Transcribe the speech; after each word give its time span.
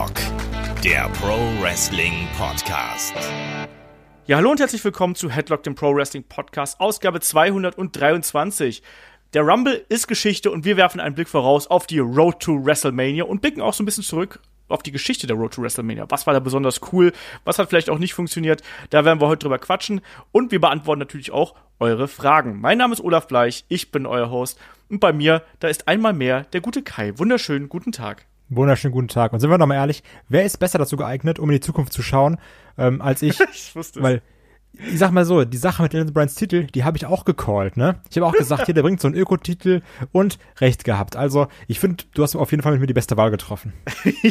Headlock, 0.00 0.82
der 0.82 1.10
Pro 1.20 1.36
Wrestling 1.60 2.26
Podcast. 2.38 3.12
Ja, 4.26 4.38
hallo 4.38 4.50
und 4.50 4.58
herzlich 4.58 4.82
willkommen 4.82 5.14
zu 5.14 5.28
Headlock, 5.28 5.62
dem 5.62 5.74
Pro 5.74 5.94
Wrestling 5.94 6.24
Podcast, 6.24 6.80
Ausgabe 6.80 7.20
223. 7.20 8.82
Der 9.34 9.42
Rumble 9.42 9.84
ist 9.90 10.08
Geschichte 10.08 10.50
und 10.50 10.64
wir 10.64 10.78
werfen 10.78 11.00
einen 11.00 11.14
Blick 11.14 11.28
voraus 11.28 11.66
auf 11.66 11.86
die 11.86 11.98
Road 11.98 12.40
to 12.40 12.64
WrestleMania 12.64 13.24
und 13.24 13.42
blicken 13.42 13.60
auch 13.60 13.74
so 13.74 13.82
ein 13.82 13.86
bisschen 13.86 14.02
zurück 14.02 14.40
auf 14.68 14.82
die 14.82 14.90
Geschichte 14.90 15.26
der 15.26 15.36
Road 15.36 15.52
to 15.52 15.60
WrestleMania. 15.60 16.06
Was 16.08 16.26
war 16.26 16.32
da 16.32 16.40
besonders 16.40 16.80
cool? 16.92 17.12
Was 17.44 17.58
hat 17.58 17.68
vielleicht 17.68 17.90
auch 17.90 17.98
nicht 17.98 18.14
funktioniert? 18.14 18.62
Da 18.88 19.04
werden 19.04 19.20
wir 19.20 19.28
heute 19.28 19.40
drüber 19.40 19.58
quatschen 19.58 20.00
und 20.32 20.50
wir 20.50 20.62
beantworten 20.62 21.00
natürlich 21.00 21.30
auch 21.30 21.54
eure 21.78 22.08
Fragen. 22.08 22.58
Mein 22.58 22.78
Name 22.78 22.94
ist 22.94 23.04
Olaf 23.04 23.26
Bleich, 23.26 23.66
ich 23.68 23.90
bin 23.90 24.06
euer 24.06 24.30
Host 24.30 24.58
und 24.88 25.00
bei 25.00 25.12
mir, 25.12 25.42
da 25.58 25.68
ist 25.68 25.88
einmal 25.88 26.14
mehr 26.14 26.44
der 26.54 26.62
gute 26.62 26.82
Kai. 26.82 27.18
Wunderschönen 27.18 27.68
guten 27.68 27.92
Tag. 27.92 28.24
Wunderschönen 28.50 28.92
guten 28.92 29.08
Tag. 29.08 29.32
Und 29.32 29.38
sind 29.38 29.48
wir 29.48 29.58
doch 29.58 29.66
mal 29.66 29.76
ehrlich, 29.76 30.02
wer 30.28 30.44
ist 30.44 30.58
besser 30.58 30.78
dazu 30.78 30.96
geeignet, 30.96 31.38
um 31.38 31.48
in 31.48 31.54
die 31.54 31.60
Zukunft 31.60 31.92
zu 31.92 32.02
schauen, 32.02 32.38
ähm, 32.76 33.00
als 33.00 33.22
ich? 33.22 33.38
ich 33.52 33.74
wusste 33.76 34.00
es. 34.00 34.04
Weil 34.04 34.22
ich 34.72 34.98
sag 34.98 35.10
mal 35.10 35.24
so, 35.24 35.44
die 35.44 35.56
Sache 35.56 35.82
mit 35.82 35.92
Daniel 35.92 36.12
Bryans 36.12 36.34
Titel, 36.34 36.64
die 36.64 36.84
habe 36.84 36.96
ich 36.96 37.04
auch 37.04 37.24
gecallt, 37.24 37.76
ne? 37.76 38.00
Ich 38.08 38.16
habe 38.16 38.26
auch 38.26 38.32
gesagt, 38.32 38.66
hier, 38.66 38.74
der 38.74 38.82
bringt 38.82 39.00
so 39.00 39.08
einen 39.08 39.16
Ökotitel 39.16 39.82
und 40.12 40.38
recht 40.60 40.84
gehabt. 40.84 41.16
Also, 41.16 41.48
ich 41.66 41.80
finde, 41.80 42.04
du 42.14 42.22
hast 42.22 42.36
auf 42.36 42.50
jeden 42.50 42.62
Fall 42.62 42.72
mit 42.72 42.80
mir 42.80 42.86
die 42.86 42.94
beste 42.94 43.16
Wahl 43.16 43.30
getroffen. 43.30 43.72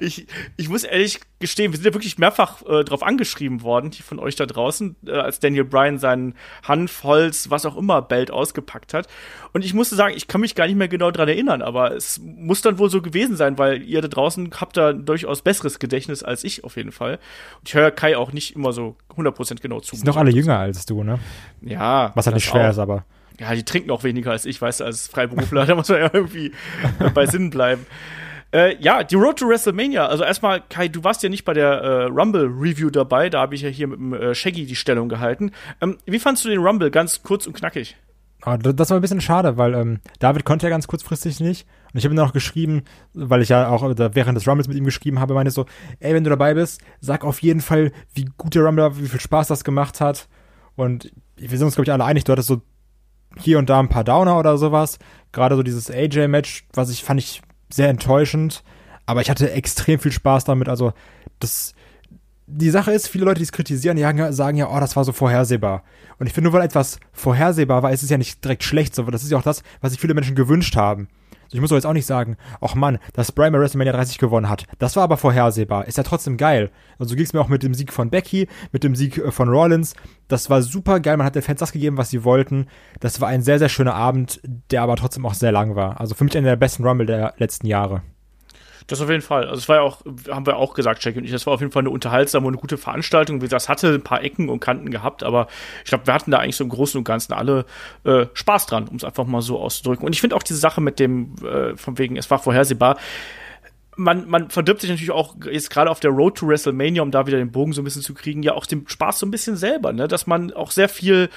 ich, 0.00 0.26
ich 0.56 0.68
muss 0.68 0.84
ehrlich 0.84 1.20
gestehen, 1.40 1.72
wir 1.72 1.76
sind 1.76 1.86
ja 1.86 1.94
wirklich 1.94 2.18
mehrfach 2.18 2.62
äh, 2.66 2.84
drauf 2.84 3.02
angeschrieben 3.02 3.62
worden, 3.62 3.90
die 3.90 4.02
von 4.02 4.18
euch 4.18 4.36
da 4.36 4.46
draußen, 4.46 4.96
äh, 5.06 5.12
als 5.12 5.40
Daniel 5.40 5.64
Bryan 5.64 5.98
seinen 5.98 6.34
Hanf, 6.62 7.02
Holz, 7.02 7.50
was 7.50 7.66
auch 7.66 7.76
immer 7.76 8.00
Belt 8.00 8.30
ausgepackt 8.30 8.94
hat. 8.94 9.08
Und 9.52 9.64
ich 9.64 9.74
musste 9.74 9.96
sagen, 9.96 10.14
ich 10.16 10.28
kann 10.28 10.40
mich 10.40 10.54
gar 10.54 10.66
nicht 10.66 10.76
mehr 10.76 10.88
genau 10.88 11.10
dran 11.10 11.28
erinnern, 11.28 11.62
aber 11.62 11.94
es 11.94 12.20
muss 12.20 12.62
dann 12.62 12.78
wohl 12.78 12.90
so 12.90 13.02
gewesen 13.02 13.36
sein, 13.36 13.58
weil 13.58 13.82
ihr 13.82 14.00
da 14.00 14.08
draußen 14.08 14.50
habt 14.60 14.76
da 14.76 14.92
durchaus 14.92 15.42
besseres 15.42 15.78
Gedächtnis 15.78 16.22
als 16.22 16.44
ich 16.44 16.64
auf 16.64 16.76
jeden 16.76 16.92
Fall. 16.92 17.18
Und 17.58 17.68
ich 17.68 17.74
höre 17.74 17.90
Kai 17.90 18.16
auch 18.16 18.32
nicht 18.32 18.54
immer 18.54 18.72
so 18.72 18.96
100% 19.16 19.31
genau 19.60 19.80
zu. 19.80 19.92
Die 19.92 19.96
sind 19.98 20.08
doch 20.08 20.16
alle 20.16 20.30
jünger 20.30 20.58
als 20.58 20.86
du, 20.86 21.02
ne? 21.02 21.18
Ja. 21.60 22.12
Was 22.14 22.26
halt 22.26 22.34
nicht 22.34 22.46
schwer 22.46 22.66
auch. 22.66 22.70
ist, 22.70 22.78
aber. 22.78 23.04
Ja, 23.40 23.54
die 23.54 23.64
trinken 23.64 23.90
auch 23.90 24.04
weniger 24.04 24.30
als 24.30 24.44
ich, 24.44 24.60
weißt 24.60 24.80
du, 24.80 24.84
als 24.84 25.08
Freiberufler, 25.08 25.66
da 25.66 25.74
muss 25.74 25.88
man 25.88 26.00
ja 26.00 26.10
irgendwie 26.12 26.52
bei 27.14 27.26
Sinn 27.26 27.50
bleiben. 27.50 27.86
Äh, 28.54 28.76
ja, 28.80 29.02
die 29.02 29.14
Road 29.14 29.38
to 29.38 29.48
WrestleMania. 29.48 30.06
Also 30.06 30.24
erstmal, 30.24 30.62
Kai, 30.68 30.88
du 30.88 31.02
warst 31.04 31.22
ja 31.22 31.30
nicht 31.30 31.44
bei 31.44 31.54
der 31.54 31.70
äh, 31.70 32.04
Rumble-Review 32.04 32.90
dabei. 32.90 33.30
Da 33.30 33.40
habe 33.40 33.54
ich 33.54 33.62
ja 33.62 33.70
hier 33.70 33.86
mit 33.86 33.98
dem 33.98 34.12
äh, 34.12 34.34
Shaggy 34.34 34.66
die 34.66 34.76
Stellung 34.76 35.08
gehalten. 35.08 35.52
Ähm, 35.80 35.96
wie 36.04 36.18
fandst 36.18 36.44
du 36.44 36.50
den 36.50 36.60
Rumble? 36.60 36.90
Ganz 36.90 37.22
kurz 37.22 37.46
und 37.46 37.54
knackig. 37.54 37.96
Oh, 38.44 38.56
das 38.56 38.90
war 38.90 38.98
ein 38.98 39.00
bisschen 39.00 39.20
schade, 39.20 39.56
weil 39.56 39.74
ähm, 39.74 40.00
David 40.18 40.44
konnte 40.44 40.66
ja 40.66 40.70
ganz 40.70 40.86
kurzfristig 40.86 41.40
nicht. 41.40 41.66
Und 41.92 41.98
ich 41.98 42.04
habe 42.04 42.14
ihm 42.14 42.16
noch 42.16 42.32
geschrieben, 42.32 42.82
weil 43.12 43.42
ich 43.42 43.50
ja 43.50 43.68
auch 43.68 43.82
während 43.82 44.36
des 44.36 44.48
Rumbles 44.48 44.68
mit 44.68 44.76
ihm 44.76 44.84
geschrieben 44.84 45.20
habe, 45.20 45.34
meinte 45.34 45.50
so, 45.50 45.66
ey, 46.00 46.14
wenn 46.14 46.24
du 46.24 46.30
dabei 46.30 46.54
bist, 46.54 46.80
sag 47.00 47.24
auf 47.24 47.42
jeden 47.42 47.60
Fall, 47.60 47.92
wie 48.14 48.24
gut 48.38 48.54
der 48.54 48.64
Rumble 48.64 48.84
war, 48.84 48.98
wie 48.98 49.08
viel 49.08 49.20
Spaß 49.20 49.48
das 49.48 49.64
gemacht 49.64 50.00
hat. 50.00 50.28
Und 50.74 51.12
wir 51.36 51.58
sind 51.58 51.66
uns, 51.66 51.74
glaube 51.74 51.84
ich, 51.84 51.92
alle 51.92 52.04
einig, 52.04 52.24
du 52.24 52.32
hattest 52.32 52.48
so 52.48 52.62
hier 53.38 53.58
und 53.58 53.68
da 53.68 53.78
ein 53.78 53.88
paar 53.88 54.04
Downer 54.04 54.38
oder 54.38 54.56
sowas. 54.56 54.98
Gerade 55.32 55.56
so 55.56 55.62
dieses 55.62 55.90
AJ-Match, 55.90 56.66
was 56.72 56.90
ich 56.90 57.04
fand 57.04 57.20
ich 57.20 57.42
sehr 57.70 57.88
enttäuschend. 57.88 58.62
Aber 59.04 59.20
ich 59.20 59.30
hatte 59.30 59.50
extrem 59.50 59.98
viel 59.98 60.12
Spaß 60.12 60.44
damit. 60.44 60.68
Also, 60.68 60.92
das, 61.40 61.74
die 62.46 62.70
Sache 62.70 62.92
ist, 62.92 63.08
viele 63.08 63.24
Leute, 63.24 63.38
die 63.38 63.44
es 63.44 63.52
kritisieren, 63.52 63.96
die 63.96 64.32
sagen 64.32 64.56
ja, 64.56 64.70
oh, 64.70 64.80
das 64.80 64.96
war 64.96 65.04
so 65.04 65.12
vorhersehbar. 65.12 65.82
Und 66.18 66.26
ich 66.26 66.32
finde, 66.32 66.50
nur 66.50 66.58
weil 66.58 66.64
etwas 66.64 66.98
vorhersehbar 67.12 67.82
war, 67.82 67.92
ist 67.92 68.02
es 68.02 68.10
ja 68.10 68.18
nicht 68.18 68.44
direkt 68.44 68.62
schlecht, 68.62 68.94
sondern 68.94 69.12
das 69.12 69.24
ist 69.24 69.30
ja 69.30 69.38
auch 69.38 69.42
das, 69.42 69.62
was 69.80 69.92
sich 69.92 70.00
viele 70.00 70.14
Menschen 70.14 70.36
gewünscht 70.36 70.76
haben. 70.76 71.08
Ich 71.52 71.60
muss 71.60 71.70
doch 71.70 71.76
jetzt 71.76 71.86
auch 71.86 71.92
nicht 71.92 72.06
sagen, 72.06 72.36
ach 72.60 72.74
Mann, 72.74 72.98
dass 73.12 73.32
Brian 73.32 73.52
bei 73.52 73.60
WrestleMania 73.60 73.92
30 73.92 74.18
gewonnen 74.18 74.48
hat. 74.48 74.64
Das 74.78 74.96
war 74.96 75.04
aber 75.04 75.16
vorhersehbar. 75.16 75.86
Ist 75.86 75.98
ja 75.98 76.02
trotzdem 76.02 76.36
geil. 76.36 76.70
Und 76.98 77.08
so 77.08 77.14
ging 77.14 77.24
es 77.24 77.32
mir 77.32 77.40
auch 77.40 77.48
mit 77.48 77.62
dem 77.62 77.74
Sieg 77.74 77.92
von 77.92 78.10
Becky, 78.10 78.48
mit 78.72 78.84
dem 78.84 78.96
Sieg 78.96 79.18
äh, 79.18 79.30
von 79.30 79.48
Rollins. 79.48 79.94
Das 80.28 80.48
war 80.48 80.62
super 80.62 81.00
geil. 81.00 81.16
Man 81.16 81.26
hat 81.26 81.34
den 81.34 81.42
Fans 81.42 81.60
das 81.60 81.72
gegeben, 81.72 81.98
was 81.98 82.10
sie 82.10 82.24
wollten. 82.24 82.66
Das 83.00 83.20
war 83.20 83.28
ein 83.28 83.42
sehr, 83.42 83.58
sehr 83.58 83.68
schöner 83.68 83.94
Abend, 83.94 84.40
der 84.70 84.82
aber 84.82 84.96
trotzdem 84.96 85.26
auch 85.26 85.34
sehr 85.34 85.52
lang 85.52 85.76
war. 85.76 86.00
Also 86.00 86.14
für 86.14 86.24
mich 86.24 86.36
einer 86.36 86.48
der 86.48 86.56
besten 86.56 86.86
Rumble 86.86 87.06
der 87.06 87.34
letzten 87.36 87.66
Jahre. 87.66 88.02
Das 88.86 89.00
auf 89.00 89.08
jeden 89.08 89.22
Fall. 89.22 89.44
Also 89.44 89.56
es 89.56 89.68
war 89.68 89.76
ja 89.76 89.82
auch, 89.82 89.98
haben 90.28 90.46
wir 90.46 90.56
auch 90.56 90.74
gesagt, 90.74 91.04
Jackie 91.04 91.18
und 91.18 91.24
ich, 91.24 91.30
das 91.30 91.46
war 91.46 91.54
auf 91.54 91.60
jeden 91.60 91.72
Fall 91.72 91.82
eine 91.82 91.90
unterhaltsame 91.90 92.46
und 92.46 92.54
eine 92.54 92.60
gute 92.60 92.76
Veranstaltung. 92.76 93.40
Es 93.42 93.68
hatte 93.68 93.94
ein 93.94 94.02
paar 94.02 94.22
Ecken 94.22 94.48
und 94.48 94.60
Kanten 94.60 94.90
gehabt, 94.90 95.22
aber 95.22 95.48
ich 95.84 95.90
glaube, 95.90 96.06
wir 96.06 96.14
hatten 96.14 96.30
da 96.30 96.38
eigentlich 96.38 96.56
so 96.56 96.64
im 96.64 96.70
Großen 96.70 96.98
und 96.98 97.04
Ganzen 97.04 97.32
alle 97.32 97.64
äh, 98.04 98.26
Spaß 98.34 98.66
dran, 98.66 98.88
um 98.88 98.96
es 98.96 99.04
einfach 99.04 99.24
mal 99.24 99.42
so 99.42 99.58
auszudrücken. 99.58 100.06
Und 100.06 100.12
ich 100.12 100.20
finde 100.20 100.36
auch 100.36 100.42
diese 100.42 100.58
Sache 100.58 100.80
mit 100.80 100.98
dem, 100.98 101.34
äh, 101.44 101.76
von 101.76 101.98
wegen, 101.98 102.16
es 102.16 102.30
war 102.30 102.38
vorhersehbar, 102.38 102.96
man, 103.96 104.28
man 104.28 104.50
verdirbt 104.50 104.80
sich 104.80 104.90
natürlich 104.90 105.10
auch 105.10 105.36
jetzt 105.50 105.70
gerade 105.70 105.90
auf 105.90 106.00
der 106.00 106.10
Road 106.10 106.36
to 106.36 106.46
WrestleMania, 106.46 107.02
um 107.02 107.10
da 107.10 107.26
wieder 107.26 107.38
den 107.38 107.52
Bogen 107.52 107.72
so 107.72 107.82
ein 107.82 107.84
bisschen 107.84 108.02
zu 108.02 108.14
kriegen, 108.14 108.42
ja 108.42 108.54
auch 108.54 108.66
den 108.66 108.88
Spaß 108.88 109.18
so 109.18 109.26
ein 109.26 109.30
bisschen 109.30 109.56
selber, 109.56 109.92
ne? 109.92 110.08
Dass 110.08 110.26
man 110.26 110.52
auch 110.52 110.70
sehr 110.70 110.88
viel 110.88 111.28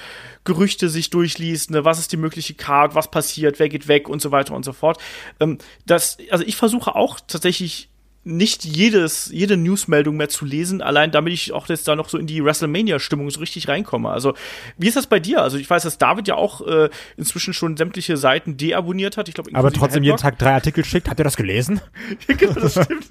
Gerüchte 0.44 0.88
sich 0.88 1.10
durchliest, 1.10 1.70
ne? 1.70 1.84
Was 1.84 1.98
ist 1.98 2.12
die 2.12 2.16
mögliche 2.16 2.54
Card, 2.54 2.94
was 2.94 3.10
passiert, 3.10 3.58
wer 3.58 3.68
geht 3.68 3.88
weg 3.88 4.08
und 4.08 4.22
so 4.22 4.30
weiter 4.30 4.54
und 4.54 4.64
so 4.64 4.72
fort. 4.72 4.98
Ähm, 5.38 5.58
das, 5.84 6.18
also 6.30 6.44
ich 6.44 6.56
versuche 6.56 6.94
auch 6.94 7.20
tatsächlich 7.20 7.90
nicht 8.26 8.64
jedes, 8.64 9.30
jede 9.32 9.56
Newsmeldung 9.56 10.16
mehr 10.16 10.28
zu 10.28 10.44
lesen, 10.44 10.82
allein 10.82 11.12
damit 11.12 11.32
ich 11.32 11.52
auch 11.52 11.68
jetzt 11.68 11.86
da 11.86 11.94
noch 11.94 12.08
so 12.08 12.18
in 12.18 12.26
die 12.26 12.44
WrestleMania-Stimmung 12.44 13.30
so 13.30 13.38
richtig 13.38 13.68
reinkomme. 13.68 14.10
Also, 14.10 14.34
wie 14.76 14.88
ist 14.88 14.96
das 14.96 15.06
bei 15.06 15.20
dir? 15.20 15.42
Also, 15.42 15.58
ich 15.58 15.70
weiß, 15.70 15.84
dass 15.84 15.96
David 15.96 16.26
ja 16.26 16.34
auch 16.34 16.66
äh, 16.66 16.90
inzwischen 17.16 17.54
schon 17.54 17.76
sämtliche 17.76 18.16
Seiten 18.16 18.56
deabonniert 18.56 19.16
hat. 19.16 19.28
Ich 19.28 19.34
glaube, 19.34 19.50
aber 19.54 19.70
trotzdem 19.70 20.02
jeden 20.02 20.16
Tag 20.16 20.38
drei 20.38 20.54
Artikel 20.54 20.84
schickt. 20.84 21.08
Habt 21.08 21.20
ihr 21.20 21.24
das 21.24 21.36
gelesen? 21.36 21.80
genau, 22.26 22.54
das 22.54 22.72
stimmt. 22.84 23.06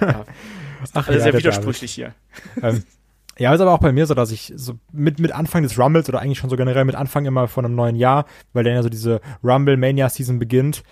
ja. 0.00 0.26
Ach, 0.92 1.08
also 1.08 1.12
ja, 1.12 1.20
sehr 1.20 1.32
widersprüchlich 1.32 1.96
David. 1.96 2.14
hier. 2.62 2.62
Ähm, 2.62 2.84
ja, 3.36 3.52
ist 3.52 3.60
aber 3.60 3.72
auch 3.72 3.80
bei 3.80 3.92
mir 3.92 4.06
so, 4.06 4.14
dass 4.14 4.30
ich 4.30 4.52
so 4.54 4.78
mit, 4.92 5.18
mit 5.18 5.32
Anfang 5.32 5.62
des 5.62 5.78
Rumbles 5.78 6.08
oder 6.08 6.20
eigentlich 6.20 6.38
schon 6.38 6.50
so 6.50 6.56
generell 6.56 6.84
mit 6.84 6.94
Anfang 6.94 7.24
immer 7.24 7.48
von 7.48 7.64
einem 7.64 7.74
neuen 7.74 7.96
Jahr, 7.96 8.26
weil 8.52 8.62
dann 8.62 8.74
ja 8.74 8.82
so 8.82 8.88
diese 8.88 9.20
Rumble 9.42 9.76
Mania 9.76 10.08
Season 10.08 10.38
beginnt, 10.38 10.84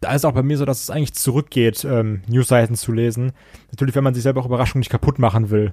da 0.00 0.12
ist 0.12 0.24
auch 0.24 0.32
bei 0.32 0.42
mir 0.42 0.58
so, 0.58 0.64
dass 0.64 0.82
es 0.82 0.90
eigentlich 0.90 1.14
zurückgeht, 1.14 1.84
ähm, 1.84 2.22
Newsseiten 2.28 2.76
zu 2.76 2.92
lesen. 2.92 3.32
Natürlich, 3.70 3.94
wenn 3.94 4.04
man 4.04 4.14
sich 4.14 4.22
selber 4.22 4.40
auch 4.40 4.46
Überraschungen 4.46 4.80
nicht 4.80 4.90
kaputt 4.90 5.18
machen 5.18 5.50
will. 5.50 5.72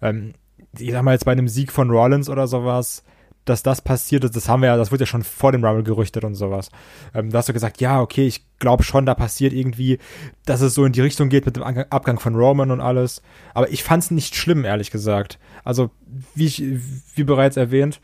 Ähm, 0.00 0.34
ich 0.78 0.92
sag 0.92 1.02
mal 1.02 1.12
jetzt 1.12 1.24
bei 1.24 1.32
einem 1.32 1.48
Sieg 1.48 1.72
von 1.72 1.90
Rollins 1.90 2.28
oder 2.28 2.46
sowas, 2.46 3.02
dass 3.44 3.62
das 3.62 3.80
passiert 3.80 4.24
ist, 4.24 4.36
das 4.36 4.48
haben 4.48 4.62
wir 4.62 4.68
ja, 4.68 4.76
das 4.76 4.92
wurde 4.92 5.02
ja 5.02 5.06
schon 5.06 5.24
vor 5.24 5.52
dem 5.52 5.64
Rumble 5.64 5.82
gerüchtet 5.82 6.24
und 6.24 6.34
sowas. 6.34 6.70
Ähm, 7.12 7.30
da 7.30 7.38
hast 7.38 7.48
du 7.48 7.52
gesagt, 7.52 7.80
ja, 7.80 8.00
okay, 8.00 8.26
ich 8.26 8.46
glaube 8.58 8.84
schon, 8.84 9.04
da 9.04 9.14
passiert 9.14 9.52
irgendwie, 9.52 9.98
dass 10.44 10.60
es 10.60 10.74
so 10.74 10.84
in 10.84 10.92
die 10.92 11.00
Richtung 11.00 11.28
geht 11.28 11.46
mit 11.46 11.56
dem 11.56 11.62
Abgang 11.62 12.20
von 12.20 12.36
Roman 12.36 12.70
und 12.70 12.80
alles. 12.80 13.22
Aber 13.54 13.70
ich 13.70 13.82
fand 13.82 14.04
es 14.04 14.10
nicht 14.12 14.36
schlimm, 14.36 14.64
ehrlich 14.64 14.90
gesagt. 14.90 15.38
Also, 15.64 15.90
wie, 16.34 16.46
ich, 16.46 16.62
wie 17.16 17.24
bereits 17.24 17.56
erwähnt, 17.56 18.00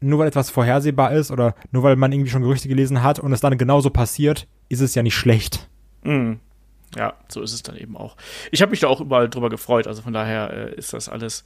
nur 0.00 0.18
weil 0.18 0.28
etwas 0.28 0.50
vorhersehbar 0.50 1.12
ist 1.12 1.30
oder 1.30 1.54
nur 1.70 1.82
weil 1.82 1.96
man 1.96 2.12
irgendwie 2.12 2.30
schon 2.30 2.42
Gerüchte 2.42 2.68
gelesen 2.68 3.02
hat 3.02 3.18
und 3.18 3.32
es 3.32 3.40
dann 3.40 3.56
genauso 3.56 3.88
passiert, 3.88 4.46
ist 4.68 4.80
es 4.80 4.94
ja 4.94 5.02
nicht 5.02 5.14
schlecht. 5.14 5.68
Mhm. 6.02 6.40
Ja, 6.96 7.14
so 7.28 7.42
ist 7.42 7.52
es 7.52 7.62
dann 7.62 7.76
eben 7.76 7.96
auch. 7.96 8.16
Ich 8.52 8.62
habe 8.62 8.70
mich 8.70 8.80
da 8.80 8.86
auch 8.86 9.00
überall 9.00 9.28
drüber 9.28 9.50
gefreut, 9.50 9.86
also 9.86 10.02
von 10.02 10.12
daher 10.12 10.50
äh, 10.52 10.74
ist 10.76 10.92
das 10.92 11.08
alles 11.08 11.42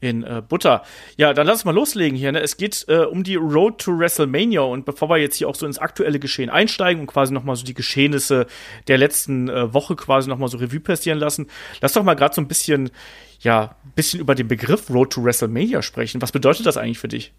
in 0.00 0.22
äh, 0.22 0.42
Butter. 0.46 0.82
Ja, 1.16 1.34
dann 1.34 1.46
lass 1.46 1.56
uns 1.56 1.64
mal 1.64 1.74
loslegen 1.74 2.16
hier. 2.16 2.30
Ne? 2.30 2.40
Es 2.40 2.56
geht 2.56 2.84
äh, 2.88 2.98
um 2.98 3.24
die 3.24 3.34
Road 3.34 3.78
to 3.78 3.98
WrestleMania 3.98 4.60
und 4.60 4.84
bevor 4.84 5.08
wir 5.08 5.16
jetzt 5.16 5.36
hier 5.36 5.48
auch 5.48 5.56
so 5.56 5.66
ins 5.66 5.78
aktuelle 5.78 6.20
Geschehen 6.20 6.50
einsteigen 6.50 7.00
und 7.00 7.06
quasi 7.08 7.32
nochmal 7.32 7.56
so 7.56 7.64
die 7.64 7.74
Geschehnisse 7.74 8.46
der 8.86 8.98
letzten 8.98 9.48
äh, 9.48 9.74
Woche 9.74 9.96
quasi 9.96 10.28
nochmal 10.28 10.48
so 10.48 10.58
Revue 10.58 10.80
passieren 10.80 11.18
lassen, 11.18 11.48
lass 11.80 11.94
doch 11.94 12.04
mal 12.04 12.14
gerade 12.14 12.34
so 12.34 12.40
ein 12.40 12.48
bisschen, 12.48 12.90
ja, 13.40 13.74
ein 13.84 13.92
bisschen 13.96 14.20
über 14.20 14.36
den 14.36 14.46
Begriff 14.46 14.88
Road 14.88 15.12
to 15.12 15.24
WrestleMania 15.24 15.82
sprechen. 15.82 16.22
Was 16.22 16.30
bedeutet 16.30 16.66
das 16.66 16.76
eigentlich 16.76 17.00
für 17.00 17.08
dich? 17.08 17.32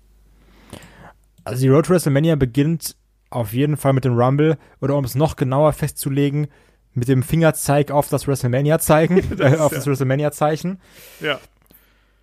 Also 1.46 1.62
die 1.62 1.70
Road 1.70 1.86
to 1.86 1.94
WrestleMania 1.94 2.36
beginnt 2.36 2.96
auf 3.36 3.54
jeden 3.54 3.78
Fall 3.78 3.94
mit 3.94 4.06
dem 4.06 4.18
Rumble 4.18 4.58
oder 4.82 4.96
um 4.96 5.06
es 5.06 5.16
noch 5.16 5.36
genauer 5.36 5.74
festzulegen, 5.74 6.48
mit 6.94 7.08
dem 7.08 7.24
Fingerzeig 7.24 7.92
auf 7.92 8.10
das 8.10 8.28
WrestleMania-Zeichen, 8.28 9.18
äh, 9.40 9.58
auf 9.58 9.72
ja. 9.72 9.78
das 9.78 9.88
WrestleMania-Zeichen. 9.88 10.80
Ja. 11.20 11.40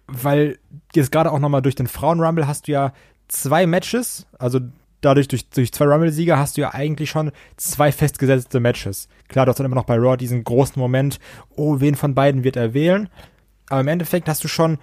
Weil 0.07 0.59
jetzt 0.95 1.13
gerade 1.13 1.33
auch 1.33 1.39
nochmal 1.39 1.63
durch 1.63 1.75
den 1.75 1.87
Frauen-Rumble 1.87 2.47
hast 2.47 2.69
du 2.69 2.73
ja 2.73 2.93
zwei 3.29 3.67
Matches, 3.67 4.27
also 4.39 4.61
dadurch 5.01 5.29
durch, 5.29 5.49
durch 5.51 5.73
zwei 5.73 5.87
Rumble-Sieger 5.87 6.39
hast 6.39 6.57
du 6.57 6.63
ja 6.63 6.75
eigentlich 6.75 7.11
schon 7.11 7.33
zwei 7.57 7.91
festgesetzte 7.91 8.61
Matches. 8.61 9.09
Klar, 9.29 9.47
du 9.47 9.51
hast 9.51 9.59
dann 9.59 9.67
immer 9.67 9.77
noch 9.77 9.85
bei 9.85 9.97
Raw 9.97 10.17
diesen 10.17 10.45
großen 10.45 10.79
Moment, 10.79 11.19
oh, 11.57 11.81
wen 11.81 11.95
von 11.95 12.15
beiden 12.15 12.45
wird 12.45 12.57
er 12.57 12.75
wählen? 12.75 13.09
Aber 13.69 13.81
im 13.81 13.89
Endeffekt 13.89 14.29
hast 14.29 14.45
du 14.45 14.49
schon 14.49 14.79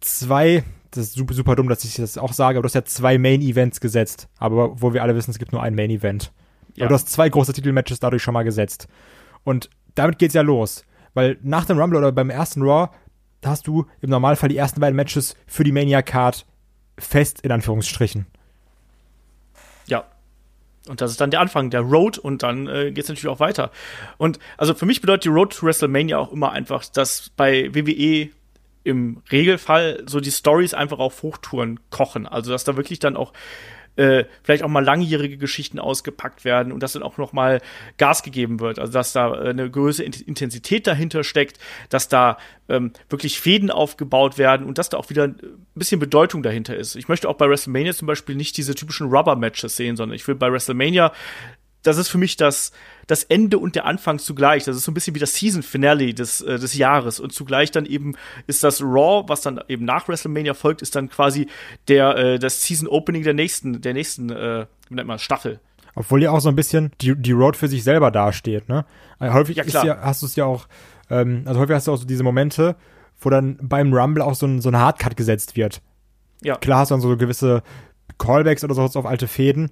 zwei 0.00 0.64
das 0.96 1.06
ist 1.06 1.14
super, 1.14 1.34
super 1.34 1.56
dumm, 1.56 1.68
dass 1.68 1.84
ich 1.84 1.94
das 1.96 2.18
auch 2.18 2.32
sage, 2.32 2.58
aber 2.58 2.62
du 2.62 2.66
hast 2.66 2.74
ja 2.74 2.84
zwei 2.84 3.18
Main-Events 3.18 3.80
gesetzt. 3.80 4.28
Aber 4.38 4.80
wo 4.80 4.92
wir 4.92 5.02
alle 5.02 5.14
wissen, 5.14 5.30
es 5.30 5.38
gibt 5.38 5.52
nur 5.52 5.62
ein 5.62 5.74
Main-Event. 5.74 6.32
Ja. 6.74 6.84
Aber 6.84 6.90
du 6.90 6.94
hast 6.94 7.10
zwei 7.10 7.28
große 7.28 7.52
Titelmatches 7.52 8.00
dadurch 8.00 8.22
schon 8.22 8.34
mal 8.34 8.44
gesetzt. 8.44 8.88
Und 9.44 9.70
damit 9.94 10.18
geht's 10.18 10.34
ja 10.34 10.42
los. 10.42 10.84
Weil 11.14 11.38
nach 11.42 11.64
dem 11.64 11.78
Rumble 11.78 11.98
oder 11.98 12.12
beim 12.12 12.30
ersten 12.30 12.62
Raw 12.62 12.90
hast 13.44 13.66
du 13.66 13.86
im 14.00 14.10
Normalfall 14.10 14.48
die 14.48 14.56
ersten 14.56 14.80
beiden 14.80 14.96
Matches 14.96 15.36
für 15.46 15.64
die 15.64 15.72
Mania-Card 15.72 16.46
fest, 16.98 17.40
in 17.42 17.52
Anführungsstrichen. 17.52 18.26
Ja. 19.86 20.04
Und 20.88 21.00
das 21.00 21.12
ist 21.12 21.20
dann 21.20 21.30
der 21.30 21.40
Anfang 21.40 21.70
der 21.70 21.80
Road 21.80 22.18
und 22.18 22.42
dann 22.42 22.66
äh, 22.66 22.90
geht 22.92 23.04
es 23.04 23.08
natürlich 23.08 23.28
auch 23.28 23.40
weiter. 23.40 23.70
Und 24.18 24.38
also 24.56 24.74
für 24.74 24.86
mich 24.86 25.00
bedeutet 25.00 25.24
die 25.24 25.28
Road 25.28 25.56
to 25.56 25.66
WrestleMania 25.66 26.18
auch 26.18 26.32
immer 26.32 26.52
einfach, 26.52 26.84
dass 26.86 27.30
bei 27.36 27.74
WWE 27.74 28.30
im 28.84 29.22
Regelfall 29.32 30.04
so 30.06 30.20
die 30.20 30.30
Stories 30.30 30.74
einfach 30.74 30.98
auf 30.98 31.22
Hochtouren 31.22 31.80
kochen. 31.90 32.26
Also 32.26 32.52
dass 32.52 32.64
da 32.64 32.76
wirklich 32.76 32.98
dann 32.98 33.16
auch 33.16 33.32
äh, 33.96 34.24
vielleicht 34.42 34.62
auch 34.62 34.68
mal 34.68 34.84
langjährige 34.84 35.36
Geschichten 35.36 35.78
ausgepackt 35.78 36.44
werden 36.44 36.72
und 36.72 36.82
dass 36.82 36.94
dann 36.94 37.02
auch 37.02 37.16
noch 37.16 37.32
mal 37.32 37.60
Gas 37.96 38.22
gegeben 38.22 38.60
wird. 38.60 38.78
Also 38.78 38.92
dass 38.92 39.12
da 39.12 39.34
äh, 39.34 39.50
eine 39.50 39.70
größere 39.70 40.06
Intensität 40.06 40.86
dahinter 40.86 41.24
steckt, 41.24 41.58
dass 41.88 42.08
da 42.08 42.38
ähm, 42.68 42.92
wirklich 43.08 43.38
Fäden 43.38 43.70
aufgebaut 43.70 44.36
werden 44.36 44.66
und 44.66 44.78
dass 44.78 44.88
da 44.88 44.96
auch 44.96 45.10
wieder 45.10 45.24
ein 45.24 45.38
bisschen 45.74 46.00
Bedeutung 46.00 46.42
dahinter 46.42 46.76
ist. 46.76 46.96
Ich 46.96 47.08
möchte 47.08 47.28
auch 47.28 47.36
bei 47.36 47.48
WrestleMania 47.48 47.94
zum 47.94 48.06
Beispiel 48.06 48.34
nicht 48.34 48.56
diese 48.56 48.74
typischen 48.74 49.08
Rubber-Matches 49.08 49.76
sehen, 49.76 49.96
sondern 49.96 50.16
ich 50.16 50.26
will 50.26 50.34
bei 50.34 50.50
WrestleMania 50.50 51.12
das 51.84 51.98
ist 51.98 52.08
für 52.08 52.18
mich 52.18 52.36
das, 52.36 52.72
das 53.06 53.22
Ende 53.24 53.58
und 53.58 53.76
der 53.76 53.84
Anfang 53.84 54.18
zugleich. 54.18 54.64
Das 54.64 54.76
ist 54.76 54.84
so 54.84 54.90
ein 54.90 54.94
bisschen 54.94 55.14
wie 55.14 55.20
das 55.20 55.34
Season 55.34 55.62
Finale 55.62 56.12
des, 56.12 56.40
äh, 56.40 56.58
des 56.58 56.74
Jahres. 56.74 57.20
Und 57.20 57.32
zugleich 57.32 57.70
dann 57.70 57.86
eben 57.86 58.14
ist 58.46 58.64
das 58.64 58.82
Raw, 58.82 59.28
was 59.28 59.42
dann 59.42 59.60
eben 59.68 59.84
nach 59.84 60.08
WrestleMania 60.08 60.54
folgt, 60.54 60.82
ist 60.82 60.96
dann 60.96 61.08
quasi 61.08 61.46
der, 61.88 62.16
äh, 62.16 62.38
das 62.38 62.62
Season 62.62 62.88
Opening 62.88 63.22
der 63.22 63.34
nächsten, 63.34 63.80
der 63.80 63.92
nächsten, 63.92 64.30
äh, 64.30 64.66
wie 64.88 64.94
nennt 64.94 65.06
man, 65.06 65.18
Staffel. 65.18 65.60
Obwohl 65.94 66.22
ja 66.22 66.32
auch 66.32 66.40
so 66.40 66.48
ein 66.48 66.56
bisschen 66.56 66.90
die, 67.00 67.14
die 67.14 67.32
Road 67.32 67.56
für 67.56 67.68
sich 67.68 67.84
selber 67.84 68.10
dasteht, 68.10 68.68
ne? 68.68 68.84
Also 69.18 69.34
häufig 69.34 69.56
ja, 69.56 69.84
ja, 69.84 70.00
hast 70.00 70.22
du 70.22 70.26
es 70.26 70.34
ja 70.34 70.44
auch, 70.44 70.66
ähm, 71.08 71.42
also 71.44 71.60
häufig 71.60 71.76
hast 71.76 71.86
du 71.86 71.92
auch 71.92 71.98
so 71.98 72.06
diese 72.06 72.24
Momente, 72.24 72.74
wo 73.20 73.30
dann 73.30 73.58
beim 73.62 73.92
Rumble 73.92 74.22
auch 74.22 74.34
so 74.34 74.46
ein, 74.46 74.60
so 74.60 74.70
ein 74.70 74.76
Hardcut 74.76 75.16
gesetzt 75.16 75.54
wird. 75.54 75.80
Ja. 76.42 76.56
Klar 76.56 76.80
hast 76.80 76.90
du 76.90 76.94
dann 76.94 77.00
so 77.00 77.16
gewisse 77.16 77.62
Callbacks 78.18 78.64
oder 78.64 78.74
so 78.74 78.82
auf 78.82 79.06
alte 79.06 79.28
Fäden, 79.28 79.70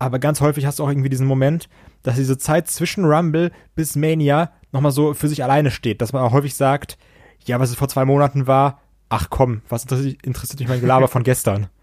aber 0.00 0.18
ganz 0.18 0.40
häufig 0.40 0.64
hast 0.64 0.78
du 0.78 0.84
auch 0.84 0.88
irgendwie 0.88 1.10
diesen 1.10 1.26
Moment, 1.26 1.68
dass 2.02 2.16
diese 2.16 2.38
Zeit 2.38 2.68
zwischen 2.68 3.04
Rumble 3.04 3.52
bis 3.74 3.96
Mania 3.96 4.50
nochmal 4.72 4.92
so 4.92 5.12
für 5.12 5.28
sich 5.28 5.44
alleine 5.44 5.70
steht. 5.70 6.00
Dass 6.00 6.14
man 6.14 6.22
auch 6.22 6.32
häufig 6.32 6.54
sagt, 6.54 6.96
ja, 7.44 7.60
was 7.60 7.68
es 7.68 7.76
vor 7.76 7.88
zwei 7.88 8.06
Monaten 8.06 8.46
war, 8.46 8.80
ach 9.10 9.28
komm, 9.28 9.60
was 9.68 9.82
interessiert, 9.82 10.24
interessiert 10.24 10.58
mich 10.60 10.68
mein 10.68 10.80
Gelaber 10.80 11.06
von 11.06 11.22
gestern? 11.22 11.68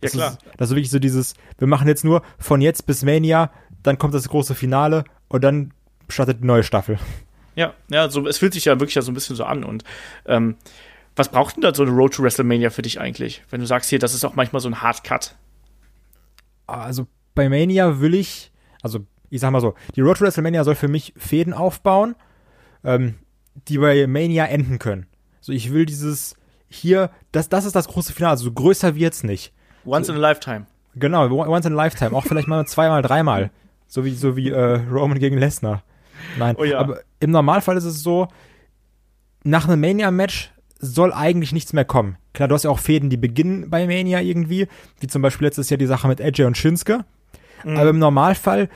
Das 0.00 0.14
ja, 0.14 0.18
klar. 0.18 0.30
Ist, 0.32 0.40
das 0.56 0.68
ist 0.70 0.74
wirklich 0.74 0.90
so 0.90 0.98
dieses, 0.98 1.34
wir 1.58 1.68
machen 1.68 1.86
jetzt 1.86 2.04
nur 2.04 2.22
von 2.36 2.60
jetzt 2.60 2.86
bis 2.86 3.04
Mania, 3.04 3.52
dann 3.84 3.98
kommt 3.98 4.12
das 4.14 4.28
große 4.28 4.56
Finale 4.56 5.04
und 5.28 5.44
dann 5.44 5.72
startet 6.08 6.40
die 6.40 6.44
neue 6.44 6.64
Staffel. 6.64 6.98
Ja, 7.54 7.74
ja, 7.88 8.10
so, 8.10 8.26
es 8.26 8.38
fühlt 8.38 8.52
sich 8.52 8.64
ja 8.64 8.80
wirklich 8.80 8.96
ja 8.96 9.02
so 9.02 9.12
ein 9.12 9.14
bisschen 9.14 9.36
so 9.36 9.44
an 9.44 9.62
und 9.62 9.84
ähm, 10.26 10.56
was 11.14 11.28
braucht 11.28 11.54
denn 11.54 11.62
da 11.62 11.72
so 11.72 11.84
eine 11.84 11.92
Road 11.92 12.14
to 12.14 12.24
WrestleMania 12.24 12.70
für 12.70 12.82
dich 12.82 13.00
eigentlich? 13.00 13.44
Wenn 13.50 13.60
du 13.60 13.66
sagst 13.68 13.90
hier, 13.90 14.00
das 14.00 14.12
ist 14.12 14.24
auch 14.24 14.34
manchmal 14.34 14.58
so 14.58 14.68
ein 14.68 14.82
Hardcut. 14.82 15.36
Also 16.66 17.06
bei 17.34 17.48
Mania 17.48 18.00
will 18.00 18.14
ich, 18.14 18.52
also 18.82 19.00
ich 19.30 19.40
sag 19.40 19.50
mal 19.50 19.60
so, 19.60 19.74
die 19.96 20.00
Road 20.00 20.18
to 20.18 20.24
WrestleMania 20.24 20.64
soll 20.64 20.74
für 20.74 20.88
mich 20.88 21.14
Fäden 21.16 21.54
aufbauen, 21.54 22.14
ähm, 22.84 23.14
die 23.68 23.78
bei 23.78 24.06
Mania 24.06 24.46
enden 24.46 24.78
können. 24.78 25.06
So, 25.40 25.52
ich 25.52 25.72
will 25.72 25.86
dieses 25.86 26.36
hier, 26.68 27.10
das, 27.32 27.48
das 27.48 27.64
ist 27.64 27.76
das 27.76 27.88
große 27.88 28.12
Finale, 28.12 28.32
also 28.32 28.50
größer 28.50 28.94
wird's 28.94 29.24
nicht. 29.24 29.52
Once 29.84 30.08
in 30.08 30.16
a 30.16 30.18
lifetime. 30.18 30.66
Genau, 30.94 31.30
once 31.30 31.66
in 31.66 31.72
a 31.72 31.76
lifetime, 31.76 32.12
auch 32.12 32.24
vielleicht 32.24 32.48
mal 32.48 32.66
zweimal, 32.66 33.02
dreimal. 33.02 33.50
So 33.86 34.04
wie, 34.04 34.14
so 34.14 34.36
wie 34.36 34.50
äh, 34.50 34.80
Roman 34.90 35.18
gegen 35.18 35.38
Lesnar. 35.38 35.82
Nein, 36.38 36.56
oh 36.58 36.64
ja. 36.64 36.78
aber 36.78 37.00
im 37.20 37.30
Normalfall 37.30 37.76
ist 37.76 37.84
es 37.84 38.02
so, 38.02 38.28
nach 39.44 39.68
einem 39.68 39.80
Mania-Match 39.80 40.52
soll 40.78 41.12
eigentlich 41.12 41.52
nichts 41.52 41.72
mehr 41.72 41.84
kommen. 41.84 42.16
Klar, 42.32 42.48
du 42.48 42.54
hast 42.54 42.64
ja 42.64 42.70
auch 42.70 42.78
Fäden, 42.78 43.10
die 43.10 43.16
beginnen 43.16 43.70
bei 43.70 43.86
Mania 43.86 44.20
irgendwie, 44.20 44.66
wie 45.00 45.06
zum 45.06 45.22
Beispiel 45.22 45.46
letztes 45.46 45.70
Jahr 45.70 45.78
die 45.78 45.86
Sache 45.86 46.08
mit 46.08 46.20
AJ 46.20 46.44
und 46.44 46.56
Shinsuke. 46.56 47.04
Mhm. 47.64 47.76
Aber 47.76 47.90
im 47.90 47.98
Normalfall 47.98 48.68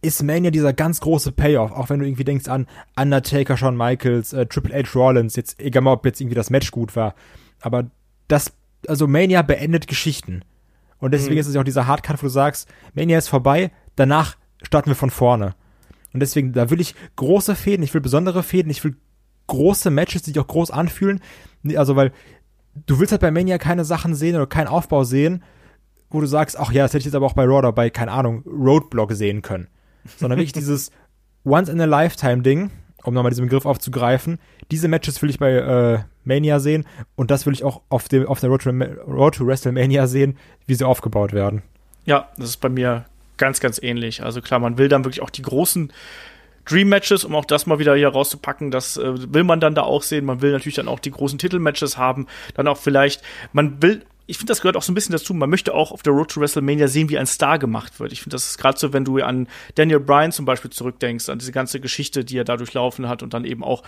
ist 0.00 0.22
Mania 0.22 0.50
dieser 0.50 0.72
ganz 0.72 1.00
große 1.00 1.32
Payoff, 1.32 1.72
auch 1.72 1.90
wenn 1.90 1.98
du 1.98 2.06
irgendwie 2.06 2.24
denkst 2.24 2.48
an 2.48 2.66
Undertaker, 2.96 3.56
Shawn 3.56 3.76
Michaels, 3.76 4.32
äh, 4.32 4.46
Triple 4.46 4.74
H 4.74 4.90
Rollins, 4.94 5.34
jetzt 5.34 5.60
egal 5.60 5.82
mal, 5.82 5.92
ob 5.92 6.06
jetzt 6.06 6.20
irgendwie 6.20 6.36
das 6.36 6.50
Match 6.50 6.70
gut 6.70 6.94
war, 6.94 7.14
aber 7.60 7.90
das, 8.28 8.52
also 8.86 9.08
Mania 9.08 9.42
beendet 9.42 9.88
Geschichten. 9.88 10.42
Und 11.00 11.12
deswegen 11.12 11.34
mhm. 11.34 11.40
ist 11.40 11.46
es 11.48 11.54
ja 11.54 11.60
auch 11.60 11.64
dieser 11.64 11.86
Hardcut, 11.86 12.18
wo 12.18 12.26
du 12.26 12.30
sagst, 12.30 12.68
Mania 12.94 13.18
ist 13.18 13.28
vorbei, 13.28 13.72
danach 13.96 14.36
starten 14.62 14.90
wir 14.90 14.96
von 14.96 15.10
vorne. 15.10 15.54
Und 16.12 16.20
deswegen, 16.20 16.52
da 16.52 16.70
will 16.70 16.80
ich 16.80 16.94
große 17.16 17.54
Fäden, 17.54 17.82
ich 17.82 17.94
will 17.94 18.00
besondere 18.00 18.42
Fäden, 18.42 18.70
ich 18.70 18.82
will 18.84 18.96
große 19.46 19.90
Matches, 19.90 20.22
die 20.22 20.30
sich 20.30 20.38
auch 20.38 20.46
groß 20.46 20.70
anfühlen. 20.70 21.20
Also, 21.76 21.96
weil 21.96 22.12
du 22.86 22.98
willst 22.98 23.12
halt 23.12 23.20
bei 23.20 23.30
Mania 23.30 23.58
keine 23.58 23.84
Sachen 23.84 24.14
sehen 24.14 24.36
oder 24.36 24.46
keinen 24.46 24.68
Aufbau 24.68 25.04
sehen, 25.04 25.42
wo 26.10 26.20
du 26.20 26.26
sagst, 26.26 26.58
ach 26.58 26.72
ja, 26.72 26.84
das 26.84 26.92
hätte 26.92 27.00
ich 27.00 27.04
jetzt 27.06 27.14
aber 27.14 27.26
auch 27.26 27.34
bei 27.34 27.44
Raw 27.44 27.58
oder 27.58 27.72
bei, 27.72 27.90
keine 27.90 28.12
Ahnung, 28.12 28.42
Roadblock 28.46 29.12
sehen 29.12 29.42
können. 29.42 29.68
Sondern 30.16 30.38
wirklich 30.38 30.52
dieses 30.54 30.90
Once-in-a-Lifetime-Ding, 31.44 32.70
um 33.04 33.14
nochmal 33.14 33.30
diesen 33.30 33.46
Begriff 33.46 33.66
aufzugreifen, 33.66 34.38
diese 34.70 34.88
Matches 34.88 35.20
will 35.22 35.30
ich 35.30 35.38
bei 35.38 35.52
äh, 35.52 35.98
Mania 36.24 36.60
sehen 36.60 36.86
und 37.16 37.30
das 37.30 37.46
will 37.46 37.52
ich 37.52 37.64
auch 37.64 37.82
auf, 37.88 38.08
dem, 38.08 38.26
auf 38.26 38.40
der 38.40 38.50
Road 38.50 38.62
to, 38.62 38.70
Road 38.70 39.34
to 39.36 39.46
WrestleMania 39.46 40.06
sehen, 40.06 40.36
wie 40.66 40.74
sie 40.74 40.86
aufgebaut 40.86 41.32
werden. 41.32 41.62
Ja, 42.04 42.28
das 42.36 42.50
ist 42.50 42.56
bei 42.58 42.68
mir 42.68 43.06
ganz, 43.36 43.60
ganz 43.60 43.82
ähnlich. 43.82 44.22
Also 44.22 44.40
klar, 44.40 44.60
man 44.60 44.78
will 44.78 44.88
dann 44.88 45.04
wirklich 45.04 45.22
auch 45.22 45.30
die 45.30 45.42
großen 45.42 45.92
Dream 46.64 46.88
Matches, 46.88 47.24
um 47.24 47.34
auch 47.34 47.46
das 47.46 47.66
mal 47.66 47.78
wieder 47.78 47.94
hier 47.94 48.08
rauszupacken, 48.08 48.70
das 48.70 48.98
äh, 48.98 49.32
will 49.32 49.44
man 49.44 49.60
dann 49.60 49.74
da 49.74 49.82
auch 49.82 50.02
sehen. 50.02 50.26
Man 50.26 50.42
will 50.42 50.52
natürlich 50.52 50.76
dann 50.76 50.88
auch 50.88 51.00
die 51.00 51.10
großen 51.10 51.38
Titelmatches 51.38 51.96
haben, 51.96 52.26
dann 52.54 52.68
auch 52.68 52.76
vielleicht, 52.76 53.22
man 53.52 53.82
will 53.82 54.04
ich 54.28 54.36
finde, 54.36 54.50
das 54.50 54.60
gehört 54.60 54.76
auch 54.76 54.82
so 54.82 54.92
ein 54.92 54.94
bisschen 54.94 55.14
dazu. 55.14 55.32
Man 55.32 55.48
möchte 55.48 55.72
auch 55.74 55.90
auf 55.90 56.02
der 56.02 56.12
Road 56.12 56.30
to 56.30 56.40
WrestleMania 56.40 56.86
sehen, 56.86 57.08
wie 57.08 57.16
ein 57.16 57.26
Star 57.26 57.58
gemacht 57.58 57.98
wird. 57.98 58.12
Ich 58.12 58.20
finde, 58.20 58.34
das 58.34 58.46
ist 58.46 58.58
gerade 58.58 58.78
so, 58.78 58.92
wenn 58.92 59.04
du 59.04 59.18
an 59.18 59.48
Daniel 59.74 60.00
Bryan 60.00 60.32
zum 60.32 60.44
Beispiel 60.44 60.70
zurückdenkst, 60.70 61.30
an 61.30 61.38
diese 61.38 61.50
ganze 61.50 61.80
Geschichte, 61.80 62.26
die 62.26 62.36
er 62.36 62.44
da 62.44 62.58
durchlaufen 62.58 63.08
hat 63.08 63.22
und 63.22 63.32
dann 63.32 63.46
eben 63.46 63.64
auch 63.64 63.82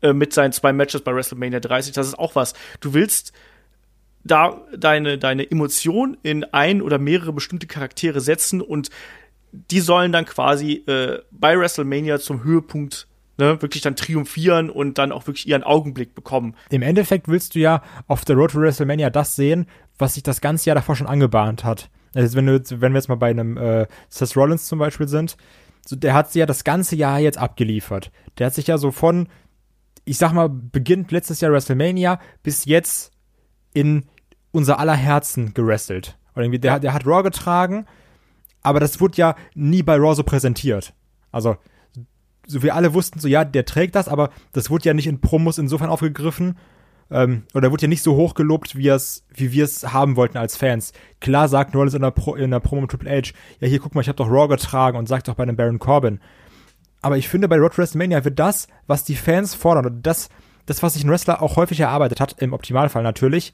äh, 0.00 0.12
mit 0.12 0.32
seinen 0.32 0.52
zwei 0.52 0.72
Matches 0.72 1.02
bei 1.02 1.12
WrestleMania 1.12 1.58
30. 1.58 1.92
Das 1.94 2.06
ist 2.06 2.16
auch 2.16 2.36
was. 2.36 2.54
Du 2.80 2.94
willst 2.94 3.32
da 4.22 4.60
deine, 4.76 5.18
deine 5.18 5.50
Emotion 5.50 6.16
in 6.22 6.44
ein 6.44 6.80
oder 6.80 6.98
mehrere 6.98 7.32
bestimmte 7.32 7.66
Charaktere 7.66 8.20
setzen 8.20 8.60
und 8.60 8.88
die 9.50 9.80
sollen 9.80 10.12
dann 10.12 10.26
quasi 10.26 10.84
äh, 10.86 11.18
bei 11.32 11.58
WrestleMania 11.58 12.20
zum 12.20 12.44
Höhepunkt 12.44 13.08
ne, 13.42 13.60
wirklich 13.60 13.82
dann 13.82 13.96
triumphieren 13.96 14.70
und 14.70 14.98
dann 14.98 15.10
auch 15.12 15.26
wirklich 15.26 15.48
ihren 15.48 15.64
Augenblick 15.64 16.14
bekommen. 16.14 16.54
Im 16.70 16.82
Endeffekt 16.82 17.28
willst 17.28 17.54
du 17.54 17.58
ja 17.58 17.82
auf 18.06 18.24
der 18.24 18.36
Road 18.36 18.52
to 18.52 18.60
WrestleMania 18.60 19.10
das 19.10 19.34
sehen, 19.34 19.66
was 19.98 20.14
sich 20.14 20.22
das 20.22 20.40
ganze 20.40 20.66
Jahr 20.66 20.76
davor 20.76 20.94
schon 20.94 21.06
angebahnt 21.06 21.64
hat. 21.64 21.90
Also 22.14 22.36
wenn, 22.36 22.46
du, 22.46 22.62
wenn 22.80 22.92
wir 22.92 22.98
jetzt 22.98 23.08
mal 23.08 23.16
bei 23.16 23.30
einem 23.30 23.56
äh, 23.56 23.86
Seth 24.08 24.36
Rollins 24.36 24.66
zum 24.66 24.78
Beispiel 24.78 25.08
sind, 25.08 25.36
so, 25.84 25.96
der 25.96 26.14
hat 26.14 26.30
sich 26.30 26.40
ja 26.40 26.46
das 26.46 26.62
ganze 26.62 26.94
Jahr 26.94 27.18
jetzt 27.18 27.38
abgeliefert. 27.38 28.12
Der 28.38 28.46
hat 28.46 28.54
sich 28.54 28.68
ja 28.68 28.78
so 28.78 28.92
von, 28.92 29.28
ich 30.04 30.18
sag 30.18 30.32
mal, 30.32 30.48
beginnt 30.48 31.10
letztes 31.10 31.40
Jahr 31.40 31.52
WrestleMania 31.52 32.20
bis 32.42 32.64
jetzt 32.64 33.10
in 33.74 34.04
unser 34.52 34.78
aller 34.78 34.94
Herzen 34.94 35.54
gerestelt. 35.54 36.16
Und 36.34 36.42
irgendwie, 36.42 36.60
der, 36.60 36.78
der 36.78 36.94
hat 36.94 37.06
Raw 37.06 37.22
getragen, 37.22 37.86
aber 38.62 38.78
das 38.78 39.00
wurde 39.00 39.16
ja 39.16 39.34
nie 39.54 39.82
bei 39.82 39.96
Raw 39.96 40.14
so 40.14 40.22
präsentiert. 40.22 40.94
Also, 41.32 41.56
so 42.46 42.62
wir 42.62 42.74
alle 42.74 42.94
wussten 42.94 43.20
so, 43.20 43.28
ja, 43.28 43.44
der 43.44 43.64
trägt 43.64 43.94
das, 43.94 44.08
aber 44.08 44.30
das 44.52 44.70
wurde 44.70 44.84
ja 44.84 44.94
nicht 44.94 45.06
in 45.06 45.20
Promos 45.20 45.58
insofern 45.58 45.90
aufgegriffen, 45.90 46.56
ähm, 47.10 47.44
oder 47.54 47.70
wurde 47.70 47.82
ja 47.82 47.88
nicht 47.88 48.02
so 48.02 48.16
hoch 48.16 48.34
gelobt, 48.34 48.76
wie, 48.76 48.90
wie 49.34 49.52
wir 49.52 49.64
es 49.64 49.92
haben 49.92 50.16
wollten 50.16 50.38
als 50.38 50.56
Fans. 50.56 50.92
Klar 51.20 51.48
sagt 51.48 51.74
Rollins 51.74 51.94
in 51.94 52.02
der, 52.02 52.10
Pro, 52.10 52.34
in 52.34 52.50
der 52.50 52.60
Promo 52.60 52.86
Triple 52.86 53.10
H, 53.10 53.32
ja, 53.60 53.68
hier, 53.68 53.78
guck 53.78 53.94
mal, 53.94 54.00
ich 54.00 54.08
habe 54.08 54.16
doch 54.16 54.30
Raw 54.30 54.48
getragen 54.48 54.96
und 54.96 55.08
sagt 55.08 55.28
doch 55.28 55.34
bei 55.34 55.44
dem 55.44 55.56
Baron 55.56 55.78
Corbin. 55.78 56.20
Aber 57.02 57.18
ich 57.18 57.28
finde, 57.28 57.48
bei 57.48 57.58
Road 57.58 57.76
WrestleMania 57.76 58.24
wird 58.24 58.38
das, 58.38 58.68
was 58.86 59.04
die 59.04 59.16
Fans 59.16 59.54
fordern, 59.54 59.86
und 59.86 60.06
das, 60.06 60.28
das, 60.66 60.82
was 60.82 60.94
sich 60.94 61.04
ein 61.04 61.10
Wrestler 61.10 61.42
auch 61.42 61.56
häufig 61.56 61.80
erarbeitet 61.80 62.20
hat, 62.20 62.40
im 62.40 62.52
Optimalfall 62.52 63.02
natürlich, 63.02 63.52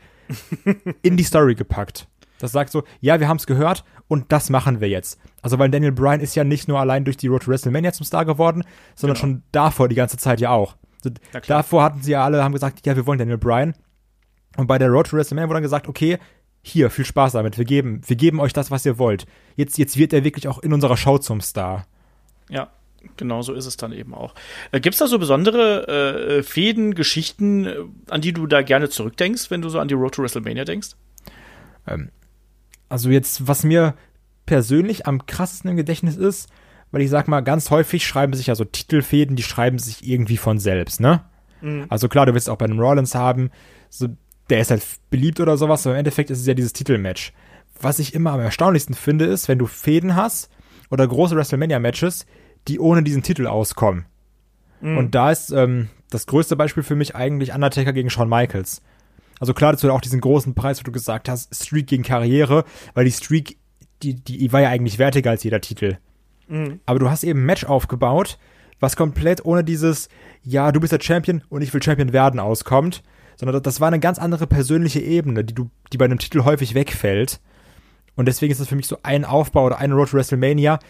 in 1.02 1.16
die 1.16 1.24
Story 1.24 1.54
gepackt. 1.54 2.06
Das 2.38 2.52
sagt 2.52 2.70
so, 2.70 2.84
ja, 3.00 3.20
wir 3.20 3.28
haben 3.28 3.36
es 3.36 3.46
gehört 3.46 3.84
und 4.06 4.32
das 4.32 4.50
machen 4.50 4.80
wir 4.80 4.88
jetzt. 4.88 5.18
Also 5.42 5.58
weil 5.58 5.70
Daniel 5.70 5.92
Bryan 5.92 6.20
ist 6.20 6.34
ja 6.34 6.44
nicht 6.44 6.68
nur 6.68 6.78
allein 6.78 7.04
durch 7.04 7.16
die 7.16 7.26
Road 7.26 7.42
to 7.42 7.50
WrestleMania 7.50 7.92
zum 7.92 8.06
Star 8.06 8.24
geworden, 8.24 8.64
sondern 8.94 9.14
genau. 9.16 9.20
schon 9.20 9.42
davor 9.52 9.88
die 9.88 9.94
ganze 9.94 10.16
Zeit 10.16 10.40
ja 10.40 10.50
auch. 10.50 10.76
Also 11.04 11.16
davor 11.46 11.82
hatten 11.82 12.02
sie 12.02 12.12
ja 12.12 12.24
alle, 12.24 12.42
haben 12.42 12.52
gesagt, 12.52 12.84
ja, 12.86 12.96
wir 12.96 13.06
wollen 13.06 13.18
Daniel 13.18 13.38
Bryan. 13.38 13.74
Und 14.56 14.66
bei 14.66 14.78
der 14.78 14.88
Road 14.88 15.08
to 15.08 15.16
WrestleMania 15.16 15.48
wurde 15.48 15.56
dann 15.56 15.62
gesagt, 15.62 15.88
okay, 15.88 16.18
hier, 16.62 16.90
viel 16.90 17.04
Spaß 17.04 17.32
damit, 17.32 17.56
wir 17.56 17.64
geben, 17.64 18.02
wir 18.06 18.16
geben 18.16 18.40
euch 18.40 18.52
das, 18.52 18.70
was 18.70 18.84
ihr 18.84 18.98
wollt. 18.98 19.26
Jetzt, 19.56 19.78
jetzt 19.78 19.96
wird 19.96 20.12
er 20.12 20.24
wirklich 20.24 20.48
auch 20.48 20.58
in 20.58 20.72
unserer 20.72 20.96
Show 20.96 21.18
zum 21.18 21.40
Star. 21.40 21.86
Ja, 22.50 22.68
genau 23.16 23.42
so 23.42 23.54
ist 23.54 23.66
es 23.66 23.76
dann 23.76 23.92
eben 23.92 24.14
auch. 24.14 24.34
Äh, 24.72 24.80
Gibt 24.80 24.94
es 24.94 24.98
da 24.98 25.06
so 25.06 25.18
besondere 25.18 25.86
äh, 26.38 26.42
Fäden, 26.42 26.94
Geschichten, 26.94 27.66
äh, 27.66 27.76
an 28.08 28.20
die 28.20 28.32
du 28.32 28.46
da 28.46 28.62
gerne 28.62 28.88
zurückdenkst, 28.88 29.50
wenn 29.50 29.62
du 29.62 29.68
so 29.68 29.78
an 29.78 29.88
die 29.88 29.94
Road 29.94 30.14
to 30.14 30.22
WrestleMania 30.22 30.64
denkst? 30.64 30.90
Ähm, 31.86 32.10
also 32.88 33.10
jetzt, 33.10 33.46
was 33.46 33.64
mir 33.64 33.94
persönlich 34.46 35.06
am 35.06 35.26
krassesten 35.26 35.70
im 35.70 35.76
Gedächtnis 35.76 36.16
ist, 36.16 36.48
weil 36.90 37.02
ich 37.02 37.10
sag 37.10 37.28
mal, 37.28 37.40
ganz 37.40 37.70
häufig 37.70 38.06
schreiben 38.06 38.32
sich 38.32 38.46
ja 38.46 38.54
so 38.54 38.64
Titelfäden, 38.64 39.36
die 39.36 39.42
schreiben 39.42 39.78
sich 39.78 40.08
irgendwie 40.08 40.38
von 40.38 40.58
selbst, 40.58 41.00
ne? 41.00 41.22
Mhm. 41.60 41.86
Also 41.88 42.08
klar, 42.08 42.24
du 42.24 42.34
willst 42.34 42.48
auch 42.48 42.56
bei 42.56 42.64
einem 42.64 42.80
Rollins 42.80 43.14
haben, 43.14 43.50
so, 43.90 44.08
der 44.48 44.60
ist 44.60 44.70
halt 44.70 44.82
beliebt 45.10 45.40
oder 45.40 45.58
sowas, 45.58 45.86
aber 45.86 45.96
im 45.96 45.98
Endeffekt 45.98 46.30
ist 46.30 46.40
es 46.40 46.46
ja 46.46 46.54
dieses 46.54 46.72
Titelmatch. 46.72 47.32
was 47.80 47.98
ich 47.98 48.14
immer 48.14 48.32
am 48.32 48.40
erstaunlichsten 48.40 48.94
finde, 48.94 49.26
ist, 49.26 49.48
wenn 49.48 49.58
du 49.58 49.66
Fäden 49.66 50.16
hast 50.16 50.50
oder 50.90 51.06
große 51.06 51.36
WrestleMania-Matches, 51.36 52.26
die 52.66 52.80
ohne 52.80 53.02
diesen 53.02 53.22
Titel 53.22 53.46
auskommen. 53.46 54.06
Mhm. 54.80 54.98
Und 54.98 55.14
da 55.14 55.30
ist 55.30 55.50
ähm, 55.50 55.88
das 56.10 56.26
größte 56.26 56.56
Beispiel 56.56 56.82
für 56.82 56.96
mich 56.96 57.14
eigentlich 57.14 57.54
Undertaker 57.54 57.92
gegen 57.92 58.10
Shawn 58.10 58.28
Michaels. 58.28 58.82
Also 59.40 59.54
klar, 59.54 59.72
dazu 59.72 59.90
auch 59.90 60.00
diesen 60.00 60.20
großen 60.20 60.54
Preis, 60.54 60.80
wo 60.80 60.84
du 60.84 60.92
gesagt 60.92 61.28
hast, 61.28 61.54
Streak 61.54 61.86
gegen 61.86 62.02
Karriere, 62.02 62.64
weil 62.94 63.04
die 63.04 63.12
Streak, 63.12 63.58
die, 64.02 64.14
die 64.14 64.52
war 64.52 64.60
ja 64.60 64.68
eigentlich 64.68 64.98
wertiger 64.98 65.30
als 65.30 65.44
jeder 65.44 65.60
Titel. 65.60 65.98
Mhm. 66.48 66.80
Aber 66.86 66.98
du 66.98 67.10
hast 67.10 67.24
eben 67.24 67.40
ein 67.40 67.46
Match 67.46 67.64
aufgebaut, 67.64 68.38
was 68.80 68.96
komplett 68.96 69.44
ohne 69.44 69.64
dieses, 69.64 70.08
ja, 70.42 70.72
du 70.72 70.80
bist 70.80 70.92
der 70.92 71.00
Champion 71.00 71.42
und 71.48 71.62
ich 71.62 71.72
will 71.72 71.82
Champion 71.82 72.12
werden 72.12 72.40
auskommt, 72.40 73.02
sondern 73.36 73.62
das 73.62 73.80
war 73.80 73.88
eine 73.88 74.00
ganz 74.00 74.18
andere 74.18 74.46
persönliche 74.46 75.00
Ebene, 75.00 75.44
die 75.44 75.54
du, 75.54 75.70
die 75.92 75.96
bei 75.96 76.04
einem 76.04 76.18
Titel 76.18 76.44
häufig 76.44 76.74
wegfällt. 76.74 77.40
Und 78.16 78.26
deswegen 78.26 78.50
ist 78.50 78.60
das 78.60 78.68
für 78.68 78.76
mich 78.76 78.86
so 78.86 78.98
ein 79.02 79.24
Aufbau 79.24 79.66
oder 79.66 79.78
eine 79.78 79.94
Road 79.94 80.10
to 80.10 80.16
WrestleMania, 80.16 80.80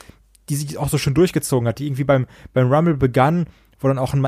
die 0.49 0.57
sich 0.57 0.78
auch 0.78 0.88
so 0.88 0.97
schön 0.97 1.12
durchgezogen 1.14 1.69
hat, 1.69 1.78
die 1.78 1.87
irgendwie 1.87 2.05
beim, 2.05 2.26
beim 2.55 2.73
Rumble 2.73 2.97
begann, 2.97 3.47
wo 3.81 3.88
dann 3.88 3.99
auch 3.99 4.14
ein, 4.14 4.26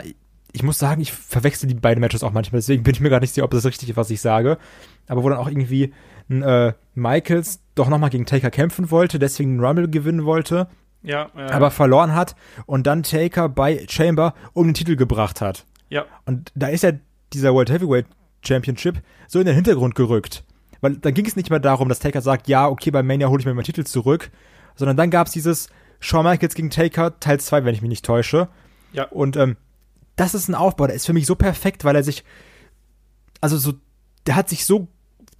ich 0.52 0.62
muss 0.62 0.78
sagen, 0.78 1.00
ich 1.00 1.12
verwechsel 1.12 1.68
die 1.68 1.74
beiden 1.74 2.00
Matches 2.00 2.22
auch 2.22 2.32
manchmal, 2.32 2.60
deswegen 2.60 2.82
bin 2.82 2.94
ich 2.94 3.00
mir 3.00 3.10
gar 3.10 3.20
nicht 3.20 3.34
sicher, 3.34 3.44
ob 3.44 3.50
das 3.50 3.64
richtig 3.64 3.90
ist, 3.90 3.96
was 3.96 4.10
ich 4.10 4.20
sage. 4.20 4.58
Aber 5.06 5.22
wo 5.22 5.28
dann 5.28 5.38
auch 5.38 5.48
irgendwie 5.48 5.92
ein, 6.28 6.42
äh, 6.42 6.72
Michaels 6.94 7.60
doch 7.74 7.88
nochmal 7.88 8.10
gegen 8.10 8.26
Taker 8.26 8.50
kämpfen 8.50 8.90
wollte, 8.90 9.18
deswegen 9.18 9.52
einen 9.52 9.64
Rumble 9.64 9.88
gewinnen 9.88 10.24
wollte. 10.24 10.68
Ja, 11.02 11.30
ja, 11.34 11.50
aber 11.50 11.70
verloren 11.70 12.14
hat 12.14 12.36
und 12.66 12.86
dann 12.86 13.02
Taker 13.02 13.48
bei 13.48 13.86
Chamber 13.88 14.34
um 14.52 14.66
den 14.66 14.74
Titel 14.74 14.96
gebracht 14.96 15.40
hat. 15.40 15.64
Ja. 15.88 16.04
Und 16.26 16.52
da 16.54 16.68
ist 16.68 16.82
ja 16.82 16.92
dieser 17.32 17.54
World 17.54 17.70
Heavyweight 17.70 18.06
Championship 18.42 19.02
so 19.26 19.38
in 19.38 19.46
den 19.46 19.54
Hintergrund 19.54 19.94
gerückt. 19.94 20.44
Weil 20.82 20.96
dann 20.96 21.14
ging 21.14 21.26
es 21.26 21.36
nicht 21.36 21.50
mehr 21.50 21.58
darum, 21.58 21.88
dass 21.88 22.00
Taker 22.00 22.20
sagt, 22.20 22.48
ja, 22.48 22.68
okay, 22.68 22.90
bei 22.90 23.02
Mania 23.02 23.28
hole 23.28 23.40
ich 23.40 23.46
mir 23.46 23.54
meinen 23.54 23.64
Titel 23.64 23.84
zurück, 23.84 24.30
sondern 24.74 24.96
dann 24.96 25.10
gab 25.10 25.26
es 25.26 25.32
dieses 25.32 25.68
Shawn 26.00 26.24
Michaels 26.24 26.54
gegen 26.54 26.70
Taker 26.70 27.18
Teil 27.20 27.40
2, 27.40 27.64
wenn 27.64 27.74
ich 27.74 27.82
mich 27.82 27.90
nicht 27.90 28.04
täusche. 28.04 28.48
Ja. 28.92 29.04
Und 29.04 29.36
ähm, 29.36 29.56
das 30.20 30.34
ist 30.34 30.48
ein 30.48 30.54
Aufbau, 30.54 30.86
der 30.86 30.96
ist 30.96 31.06
für 31.06 31.14
mich 31.14 31.24
so 31.24 31.34
perfekt, 31.34 31.84
weil 31.84 31.96
er 31.96 32.02
sich, 32.02 32.24
also 33.40 33.56
so, 33.56 33.72
der 34.26 34.36
hat 34.36 34.50
sich 34.50 34.66
so, 34.66 34.88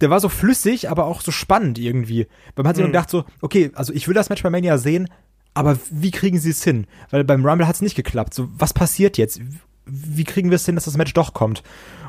der 0.01 0.09
war 0.09 0.19
so 0.19 0.27
flüssig, 0.27 0.89
aber 0.89 1.05
auch 1.05 1.21
so 1.21 1.31
spannend 1.31 1.77
irgendwie. 1.77 2.25
Weil 2.55 2.63
man 2.63 2.69
hat 2.69 2.75
sich 2.77 2.83
mhm. 2.83 2.89
gedacht 2.89 3.11
so, 3.11 3.25
okay, 3.41 3.69
also 3.75 3.93
ich 3.93 4.07
will 4.07 4.15
das 4.15 4.29
Match 4.29 4.41
bei 4.41 4.49
Mania 4.49 4.79
sehen, 4.79 5.07
aber 5.53 5.77
wie 5.91 6.09
kriegen 6.09 6.39
sie 6.39 6.49
es 6.49 6.63
hin? 6.63 6.87
Weil 7.11 7.23
beim 7.23 7.45
Rumble 7.45 7.67
hat 7.67 7.75
es 7.75 7.81
nicht 7.81 7.95
geklappt. 7.95 8.33
So, 8.33 8.49
was 8.57 8.73
passiert 8.73 9.19
jetzt? 9.19 9.39
Wie 9.85 10.23
kriegen 10.23 10.49
wir 10.49 10.55
es 10.55 10.65
hin, 10.65 10.73
dass 10.73 10.85
das 10.85 10.97
Match 10.97 11.13
doch 11.13 11.33
kommt? 11.33 11.61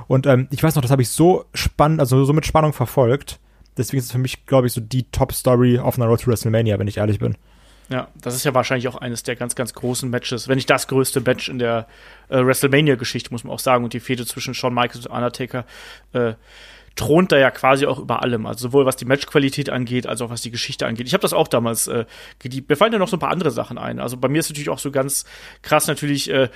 Und 0.08 0.26
ähm, 0.26 0.48
ich 0.50 0.62
weiß 0.62 0.74
noch, 0.74 0.82
das 0.82 0.90
habe 0.90 1.02
ich 1.02 1.10
so 1.10 1.44
spannend, 1.52 2.00
also 2.00 2.24
so 2.24 2.32
mit 2.32 2.46
Spannung 2.46 2.72
verfolgt. 2.72 3.38
Deswegen 3.76 3.98
ist 3.98 4.06
es 4.06 4.12
für 4.12 4.18
mich, 4.18 4.46
glaube 4.46 4.66
ich, 4.66 4.72
so 4.72 4.80
die 4.80 5.10
Top-Story 5.10 5.78
auf 5.78 5.98
einer 5.98 6.06
Road 6.06 6.22
to 6.22 6.30
WrestleMania, 6.30 6.78
wenn 6.78 6.88
ich 6.88 6.96
ehrlich 6.96 7.18
bin. 7.18 7.36
Ja, 7.88 8.08
das 8.20 8.34
ist 8.34 8.44
ja 8.44 8.54
wahrscheinlich 8.54 8.88
auch 8.88 8.96
eines 8.96 9.22
der 9.22 9.36
ganz, 9.36 9.54
ganz 9.54 9.74
großen 9.74 10.08
Matches, 10.08 10.48
wenn 10.48 10.56
nicht 10.56 10.70
das 10.70 10.88
größte 10.88 11.20
Match 11.20 11.48
in 11.48 11.58
der 11.58 11.86
äh, 12.28 12.38
WrestleMania-Geschichte, 12.38 13.30
muss 13.30 13.44
man 13.44 13.52
auch 13.52 13.58
sagen. 13.58 13.84
Und 13.84 13.92
die 13.92 14.00
Fehde 14.00 14.24
zwischen 14.24 14.54
Shawn 14.54 14.72
Michaels 14.72 15.06
und 15.06 15.12
Undertaker 15.12 15.66
äh, 16.12 16.34
thront 16.94 17.32
da 17.32 17.38
ja 17.38 17.50
quasi 17.50 17.86
auch 17.86 17.98
über 17.98 18.22
allem. 18.22 18.46
Also 18.46 18.68
sowohl 18.68 18.86
was 18.86 18.96
die 18.96 19.04
Matchqualität 19.04 19.70
angeht, 19.70 20.06
als 20.06 20.20
auch 20.20 20.30
was 20.30 20.42
die 20.42 20.50
Geschichte 20.50 20.86
angeht. 20.86 21.06
Ich 21.06 21.14
habe 21.14 21.22
das 21.22 21.32
auch 21.32 21.48
damals 21.48 21.86
äh, 21.88 22.04
geliebt. 22.38 22.68
Mir 22.68 22.76
fallen 22.76 22.92
ja 22.92 22.98
noch 22.98 23.08
so 23.08 23.16
ein 23.16 23.20
paar 23.20 23.30
andere 23.30 23.50
Sachen 23.50 23.78
ein. 23.78 23.98
Also 23.98 24.16
bei 24.16 24.28
mir 24.28 24.40
ist 24.40 24.50
natürlich 24.50 24.70
auch 24.70 24.78
so 24.78 24.90
ganz 24.90 25.24
krass 25.62 25.86
natürlich 25.86 26.30
äh, 26.30 26.48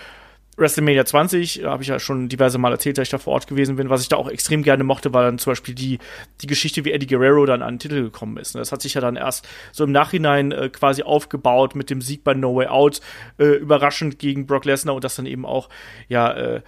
WrestleMania 0.56 1.04
20, 1.04 1.64
habe 1.64 1.82
ich 1.82 1.88
ja 1.88 1.98
schon 1.98 2.28
diverse 2.28 2.58
Mal 2.58 2.72
erzählt, 2.72 2.96
dass 2.96 3.04
ich 3.04 3.10
da 3.10 3.18
vor 3.18 3.34
Ort 3.34 3.46
gewesen 3.46 3.76
bin. 3.76 3.90
Was 3.90 4.02
ich 4.02 4.08
da 4.08 4.16
auch 4.16 4.28
extrem 4.28 4.62
gerne 4.62 4.84
mochte, 4.84 5.12
war 5.12 5.22
dann 5.22 5.38
zum 5.38 5.50
Beispiel 5.50 5.75
die, 5.75 5.98
die 6.40 6.46
Geschichte, 6.46 6.84
wie 6.84 6.92
Eddie 6.92 7.06
Guerrero 7.06 7.44
dann 7.44 7.62
an 7.62 7.75
den 7.75 7.78
Titel 7.78 8.02
gekommen 8.02 8.38
ist. 8.38 8.54
Das 8.54 8.72
hat 8.72 8.80
sich 8.80 8.94
ja 8.94 9.00
dann 9.00 9.16
erst 9.16 9.46
so 9.72 9.84
im 9.84 9.92
Nachhinein 9.92 10.52
äh, 10.52 10.70
quasi 10.70 11.02
aufgebaut 11.02 11.75
mit 11.75 11.90
dem 11.90 12.00
Sieg 12.00 12.25
bei 12.25 12.34
No 12.34 12.56
Way 12.56 12.68
Out, 12.68 13.00
äh, 13.38 13.44
überraschend 13.44 14.18
gegen 14.18 14.46
Brock 14.46 14.64
Lesnar 14.64 14.94
und 14.94 15.04
das 15.04 15.16
dann 15.16 15.26
eben 15.26 15.44
auch, 15.44 15.68
ja, 16.08 16.32
äh, 16.32 16.62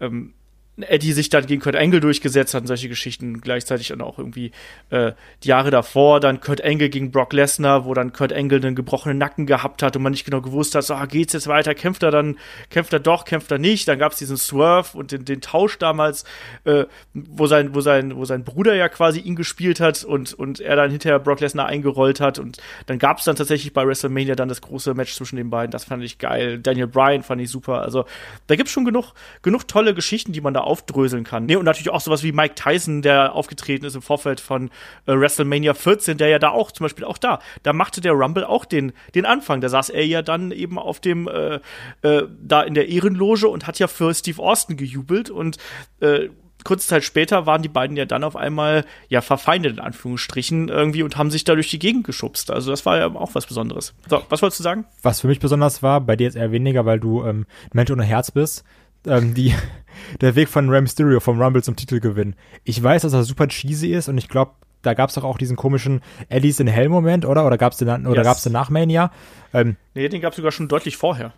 ähm, 0.00 0.34
Eddie 0.82 1.12
sich 1.12 1.28
dann 1.28 1.46
gegen 1.46 1.60
Kurt 1.60 1.76
Angle 1.76 2.00
durchgesetzt 2.00 2.54
hat 2.54 2.62
und 2.62 2.66
solche 2.66 2.88
Geschichten. 2.88 3.40
Gleichzeitig 3.40 3.88
dann 3.88 4.00
auch 4.00 4.18
irgendwie 4.18 4.52
äh, 4.90 5.12
die 5.42 5.48
Jahre 5.48 5.70
davor 5.70 6.20
dann 6.20 6.40
Kurt 6.40 6.64
Angle 6.64 6.88
gegen 6.88 7.10
Brock 7.10 7.32
Lesnar, 7.32 7.84
wo 7.84 7.94
dann 7.94 8.12
Kurt 8.12 8.32
Angle 8.32 8.58
einen 8.58 8.74
gebrochenen 8.74 9.18
Nacken 9.18 9.46
gehabt 9.46 9.82
hat 9.82 9.96
und 9.96 10.02
man 10.02 10.12
nicht 10.12 10.24
genau 10.24 10.40
gewusst 10.40 10.74
hat, 10.74 10.84
so, 10.84 10.94
ah, 10.94 11.06
geht's 11.06 11.32
jetzt 11.32 11.46
weiter, 11.46 11.74
kämpft 11.74 12.02
er 12.02 12.10
dann, 12.10 12.38
kämpft 12.70 12.92
er 12.92 13.00
doch, 13.00 13.24
kämpft 13.24 13.50
er 13.50 13.58
nicht. 13.58 13.88
Dann 13.88 13.98
gab's 13.98 14.16
diesen 14.16 14.36
Swerve 14.36 14.96
und 14.96 15.12
den, 15.12 15.24
den 15.24 15.40
Tausch 15.40 15.78
damals, 15.78 16.24
äh, 16.64 16.84
wo 17.14 17.46
sein, 17.46 17.74
wo 17.74 17.80
sein, 17.80 18.16
wo 18.16 18.24
sein 18.24 18.44
Bruder 18.44 18.74
ja 18.74 18.88
quasi 18.88 19.20
ihn 19.20 19.36
gespielt 19.36 19.80
hat 19.80 20.04
und, 20.04 20.34
und 20.34 20.60
er 20.60 20.76
dann 20.76 20.90
hinterher 20.90 21.18
Brock 21.18 21.40
Lesnar 21.40 21.66
eingerollt 21.66 22.20
hat 22.20 22.38
und 22.38 22.58
dann 22.86 22.98
gab's 22.98 23.24
dann 23.24 23.36
tatsächlich 23.36 23.72
bei 23.72 23.86
WrestleMania 23.86 24.34
dann 24.34 24.48
das 24.48 24.60
große 24.60 24.94
Match 24.94 25.14
zwischen 25.14 25.36
den 25.36 25.50
beiden. 25.50 25.70
Das 25.70 25.84
fand 25.84 26.02
ich 26.02 26.18
geil. 26.18 26.58
Daniel 26.58 26.86
Bryan 26.86 27.22
fand 27.22 27.40
ich 27.40 27.50
super. 27.50 27.82
Also 27.82 28.04
da 28.46 28.56
gibt's 28.56 28.72
schon 28.72 28.84
genug, 28.84 29.12
genug 29.42 29.68
tolle 29.68 29.94
Geschichten, 29.94 30.32
die 30.32 30.40
man 30.40 30.54
da 30.54 30.60
aufdröseln 30.72 31.22
kann. 31.24 31.44
Nee, 31.44 31.56
und 31.56 31.66
natürlich 31.66 31.90
auch 31.90 32.00
sowas 32.00 32.22
wie 32.22 32.32
Mike 32.32 32.54
Tyson, 32.54 33.02
der 33.02 33.34
aufgetreten 33.34 33.84
ist 33.84 33.94
im 33.94 34.00
Vorfeld 34.00 34.40
von 34.40 34.70
äh, 35.04 35.12
WrestleMania 35.12 35.74
14, 35.74 36.16
der 36.16 36.28
ja 36.28 36.38
da 36.38 36.48
auch, 36.48 36.72
zum 36.72 36.84
Beispiel 36.86 37.04
auch 37.04 37.18
da, 37.18 37.40
da 37.62 37.74
machte 37.74 38.00
der 38.00 38.12
Rumble 38.12 38.44
auch 38.44 38.64
den, 38.64 38.92
den 39.14 39.26
Anfang. 39.26 39.60
Da 39.60 39.68
saß 39.68 39.90
er 39.90 40.06
ja 40.06 40.22
dann 40.22 40.50
eben 40.50 40.78
auf 40.78 40.98
dem, 40.98 41.28
äh, 41.28 41.60
äh, 42.00 42.26
da 42.40 42.62
in 42.62 42.72
der 42.72 42.88
Ehrenloge 42.88 43.48
und 43.48 43.66
hat 43.66 43.78
ja 43.78 43.86
für 43.86 44.14
Steve 44.14 44.42
Austin 44.42 44.78
gejubelt 44.78 45.28
und 45.28 45.58
äh, 46.00 46.30
kurze 46.64 46.86
Zeit 46.86 47.04
später 47.04 47.44
waren 47.44 47.60
die 47.60 47.68
beiden 47.68 47.96
ja 47.96 48.04
dann 48.04 48.24
auf 48.24 48.36
einmal 48.36 48.84
ja 49.08 49.20
verfeindet 49.20 49.72
in 49.72 49.80
Anführungsstrichen 49.80 50.68
irgendwie 50.68 51.02
und 51.02 51.16
haben 51.16 51.30
sich 51.30 51.44
da 51.44 51.54
durch 51.54 51.70
die 51.70 51.78
Gegend 51.78 52.04
geschubst. 52.04 52.50
Also 52.50 52.70
das 52.70 52.86
war 52.86 52.98
ja 52.98 53.14
auch 53.14 53.34
was 53.34 53.46
Besonderes. 53.46 53.94
So, 54.08 54.22
was 54.28 54.42
wolltest 54.42 54.60
du 54.60 54.64
sagen? 54.64 54.86
Was 55.02 55.20
für 55.20 55.28
mich 55.28 55.40
besonders 55.40 55.82
war, 55.82 56.00
bei 56.00 56.16
dir 56.16 56.24
jetzt 56.24 56.36
eher 56.36 56.52
weniger, 56.52 56.86
weil 56.86 57.00
du 57.00 57.24
ähm, 57.24 57.46
Mensch 57.72 57.90
ohne 57.90 58.04
Herz 58.04 58.30
bist 58.30 58.64
ähm, 59.06 59.34
die, 59.34 59.54
der 60.20 60.34
Weg 60.34 60.48
von 60.48 60.68
Rey 60.68 60.80
Mysterio 60.80 61.20
vom 61.20 61.40
Rumble 61.40 61.62
zum 61.62 61.76
Titelgewinn. 61.76 62.34
Ich 62.64 62.82
weiß, 62.82 63.02
dass 63.02 63.12
er 63.12 63.24
super 63.24 63.48
cheesy 63.48 63.92
ist 63.92 64.08
und 64.08 64.18
ich 64.18 64.28
glaube, 64.28 64.52
da 64.82 64.94
gab 64.94 65.10
es 65.10 65.14
doch 65.14 65.24
auch 65.24 65.38
diesen 65.38 65.56
komischen 65.56 66.00
Alice 66.28 66.58
in 66.58 66.66
Hell 66.66 66.88
Moment, 66.88 67.24
oder? 67.24 67.46
Oder 67.46 67.56
gab 67.56 67.72
es 67.72 67.78
den, 67.78 68.06
oder 68.06 68.16
yes. 68.16 68.24
gab's 68.24 68.42
den 68.42 68.52
nach 68.52 68.68
Mania? 68.68 69.12
Ähm, 69.54 69.76
nee, 69.94 70.08
den 70.08 70.20
gab 70.20 70.32
es 70.32 70.36
sogar 70.36 70.50
schon 70.50 70.68
deutlich 70.68 70.96
vorher 70.96 71.32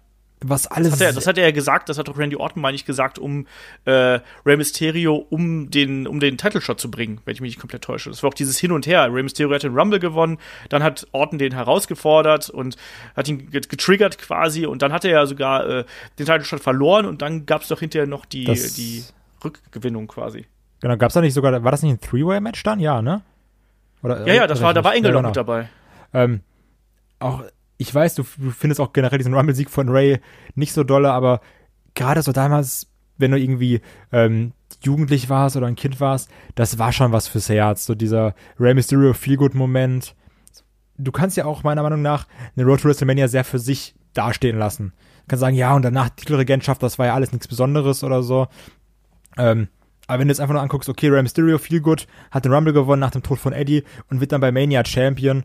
was 0.48 0.66
alles. 0.66 0.90
Das 0.90 1.00
hat, 1.00 1.06
er, 1.06 1.12
das 1.12 1.26
hat 1.26 1.38
er 1.38 1.44
ja 1.44 1.50
gesagt, 1.50 1.88
das 1.88 1.98
hat 1.98 2.08
doch 2.08 2.18
Randy 2.18 2.36
Orton, 2.36 2.60
meine 2.60 2.74
ich, 2.74 2.84
gesagt, 2.84 3.18
um 3.18 3.46
äh, 3.84 4.20
Rey 4.44 4.56
Mysterio 4.56 5.16
um 5.16 5.70
den, 5.70 6.06
um 6.06 6.20
den 6.20 6.36
Title 6.38 6.60
Shot 6.60 6.80
zu 6.80 6.90
bringen, 6.90 7.20
wenn 7.24 7.34
ich 7.34 7.40
mich 7.40 7.52
nicht 7.52 7.60
komplett 7.60 7.82
täusche. 7.82 8.10
Das 8.10 8.22
war 8.22 8.28
auch 8.28 8.34
dieses 8.34 8.58
Hin 8.58 8.72
und 8.72 8.86
Her. 8.86 9.12
Rey 9.12 9.22
Mysterio 9.22 9.54
hat 9.54 9.62
den 9.62 9.74
Rumble 9.74 9.98
gewonnen, 9.98 10.38
dann 10.68 10.82
hat 10.82 11.06
Orton 11.12 11.38
den 11.38 11.52
herausgefordert 11.52 12.50
und 12.50 12.76
hat 13.16 13.28
ihn 13.28 13.50
getriggert 13.50 14.18
quasi 14.18 14.66
und 14.66 14.82
dann 14.82 14.92
hat 14.92 15.04
er 15.04 15.10
ja 15.10 15.26
sogar 15.26 15.68
äh, 15.68 15.84
den 16.18 16.26
Title 16.26 16.44
Shot 16.44 16.60
verloren 16.60 17.06
und 17.06 17.22
dann 17.22 17.46
gab 17.46 17.62
es 17.62 17.68
doch 17.68 17.80
hinterher 17.80 18.06
noch 18.06 18.24
die, 18.24 18.44
die 18.44 19.04
Rückgewinnung 19.44 20.06
quasi. 20.06 20.46
Genau, 20.80 20.96
gab 20.96 21.08
es 21.08 21.14
da 21.14 21.20
nicht 21.20 21.34
sogar, 21.34 21.64
war 21.64 21.70
das 21.70 21.82
nicht 21.82 21.92
ein 21.92 22.00
Three-Way-Match 22.00 22.62
dann? 22.62 22.80
Ja, 22.80 23.00
ne? 23.00 23.22
Oder, 24.02 24.26
ja, 24.26 24.34
ja, 24.34 24.46
das 24.46 24.60
war, 24.60 24.74
da 24.74 24.84
war 24.84 24.94
Engel 24.94 25.12
genau. 25.12 25.26
mit 25.28 25.36
dabei. 25.36 25.68
Ähm, 26.12 26.40
auch 27.18 27.42
ich 27.84 27.94
weiß, 27.94 28.14
du, 28.14 28.24
findest 28.24 28.80
auch 28.80 28.94
generell 28.94 29.18
diesen 29.18 29.34
Rumble-Sieg 29.34 29.68
von 29.68 29.90
Ray 29.90 30.20
nicht 30.54 30.72
so 30.72 30.84
dolle, 30.84 31.12
aber 31.12 31.42
gerade 31.94 32.22
so 32.22 32.32
damals, 32.32 32.86
wenn 33.18 33.30
du 33.30 33.38
irgendwie 33.38 33.82
ähm, 34.10 34.52
jugendlich 34.82 35.28
warst 35.28 35.56
oder 35.56 35.66
ein 35.66 35.76
Kind 35.76 36.00
warst, 36.00 36.30
das 36.54 36.78
war 36.78 36.92
schon 36.92 37.12
was 37.12 37.28
fürs 37.28 37.50
Herz. 37.50 37.84
So 37.84 37.94
dieser 37.94 38.34
Ray 38.58 38.72
Mysterio 38.72 39.12
Feel-Good-Moment. 39.12 40.14
Du 40.96 41.12
kannst 41.12 41.36
ja 41.36 41.44
auch 41.44 41.62
meiner 41.62 41.82
Meinung 41.82 42.00
nach 42.00 42.26
eine 42.56 42.64
Road 42.64 42.80
to 42.80 42.88
WrestleMania 42.88 43.28
sehr 43.28 43.44
für 43.44 43.58
sich 43.58 43.94
dastehen 44.14 44.58
lassen. 44.58 44.94
Du 45.22 45.28
kannst 45.28 45.40
sagen, 45.40 45.56
ja, 45.56 45.74
und 45.74 45.82
danach 45.82 46.08
Titelregentschaft, 46.08 46.82
das 46.82 46.98
war 46.98 47.06
ja 47.06 47.14
alles 47.14 47.32
nichts 47.32 47.48
Besonderes 47.48 48.02
oder 48.02 48.22
so. 48.22 48.46
Ähm, 49.36 49.68
aber 50.06 50.20
wenn 50.20 50.28
du 50.28 50.32
jetzt 50.32 50.40
einfach 50.40 50.54
nur 50.54 50.62
anguckst, 50.62 50.88
okay, 50.88 51.08
Ray 51.08 51.22
Mysterio, 51.22 51.58
Feel 51.58 51.80
Good, 51.80 52.06
hat 52.30 52.46
den 52.46 52.52
Rumble 52.52 52.72
gewonnen 52.72 53.00
nach 53.00 53.10
dem 53.10 53.22
Tod 53.22 53.38
von 53.38 53.52
Eddie 53.52 53.84
und 54.08 54.20
wird 54.20 54.32
dann 54.32 54.40
bei 54.40 54.52
Mania 54.52 54.84
Champion, 54.86 55.44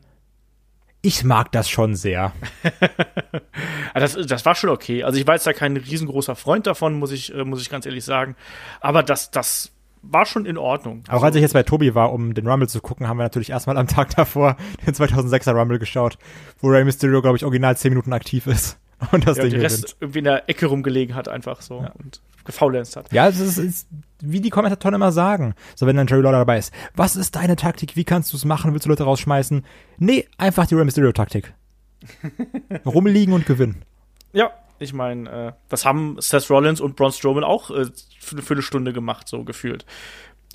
ich 1.02 1.24
mag 1.24 1.52
das 1.52 1.70
schon 1.70 1.96
sehr. 1.96 2.34
das, 3.94 4.18
das 4.28 4.46
war 4.46 4.56
schon 4.56 4.70
okay. 4.70 5.04
Also 5.04 5.18
ich 5.20 5.26
war 5.28 5.36
jetzt 5.36 5.48
da 5.48 5.54
kein 5.54 5.78
riesengroßer 5.78 6.36
Freund 6.36 6.68
davon, 6.68 7.00
muss 7.00 7.12
ich, 7.12 7.34
äh, 7.34 7.44
muss 7.44 7.62
ich 7.62 7.70
ganz 7.70 7.86
ehrlich 7.86 8.04
sagen. 8.04 8.36
Aber 8.82 9.02
das, 9.04 9.32
das 9.32 9.72
war 10.02 10.26
schon 10.26 10.46
in 10.46 10.58
Ordnung. 10.58 11.04
Auch 11.10 11.24
als 11.24 11.36
ich 11.36 11.42
jetzt 11.42 11.54
bei 11.54 11.64
Tobi 11.64 11.96
war, 11.96 12.12
um 12.12 12.34
den 12.34 12.48
Rumble 12.48 12.68
zu 12.68 12.82
gucken, 12.82 13.08
haben 13.08 13.18
wir 13.18 13.24
natürlich 13.24 13.50
erstmal 13.50 13.78
am 13.78 13.88
Tag 13.88 14.16
davor 14.16 14.58
den 14.86 14.94
2006er 14.94 15.54
Rumble 15.54 15.80
geschaut, 15.80 16.18
wo 16.60 16.68
Rey 16.68 16.84
Mysterio, 16.84 17.22
glaube 17.22 17.38
ich, 17.38 17.46
original 17.46 17.78
10 17.78 17.92
Minuten 17.92 18.14
aktiv 18.14 18.48
ist. 18.48 18.78
Und 19.12 19.26
das 19.26 19.38
ja, 19.38 19.44
Ding 19.44 19.54
und 19.54 19.60
der 19.60 19.64
Rest 19.64 19.96
irgendwie 20.02 20.20
in 20.20 20.26
der 20.26 20.50
Ecke 20.50 20.66
rumgelegen 20.66 21.16
hat, 21.16 21.30
einfach 21.30 21.62
so. 21.62 21.84
Ja. 21.84 21.94
Und 22.04 22.20
gefaulenzt 22.50 22.96
hat. 22.96 23.12
Ja, 23.14 23.28
es 23.28 23.40
ist, 23.40 23.58
ist, 23.58 23.88
wie 24.22 24.42
die 24.42 24.50
Kommentatoren 24.50 24.96
immer 24.96 25.12
sagen. 25.12 25.54
So, 25.76 25.86
wenn 25.86 25.96
dann 25.96 26.08
Jerry 26.08 26.24
Lawler 26.24 26.40
dabei 26.40 26.58
ist. 26.58 26.74
Was 26.96 27.16
ist 27.16 27.36
deine 27.36 27.56
Taktik? 27.56 27.96
Wie 27.96 28.04
kannst 28.04 28.34
du 28.34 28.38
es 28.38 28.46
machen? 28.46 28.74
Willst 28.74 28.86
du 28.86 28.90
Leute 28.90 29.04
rausschmeißen? 29.04 29.64
Nee, 30.00 30.28
einfach 30.38 30.66
die 30.66 30.76
Rey 30.76 30.84
Mysterio-Taktik. 30.84 31.54
Rumliegen 32.86 33.34
und 33.34 33.46
gewinnen. 33.46 33.84
Ja, 34.34 34.52
ich 34.80 34.94
meine, 34.94 35.30
äh, 35.30 35.52
das 35.68 35.86
haben 35.86 36.16
Seth 36.20 36.50
Rollins 36.50 36.82
und 36.82 36.96
Braun 36.96 37.12
Strowman 37.12 37.44
auch 37.44 37.70
äh, 37.70 37.86
für 38.20 38.36
eine 38.36 38.42
Viertelstunde 38.42 38.94
gemacht, 38.94 39.28
so 39.28 39.44
gefühlt. 39.44 39.86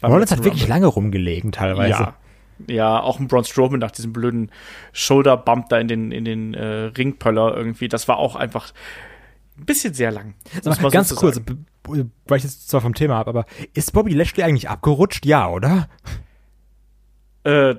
Rollins 0.03 0.33
hat 0.33 0.43
wirklich 0.43 0.67
lange 0.67 0.87
rumgelegen, 0.87 1.53
teilweise. 1.53 1.91
Ja. 1.91 2.15
Ja, 2.69 3.01
auch 3.01 3.19
ein 3.19 3.27
Braun 3.27 3.45
Strowman 3.45 3.81
nach 3.81 3.91
diesem 3.91 4.13
blöden 4.13 4.51
Shoulder-Bump 4.93 5.69
da 5.71 5.79
in 5.79 5.89
den, 5.89 6.13
in 6.13 6.25
den 6.25 6.55
äh, 6.55 6.85
Ringpöller 6.97 7.57
irgendwie. 7.57 7.89
Das 7.89 8.07
war 8.07 8.19
auch 8.19 8.37
einfach 8.37 8.73
ein 9.57 9.65
bisschen 9.65 9.95
sehr 9.95 10.11
lang. 10.11 10.35
Mal 10.65 10.91
ganz 10.91 11.09
so 11.09 11.17
kurz, 11.17 11.41
weil 11.87 12.39
ich 12.39 12.45
jetzt 12.45 12.69
zwar 12.69 12.81
vom 12.81 12.95
Thema 12.95 13.15
habe, 13.17 13.31
aber 13.31 13.47
ist 13.73 13.93
Bobby 13.93 14.13
Lashley 14.13 14.43
eigentlich 14.43 14.69
abgerutscht? 14.69 15.27
Ja, 15.27 15.49
oder? 15.49 15.89
Äh, 17.45 17.75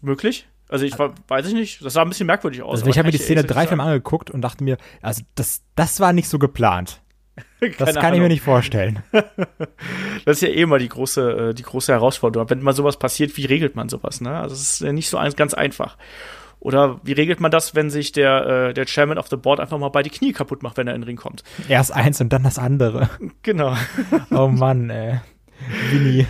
möglich. 0.00 0.48
Also 0.68 0.86
ich 0.86 0.98
weiß 0.98 1.46
ich 1.48 1.52
nicht, 1.52 1.84
das 1.84 1.92
sah 1.92 2.02
ein 2.02 2.08
bisschen 2.08 2.26
merkwürdig 2.26 2.62
aus. 2.62 2.80
Also 2.80 2.90
ich 2.90 2.96
habe 2.96 3.08
mir 3.08 3.12
die 3.12 3.18
Szene 3.18 3.44
drei, 3.44 3.66
Mal 3.76 3.84
angeguckt 3.84 4.30
und 4.30 4.40
dachte 4.40 4.64
mir, 4.64 4.78
also 5.02 5.22
das, 5.34 5.62
das 5.74 6.00
war 6.00 6.14
nicht 6.14 6.28
so 6.28 6.38
geplant. 6.38 7.02
das 7.60 7.94
kann 7.94 7.96
Ahnung. 7.98 8.14
ich 8.14 8.20
mir 8.20 8.28
nicht 8.28 8.42
vorstellen. 8.42 9.02
das 9.12 10.40
ist 10.40 10.42
ja 10.42 10.48
eh 10.48 10.64
mal 10.64 10.78
die 10.78 10.88
große, 10.88 11.50
äh, 11.50 11.54
die 11.54 11.62
große 11.62 11.92
Herausforderung. 11.92 12.48
Wenn 12.48 12.62
mal 12.62 12.72
sowas 12.72 12.98
passiert, 12.98 13.36
wie 13.36 13.44
regelt 13.44 13.76
man 13.76 13.90
sowas? 13.90 14.22
Ne? 14.22 14.34
Also 14.34 14.54
es 14.54 14.62
ist 14.62 14.80
ja 14.80 14.92
nicht 14.92 15.10
so 15.10 15.18
ganz 15.36 15.52
einfach. 15.52 15.98
Oder 16.62 17.00
wie 17.02 17.12
regelt 17.12 17.40
man 17.40 17.50
das, 17.50 17.74
wenn 17.74 17.90
sich 17.90 18.12
der, 18.12 18.68
äh, 18.68 18.74
der 18.74 18.86
Chairman 18.86 19.18
of 19.18 19.26
the 19.26 19.36
Board 19.36 19.58
einfach 19.58 19.78
mal 19.78 19.88
bei 19.88 20.04
die 20.04 20.10
Knie 20.10 20.32
kaputt 20.32 20.62
macht, 20.62 20.76
wenn 20.76 20.86
er 20.86 20.94
in 20.94 21.00
den 21.00 21.08
Ring 21.08 21.16
kommt? 21.16 21.42
Erst 21.68 21.92
eins 21.92 22.20
und 22.20 22.32
dann 22.32 22.44
das 22.44 22.56
andere. 22.56 23.10
Genau. 23.42 23.76
oh 24.30 24.46
Mann, 24.46 24.88
ey. 24.88 25.20
Winnie. 25.90 26.26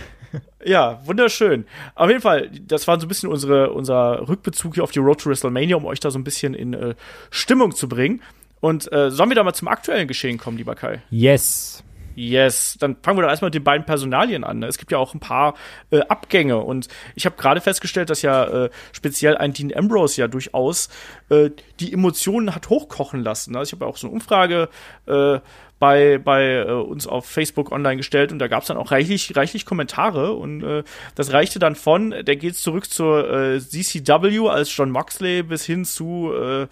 Ja, 0.65 0.99
wunderschön. 1.05 1.65
Auf 1.93 2.09
jeden 2.09 2.21
Fall, 2.21 2.49
das 2.49 2.87
war 2.87 2.99
so 2.99 3.05
ein 3.05 3.09
bisschen 3.09 3.29
unsere, 3.29 3.71
unser 3.73 4.27
Rückbezug 4.27 4.73
hier 4.73 4.83
auf 4.83 4.91
die 4.91 4.99
Road 4.99 5.21
to 5.21 5.29
WrestleMania, 5.29 5.75
um 5.75 5.85
euch 5.85 5.99
da 5.99 6.09
so 6.09 6.17
ein 6.17 6.23
bisschen 6.23 6.55
in 6.55 6.73
äh, 6.73 6.95
Stimmung 7.29 7.75
zu 7.75 7.87
bringen. 7.87 8.23
Und 8.59 8.91
äh, 8.91 9.11
sollen 9.11 9.29
wir 9.29 9.35
da 9.35 9.43
mal 9.43 9.53
zum 9.53 9.67
aktuellen 9.67 10.07
Geschehen 10.07 10.39
kommen, 10.39 10.57
lieber 10.57 10.73
Kai? 10.73 11.03
Yes. 11.11 11.83
Yes, 12.15 12.77
dann 12.79 12.97
fangen 13.01 13.17
wir 13.17 13.23
doch 13.23 13.29
erstmal 13.29 13.47
mit 13.47 13.55
den 13.55 13.63
beiden 13.63 13.85
Personalien 13.85 14.43
an. 14.43 14.59
Ne? 14.59 14.67
Es 14.67 14.77
gibt 14.77 14.91
ja 14.91 14.97
auch 14.97 15.13
ein 15.13 15.19
paar 15.19 15.55
äh, 15.91 15.99
Abgänge 16.01 16.57
und 16.57 16.87
ich 17.15 17.25
habe 17.25 17.35
gerade 17.35 17.61
festgestellt, 17.61 18.09
dass 18.09 18.21
ja 18.21 18.65
äh, 18.65 18.69
speziell 18.91 19.37
ein 19.37 19.53
Dean 19.53 19.73
Ambrose 19.75 20.21
ja 20.21 20.27
durchaus 20.27 20.89
äh, 21.29 21.49
die 21.79 21.93
Emotionen 21.93 22.55
hat 22.55 22.69
hochkochen 22.69 23.23
lassen. 23.23 23.55
Also 23.55 23.69
ich 23.69 23.73
habe 23.73 23.85
ja 23.85 23.91
auch 23.91 23.97
so 23.97 24.07
eine 24.07 24.13
Umfrage 24.15 24.69
äh, 25.07 25.39
bei, 25.83 26.17
bei 26.17 26.59
äh, 26.59 26.71
uns 26.71 27.07
auf 27.07 27.25
Facebook 27.25 27.73
online 27.73 27.97
gestellt 27.97 28.31
und 28.31 28.39
da 28.39 28.47
gab 28.47 28.61
es 28.61 28.69
dann 28.69 28.77
auch 28.77 28.91
reichlich, 28.91 29.35
reichlich 29.35 29.65
Kommentare 29.65 30.31
und 30.31 30.63
äh, 30.63 30.83
das 31.15 31.33
reichte 31.33 31.59
dann 31.59 31.75
von, 31.75 32.11
der 32.11 32.37
geht 32.37 32.55
zurück 32.55 32.89
zur 32.89 33.29
äh, 33.29 33.59
CCW 33.59 34.47
als 34.47 34.73
John 34.73 34.91
Moxley 34.91 35.43
bis 35.43 35.65
hin 35.65 35.83
zu, 35.83 36.31
äh, 36.33 36.67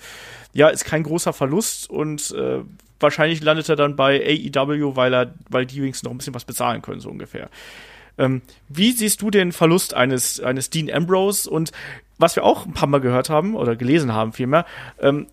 ja, 0.54 0.70
ist 0.70 0.86
kein 0.86 1.04
großer 1.04 1.34
Verlust 1.34 1.90
und 1.90 2.32
äh, 2.32 2.60
wahrscheinlich 3.02 3.44
landet 3.44 3.68
er 3.68 3.76
dann 3.76 3.98
bei 3.98 4.22
AEW, 4.26 4.96
weil 4.96 5.14
er, 5.14 5.34
weil 5.50 5.66
die 5.66 5.82
wenigstens 5.82 6.06
noch 6.06 6.14
ein 6.14 6.18
bisschen 6.18 6.34
was 6.34 6.46
bezahlen 6.46 6.82
können, 6.82 7.02
so 7.02 7.10
ungefähr. 7.10 7.50
Ähm, 8.18 8.42
wie 8.70 8.94
siehst 8.94 9.22
du 9.22 9.30
den 9.30 9.52
Verlust 9.52 9.94
eines, 9.94 10.40
eines 10.40 10.70
Dean 10.70 10.90
Ambrose 10.90 11.50
und 11.50 11.74
was 12.18 12.38
wir 12.38 12.46
auch 12.46 12.66
ein 12.66 12.72
paar 12.72 12.88
Mal 12.88 13.02
gehört 13.02 13.30
haben 13.30 13.56
oder 13.58 13.76
gelesen 13.76 14.14
haben 14.14 14.32
vielmehr, 14.32 14.66
ähm, 15.02 15.28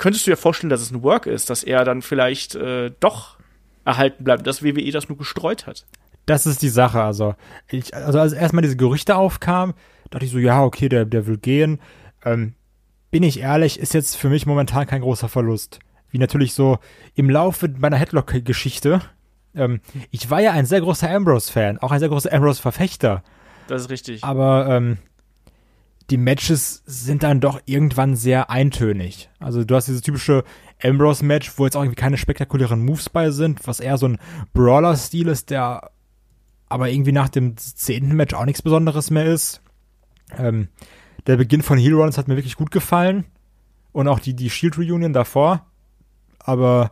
könntest 0.00 0.26
du 0.26 0.32
dir 0.32 0.36
vorstellen, 0.36 0.70
dass 0.70 0.80
es 0.80 0.90
ein 0.90 1.02
Work 1.02 1.26
ist, 1.26 1.50
dass 1.50 1.62
er 1.62 1.84
dann 1.84 2.02
vielleicht 2.02 2.54
äh, 2.56 2.90
doch 3.00 3.38
erhalten 3.84 4.24
bleibt, 4.24 4.46
dass 4.46 4.62
WWE 4.62 4.90
das 4.90 5.08
nur 5.08 5.18
gestreut 5.18 5.66
hat? 5.66 5.86
Das 6.26 6.46
ist 6.46 6.62
die 6.62 6.68
Sache, 6.68 7.02
also, 7.02 7.34
ich, 7.68 7.94
also 7.94 8.18
als 8.18 8.32
erstmal 8.32 8.62
diese 8.62 8.76
Gerüchte 8.76 9.16
aufkamen, 9.16 9.74
dachte 10.10 10.24
ich 10.24 10.30
so, 10.30 10.38
ja, 10.38 10.62
okay, 10.62 10.88
der, 10.88 11.04
der 11.04 11.26
will 11.26 11.38
gehen. 11.38 11.80
Ähm, 12.24 12.54
bin 13.10 13.22
ich 13.22 13.40
ehrlich, 13.40 13.78
ist 13.78 13.94
jetzt 13.94 14.16
für 14.16 14.28
mich 14.28 14.46
momentan 14.46 14.86
kein 14.86 15.02
großer 15.02 15.28
Verlust 15.28 15.80
wie 16.10 16.18
natürlich 16.18 16.54
so 16.54 16.78
im 17.14 17.30
Laufe 17.30 17.68
meiner 17.78 17.96
Headlock-Geschichte. 17.96 19.00
Ähm, 19.54 19.80
ich 20.10 20.30
war 20.30 20.40
ja 20.40 20.52
ein 20.52 20.66
sehr 20.66 20.80
großer 20.80 21.10
Ambrose-Fan, 21.10 21.78
auch 21.78 21.92
ein 21.92 22.00
sehr 22.00 22.08
großer 22.08 22.32
Ambrose-Verfechter. 22.32 23.22
Das 23.68 23.82
ist 23.82 23.90
richtig. 23.90 24.24
Aber 24.24 24.66
ähm, 24.68 24.98
die 26.10 26.16
Matches 26.16 26.82
sind 26.86 27.22
dann 27.22 27.40
doch 27.40 27.60
irgendwann 27.66 28.16
sehr 28.16 28.50
eintönig. 28.50 29.30
Also 29.38 29.64
du 29.64 29.74
hast 29.74 29.86
dieses 29.86 30.02
typische 30.02 30.44
Ambrose-Match, 30.82 31.52
wo 31.56 31.64
jetzt 31.64 31.76
auch 31.76 31.82
irgendwie 31.82 32.00
keine 32.00 32.16
spektakulären 32.16 32.84
Moves 32.84 33.08
bei 33.08 33.30
sind, 33.30 33.66
was 33.66 33.80
eher 33.80 33.98
so 33.98 34.06
ein 34.06 34.18
Brawler-Stil 34.52 35.28
ist, 35.28 35.50
der 35.50 35.90
aber 36.68 36.90
irgendwie 36.90 37.12
nach 37.12 37.28
dem 37.28 37.56
zehnten 37.56 38.14
Match 38.14 38.34
auch 38.34 38.44
nichts 38.44 38.62
Besonderes 38.62 39.10
mehr 39.10 39.26
ist. 39.26 39.60
Ähm, 40.36 40.68
der 41.26 41.36
Beginn 41.36 41.62
von 41.62 41.78
Heel 41.78 41.94
Runs 41.94 42.18
hat 42.18 42.28
mir 42.28 42.36
wirklich 42.36 42.56
gut 42.56 42.70
gefallen. 42.70 43.24
Und 43.92 44.06
auch 44.06 44.20
die, 44.20 44.34
die 44.34 44.50
Shield 44.50 44.78
Reunion 44.78 45.12
davor 45.12 45.66
aber 46.44 46.90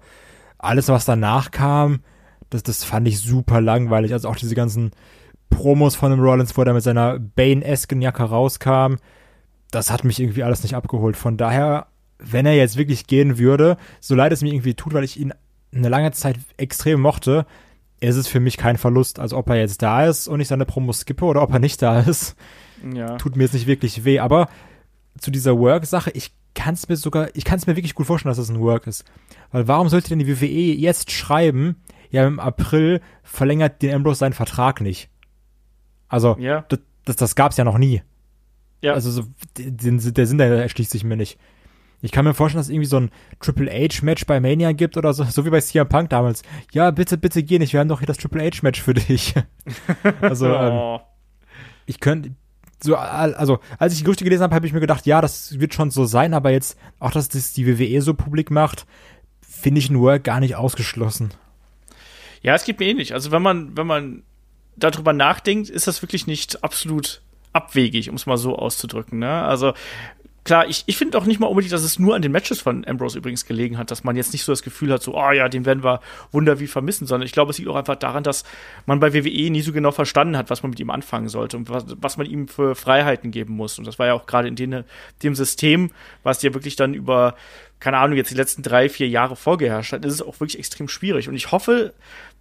alles, 0.59 0.88
was 0.88 1.05
danach 1.05 1.51
kam, 1.51 2.01
das, 2.51 2.62
das 2.62 2.85
fand 2.85 3.07
ich 3.09 3.21
super 3.21 3.61
langweilig. 3.61 4.12
Also 4.12 4.29
auch 4.29 4.37
diese 4.37 4.55
ganzen 4.55 4.92
Promos 5.51 5.97
von 5.97 6.11
dem 6.11 6.21
Rollins, 6.21 6.57
wo 6.57 6.62
er 6.62 6.75
mit 6.75 6.83
seiner 6.83 7.19
Bane-esken 7.19 8.01
Jacke 8.01 8.25
rauskam, 8.25 8.97
das 9.70 9.90
hat 9.90 10.04
mich 10.04 10.20
irgendwie 10.20 10.42
alles 10.42 10.62
nicht 10.62 10.74
abgeholt. 10.74 11.16
Von 11.16 11.37
daher, 11.37 11.88
wenn 12.18 12.46
er 12.46 12.57
jetzt 12.57 12.76
wirklich 12.76 13.07
gehen 13.07 13.38
würde, 13.38 13.76
so 14.00 14.14
leid 14.14 14.33
es 14.33 14.42
mir 14.42 14.52
irgendwie 14.52 14.74
tut, 14.74 14.94
weil 14.94 15.04
ich 15.04 15.18
ihn 15.18 15.33
eine 15.74 15.88
lange 15.88 16.12
Zeit 16.12 16.38
extrem 16.57 17.00
mochte, 17.00 17.46
ist 18.00 18.16
es 18.16 18.28
für 18.28 18.40
mich 18.40 18.57
kein 18.57 18.76
Verlust. 18.76 19.18
Also 19.18 19.37
ob 19.37 19.48
er 19.50 19.57
jetzt 19.57 19.83
da 19.83 20.07
ist 20.07 20.28
und 20.28 20.40
ich 20.40 20.48
seine 20.48 20.64
Promos 20.64 21.00
skippe 21.00 21.24
oder 21.24 21.42
ob 21.42 21.52
er 21.52 21.59
nicht 21.59 21.83
da 21.83 22.00
ist, 22.00 22.37
ja. 22.94 23.16
tut 23.16 23.37
mir 23.37 23.44
jetzt 23.44 23.54
nicht 23.54 23.66
wirklich 23.66 24.04
weh. 24.04 24.20
Aber 24.20 24.48
zu 25.18 25.31
dieser 25.31 25.59
Work-Sache, 25.59 26.11
ich 26.12 26.33
kann 26.54 26.74
es 26.74 26.88
mir 26.88 26.96
sogar, 26.96 27.28
ich 27.35 27.44
kann 27.44 27.59
es 27.59 27.66
mir 27.66 27.76
wirklich 27.76 27.94
gut 27.94 28.07
vorstellen, 28.07 28.31
dass 28.31 28.38
das 28.38 28.50
ein 28.50 28.61
Work 28.61 28.87
ist. 28.87 29.04
Weil 29.50 29.68
warum 29.68 29.88
sollte 29.88 30.09
denn 30.09 30.18
die 30.18 30.28
WWE 30.28 30.74
jetzt 30.74 31.11
schreiben, 31.11 31.76
ja, 32.11 32.26
im 32.26 32.40
April 32.40 33.00
verlängert 33.22 33.83
den 33.83 33.94
Ambrose 33.94 34.20
seinen 34.20 34.33
Vertrag 34.33 34.81
nicht? 34.81 35.11
Also, 36.09 36.37
ja. 36.38 36.64
das, 36.68 36.81
das, 37.04 37.16
das 37.16 37.35
gab's 37.35 37.59
ja 37.59 37.64
noch 37.64 37.78
nie. 37.78 38.02
Ja. 38.81 38.95
Also, 38.95 39.11
so, 39.11 39.25
den, 39.57 39.99
der 40.14 40.27
Sinn 40.27 40.38
der 40.38 40.62
erschließt 40.62 40.91
sich 40.91 41.05
mir 41.05 41.17
nicht. 41.17 41.38
Ich 42.01 42.12
kann 42.12 42.25
mir 42.25 42.35
vorstellen, 42.35 42.61
dass 42.61 42.67
es 42.67 42.73
irgendwie 42.73 42.88
so 42.88 43.01
ein 43.01 43.11
Triple 43.41 43.71
H-Match 43.71 44.25
bei 44.27 44.38
Mania 44.38 44.73
gibt 44.73 44.97
oder 44.97 45.12
so, 45.12 45.25
so 45.31 45.45
wie 45.45 45.51
bei 45.51 45.61
CM 45.61 45.88
Punk 45.88 46.11
damals. 46.11 46.43
Ja, 46.73 46.91
bitte, 46.91 47.19
bitte 47.19 47.43
geh 47.43 47.59
nicht, 47.59 47.73
wir 47.73 47.81
haben 47.81 47.88
doch 47.88 48.01
hier 48.01 48.07
das 48.07 48.19
Triple 48.19 48.43
H-Match 48.45 48.81
für 48.81 48.95
dich. 48.95 49.35
also, 50.21 50.49
oh. 50.49 50.97
ähm, 50.97 51.01
ich 51.87 52.01
könnte, 52.01 52.31
so, 52.81 52.95
also, 52.95 53.59
als 53.79 53.93
ich 53.93 53.99
die 53.99 54.05
Gerüchte 54.05 54.25
gelesen 54.25 54.45
habe, 54.45 54.55
habe 54.55 54.67
ich 54.67 54.73
mir 54.73 54.81
gedacht, 54.81 55.07
ja, 55.07 55.21
das 55.21 55.59
wird 55.59 55.75
schon 55.75 55.91
so 55.91 56.05
sein, 56.05 56.35
aber 56.35 56.51
jetzt, 56.51 56.79
auch 57.01 57.11
dass 57.11 57.29
das 57.29 57.53
die 57.53 57.67
WWE 57.67 58.01
so 58.03 58.14
publik 58.14 58.51
macht, 58.53 58.87
finde 59.41 59.81
ich 59.81 59.91
ein 59.91 59.99
Work 59.99 60.23
gar 60.23 60.38
nicht 60.38 60.55
ausgeschlossen. 60.55 61.31
Ja, 62.41 62.55
es 62.55 62.64
geht 62.64 62.79
mir 62.79 62.87
ähnlich. 62.87 63.14
Also, 63.14 63.33
wenn 63.33 63.43
man, 63.43 63.77
wenn 63.77 63.88
man 63.88 64.23
darüber 64.77 65.12
nachdenkt, 65.12 65.71
ist 65.71 65.88
das 65.88 66.03
wirklich 66.03 66.29
nicht 66.29 66.62
absolut 66.62 67.21
abwegig, 67.59 68.09
um 68.09 68.16
es 68.16 68.27
mal 68.27 68.37
so 68.37 68.57
auszudrücken. 68.57 69.18
Ne? 69.18 69.31
Also 69.31 69.75
klar, 70.49 70.66
ich, 70.66 70.85
ich 70.87 70.97
finde 70.97 71.18
auch 71.18 71.27
nicht 71.27 71.40
mal 71.40 71.47
unbedingt, 71.47 71.75
dass 71.75 71.83
es 71.83 71.99
nur 71.99 72.16
an 72.16 72.23
den 72.23 72.33
Matches 72.33 72.61
von 72.62 72.87
Ambrose 72.87 73.18
übrigens 73.18 73.44
gelegen 73.44 73.77
hat, 73.77 73.90
dass 73.90 74.03
man 74.03 74.16
jetzt 74.16 74.33
nicht 74.33 74.44
so 74.44 74.53
das 74.53 74.62
Gefühl 74.62 74.90
hat, 74.90 75.03
so, 75.03 75.14
oh 75.14 75.31
ja, 75.31 75.49
den 75.51 75.66
werden 75.66 75.85
wir 75.85 76.01
wunder 76.33 76.59
wie 76.59 76.66
vermissen, 76.66 77.07
sondern 77.07 77.27
ich 77.27 77.33
glaube, 77.33 77.51
es 77.51 77.59
liegt 77.59 77.68
auch 77.68 77.77
einfach 77.77 77.97
daran, 77.97 78.23
dass 78.23 78.44
man 78.87 78.99
bei 78.99 79.12
WWE 79.12 79.51
nie 79.51 79.61
so 79.61 79.73
genau 79.73 79.90
verstanden 79.90 80.38
hat, 80.38 80.49
was 80.49 80.62
man 80.62 80.71
mit 80.71 80.81
ihm 80.81 80.88
anfangen 80.88 81.29
sollte 81.29 81.59
und 81.59 81.68
was, 81.68 81.85
was 82.01 82.16
man 82.16 82.27
ihm 82.27 82.49
für 82.49 82.75
Freiheiten 82.75 83.31
geben 83.31 83.55
muss. 83.55 83.79
Und 83.79 83.87
das 83.87 83.99
war 83.99 84.07
ja 84.07 84.14
auch 84.14 84.25
gerade 84.25 84.49
in 84.49 84.57
den, 84.57 84.85
dem 85.23 85.35
System, 85.35 85.90
was 86.23 86.42
ja 86.42 86.55
wirklich 86.55 86.77
dann 86.77 86.94
über 86.94 87.35
keine 87.81 87.99
Ahnung, 87.99 88.16
jetzt 88.16 88.31
die 88.31 88.35
letzten 88.35 88.62
drei, 88.62 88.88
vier 88.88 89.09
Jahre 89.09 89.37
vorgeherrscht 89.37 89.92
hat, 89.92 90.05
ist 90.05 90.14
es 90.14 90.23
auch 90.23 90.40
wirklich 90.40 90.59
extrem 90.59 90.88
schwierig. 90.88 91.29
Und 91.29 91.37
ich 91.37 91.53
hoffe, 91.53 91.92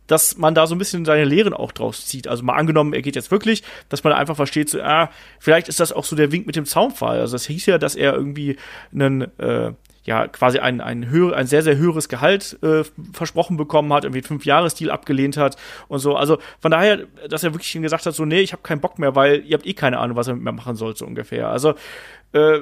dass 0.08 0.38
man 0.38 0.56
da 0.56 0.68
so 0.68 0.76
ein 0.76 0.78
bisschen 0.78 1.06
seine 1.06 1.26
Lehren 1.26 1.54
auch 1.54 1.72
draus 1.72 2.06
zieht. 2.06 2.28
Also 2.28 2.44
mal 2.44 2.56
angenommen, 2.56 2.94
er 2.94 3.02
geht 3.02 3.16
jetzt 3.16 3.32
wirklich, 3.32 3.64
dass 3.90 4.04
man 4.04 4.14
einfach 4.14 4.36
versteht, 4.36 4.70
so, 4.70 4.82
ah, 4.82 5.10
vielleicht 5.40 5.68
ist 5.68 5.80
das 5.80 5.92
auch 5.92 6.06
so 6.06 6.16
der 6.16 6.32
Wink 6.32 6.48
mit 6.48 6.56
dem 6.56 6.66
Zaunpfahl. 6.66 7.20
Also 7.20 7.34
das 7.34 7.46
hieß 7.46 7.66
ja, 7.68 7.78
dass 7.78 7.96
er 7.96 8.14
irgendwie 8.14 8.58
einen, 8.94 9.22
äh, 9.40 9.74
ja, 10.04 10.28
quasi 10.28 10.60
ein, 10.60 10.80
ein, 10.80 11.10
höher, 11.10 11.36
ein 11.36 11.48
sehr, 11.48 11.62
sehr 11.62 11.76
höheres 11.76 12.08
Gehalt 12.08 12.58
äh, 12.64 12.84
versprochen 13.12 13.58
bekommen 13.58 13.92
hat, 13.92 14.06
irgendwie 14.06 14.22
fünf 14.22 14.46
Jahre 14.46 14.70
Stil 14.70 14.90
abgelehnt 14.90 15.36
hat 15.36 15.58
und 15.90 16.00
so. 16.00 16.16
Also 16.16 16.38
von 16.62 16.72
daher, 16.72 17.06
dass 17.30 17.44
er 17.44 17.54
wirklich 17.54 17.74
gesagt 17.74 18.06
hat, 18.06 18.16
so, 18.16 18.24
nee, 18.24 18.40
ich 18.40 18.54
habe 18.54 18.64
keinen 18.64 18.80
Bock 18.80 19.00
mehr, 19.00 19.16
weil 19.16 19.44
ihr 19.46 19.58
habt 19.58 19.68
eh 19.68 19.74
keine 19.74 20.00
Ahnung, 20.00 20.16
was 20.16 20.30
er 20.30 20.36
mit 20.36 20.44
mir 20.44 20.54
machen 20.54 20.78
soll, 20.78 20.96
so 20.96 21.06
ungefähr. 21.06 21.50
Also, 21.50 21.76
äh, 22.32 22.62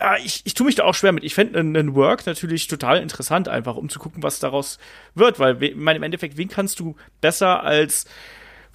ja, 0.00 0.16
ich, 0.16 0.42
ich 0.44 0.54
tue 0.54 0.66
mich 0.66 0.74
da 0.74 0.84
auch 0.84 0.94
schwer 0.94 1.12
mit. 1.12 1.24
Ich 1.24 1.34
fände 1.34 1.58
einen 1.58 1.94
Work 1.94 2.26
natürlich 2.26 2.66
total 2.66 2.98
interessant, 2.98 3.48
einfach 3.48 3.76
um 3.76 3.88
zu 3.88 3.98
gucken, 3.98 4.22
was 4.22 4.40
daraus 4.40 4.78
wird, 5.14 5.38
weil 5.38 5.62
ich 5.62 5.76
meine, 5.76 5.98
im 5.98 6.02
Endeffekt, 6.02 6.36
wen 6.36 6.48
kannst 6.48 6.80
du 6.80 6.96
besser 7.20 7.62
als, 7.62 8.06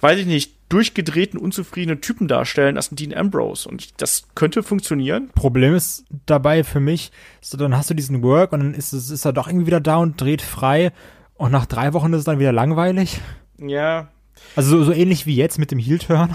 weiß 0.00 0.18
ich 0.18 0.26
nicht, 0.26 0.54
durchgedrehten, 0.70 1.38
unzufriedenen 1.38 2.00
Typen 2.00 2.28
darstellen 2.28 2.76
als 2.76 2.90
ein 2.90 2.96
Dean 2.96 3.14
Ambrose. 3.14 3.68
Und 3.68 4.00
das 4.00 4.28
könnte 4.34 4.62
funktionieren. 4.62 5.30
Problem 5.34 5.74
ist 5.74 6.04
dabei 6.26 6.64
für 6.64 6.80
mich, 6.80 7.10
so, 7.40 7.56
dann 7.56 7.76
hast 7.76 7.90
du 7.90 7.94
diesen 7.94 8.22
Work 8.22 8.52
und 8.52 8.60
dann 8.60 8.74
ist, 8.74 8.92
es, 8.92 9.10
ist 9.10 9.24
er 9.24 9.32
doch 9.32 9.48
irgendwie 9.48 9.66
wieder 9.66 9.80
da 9.80 9.96
und 9.96 10.20
dreht 10.20 10.42
frei. 10.42 10.92
Und 11.34 11.52
nach 11.52 11.66
drei 11.66 11.92
Wochen 11.92 12.12
ist 12.12 12.20
es 12.20 12.24
dann 12.24 12.38
wieder 12.38 12.52
langweilig. 12.52 13.20
Ja. 13.58 14.08
Also 14.56 14.78
so, 14.78 14.84
so 14.84 14.92
ähnlich 14.92 15.26
wie 15.26 15.36
jetzt 15.36 15.58
mit 15.58 15.70
dem 15.70 15.78
Heel-Turn. 15.78 16.34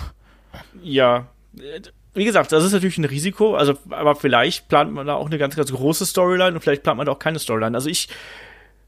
Ja 0.84 1.28
wie 2.16 2.26
gesagt, 2.26 2.52
das 2.52 2.64
ist 2.64 2.72
natürlich 2.72 2.98
ein 2.98 3.06
Risiko, 3.06 3.56
also, 3.56 3.78
aber 3.90 4.16
vielleicht 4.16 4.68
plant 4.68 4.94
man 4.94 5.06
da 5.06 5.16
auch 5.16 5.28
eine 5.28 5.38
ganz, 5.38 5.56
ganz 5.56 5.72
große 5.72 6.06
Storyline 6.06 6.54
und 6.54 6.62
vielleicht 6.62 6.84
plant 6.84 6.98
man 6.98 7.06
da 7.06 7.12
auch 7.12 7.20
keine 7.20 7.40
Storyline. 7.40 7.76
Also 7.76 7.90
ich 7.90 8.08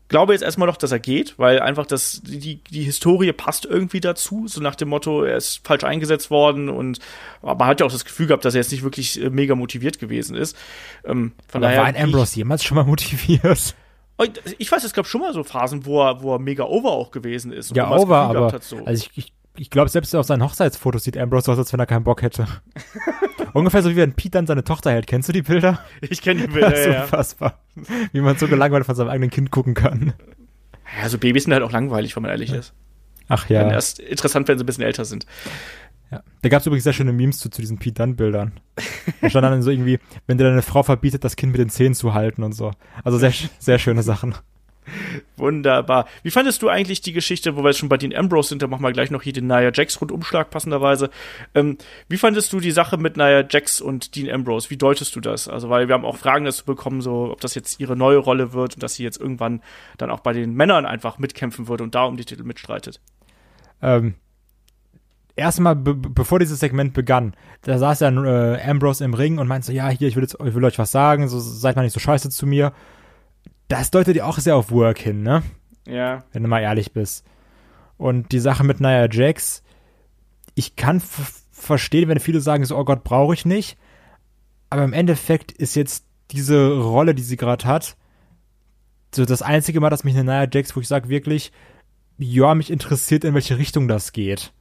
glaube 0.07 0.33
jetzt 0.33 0.41
erstmal 0.41 0.67
noch, 0.67 0.77
dass 0.77 0.91
er 0.91 0.99
geht, 0.99 1.37
weil 1.37 1.59
einfach 1.59 1.85
das, 1.85 2.21
die, 2.23 2.63
die 2.63 2.83
Historie 2.83 3.31
passt 3.33 3.65
irgendwie 3.65 3.99
dazu, 3.99 4.47
so 4.47 4.61
nach 4.61 4.75
dem 4.75 4.89
Motto, 4.89 5.23
er 5.23 5.37
ist 5.37 5.61
falsch 5.65 5.83
eingesetzt 5.83 6.31
worden 6.31 6.69
und 6.69 6.99
man 7.41 7.59
hat 7.65 7.79
ja 7.79 7.85
auch 7.85 7.91
das 7.91 8.05
Gefühl 8.05 8.27
gehabt, 8.27 8.45
dass 8.45 8.55
er 8.55 8.61
jetzt 8.61 8.71
nicht 8.71 8.83
wirklich 8.83 9.21
äh, 9.21 9.29
mega 9.29 9.55
motiviert 9.55 9.99
gewesen 9.99 10.35
ist. 10.35 10.55
Ähm, 11.05 11.33
von 11.47 11.63
Aber 11.63 11.67
daher, 11.67 11.81
war 11.81 11.87
ein 11.87 11.97
Ambrose 11.97 12.37
jemals 12.37 12.63
schon 12.63 12.75
mal 12.75 12.85
motiviert? 12.85 13.75
Oh, 14.19 14.25
ich 14.57 14.71
weiß, 14.71 14.83
es 14.83 14.93
gab 14.93 15.05
schon 15.05 15.21
mal 15.21 15.31
so 15.33 15.43
Phasen, 15.43 15.85
wo 15.85 16.01
er, 16.01 16.23
wo 16.23 16.33
er 16.33 16.39
mega 16.39 16.63
over 16.63 16.91
auch 16.91 17.11
gewesen 17.11 17.51
ist. 17.51 17.75
ja, 17.75 17.91
over, 17.91 18.17
aber 18.17 18.51
hat, 18.51 18.63
so. 18.63 18.83
also 18.83 19.07
ich, 19.13 19.25
ich, 19.25 19.33
ich 19.57 19.69
glaube, 19.69 19.89
selbst 19.89 20.15
auf 20.15 20.25
seinen 20.25 20.43
Hochzeitsfotos 20.43 21.03
sieht 21.03 21.17
Ambrose 21.17 21.51
aus, 21.51 21.57
als 21.57 21.73
wenn 21.73 21.79
er 21.79 21.85
keinen 21.85 22.03
Bock 22.03 22.21
hätte. 22.21 22.47
Ungefähr 23.53 23.81
so 23.81 23.89
wie 23.89 23.95
wenn 23.95 24.13
Pete 24.13 24.31
dann 24.31 24.47
seine 24.47 24.63
Tochter 24.63 24.91
hält. 24.91 25.07
Kennst 25.07 25.29
du 25.29 25.33
die 25.33 25.41
Bilder? 25.41 25.79
Ich 26.01 26.21
kenne 26.21 26.41
die 26.41 26.47
Bilder, 26.47 26.69
das 26.69 26.79
ist 26.79 26.87
unfassbar. 26.87 27.59
Wie 28.11 28.21
man 28.21 28.37
so 28.37 28.47
gelangweilt 28.47 28.85
von 28.85 28.95
seinem 28.95 29.09
eigenen 29.09 29.29
Kind 29.29 29.51
gucken 29.51 29.73
kann. 29.73 30.13
Ja, 31.01 31.09
so 31.09 31.17
Babys 31.17 31.43
sind 31.43 31.53
halt 31.53 31.63
auch 31.63 31.71
langweilig, 31.71 32.15
wenn 32.15 32.23
man 32.23 32.31
ehrlich 32.31 32.51
ist. 32.51 32.73
Ach 33.27 33.49
ja. 33.49 33.63
Dann 33.63 33.71
erst 33.71 33.99
interessant, 33.99 34.47
wenn 34.47 34.57
sie 34.57 34.63
ein 34.63 34.67
bisschen 34.67 34.83
älter 34.83 35.05
sind. 35.05 35.25
Ja. 36.11 36.23
Da 36.41 36.49
gab 36.49 36.61
es 36.61 36.65
übrigens 36.65 36.85
sehr 36.85 36.93
schöne 36.93 37.11
Memes 37.11 37.39
zu, 37.39 37.49
zu 37.49 37.61
diesen 37.61 37.79
Pete 37.79 37.95
Dunn-Bildern. 37.95 38.53
Da 39.21 39.29
stand 39.29 39.43
dann 39.43 39.61
so 39.61 39.71
irgendwie, 39.71 39.99
wenn 40.25 40.37
dir 40.37 40.45
deine 40.45 40.61
Frau 40.61 40.83
verbietet, 40.83 41.23
das 41.23 41.35
Kind 41.35 41.51
mit 41.51 41.59
den 41.59 41.69
Zähnen 41.69 41.95
zu 41.95 42.13
halten 42.13 42.43
und 42.43 42.53
so. 42.53 42.71
Also 43.03 43.17
sehr, 43.17 43.33
sehr 43.59 43.79
schöne 43.79 44.03
Sachen. 44.03 44.35
Wunderbar. 45.35 46.07
Wie 46.23 46.31
fandest 46.31 46.61
du 46.61 46.69
eigentlich 46.69 47.01
die 47.01 47.13
Geschichte, 47.13 47.55
wo 47.55 47.63
wir 47.63 47.69
jetzt 47.69 47.79
schon 47.79 47.89
bei 47.89 47.97
Dean 47.97 48.15
Ambrose 48.15 48.49
sind, 48.49 48.61
da 48.61 48.67
machen 48.67 48.81
wir 48.81 48.91
gleich 48.91 49.11
noch 49.11 49.21
hier 49.21 49.33
den 49.33 49.47
Nia 49.47 49.71
Jax 49.73 49.99
Rundumschlag 50.01 50.49
passenderweise. 50.49 51.09
Ähm, 51.53 51.77
wie 52.09 52.17
fandest 52.17 52.51
du 52.53 52.59
die 52.59 52.71
Sache 52.71 52.97
mit 52.97 53.17
Nia 53.17 53.45
Jax 53.47 53.81
und 53.81 54.15
Dean 54.15 54.33
Ambrose? 54.33 54.69
Wie 54.69 54.77
deutest 54.77 55.15
du 55.15 55.19
das? 55.19 55.47
Also, 55.47 55.69
weil 55.69 55.87
wir 55.87 55.95
haben 55.95 56.05
auch 56.05 56.17
Fragen 56.17 56.45
dazu 56.45 56.65
bekommen, 56.65 57.01
so, 57.01 57.31
ob 57.31 57.41
das 57.41 57.55
jetzt 57.55 57.79
ihre 57.79 57.95
neue 57.95 58.17
Rolle 58.17 58.53
wird 58.53 58.75
und 58.75 58.83
dass 58.83 58.95
sie 58.95 59.03
jetzt 59.03 59.19
irgendwann 59.19 59.61
dann 59.97 60.09
auch 60.09 60.21
bei 60.21 60.33
den 60.33 60.53
Männern 60.53 60.85
einfach 60.85 61.17
mitkämpfen 61.17 61.67
würde 61.67 61.83
und 61.83 61.93
da 61.93 62.05
um 62.05 62.17
die 62.17 62.25
Titel 62.25 62.43
mitstreitet. 62.43 62.99
Ähm, 63.81 64.15
erstmal, 65.35 65.75
be 65.75 65.93
bevor 65.93 66.39
dieses 66.39 66.59
Segment 66.59 66.93
begann, 66.93 67.35
da 67.61 67.77
saß 67.77 68.01
ja 68.01 68.09
äh, 68.09 68.61
Ambrose 68.61 69.05
im 69.05 69.13
Ring 69.13 69.37
und 69.37 69.47
meinte 69.47 69.67
so, 69.67 69.73
ja, 69.73 69.89
hier, 69.89 70.07
ich 70.07 70.15
will, 70.15 70.23
jetzt, 70.23 70.37
ich 70.43 70.55
will 70.55 70.65
euch 70.65 70.79
was 70.79 70.91
sagen, 70.91 71.27
so 71.27 71.39
seid 71.39 71.75
mal 71.75 71.83
nicht 71.83 71.93
so 71.93 71.99
scheiße 71.99 72.29
zu 72.29 72.45
mir 72.45 72.73
das 73.67 73.91
deutet 73.91 74.15
ja 74.15 74.25
auch 74.25 74.37
sehr 74.37 74.55
auf 74.55 74.71
Work 74.71 74.99
hin, 74.99 75.23
ne? 75.23 75.43
Ja. 75.85 76.23
Wenn 76.31 76.43
du 76.43 76.49
mal 76.49 76.61
ehrlich 76.61 76.93
bist. 76.93 77.25
Und 77.97 78.31
die 78.31 78.39
Sache 78.39 78.63
mit 78.63 78.79
Nia 78.79 79.09
Jax, 79.09 79.63
ich 80.55 80.75
kann 80.75 81.01
verstehen, 81.51 82.09
wenn 82.09 82.19
viele 82.19 82.41
sagen 82.41 82.65
so, 82.65 82.77
oh 82.77 82.85
Gott, 82.85 83.03
brauche 83.03 83.33
ich 83.33 83.45
nicht. 83.45 83.77
Aber 84.69 84.83
im 84.83 84.93
Endeffekt 84.93 85.51
ist 85.51 85.75
jetzt 85.75 86.05
diese 86.31 86.77
Rolle, 86.79 87.15
die 87.15 87.23
sie 87.23 87.37
gerade 87.37 87.65
hat, 87.65 87.95
so 89.15 89.25
das 89.25 89.41
einzige 89.41 89.79
Mal, 89.79 89.89
dass 89.89 90.03
mich 90.03 90.15
eine 90.15 90.25
Nia 90.25 90.47
Jax, 90.51 90.75
wo 90.75 90.81
ich 90.81 90.87
sage 90.87 91.09
wirklich, 91.09 91.51
ja, 92.17 92.53
mich 92.55 92.71
interessiert, 92.71 93.23
in 93.23 93.33
welche 93.33 93.57
Richtung 93.57 93.87
das 93.87 94.11
geht. 94.11 94.51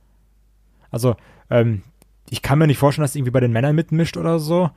Also, 0.91 1.17
ähm, 1.51 1.83
ich 2.31 2.43
kann 2.43 2.59
mir 2.59 2.67
nicht 2.67 2.79
vorstellen, 2.79 3.05
dass 3.05 3.13
sie 3.13 3.21
irgendwie 3.21 3.33
bei 3.33 3.41
den 3.41 3.53
Männern 3.53 3.75
mitmischt 3.75 4.17
oder 4.17 4.39
so. 4.39 4.71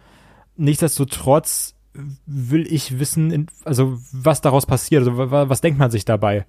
Nichtsdestotrotz 0.56 1.76
will 2.25 2.65
ich 2.71 2.99
wissen, 2.99 3.47
also 3.65 3.99
was 4.12 4.41
daraus 4.41 4.65
passiert, 4.65 5.08
also 5.08 5.32
was 5.32 5.62
denkt 5.62 5.80
man 5.80 5.91
sich 5.91 6.04
dabei? 6.06 6.45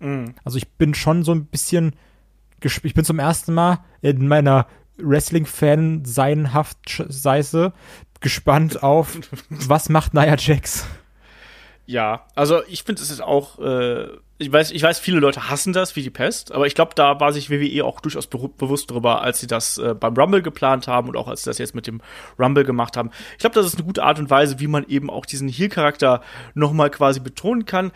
Mhm. 0.00 0.34
Also 0.44 0.58
ich 0.58 0.68
bin 0.72 0.94
schon 0.94 1.22
so 1.22 1.32
ein 1.32 1.46
bisschen, 1.46 1.94
ich 2.60 2.94
bin 2.94 3.04
zum 3.04 3.18
ersten 3.18 3.54
Mal 3.54 3.78
in 4.00 4.28
meiner 4.28 4.66
Wrestling-Fan-Seienhaft-Seise 4.98 7.72
gespannt 8.20 8.82
auf, 8.82 9.18
was 9.50 9.88
macht 9.88 10.12
Nia 10.14 10.36
Jax? 10.36 10.84
Ja, 11.86 12.26
also 12.34 12.62
ich 12.68 12.82
finde, 12.84 13.02
es 13.02 13.10
ist 13.10 13.22
auch, 13.22 13.58
äh, 13.58 14.08
ich 14.42 14.52
weiß, 14.52 14.70
ich 14.72 14.82
weiß, 14.82 14.98
viele 14.98 15.20
Leute 15.20 15.48
hassen 15.48 15.72
das 15.72 15.96
wie 15.96 16.02
die 16.02 16.10
Pest, 16.10 16.52
aber 16.52 16.66
ich 16.66 16.74
glaube, 16.74 16.92
da 16.94 17.20
war 17.20 17.32
sich 17.32 17.50
WWE 17.50 17.84
auch 17.84 18.00
durchaus 18.00 18.26
be 18.26 18.50
bewusst 18.58 18.90
drüber, 18.90 19.22
als 19.22 19.40
sie 19.40 19.46
das 19.46 19.78
äh, 19.78 19.94
beim 19.94 20.14
Rumble 20.14 20.42
geplant 20.42 20.88
haben 20.88 21.08
und 21.08 21.16
auch 21.16 21.28
als 21.28 21.44
sie 21.44 21.50
das 21.50 21.58
jetzt 21.58 21.74
mit 21.74 21.86
dem 21.86 22.00
Rumble 22.38 22.64
gemacht 22.64 22.96
haben. 22.96 23.10
Ich 23.32 23.38
glaube, 23.38 23.54
das 23.54 23.66
ist 23.66 23.76
eine 23.76 23.84
gute 23.84 24.02
Art 24.02 24.18
und 24.18 24.30
Weise, 24.30 24.60
wie 24.60 24.66
man 24.66 24.84
eben 24.86 25.08
auch 25.10 25.24
diesen 25.24 25.48
Heel-Charakter 25.48 26.22
nochmal 26.54 26.90
quasi 26.90 27.20
betonen 27.20 27.64
kann. 27.64 27.92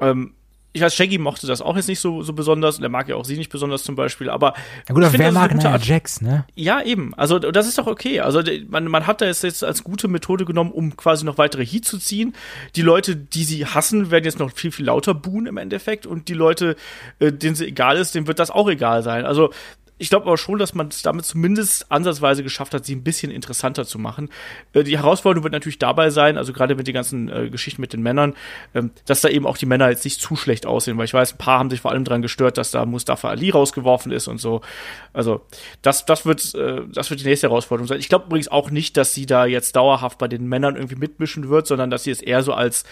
Ähm, 0.00 0.34
ich 0.72 0.82
weiß, 0.82 0.94
Shaggy 0.94 1.18
mochte 1.18 1.46
das 1.46 1.62
auch 1.62 1.76
jetzt 1.76 1.88
nicht 1.88 2.00
so, 2.00 2.22
so 2.22 2.34
besonders 2.34 2.76
und 2.76 2.82
er 2.82 2.90
mag 2.90 3.08
ja 3.08 3.16
auch 3.16 3.24
sie 3.24 3.38
nicht 3.38 3.50
besonders 3.50 3.84
zum 3.84 3.96
Beispiel, 3.96 4.28
aber. 4.28 4.52
Ja 4.88 4.94
gut, 4.94 5.02
aber 5.02 5.18
wer 5.18 5.32
mag 5.32 5.54
Nia 5.54 5.76
Jax, 5.78 6.20
ne? 6.20 6.44
Ja, 6.54 6.82
eben. 6.82 7.14
Also, 7.14 7.38
das 7.38 7.66
ist 7.66 7.78
doch 7.78 7.86
okay. 7.86 8.20
Also, 8.20 8.42
man, 8.68 8.86
man 8.86 9.06
hat 9.06 9.22
das 9.22 9.42
jetzt 9.42 9.64
als 9.64 9.82
gute 9.82 10.08
Methode 10.08 10.44
genommen, 10.44 10.70
um 10.70 10.96
quasi 10.96 11.24
noch 11.24 11.38
weitere 11.38 11.64
Heat 11.64 11.86
zu 11.86 11.98
ziehen. 11.98 12.34
Die 12.76 12.82
Leute, 12.82 13.16
die 13.16 13.44
sie 13.44 13.64
hassen, 13.64 14.10
werden 14.10 14.24
jetzt 14.24 14.38
noch 14.38 14.52
viel, 14.52 14.70
viel 14.70 14.84
lauter 14.84 15.14
buhen 15.14 15.46
im 15.46 15.56
Endeffekt 15.56 16.06
und 16.06 16.28
die 16.28 16.34
Leute, 16.34 16.76
äh, 17.18 17.32
denen 17.32 17.54
sie 17.54 17.66
egal 17.66 17.96
ist, 17.96 18.14
denen 18.14 18.26
wird 18.26 18.38
das 18.38 18.50
auch 18.50 18.68
egal 18.68 19.02
sein. 19.02 19.24
Also, 19.24 19.50
ich 19.98 20.10
glaube 20.10 20.26
aber 20.26 20.38
schon, 20.38 20.58
dass 20.58 20.74
man 20.74 20.88
es 20.88 21.02
damit 21.02 21.24
zumindest 21.24 21.90
ansatzweise 21.90 22.42
geschafft 22.42 22.72
hat, 22.72 22.84
sie 22.84 22.94
ein 22.94 23.02
bisschen 23.02 23.30
interessanter 23.30 23.84
zu 23.84 23.98
machen. 23.98 24.30
Äh, 24.72 24.84
die 24.84 24.96
Herausforderung 24.96 25.44
wird 25.44 25.52
natürlich 25.52 25.78
dabei 25.78 26.10
sein, 26.10 26.38
also 26.38 26.52
gerade 26.52 26.74
mit 26.76 26.86
den 26.86 26.94
ganzen 26.94 27.28
äh, 27.28 27.50
Geschichten 27.50 27.80
mit 27.80 27.92
den 27.92 28.02
Männern, 28.02 28.34
ähm, 28.74 28.92
dass 29.06 29.20
da 29.20 29.28
eben 29.28 29.46
auch 29.46 29.58
die 29.58 29.66
Männer 29.66 29.90
jetzt 29.90 30.04
nicht 30.04 30.20
zu 30.20 30.36
schlecht 30.36 30.66
aussehen, 30.66 30.96
weil 30.98 31.04
ich 31.04 31.14
weiß, 31.14 31.32
ein 31.32 31.38
paar 31.38 31.58
haben 31.58 31.70
sich 31.70 31.80
vor 31.80 31.90
allem 31.90 32.04
daran 32.04 32.22
gestört, 32.22 32.58
dass 32.58 32.70
da 32.70 32.86
Mustafa 32.86 33.28
Ali 33.28 33.50
rausgeworfen 33.50 34.12
ist 34.12 34.28
und 34.28 34.38
so. 34.38 34.60
Also 35.12 35.42
das, 35.82 36.06
das 36.06 36.24
wird, 36.24 36.54
äh, 36.54 36.82
das 36.92 37.10
wird 37.10 37.20
die 37.20 37.26
nächste 37.26 37.48
Herausforderung 37.48 37.88
sein. 37.88 37.98
Ich 37.98 38.08
glaube 38.08 38.26
übrigens 38.26 38.48
auch 38.48 38.70
nicht, 38.70 38.96
dass 38.96 39.14
sie 39.14 39.26
da 39.26 39.46
jetzt 39.46 39.74
dauerhaft 39.76 40.18
bei 40.18 40.28
den 40.28 40.46
Männern 40.46 40.76
irgendwie 40.76 40.96
mitmischen 40.96 41.48
wird, 41.48 41.66
sondern 41.66 41.90
dass 41.90 42.04
sie 42.04 42.10
es 42.10 42.22
eher 42.22 42.42
so 42.42 42.52
als 42.52 42.84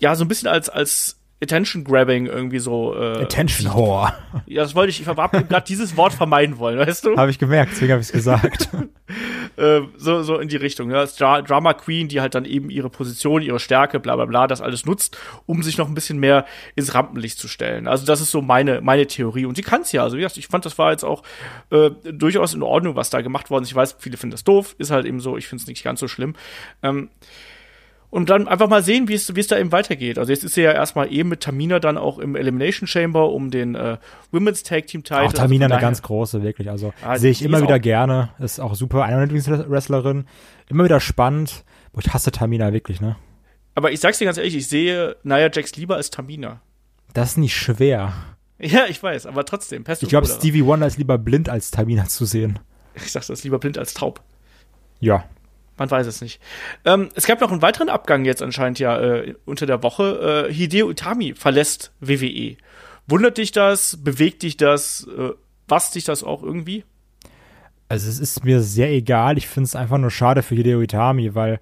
ja, 0.00 0.14
so 0.14 0.24
ein 0.24 0.28
bisschen 0.28 0.48
als, 0.48 0.68
als 0.68 1.19
Attention 1.42 1.84
Grabbing 1.84 2.26
irgendwie 2.26 2.58
so. 2.58 2.94
Äh, 2.94 3.22
Attention 3.22 3.72
Whore. 3.72 4.12
Ja, 4.46 4.62
das 4.62 4.74
wollte 4.74 4.90
ich. 4.90 5.00
Ich 5.00 5.06
habe 5.06 5.44
gerade 5.44 5.64
dieses 5.66 5.96
Wort 5.96 6.12
vermeiden 6.12 6.58
wollen, 6.58 6.78
weißt 6.78 7.06
du? 7.06 7.16
Habe 7.16 7.30
ich 7.30 7.38
gemerkt, 7.38 7.72
deswegen 7.72 7.92
habe 7.92 8.02
ich 8.02 8.08
es 8.08 8.12
gesagt. 8.12 8.68
äh, 9.56 9.80
so, 9.96 10.22
so 10.22 10.38
in 10.38 10.48
die 10.48 10.56
Richtung. 10.56 10.90
Ja. 10.90 10.96
Das 10.96 11.16
Dra 11.16 11.40
Drama 11.40 11.72
Queen, 11.72 12.08
die 12.08 12.20
halt 12.20 12.34
dann 12.34 12.44
eben 12.44 12.68
ihre 12.68 12.90
Position, 12.90 13.40
ihre 13.40 13.58
Stärke, 13.58 14.00
bla 14.00 14.16
bla 14.16 14.26
bla, 14.26 14.46
das 14.46 14.60
alles 14.60 14.84
nutzt, 14.84 15.16
um 15.46 15.62
sich 15.62 15.78
noch 15.78 15.88
ein 15.88 15.94
bisschen 15.94 16.18
mehr 16.18 16.44
ins 16.76 16.94
Rampenlicht 16.94 17.38
zu 17.38 17.48
stellen. 17.48 17.88
Also 17.88 18.04
das 18.04 18.20
ist 18.20 18.30
so 18.30 18.42
meine, 18.42 18.82
meine 18.82 19.06
Theorie. 19.06 19.46
Und 19.46 19.56
sie 19.56 19.62
kann 19.62 19.80
es 19.80 19.92
ja. 19.92 20.02
Also 20.02 20.16
wie 20.16 20.20
gesagt, 20.20 20.36
ich 20.36 20.48
fand, 20.48 20.66
das 20.66 20.76
war 20.76 20.90
jetzt 20.90 21.04
auch 21.04 21.22
äh, 21.70 21.90
durchaus 22.12 22.52
in 22.52 22.62
Ordnung, 22.62 22.96
was 22.96 23.08
da 23.08 23.22
gemacht 23.22 23.48
worden 23.48 23.62
ist. 23.62 23.70
Ich 23.70 23.76
weiß, 23.76 23.96
viele 23.98 24.18
finden 24.18 24.32
das 24.32 24.44
doof, 24.44 24.74
ist 24.76 24.90
halt 24.90 25.06
eben 25.06 25.20
so, 25.20 25.38
ich 25.38 25.48
finde 25.48 25.62
es 25.62 25.68
nicht 25.68 25.82
ganz 25.84 26.00
so 26.00 26.08
schlimm. 26.08 26.34
Ähm, 26.82 27.08
und 28.10 28.28
dann 28.28 28.48
einfach 28.48 28.68
mal 28.68 28.82
sehen, 28.82 29.08
wie 29.08 29.14
es 29.14 29.34
wie 29.34 29.40
es 29.40 29.46
da 29.46 29.58
eben 29.58 29.72
weitergeht. 29.72 30.18
Also 30.18 30.32
jetzt 30.32 30.44
ist 30.44 30.54
sie 30.54 30.62
ja 30.62 30.72
erstmal 30.72 31.12
eben 31.12 31.28
mit 31.28 31.40
Tamina 31.40 31.78
dann 31.78 31.96
auch 31.96 32.18
im 32.18 32.34
Elimination 32.34 32.86
Chamber 32.86 33.30
um 33.30 33.50
den 33.50 33.76
äh, 33.76 33.98
Women's 34.32 34.64
Tag 34.64 34.88
Team 34.88 35.04
Title. 35.04 35.26
Auch 35.26 35.32
Tamina 35.32 35.66
also 35.66 35.74
eine 35.74 35.80
ganz 35.80 36.02
große, 36.02 36.42
wirklich. 36.42 36.68
Also 36.68 36.92
ja, 37.02 37.18
sehe 37.18 37.30
ich 37.30 37.42
immer 37.42 37.62
wieder 37.62 37.78
gerne. 37.78 38.30
Ist 38.38 38.60
auch 38.60 38.74
super. 38.74 39.04
Eine 39.04 39.24
Lieblingswrestlerin. 39.24 40.24
Immer 40.68 40.84
wieder 40.84 41.00
spannend. 41.00 41.64
Boah, 41.92 42.02
ich 42.04 42.12
hasse 42.12 42.32
Tamina 42.32 42.72
wirklich, 42.72 43.00
ne? 43.00 43.16
Aber 43.74 43.92
ich 43.92 44.00
sag's 44.00 44.18
dir 44.18 44.24
ganz 44.24 44.36
ehrlich, 44.36 44.56
ich 44.56 44.68
sehe 44.68 45.16
Nia 45.22 45.48
Jax 45.52 45.76
lieber 45.76 45.96
als 45.96 46.10
Tamina. 46.10 46.60
Das 47.14 47.30
ist 47.30 47.38
nicht 47.38 47.56
schwer. 47.56 48.12
Ja, 48.62 48.84
ich 48.86 49.02
weiß, 49.02 49.24
aber 49.24 49.46
trotzdem. 49.46 49.84
ich 49.88 50.08
glaube, 50.10 50.26
Stevie 50.26 50.66
Wonder 50.66 50.86
ist 50.86 50.98
lieber 50.98 51.16
blind 51.16 51.48
als 51.48 51.70
Tamina 51.70 52.04
zu 52.04 52.26
sehen. 52.26 52.58
Ich 52.94 53.10
sag 53.10 53.26
das 53.26 53.42
lieber 53.42 53.58
blind 53.58 53.78
als 53.78 53.94
taub. 53.94 54.20
Ja, 54.98 55.24
man 55.80 55.90
weiß 55.90 56.06
es 56.06 56.20
nicht. 56.20 56.42
Ähm, 56.84 57.08
es 57.14 57.26
gab 57.26 57.40
noch 57.40 57.50
einen 57.50 57.62
weiteren 57.62 57.88
Abgang 57.88 58.26
jetzt 58.26 58.42
anscheinend 58.42 58.78
ja 58.78 59.00
äh, 59.00 59.34
unter 59.46 59.64
der 59.64 59.82
Woche. 59.82 60.46
Äh, 60.50 60.52
Hideo 60.52 60.90
Itami 60.90 61.32
verlässt 61.34 61.92
WWE. 62.00 62.58
Wundert 63.06 63.38
dich 63.38 63.50
das? 63.50 63.96
Bewegt 64.04 64.42
dich 64.42 64.58
das? 64.58 65.08
Äh, 65.16 65.30
was 65.66 65.90
dich 65.90 66.04
das 66.04 66.22
auch 66.22 66.42
irgendwie? 66.42 66.84
Also 67.88 68.10
es 68.10 68.20
ist 68.20 68.44
mir 68.44 68.60
sehr 68.60 68.92
egal. 68.92 69.38
Ich 69.38 69.48
finde 69.48 69.68
es 69.68 69.74
einfach 69.74 69.96
nur 69.96 70.10
schade 70.10 70.42
für 70.42 70.54
Hideo 70.54 70.82
Itami, 70.82 71.34
weil 71.34 71.60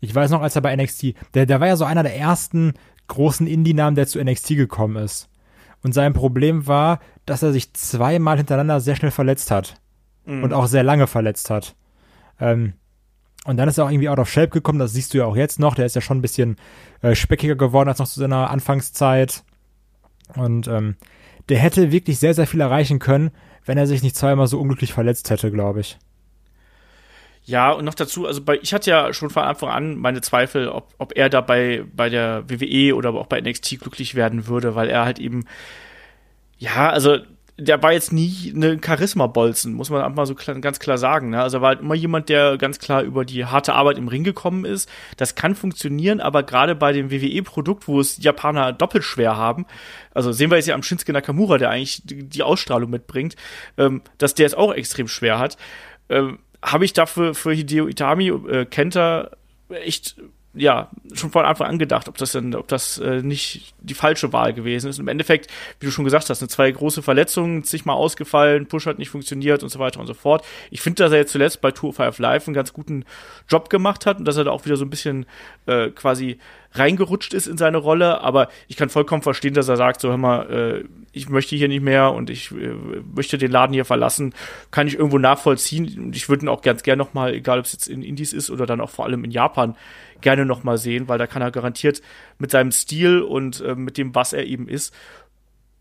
ich 0.00 0.12
weiß 0.12 0.32
noch, 0.32 0.42
als 0.42 0.56
er 0.56 0.62
bei 0.62 0.74
NXT, 0.74 1.14
der, 1.34 1.46
der 1.46 1.60
war 1.60 1.68
ja 1.68 1.76
so 1.76 1.84
einer 1.84 2.02
der 2.02 2.16
ersten 2.16 2.74
großen 3.06 3.46
Indie-Namen, 3.46 3.94
der 3.94 4.08
zu 4.08 4.20
NXT 4.20 4.48
gekommen 4.56 4.96
ist. 4.96 5.28
Und 5.84 5.92
sein 5.92 6.14
Problem 6.14 6.66
war, 6.66 6.98
dass 7.26 7.44
er 7.44 7.52
sich 7.52 7.72
zweimal 7.74 8.38
hintereinander 8.38 8.80
sehr 8.80 8.96
schnell 8.96 9.12
verletzt 9.12 9.52
hat. 9.52 9.76
Mhm. 10.24 10.42
Und 10.42 10.52
auch 10.52 10.66
sehr 10.66 10.82
lange 10.82 11.06
verletzt 11.06 11.48
hat. 11.48 11.76
Ähm, 12.40 12.72
und 13.44 13.56
dann 13.56 13.68
ist 13.68 13.78
er 13.78 13.86
auch 13.86 13.90
irgendwie 13.90 14.08
out 14.08 14.18
of 14.18 14.30
shape 14.30 14.48
gekommen, 14.48 14.78
das 14.78 14.92
siehst 14.92 15.14
du 15.14 15.18
ja 15.18 15.24
auch 15.24 15.36
jetzt 15.36 15.58
noch. 15.58 15.74
Der 15.74 15.86
ist 15.86 15.96
ja 15.96 16.00
schon 16.00 16.18
ein 16.18 16.22
bisschen 16.22 16.56
äh, 17.00 17.14
speckiger 17.14 17.56
geworden 17.56 17.88
als 17.88 17.98
noch 17.98 18.08
zu 18.08 18.20
seiner 18.20 18.50
Anfangszeit. 18.50 19.42
Und 20.36 20.68
ähm, 20.68 20.96
der 21.48 21.58
hätte 21.58 21.90
wirklich 21.90 22.18
sehr, 22.18 22.34
sehr 22.34 22.46
viel 22.46 22.60
erreichen 22.60 23.00
können, 23.00 23.32
wenn 23.64 23.78
er 23.78 23.86
sich 23.86 24.02
nicht 24.02 24.16
zweimal 24.16 24.46
so 24.46 24.60
unglücklich 24.60 24.92
verletzt 24.92 25.30
hätte, 25.30 25.50
glaube 25.50 25.80
ich. 25.80 25.98
Ja, 27.44 27.72
und 27.72 27.84
noch 27.84 27.94
dazu, 27.94 28.26
also 28.26 28.40
bei, 28.40 28.58
ich 28.62 28.72
hatte 28.72 28.90
ja 28.90 29.12
schon 29.12 29.28
von 29.28 29.42
Anfang 29.42 29.70
an 29.70 29.96
meine 29.96 30.20
Zweifel, 30.20 30.68
ob, 30.68 30.94
ob 30.98 31.16
er 31.16 31.28
dabei 31.28 31.84
bei 31.92 32.08
der 32.08 32.44
WWE 32.48 32.94
oder 32.94 33.12
auch 33.14 33.26
bei 33.26 33.40
NXT 33.40 33.80
glücklich 33.80 34.14
werden 34.14 34.46
würde, 34.46 34.76
weil 34.76 34.88
er 34.88 35.04
halt 35.04 35.18
eben, 35.18 35.44
ja, 36.58 36.90
also 36.90 37.18
der 37.62 37.82
war 37.82 37.92
jetzt 37.92 38.12
nie 38.12 38.52
eine 38.54 38.78
Charisma-Bolzen, 38.84 39.74
muss 39.74 39.90
man 39.90 40.02
einfach 40.02 40.26
so 40.26 40.34
klar, 40.34 40.58
ganz 40.60 40.78
klar 40.78 40.98
sagen. 40.98 41.30
Ne? 41.30 41.42
Also 41.42 41.58
er 41.58 41.60
war 41.62 41.68
halt 41.68 41.80
immer 41.80 41.94
jemand, 41.94 42.28
der 42.28 42.58
ganz 42.58 42.78
klar 42.78 43.02
über 43.02 43.24
die 43.24 43.44
harte 43.44 43.74
Arbeit 43.74 43.98
im 43.98 44.08
Ring 44.08 44.24
gekommen 44.24 44.64
ist. 44.64 44.90
Das 45.16 45.34
kann 45.34 45.54
funktionieren, 45.54 46.20
aber 46.20 46.42
gerade 46.42 46.74
bei 46.74 46.92
dem 46.92 47.10
WWE-Produkt, 47.10 47.88
wo 47.88 48.00
es 48.00 48.22
Japaner 48.22 48.72
doppelt 48.72 49.04
schwer 49.04 49.36
haben, 49.36 49.66
also 50.12 50.32
sehen 50.32 50.50
wir 50.50 50.56
jetzt 50.56 50.66
ja 50.66 50.74
am 50.74 50.82
Shinsuke 50.82 51.12
Nakamura, 51.12 51.58
der 51.58 51.70
eigentlich 51.70 52.02
die, 52.04 52.24
die 52.28 52.42
Ausstrahlung 52.42 52.90
mitbringt, 52.90 53.36
ähm, 53.78 54.02
dass 54.18 54.34
der 54.34 54.46
es 54.46 54.54
auch 54.54 54.72
extrem 54.72 55.08
schwer 55.08 55.38
hat, 55.38 55.56
ähm, 56.08 56.38
habe 56.62 56.84
ich 56.84 56.92
dafür 56.92 57.34
für 57.34 57.52
Hideo 57.52 57.88
Itami, 57.88 58.28
äh, 58.28 58.64
Kenta, 58.66 59.30
echt 59.68 60.16
ja, 60.54 60.90
schon 61.14 61.30
von 61.30 61.46
Anfang 61.46 61.68
an 61.68 61.78
gedacht, 61.78 62.08
ob 62.08 62.18
das 62.18 62.32
denn, 62.32 62.54
ob 62.54 62.68
das 62.68 62.98
äh, 62.98 63.22
nicht 63.22 63.74
die 63.80 63.94
falsche 63.94 64.32
Wahl 64.32 64.52
gewesen 64.52 64.90
ist. 64.90 64.98
Und 64.98 65.04
Im 65.04 65.08
Endeffekt, 65.08 65.50
wie 65.80 65.86
du 65.86 65.92
schon 65.92 66.04
gesagt 66.04 66.28
hast, 66.28 66.42
eine 66.42 66.48
zwei 66.48 66.70
große 66.70 67.02
Verletzungen, 67.02 67.64
mal 67.84 67.94
ausgefallen, 67.94 68.66
Push 68.66 68.86
hat 68.86 68.98
nicht 68.98 69.08
funktioniert 69.08 69.62
und 69.62 69.70
so 69.70 69.78
weiter 69.78 69.98
und 69.98 70.06
so 70.06 70.14
fort. 70.14 70.44
Ich 70.70 70.82
finde, 70.82 71.02
dass 71.02 71.12
er 71.12 71.18
jetzt 71.18 71.32
zuletzt 71.32 71.62
bei 71.62 71.70
Tour 71.70 71.90
of 71.90 71.96
Five 71.96 72.18
Live 72.18 72.46
einen 72.46 72.54
ganz 72.54 72.72
guten 72.72 73.04
Job 73.48 73.70
gemacht 73.70 74.04
hat 74.04 74.18
und 74.18 74.26
dass 74.26 74.36
er 74.36 74.44
da 74.44 74.50
auch 74.50 74.64
wieder 74.66 74.76
so 74.76 74.84
ein 74.84 74.90
bisschen 74.90 75.24
äh, 75.66 75.88
quasi 75.88 76.38
reingerutscht 76.72 77.34
ist 77.34 77.46
in 77.46 77.58
seine 77.58 77.78
Rolle, 77.78 78.20
aber 78.20 78.48
ich 78.68 78.76
kann 78.76 78.88
vollkommen 78.88 79.22
verstehen, 79.22 79.54
dass 79.54 79.68
er 79.68 79.76
sagt, 79.76 80.00
so 80.00 80.08
hör 80.08 80.16
mal, 80.16 80.50
äh, 80.50 80.84
ich 81.12 81.28
möchte 81.28 81.56
hier 81.56 81.68
nicht 81.68 81.82
mehr 81.82 82.12
und 82.12 82.30
ich 82.30 82.50
äh, 82.52 82.74
möchte 83.14 83.38
den 83.38 83.50
Laden 83.50 83.74
hier 83.74 83.84
verlassen, 83.84 84.34
kann 84.70 84.86
ich 84.86 84.94
irgendwo 84.94 85.18
nachvollziehen. 85.18 85.98
Und 85.98 86.16
ich 86.16 86.28
würde 86.28 86.46
ihn 86.46 86.48
auch 86.48 86.62
ganz 86.62 86.82
gerne 86.82 87.02
nochmal, 87.02 87.34
egal 87.34 87.58
ob 87.58 87.66
es 87.66 87.72
jetzt 87.72 87.88
in 87.88 88.02
Indies 88.02 88.32
ist 88.32 88.50
oder 88.50 88.66
dann 88.66 88.80
auch 88.80 88.90
vor 88.90 89.04
allem 89.04 89.24
in 89.24 89.30
Japan, 89.30 89.76
gerne 90.22 90.46
nochmal 90.46 90.78
sehen, 90.78 91.08
weil 91.08 91.18
da 91.18 91.26
kann 91.26 91.42
er 91.42 91.50
garantiert 91.50 92.00
mit 92.38 92.50
seinem 92.50 92.72
Stil 92.72 93.20
und 93.20 93.60
äh, 93.60 93.74
mit 93.74 93.98
dem, 93.98 94.14
was 94.14 94.32
er 94.32 94.46
eben 94.46 94.68
ist, 94.68 94.94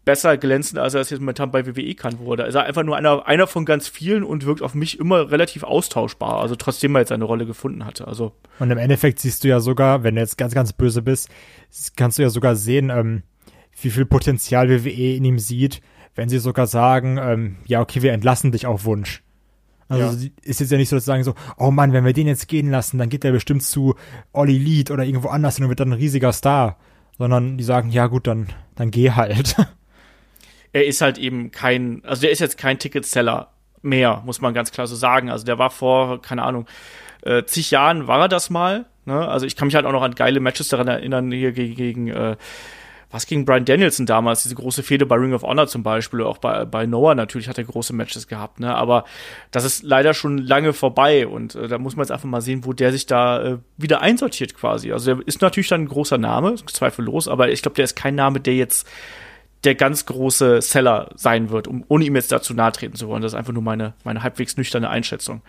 besser 0.04 0.38
glänzen, 0.38 0.80
als 0.80 0.94
er 0.94 1.02
es 1.02 1.10
jetzt 1.10 1.20
momentan 1.20 1.52
bei 1.52 1.66
WWE 1.66 1.94
kann, 1.94 2.18
wo 2.20 2.34
er 2.34 2.48
ist 2.48 2.56
einfach 2.56 2.84
nur 2.84 2.98
einer, 2.98 3.28
einer 3.28 3.46
von 3.46 3.66
ganz 3.66 3.88
vielen 3.88 4.24
und 4.24 4.46
wirkt 4.46 4.62
auf 4.62 4.74
mich 4.74 5.00
immer 5.00 5.30
relativ 5.32 5.64
austauschbar, 5.64 6.42
also 6.42 6.56
trotzdem 6.56 6.96
er 6.96 7.02
jetzt 7.02 7.10
seine 7.10 7.26
Rolle 7.26 7.46
gefunden 7.46 7.86
hatte. 7.86 8.08
Also. 8.08 8.34
Und 8.60 8.72
im 8.72 8.78
Endeffekt 8.78 9.20
siehst 9.20 9.44
du 9.44 9.48
ja 9.48 9.60
sogar, 9.60 10.04
wenn 10.04 10.16
du 10.16 10.22
jetzt 10.22 10.38
ganz, 10.38 10.54
ganz 10.54 10.74
böse 10.74 11.02
bist, 11.02 11.30
kannst 11.96 12.18
du 12.18 12.24
ja 12.24 12.30
sogar 12.30 12.56
sehen, 12.56 12.90
ähm, 12.90 13.24
wie 13.80 13.92
viel 13.92 14.06
Potenzial 14.06 14.70
WWE 14.70 15.16
in 15.16 15.24
ihm 15.24 15.40
sieht, 15.40 15.82
wenn 16.16 16.30
sie 16.30 16.40
sogar 16.40 16.68
sagen, 16.68 17.18
ähm, 17.22 17.58
ja, 17.66 17.82
okay, 17.82 18.02
wir 18.02 18.12
entlassen 18.12 18.52
dich 18.52 18.66
auf 18.66 18.86
Wunsch. 18.86 19.24
Also 19.88 20.18
ja. 20.18 20.30
ist 20.44 20.62
jetzt 20.62 20.72
ja 20.72 20.78
nicht 20.78 20.90
so, 20.90 20.96
dass 20.96 21.06
sagen 21.06 21.24
so, 21.24 21.36
oh 21.58 21.70
Mann, 21.70 21.92
wenn 21.92 22.06
wir 22.06 22.14
den 22.14 22.28
jetzt 22.28 22.48
gehen 22.48 22.72
lassen, 22.72 22.98
dann 22.98 23.10
geht 23.10 23.24
der 23.24 23.34
bestimmt 23.34 23.64
zu 23.64 23.96
Olli 24.32 24.58
Lead 24.58 24.90
oder 24.90 25.04
irgendwo 25.04 25.28
anders 25.28 25.60
und 25.60 25.68
wird 25.68 25.82
dann 25.82 25.90
ein 25.90 26.00
riesiger 26.00 26.32
Star. 26.32 26.78
Sondern 27.18 27.58
die 27.58 27.64
sagen, 27.64 27.90
ja 27.90 28.08
gut, 28.08 28.26
dann, 28.26 28.48
dann 28.76 28.90
geh 28.90 29.12
halt. 29.12 29.56
Er 30.74 30.86
ist 30.86 31.02
halt 31.02 31.18
eben 31.18 31.52
kein, 31.52 32.02
also 32.06 32.22
der 32.22 32.32
ist 32.32 32.40
jetzt 32.40 32.58
kein 32.58 32.80
Ticketseller 32.80 33.52
mehr, 33.82 34.22
muss 34.26 34.42
man 34.42 34.54
ganz 34.54 34.72
klar 34.72 34.88
so 34.88 34.96
sagen. 34.96 35.30
Also 35.30 35.46
der 35.46 35.58
war 35.58 35.70
vor, 35.70 36.22
keine 36.22 36.44
Ahnung, 36.44 36.66
äh, 37.24 37.44
zig 37.44 37.72
Jahren 37.72 38.08
war 38.08 38.22
er 38.22 38.28
das 38.28 38.50
mal. 38.50 38.86
Ne? 39.06 39.28
Also 39.28 39.46
ich 39.46 39.56
kann 39.56 39.68
mich 39.68 39.76
halt 39.76 39.86
auch 39.86 39.92
noch 39.92 40.04
an 40.04 40.16
geile 40.16 40.40
Matches 40.40 40.70
daran 40.70 40.88
erinnern, 40.88 41.32
hier 41.32 41.52
gegen, 41.52 41.76
gegen 41.76 42.08
äh, 42.10 42.36
was 43.12 43.26
gegen 43.28 43.46
Brian 43.46 43.66
Danielson 43.66 44.06
damals, 44.06 44.44
diese 44.44 44.56
große 44.56 44.84
Fehde 44.84 45.06
bei 45.06 45.16
Ring 45.16 45.34
of 45.34 45.44
Honor 45.44 45.68
zum 45.68 45.84
Beispiel, 45.84 46.22
auch 46.22 46.38
bei, 46.38 46.64
bei 46.66 46.86
Noah 46.86 47.14
natürlich 47.14 47.50
hat 47.50 47.58
er 47.58 47.66
große 47.66 47.94
Matches 47.94 48.28
gehabt, 48.28 48.60
ne? 48.60 48.74
Aber 48.74 49.04
das 49.52 49.66
ist 49.66 49.84
leider 49.84 50.14
schon 50.14 50.38
lange 50.38 50.72
vorbei 50.72 51.28
und 51.28 51.56
äh, 51.56 51.68
da 51.68 51.78
muss 51.78 51.96
man 51.96 52.06
jetzt 52.06 52.12
einfach 52.12 52.30
mal 52.30 52.42
sehen, 52.42 52.64
wo 52.64 52.74
der 52.74 52.92
sich 52.92 53.06
da 53.06 53.44
äh, 53.44 53.58
wieder 53.78 54.02
einsortiert 54.02 54.56
quasi. 54.56 54.94
Also 54.94 55.16
der 55.16 55.28
ist 55.28 55.42
natürlich 55.42 55.68
dann 55.68 55.82
ein 55.82 55.88
großer 55.90 56.18
Name, 56.18 56.56
zweifellos, 56.56 57.28
aber 57.28 57.50
ich 57.50 57.62
glaube, 57.62 57.76
der 57.76 57.84
ist 57.84 57.96
kein 57.96 58.16
Name, 58.16 58.40
der 58.40 58.56
jetzt 58.56 58.88
der 59.64 59.76
ganz 59.76 60.06
große 60.06 60.62
Seller 60.62 61.10
sein 61.16 61.50
wird, 61.50 61.68
um, 61.68 61.84
ohne 61.88 62.06
ihm 62.06 62.16
jetzt 62.16 62.32
dazu 62.32 62.54
nahe 62.54 62.72
treten 62.72 62.96
zu 62.96 63.08
wollen. 63.08 63.22
Das 63.22 63.34
ist 63.34 63.38
einfach 63.38 63.54
nur 63.54 63.64
meine, 63.64 63.94
meine 64.04 64.24
halbwegs 64.24 64.58
nüchterne 64.58 64.90
Einschätzung. 64.90 65.42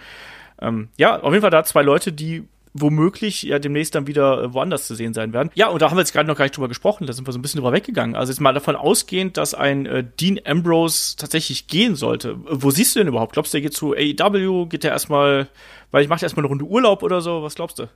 Ähm, 0.61 0.89
ja, 0.97 1.21
auf 1.21 1.33
jeden 1.33 1.43
Fall 1.43 1.51
da 1.51 1.65
zwei 1.65 1.83
Leute, 1.83 2.13
die 2.13 2.45
womöglich 2.75 3.43
ja 3.43 3.59
demnächst 3.59 3.95
dann 3.95 4.07
wieder 4.07 4.43
äh, 4.43 4.55
woanders 4.55 4.87
zu 4.87 4.95
sehen 4.95 5.13
sein 5.13 5.33
werden. 5.33 5.51
Ja, 5.55 5.69
und 5.69 5.83
da 5.83 5.91
haben 5.91 5.97
wir 5.97 6.03
jetzt 6.03 6.13
gerade 6.13 6.27
noch 6.27 6.37
gar 6.37 6.45
nicht 6.45 6.57
drüber 6.57 6.69
gesprochen, 6.69 7.07
da 7.07 7.13
sind 7.13 7.27
wir 7.27 7.33
so 7.33 7.39
ein 7.39 7.43
bisschen 7.43 7.59
drüber 7.61 7.73
weggegangen. 7.73 8.17
Also 8.17 8.33
jetzt 8.33 8.41
mal 8.41 8.55
davon 8.55 8.77
ausgehend, 8.77 9.37
dass 9.37 9.55
ein 9.55 9.87
äh, 9.87 10.05
Dean 10.21 10.41
Ambrose 10.45 11.17
tatsächlich 11.17 11.67
gehen 11.67 11.97
sollte. 11.97 12.37
Wo 12.49 12.71
siehst 12.71 12.95
du 12.95 13.01
denn 13.01 13.09
überhaupt? 13.09 13.35
Glaubst 13.35 13.53
du, 13.53 13.57
der 13.57 13.63
geht 13.63 13.75
zu 13.75 13.95
AEW? 13.95 14.67
Geht 14.67 14.85
der 14.85 14.93
erstmal, 14.93 15.49
weil 15.91 16.03
ich 16.03 16.09
mache 16.09 16.25
erstmal 16.25 16.45
eine 16.45 16.49
Runde 16.49 16.65
Urlaub 16.65 17.03
oder 17.03 17.21
so? 17.21 17.43
Was 17.43 17.55
glaubst 17.55 17.79
du? 17.79 17.83
Ja, 17.83 17.89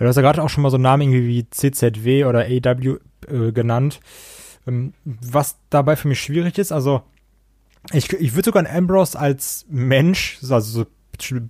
du 0.00 0.06
hast 0.06 0.16
ja 0.16 0.22
gerade 0.22 0.42
auch 0.42 0.50
schon 0.50 0.62
mal 0.62 0.70
so 0.70 0.76
einen 0.76 0.82
Namen 0.82 1.02
irgendwie 1.02 1.26
wie 1.26 1.50
CZW 1.50 2.24
oder 2.24 2.40
AEW 2.40 2.98
äh, 3.28 3.52
genannt. 3.52 4.00
Ähm, 4.68 4.92
was 5.04 5.56
dabei 5.70 5.96
für 5.96 6.08
mich 6.08 6.20
schwierig 6.20 6.58
ist, 6.58 6.72
also 6.72 7.02
ich, 7.92 8.12
ich 8.12 8.34
würde 8.34 8.46
sogar 8.46 8.64
einen 8.64 8.76
Ambrose 8.76 9.18
als 9.18 9.64
Mensch, 9.70 10.38
also 10.42 10.60
so 10.60 10.86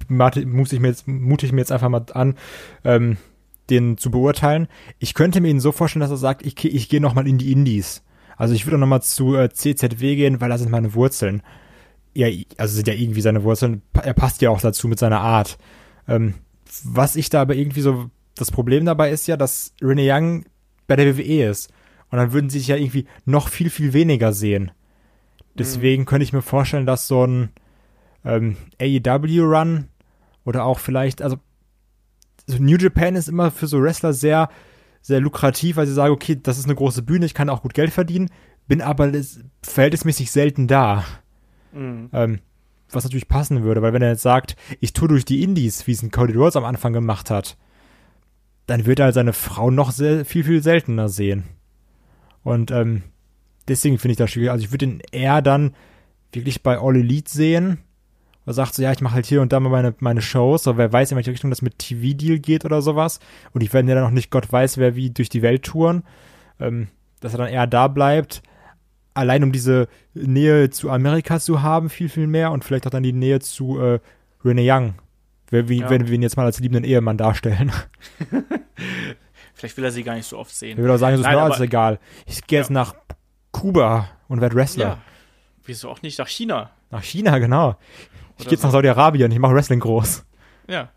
mute 0.08 0.40
ich 0.40 0.80
mir 0.80 0.88
jetzt, 0.88 1.06
mute 1.06 1.44
ich 1.44 1.52
mir 1.52 1.60
jetzt 1.60 1.72
einfach 1.72 1.88
mal 1.88 2.04
an, 2.12 2.36
ähm, 2.84 3.16
den 3.70 3.98
zu 3.98 4.10
beurteilen. 4.10 4.68
Ich 4.98 5.14
könnte 5.14 5.40
mir 5.40 5.48
ihn 5.48 5.60
so 5.60 5.72
vorstellen, 5.72 6.00
dass 6.00 6.10
er 6.10 6.16
sagt, 6.16 6.46
ich, 6.46 6.64
ich 6.64 6.88
gehe 6.88 7.00
nochmal 7.00 7.26
in 7.26 7.38
die 7.38 7.52
Indies. 7.52 8.02
Also 8.36 8.54
ich 8.54 8.66
würde 8.66 8.78
nochmal 8.78 9.02
zu 9.02 9.36
äh, 9.36 9.50
CZW 9.50 10.16
gehen, 10.16 10.40
weil 10.40 10.48
da 10.48 10.58
sind 10.58 10.70
meine 10.70 10.94
Wurzeln. 10.94 11.42
Ja, 12.14 12.28
also 12.56 12.74
sind 12.74 12.88
ja 12.88 12.94
irgendwie 12.94 13.20
seine 13.20 13.42
Wurzeln. 13.42 13.82
Er 13.92 14.14
passt 14.14 14.40
ja 14.40 14.50
auch 14.50 14.60
dazu 14.60 14.88
mit 14.88 14.98
seiner 14.98 15.20
Art. 15.20 15.58
Ähm, 16.06 16.34
was 16.84 17.16
ich 17.16 17.30
da 17.30 17.42
aber 17.42 17.54
irgendwie 17.54 17.80
so, 17.80 18.10
das 18.36 18.50
Problem 18.50 18.86
dabei 18.86 19.10
ist 19.10 19.26
ja, 19.26 19.36
dass 19.36 19.74
Rene 19.82 20.02
Young 20.04 20.44
bei 20.86 20.96
der 20.96 21.18
WWE 21.18 21.50
ist. 21.50 21.70
Und 22.10 22.18
dann 22.18 22.32
würden 22.32 22.50
sie 22.50 22.58
sich 22.58 22.68
ja 22.68 22.76
irgendwie 22.76 23.06
noch 23.24 23.48
viel, 23.48 23.70
viel 23.70 23.92
weniger 23.92 24.32
sehen. 24.32 24.70
Deswegen 25.54 26.02
mhm. 26.02 26.06
könnte 26.06 26.24
ich 26.24 26.32
mir 26.32 26.42
vorstellen, 26.42 26.86
dass 26.86 27.08
so 27.08 27.26
ein, 27.26 27.50
ähm, 28.24 28.56
AEW-Run 28.80 29.88
oder 30.44 30.64
auch 30.64 30.78
vielleicht, 30.78 31.22
also 31.22 31.36
New 32.58 32.76
Japan 32.76 33.16
ist 33.16 33.28
immer 33.28 33.50
für 33.50 33.66
so 33.66 33.82
Wrestler 33.82 34.12
sehr, 34.12 34.48
sehr 35.02 35.20
lukrativ, 35.20 35.76
weil 35.76 35.86
sie 35.86 35.92
sagen, 35.92 36.12
okay, 36.12 36.38
das 36.40 36.58
ist 36.58 36.64
eine 36.64 36.74
große 36.74 37.02
Bühne, 37.02 37.26
ich 37.26 37.34
kann 37.34 37.50
auch 37.50 37.62
gut 37.62 37.74
Geld 37.74 37.92
verdienen, 37.92 38.30
bin 38.66 38.80
aber 38.80 39.12
verhältnismäßig 39.62 40.30
selten 40.30 40.66
da. 40.66 41.04
Mhm. 41.72 42.08
Ähm, 42.12 42.38
was 42.90 43.04
natürlich 43.04 43.28
passen 43.28 43.62
würde, 43.62 43.82
weil 43.82 43.92
wenn 43.92 44.02
er 44.02 44.12
jetzt 44.12 44.22
sagt, 44.22 44.56
ich 44.80 44.94
tue 44.94 45.08
durch 45.08 45.26
die 45.26 45.42
Indies, 45.42 45.86
wie 45.86 45.92
es 45.92 46.02
ein 46.02 46.10
Cody 46.10 46.32
Rhodes 46.32 46.56
am 46.56 46.64
Anfang 46.64 46.94
gemacht 46.94 47.30
hat, 47.30 47.58
dann 48.66 48.86
wird 48.86 48.98
er 48.98 49.06
halt 49.06 49.14
seine 49.14 49.34
Frau 49.34 49.70
noch 49.70 49.90
sehr, 49.90 50.24
viel, 50.24 50.44
viel 50.44 50.62
seltener 50.62 51.08
sehen. 51.08 51.44
Und 52.48 52.70
ähm, 52.70 53.02
deswegen 53.68 53.98
finde 53.98 54.12
ich 54.12 54.18
das 54.18 54.30
schwierig. 54.30 54.50
Also 54.50 54.64
ich 54.64 54.72
würde 54.72 54.86
ihn 54.86 55.02
eher 55.12 55.42
dann 55.42 55.74
wirklich 56.32 56.62
bei 56.62 56.78
All 56.78 56.96
Elite 56.96 57.30
sehen, 57.30 57.78
oder 58.44 58.54
sagt 58.54 58.74
so, 58.74 58.82
ja, 58.82 58.92
ich 58.92 59.02
mache 59.02 59.14
halt 59.14 59.26
hier 59.26 59.42
und 59.42 59.52
da 59.52 59.60
mal 59.60 59.68
meine, 59.68 59.94
meine 59.98 60.22
Shows, 60.22 60.66
aber 60.66 60.78
wer 60.78 60.92
weiß, 60.92 61.10
in 61.10 61.16
welche 61.16 61.30
Richtung 61.30 61.50
das 61.50 61.60
mit 61.60 61.78
TV-Deal 61.78 62.38
geht 62.38 62.64
oder 62.64 62.80
sowas. 62.80 63.20
Und 63.52 63.62
ich 63.62 63.74
werde 63.74 63.88
ja 63.90 63.94
dann 63.94 64.04
noch 64.04 64.10
nicht 64.10 64.30
Gott 64.30 64.50
weiß, 64.50 64.78
wer 64.78 64.96
wie 64.96 65.10
durch 65.10 65.28
die 65.28 65.42
Welt 65.42 65.64
touren. 65.64 66.02
Ähm, 66.58 66.88
dass 67.20 67.34
er 67.34 67.38
dann 67.38 67.48
eher 67.48 67.66
da 67.66 67.88
bleibt, 67.88 68.42
allein 69.14 69.42
um 69.42 69.52
diese 69.52 69.88
Nähe 70.14 70.70
zu 70.70 70.90
Amerika 70.90 71.40
zu 71.40 71.62
haben, 71.62 71.90
viel, 71.90 72.08
viel 72.08 72.26
mehr 72.26 72.52
und 72.52 72.64
vielleicht 72.64 72.86
auch 72.86 72.90
dann 72.90 73.02
die 73.02 73.12
Nähe 73.12 73.40
zu 73.40 73.80
äh, 73.80 74.00
Rene 74.44 74.62
Young, 74.64 74.94
wenn, 75.50 75.66
ja. 75.66 75.90
wenn 75.90 76.06
wir 76.06 76.14
ihn 76.14 76.22
jetzt 76.22 76.36
mal 76.36 76.46
als 76.46 76.60
liebenden 76.60 76.84
Ehemann 76.84 77.18
darstellen. 77.18 77.72
vielleicht 79.58 79.76
will 79.76 79.84
er 79.84 79.90
sie 79.90 80.04
gar 80.04 80.14
nicht 80.14 80.26
so 80.26 80.38
oft 80.38 80.54
sehen. 80.54 80.78
Er 80.78 80.84
will 80.84 80.90
auch 80.90 80.96
sagen, 80.98 81.14
es 81.14 81.20
ist 81.20 81.26
mir 81.26 81.38
alles 81.38 81.60
egal. 81.60 81.98
Ich 82.26 82.46
gehe 82.46 82.58
ja. 82.58 82.62
jetzt 82.62 82.70
nach 82.70 82.94
Kuba 83.50 84.08
und 84.28 84.40
werde 84.40 84.54
Wrestler. 84.54 84.84
Ja. 84.84 84.98
Wieso 85.64 85.90
auch 85.90 86.00
nicht 86.00 86.18
nach 86.18 86.28
China? 86.28 86.70
Nach 86.90 87.02
China, 87.02 87.38
genau. 87.38 87.76
Ich 88.38 88.44
gehe 88.44 88.52
jetzt 88.52 88.62
so. 88.62 88.68
nach 88.68 88.72
Saudi-Arabien, 88.72 89.30
ich 89.30 89.38
mache 89.38 89.54
Wrestling 89.54 89.80
groß. 89.80 90.24
Ja. 90.68 90.90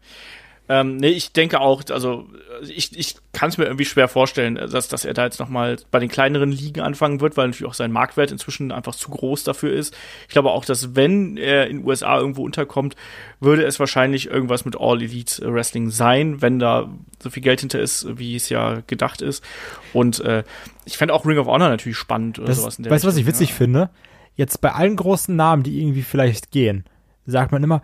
Ähm, 0.71 0.95
nee, 0.95 1.09
ich 1.09 1.33
denke 1.33 1.59
auch, 1.59 1.83
also 1.89 2.29
ich, 2.61 2.97
ich 2.97 3.17
kann 3.33 3.49
es 3.49 3.57
mir 3.57 3.65
irgendwie 3.65 3.83
schwer 3.83 4.07
vorstellen, 4.07 4.55
dass, 4.55 4.87
dass 4.87 5.03
er 5.03 5.13
da 5.13 5.25
jetzt 5.25 5.37
nochmal 5.37 5.75
bei 5.91 5.99
den 5.99 6.07
kleineren 6.07 6.49
Ligen 6.49 6.79
anfangen 6.79 7.19
wird, 7.19 7.35
weil 7.35 7.47
natürlich 7.47 7.69
auch 7.69 7.73
sein 7.73 7.91
Marktwert 7.91 8.31
inzwischen 8.31 8.71
einfach 8.71 8.95
zu 8.95 9.09
groß 9.09 9.43
dafür 9.43 9.73
ist. 9.73 9.93
Ich 10.29 10.29
glaube 10.29 10.49
auch, 10.49 10.63
dass 10.63 10.95
wenn 10.95 11.35
er 11.35 11.67
in 11.67 11.79
den 11.79 11.85
USA 11.85 12.17
irgendwo 12.17 12.45
unterkommt, 12.45 12.95
würde 13.41 13.65
es 13.65 13.81
wahrscheinlich 13.81 14.27
irgendwas 14.27 14.63
mit 14.63 14.79
All 14.79 15.01
Elite 15.01 15.41
Wrestling 15.53 15.89
sein, 15.89 16.41
wenn 16.41 16.57
da 16.57 16.87
so 17.21 17.29
viel 17.29 17.43
Geld 17.43 17.59
hinter 17.59 17.81
ist, 17.81 18.17
wie 18.17 18.37
es 18.37 18.47
ja 18.47 18.81
gedacht 18.87 19.21
ist. 19.21 19.43
Und 19.91 20.21
äh, 20.21 20.45
ich 20.85 20.97
fände 20.97 21.13
auch 21.13 21.25
Ring 21.25 21.37
of 21.37 21.47
Honor 21.47 21.67
natürlich 21.67 21.97
spannend 21.97 22.39
oder 22.39 22.47
das, 22.47 22.59
sowas 22.59 22.77
in 22.77 22.83
der 22.83 22.93
Weißt 22.93 23.03
du, 23.03 23.09
was 23.09 23.17
ich 23.17 23.25
witzig 23.25 23.49
ja. 23.49 23.55
finde? 23.55 23.89
Jetzt 24.35 24.61
bei 24.61 24.71
allen 24.71 24.95
großen 24.95 25.35
Namen, 25.35 25.63
die 25.63 25.81
irgendwie 25.81 26.03
vielleicht 26.03 26.49
gehen, 26.51 26.85
sagt 27.25 27.51
man 27.51 27.61
immer, 27.61 27.81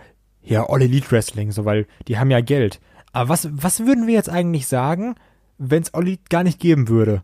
ja, 0.48 0.68
All 0.70 0.82
Elite 0.82 1.12
Wrestling, 1.12 1.52
so, 1.52 1.66
weil 1.66 1.88
die 2.08 2.18
haben 2.18 2.32
ja 2.32 2.42
Geld. 2.42 2.80
Aber 3.12 3.30
was, 3.30 3.50
was 3.52 3.82
würden 3.82 4.08
wir 4.08 4.14
jetzt 4.14 4.30
eigentlich 4.30 4.68
sagen, 4.68 5.16
wenn 5.58 5.84
es 5.84 5.94
All 5.94 6.04
Elite 6.04 6.24
gar 6.30 6.44
nicht 6.44 6.60
geben 6.60 6.88
würde? 6.88 7.24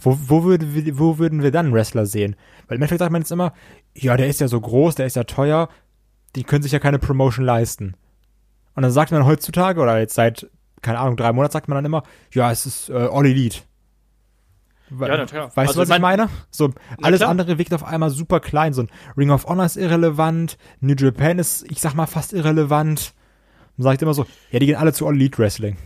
Wo, 0.00 0.18
wo, 0.26 0.44
würde, 0.44 0.66
wo 0.98 1.18
würden 1.18 1.42
wir 1.42 1.50
dann 1.50 1.72
Wrestler 1.72 2.04
sehen? 2.04 2.36
Weil 2.66 2.76
im 2.76 2.82
Endeffekt 2.82 2.98
sagt 2.98 3.12
man 3.12 3.22
jetzt 3.22 3.30
immer, 3.30 3.52
ja, 3.96 4.16
der 4.16 4.28
ist 4.28 4.40
ja 4.40 4.48
so 4.48 4.60
groß, 4.60 4.96
der 4.96 5.06
ist 5.06 5.16
ja 5.16 5.24
teuer, 5.24 5.68
die 6.34 6.42
können 6.42 6.62
sich 6.62 6.72
ja 6.72 6.80
keine 6.80 6.98
Promotion 6.98 7.44
leisten. 7.44 7.94
Und 8.74 8.82
dann 8.82 8.90
sagt 8.90 9.12
man 9.12 9.24
heutzutage, 9.24 9.80
oder 9.80 9.98
jetzt 9.98 10.14
seit, 10.14 10.50
keine 10.82 10.98
Ahnung, 10.98 11.16
drei 11.16 11.32
Monaten 11.32 11.52
sagt 11.52 11.68
man 11.68 11.76
dann 11.76 11.84
immer, 11.84 12.02
ja, 12.32 12.50
es 12.50 12.66
ist 12.66 12.90
äh, 12.90 12.94
All 12.94 13.24
Elite. 13.24 13.60
Ja, 15.00 15.16
na 15.16 15.26
klar. 15.26 15.46
Weißt 15.54 15.68
Also 15.68 15.82
du, 15.84 15.88
was 15.88 15.96
ich 15.96 16.02
meine? 16.02 16.28
So, 16.50 16.72
alles 17.02 17.20
klar. 17.20 17.30
andere 17.30 17.58
wirkt 17.58 17.72
auf 17.74 17.84
einmal 17.84 18.10
super 18.10 18.40
klein. 18.40 18.72
So 18.72 18.82
ein 18.82 18.88
Ring 19.16 19.30
of 19.30 19.46
Honor 19.46 19.66
ist 19.66 19.76
irrelevant, 19.76 20.56
New 20.80 20.94
Japan 20.94 21.38
ist, 21.38 21.70
ich 21.70 21.80
sag 21.80 21.94
mal, 21.94 22.06
fast 22.06 22.32
irrelevant. 22.32 23.12
Man 23.76 23.82
sagt 23.82 24.02
immer 24.02 24.14
so, 24.14 24.26
ja, 24.50 24.58
die 24.58 24.66
gehen 24.66 24.76
alle 24.76 24.92
zu 24.92 25.06
All 25.06 25.14
Elite 25.14 25.38
Wrestling. 25.38 25.76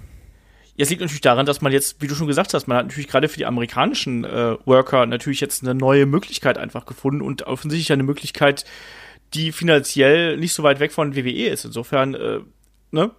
Ja, 0.76 0.84
es 0.84 0.90
liegt 0.90 1.00
natürlich 1.00 1.22
daran, 1.22 1.44
dass 1.46 1.60
man 1.60 1.72
jetzt, 1.72 2.00
wie 2.00 2.06
du 2.06 2.14
schon 2.14 2.28
gesagt 2.28 2.54
hast, 2.54 2.68
man 2.68 2.76
hat 2.76 2.86
natürlich 2.86 3.08
gerade 3.08 3.28
für 3.28 3.38
die 3.38 3.46
amerikanischen 3.46 4.24
äh, 4.24 4.56
Worker 4.64 5.06
natürlich 5.06 5.40
jetzt 5.40 5.62
eine 5.62 5.74
neue 5.74 6.06
Möglichkeit 6.06 6.56
einfach 6.56 6.86
gefunden 6.86 7.20
und 7.20 7.42
offensichtlich 7.42 7.92
eine 7.92 8.04
Möglichkeit, 8.04 8.64
die 9.34 9.50
finanziell 9.52 10.36
nicht 10.36 10.52
so 10.52 10.62
weit 10.62 10.78
weg 10.78 10.92
von 10.92 11.16
WWE 11.16 11.48
ist. 11.48 11.64
Insofern, 11.64 12.14
äh, 12.14 12.40
ne, 12.92 13.10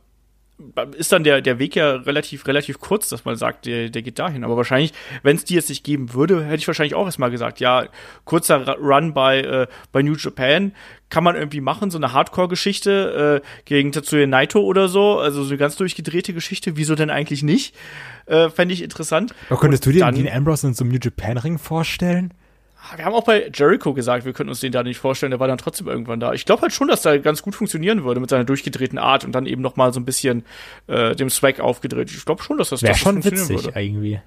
ist 0.98 1.12
dann 1.12 1.24
der, 1.24 1.41
der 1.41 1.58
Weg 1.60 1.76
ja 1.76 1.91
relativ, 1.95 2.45
relativ 2.48 2.80
kurz, 2.80 3.08
dass 3.10 3.24
man 3.26 3.36
sagt, 3.36 3.65
der, 3.65 3.89
der 3.89 4.02
geht 4.02 4.19
dahin. 4.19 4.43
Aber 4.43 4.58
wahrscheinlich, 4.58 4.91
wenn 5.24 5.36
es 5.38 5.45
die 5.45 5.56
jetzt 5.56 5.69
nicht 5.69 5.84
geben 5.84 6.13
würde, 6.13 6.43
hätte 6.43 6.58
ich 6.58 6.67
wahrscheinlich 6.67 6.95
auch 6.95 7.06
erstmal 7.06 7.32
gesagt, 7.32 7.60
ja, 7.60 7.86
kurzer 8.26 8.67
Run 8.78 9.13
bei, 9.13 9.39
äh, 9.41 9.67
bei 9.91 10.02
New 10.02 10.15
Japan 10.15 10.74
kann 11.10 11.24
man 11.24 11.36
irgendwie 11.36 11.62
machen, 11.62 11.89
so 11.89 11.98
eine 11.98 12.13
Hardcore-Geschichte 12.13 13.41
äh, 13.43 13.48
gegen 13.65 13.91
Tatsuya 13.91 14.28
Naito 14.28 14.60
oder 14.62 14.89
so, 14.89 15.17
also 15.19 15.43
so 15.43 15.50
eine 15.50 15.58
ganz 15.58 15.76
durchgedrehte 15.76 16.34
Geschichte, 16.34 16.78
wieso 16.78 16.95
denn 16.95 17.10
eigentlich 17.10 17.41
nicht? 17.41 17.74
Äh, 18.26 18.50
Fände 18.50 18.74
ich 18.74 18.84
interessant. 18.84 19.34
Aber 19.50 19.60
könntest 19.60 19.86
du 19.86 19.89
Und 19.89 19.95
dir 19.95 20.00
dann- 20.02 20.15
Dean 20.15 20.28
Ambrose 20.28 20.67
in 20.67 20.74
so 20.74 20.84
einem 20.84 20.91
New 20.93 21.00
Japan 21.02 21.38
Ring 21.38 21.58
vorstellen? 21.58 22.34
Wir 22.95 23.05
haben 23.05 23.13
auch 23.13 23.25
bei 23.25 23.51
Jericho 23.53 23.93
gesagt, 23.93 24.25
wir 24.25 24.33
könnten 24.33 24.49
uns 24.49 24.61
den 24.61 24.71
da 24.71 24.83
nicht 24.83 24.97
vorstellen, 24.97 25.31
der 25.31 25.39
war 25.39 25.47
dann 25.47 25.57
trotzdem 25.57 25.87
irgendwann 25.87 26.19
da. 26.19 26.33
Ich 26.33 26.45
glaube 26.45 26.63
halt 26.63 26.73
schon, 26.73 26.87
dass 26.87 27.01
der 27.01 27.19
ganz 27.19 27.41
gut 27.41 27.55
funktionieren 27.55 28.03
würde 28.03 28.19
mit 28.19 28.29
seiner 28.29 28.45
durchgedrehten 28.45 28.97
Art 28.97 29.25
und 29.25 29.33
dann 29.33 29.45
eben 29.45 29.61
noch 29.61 29.75
mal 29.75 29.93
so 29.93 29.99
ein 29.99 30.05
bisschen 30.05 30.43
äh, 30.87 31.15
dem 31.15 31.29
Swag 31.29 31.59
aufgedreht. 31.59 32.09
Ich 32.09 32.25
glaube 32.25 32.41
schon, 32.41 32.57
dass 32.57 32.69
das, 32.69 32.79
dass 32.79 32.91
das 32.91 32.99
schon 32.99 33.21
funktionieren 33.21 33.49
witzig 33.49 33.65
würde. 33.65 33.79
irgendwie. 33.79 34.19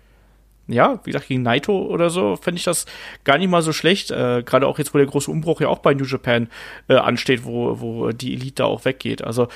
Ja, 0.68 1.00
wie 1.02 1.10
gesagt, 1.10 1.28
gegen 1.28 1.42
Naito 1.42 1.76
oder 1.86 2.08
so 2.08 2.36
fände 2.36 2.58
ich 2.58 2.64
das 2.64 2.86
gar 3.24 3.36
nicht 3.36 3.50
mal 3.50 3.62
so 3.62 3.72
schlecht. 3.72 4.10
Äh, 4.12 4.42
Gerade 4.44 4.68
auch 4.68 4.78
jetzt, 4.78 4.94
wo 4.94 4.98
der 4.98 5.08
große 5.08 5.30
Umbruch 5.30 5.60
ja 5.60 5.68
auch 5.68 5.80
bei 5.80 5.92
New 5.92 6.04
Japan 6.04 6.48
äh, 6.88 6.94
ansteht, 6.94 7.44
wo, 7.44 7.80
wo 7.80 8.10
die 8.12 8.34
Elite 8.34 8.56
da 8.56 8.64
auch 8.66 8.84
weggeht. 8.84 9.24
Also 9.24 9.48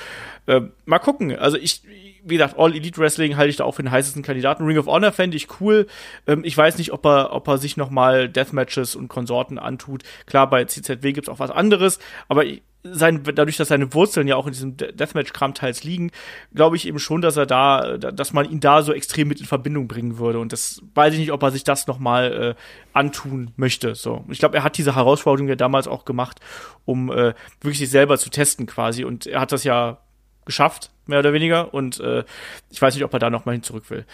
äh, 0.47 0.61
mal 0.85 0.99
gucken. 0.99 1.33
Also 1.37 1.57
ich, 1.57 1.81
wie 2.29 2.35
gesagt, 2.35 2.55
All 2.57 2.75
Elite 2.75 2.99
Wrestling 2.99 3.37
halte 3.37 3.49
ich 3.49 3.55
da 3.57 3.63
auch 3.63 3.73
für 3.75 3.83
den 3.83 3.91
heißesten 3.91 4.23
Kandidaten. 4.23 4.65
Ring 4.65 4.77
of 4.77 4.87
Honor 4.87 5.11
fände 5.11 5.37
ich 5.37 5.47
cool. 5.61 5.87
Ähm, 6.27 6.41
ich 6.43 6.57
weiß 6.57 6.77
nicht, 6.77 6.91
ob 6.93 7.05
er, 7.05 7.33
ob 7.33 7.47
er 7.47 7.57
sich 7.57 7.77
noch 7.77 7.89
mal 7.89 8.29
Deathmatches 8.29 8.95
und 8.95 9.07
Konsorten 9.07 9.57
antut. 9.59 10.03
Klar, 10.25 10.49
bei 10.49 10.65
CZW 10.65 11.13
gibt's 11.13 11.29
auch 11.29 11.39
was 11.39 11.51
anderes, 11.51 11.99
aber 12.27 12.43
sein, 12.89 13.21
dadurch, 13.23 13.57
dass 13.57 13.67
seine 13.67 13.93
Wurzeln 13.93 14.29
ja 14.29 14.37
auch 14.37 14.45
in 14.47 14.53
diesem 14.53 14.77
De- 14.77 14.93
Deathmatch-Kram 14.93 15.53
teils 15.53 15.83
liegen, 15.83 16.11
glaube 16.55 16.77
ich 16.77 16.87
eben 16.87 16.99
schon, 16.99 17.21
dass 17.21 17.35
er 17.35 17.45
da, 17.45 17.97
da- 17.97 18.11
dass 18.11 18.31
man 18.31 18.49
ihn 18.49 18.61
da 18.61 18.81
so 18.81 18.93
extrem 18.93 19.27
mit 19.27 19.41
in 19.41 19.45
Verbindung 19.45 19.89
bringen 19.89 20.19
würde. 20.19 20.39
Und 20.39 20.53
das 20.53 20.81
weiß 20.95 21.13
ich 21.13 21.19
nicht, 21.19 21.33
ob 21.33 21.43
er 21.43 21.51
sich 21.51 21.65
das 21.65 21.87
noch 21.87 21.99
mal 21.99 22.55
äh, 22.55 22.61
antun 22.93 23.51
möchte. 23.57 23.93
So, 23.95 24.23
ich 24.29 24.39
glaube, 24.39 24.55
er 24.57 24.63
hat 24.63 24.77
diese 24.77 24.95
Herausforderung 24.95 25.49
ja 25.49 25.55
damals 25.55 25.87
auch 25.89 26.05
gemacht, 26.05 26.39
um 26.85 27.11
äh, 27.11 27.33
wirklich 27.59 27.79
sich 27.79 27.89
selber 27.89 28.17
zu 28.17 28.29
testen 28.29 28.67
quasi. 28.67 29.03
Und 29.03 29.27
er 29.27 29.41
hat 29.41 29.51
das 29.51 29.65
ja 29.65 29.97
geschafft, 30.47 30.89
mehr 31.05 31.19
oder 31.19 31.33
weniger. 31.33 31.73
Und 31.73 31.99
äh, 31.99 32.23
ich 32.71 32.81
weiß 32.81 32.95
nicht, 32.95 33.03
ob 33.03 33.13
er 33.13 33.19
da 33.19 33.29
noch 33.29 33.45
mal 33.45 33.51
hin 33.51 33.63
zurück 33.63 33.89
will. 33.89 34.05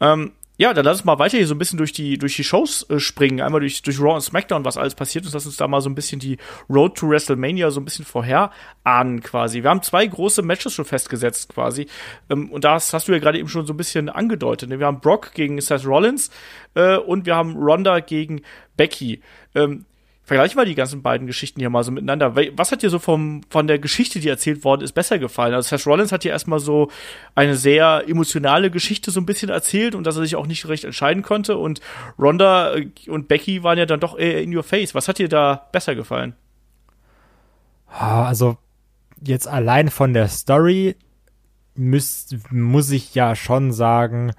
Ähm, 0.00 0.32
ja, 0.60 0.74
dann 0.74 0.84
lass 0.84 0.98
uns 0.98 1.04
mal 1.04 1.20
weiter 1.20 1.36
hier 1.36 1.46
so 1.46 1.54
ein 1.54 1.58
bisschen 1.58 1.78
durch 1.78 1.92
die, 1.92 2.18
durch 2.18 2.34
die 2.34 2.42
Shows 2.42 2.84
äh, 2.90 2.98
springen. 2.98 3.40
Einmal 3.40 3.60
durch, 3.60 3.80
durch 3.82 4.00
Raw 4.00 4.14
und 4.14 4.22
SmackDown, 4.22 4.64
was 4.64 4.76
alles 4.76 4.96
passiert 4.96 5.24
ist. 5.24 5.32
Lass 5.32 5.46
uns 5.46 5.56
da 5.56 5.68
mal 5.68 5.80
so 5.80 5.88
ein 5.88 5.94
bisschen 5.94 6.18
die 6.18 6.36
Road 6.68 6.96
to 6.96 7.08
WrestleMania 7.08 7.70
so 7.70 7.80
ein 7.80 7.84
bisschen 7.84 8.04
vorherahnen 8.04 9.22
quasi. 9.22 9.62
Wir 9.62 9.70
haben 9.70 9.82
zwei 9.82 10.04
große 10.04 10.42
Matches 10.42 10.74
schon 10.74 10.84
festgesetzt 10.84 11.54
quasi. 11.54 11.86
Ähm, 12.28 12.50
und 12.50 12.64
das 12.64 12.92
hast 12.92 13.06
du 13.06 13.12
ja 13.12 13.20
gerade 13.20 13.38
eben 13.38 13.48
schon 13.48 13.66
so 13.66 13.72
ein 13.72 13.76
bisschen 13.76 14.08
angedeutet. 14.08 14.68
Ne? 14.68 14.80
Wir 14.80 14.86
haben 14.86 14.98
Brock 14.98 15.32
gegen 15.32 15.60
Seth 15.60 15.86
Rollins 15.86 16.32
äh, 16.74 16.96
und 16.96 17.24
wir 17.24 17.36
haben 17.36 17.56
Ronda 17.56 18.00
gegen 18.00 18.42
Becky. 18.76 19.22
Ähm, 19.54 19.84
Vergleich 20.28 20.54
mal 20.54 20.66
die 20.66 20.74
ganzen 20.74 21.00
beiden 21.00 21.26
Geschichten 21.26 21.58
hier 21.58 21.70
mal 21.70 21.82
so 21.82 21.90
miteinander. 21.90 22.36
Was 22.36 22.70
hat 22.70 22.82
dir 22.82 22.90
so 22.90 22.98
vom, 22.98 23.40
von 23.48 23.66
der 23.66 23.78
Geschichte, 23.78 24.20
die 24.20 24.28
erzählt 24.28 24.62
worden 24.62 24.82
ist, 24.82 24.92
besser 24.92 25.18
gefallen? 25.18 25.54
Also 25.54 25.70
Seth 25.74 25.86
Rollins 25.86 26.12
hat 26.12 26.22
dir 26.22 26.32
erstmal 26.32 26.58
so 26.58 26.90
eine 27.34 27.56
sehr 27.56 28.04
emotionale 28.06 28.70
Geschichte 28.70 29.10
so 29.10 29.20
ein 29.20 29.24
bisschen 29.24 29.48
erzählt 29.48 29.94
und 29.94 30.06
dass 30.06 30.16
er 30.16 30.22
sich 30.24 30.36
auch 30.36 30.46
nicht 30.46 30.68
recht 30.68 30.84
entscheiden 30.84 31.22
konnte. 31.22 31.56
Und 31.56 31.80
Ronda 32.18 32.74
äh, 32.74 32.90
und 33.06 33.28
Becky 33.28 33.62
waren 33.62 33.78
ja 33.78 33.86
dann 33.86 34.00
doch 34.00 34.18
eher 34.18 34.42
in 34.42 34.54
your 34.54 34.64
face. 34.64 34.94
Was 34.94 35.08
hat 35.08 35.16
dir 35.16 35.30
da 35.30 35.66
besser 35.72 35.94
gefallen? 35.94 36.34
Also, 37.86 38.58
jetzt 39.24 39.48
allein 39.48 39.88
von 39.88 40.12
der 40.12 40.28
Story 40.28 40.94
müß, 41.74 42.36
muss 42.50 42.90
ich 42.90 43.14
ja 43.14 43.34
schon 43.34 43.72
sagen, 43.72 44.32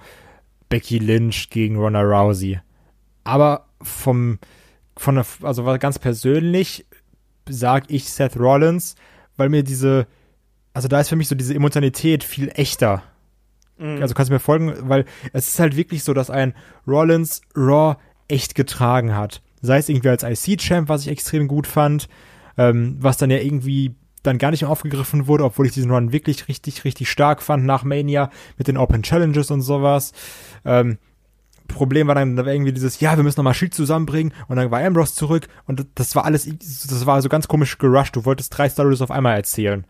Becky 0.69 0.99
Lynch 0.99 1.49
gegen 1.49 1.77
Ronda 1.77 2.01
Rousey. 2.01 2.59
Aber 3.23 3.65
vom, 3.81 4.37
von 4.99 5.15
der, 5.15 5.25
also 5.43 5.63
ganz 5.79 5.97
persönlich 5.97 6.85
sag 7.47 7.85
ich 7.89 8.09
Seth 8.09 8.37
Rollins, 8.37 8.95
weil 9.37 9.49
mir 9.49 9.63
diese, 9.63 10.07
also 10.73 10.87
da 10.87 10.99
ist 10.99 11.09
für 11.09 11.15
mich 11.15 11.29
so 11.29 11.35
diese 11.35 11.55
Emotionalität 11.55 12.23
viel 12.23 12.51
echter. 12.53 13.01
Also 14.01 14.13
kannst 14.13 14.29
du 14.29 14.33
mir 14.33 14.39
folgen, 14.39 14.73
weil 14.89 15.05
es 15.31 15.47
ist 15.47 15.59
halt 15.59 15.77
wirklich 15.77 16.03
so, 16.03 16.13
dass 16.13 16.29
ein 16.29 16.53
Rollins 16.85 17.41
Raw 17.55 17.95
echt 18.27 18.55
getragen 18.55 19.15
hat. 19.15 19.41
Sei 19.61 19.77
es 19.77 19.87
irgendwie 19.87 20.09
als 20.09 20.23
IC-Champ, 20.23 20.89
was 20.89 21.03
ich 21.03 21.07
extrem 21.07 21.47
gut 21.47 21.65
fand, 21.65 22.09
ähm, 22.57 22.97
was 22.99 23.15
dann 23.15 23.31
ja 23.31 23.37
irgendwie 23.37 23.95
dann 24.21 24.37
gar 24.37 24.51
nicht 24.51 24.63
mehr 24.63 24.69
aufgegriffen 24.69 25.27
wurde, 25.27 25.45
obwohl 25.45 25.65
ich 25.65 25.71
diesen 25.71 25.91
Run 25.91 26.11
wirklich 26.11 26.49
richtig, 26.49 26.83
richtig 26.83 27.09
stark 27.09 27.41
fand 27.41 27.65
nach 27.65 27.85
Mania 27.85 28.31
mit 28.57 28.67
den 28.67 28.75
Open 28.75 29.01
Challenges 29.01 29.49
und 29.49 29.61
sowas. 29.61 30.11
Ähm, 30.65 30.97
Problem 31.69 32.07
war 32.07 32.15
dann 32.15 32.35
da 32.35 32.45
war 32.45 32.51
irgendwie 32.53 32.73
dieses, 32.73 32.99
ja, 32.99 33.15
wir 33.15 33.23
müssen 33.23 33.39
nochmal 33.39 33.53
Shield 33.53 33.73
zusammenbringen 33.73 34.33
und 34.49 34.57
dann 34.57 34.69
war 34.71 34.81
Ambrose 34.83 35.15
zurück 35.15 35.47
und 35.65 35.85
das 35.95 36.15
war 36.15 36.25
alles, 36.25 36.45
das 36.59 37.05
war 37.05 37.21
so 37.21 37.29
ganz 37.29 37.47
komisch 37.47 37.77
gerusht. 37.77 38.15
Du 38.17 38.25
wolltest 38.25 38.57
drei 38.57 38.69
Stories 38.69 39.01
auf 39.01 39.11
einmal 39.11 39.35
erzählen. 39.37 39.85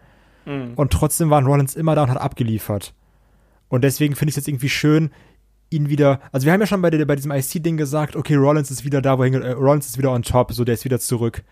Und 0.75 0.91
trotzdem 0.93 1.29
war 1.29 1.43
Rollins 1.43 1.75
immer 1.75 1.95
da 1.95 2.03
und 2.03 2.09
hat 2.09 2.21
abgeliefert. 2.21 2.93
Und 3.67 3.83
deswegen 3.83 4.15
finde 4.15 4.29
ich 4.29 4.33
es 4.33 4.37
jetzt 4.37 4.47
irgendwie 4.47 4.69
schön, 4.69 5.11
ihn 5.69 5.89
wieder, 5.89 6.19
also 6.31 6.45
wir 6.45 6.53
haben 6.53 6.59
ja 6.61 6.65
schon 6.67 6.81
bei, 6.81 6.89
der, 6.89 7.05
bei 7.05 7.15
diesem 7.15 7.31
IC-Ding 7.31 7.77
gesagt, 7.77 8.15
okay, 8.15 8.35
Rollins 8.35 8.71
ist 8.71 8.83
wieder 8.83 9.01
da, 9.01 9.17
wo 9.19 9.23
er 9.23 9.29
hinge- 9.29 9.43
äh, 9.43 9.51
Rollins 9.51 9.85
ist 9.87 9.97
wieder 9.99 10.11
on 10.11 10.23
top, 10.23 10.51
so 10.53 10.63
der 10.63 10.73
ist 10.73 10.85
wieder 10.85 10.99
zurück. 10.99 11.43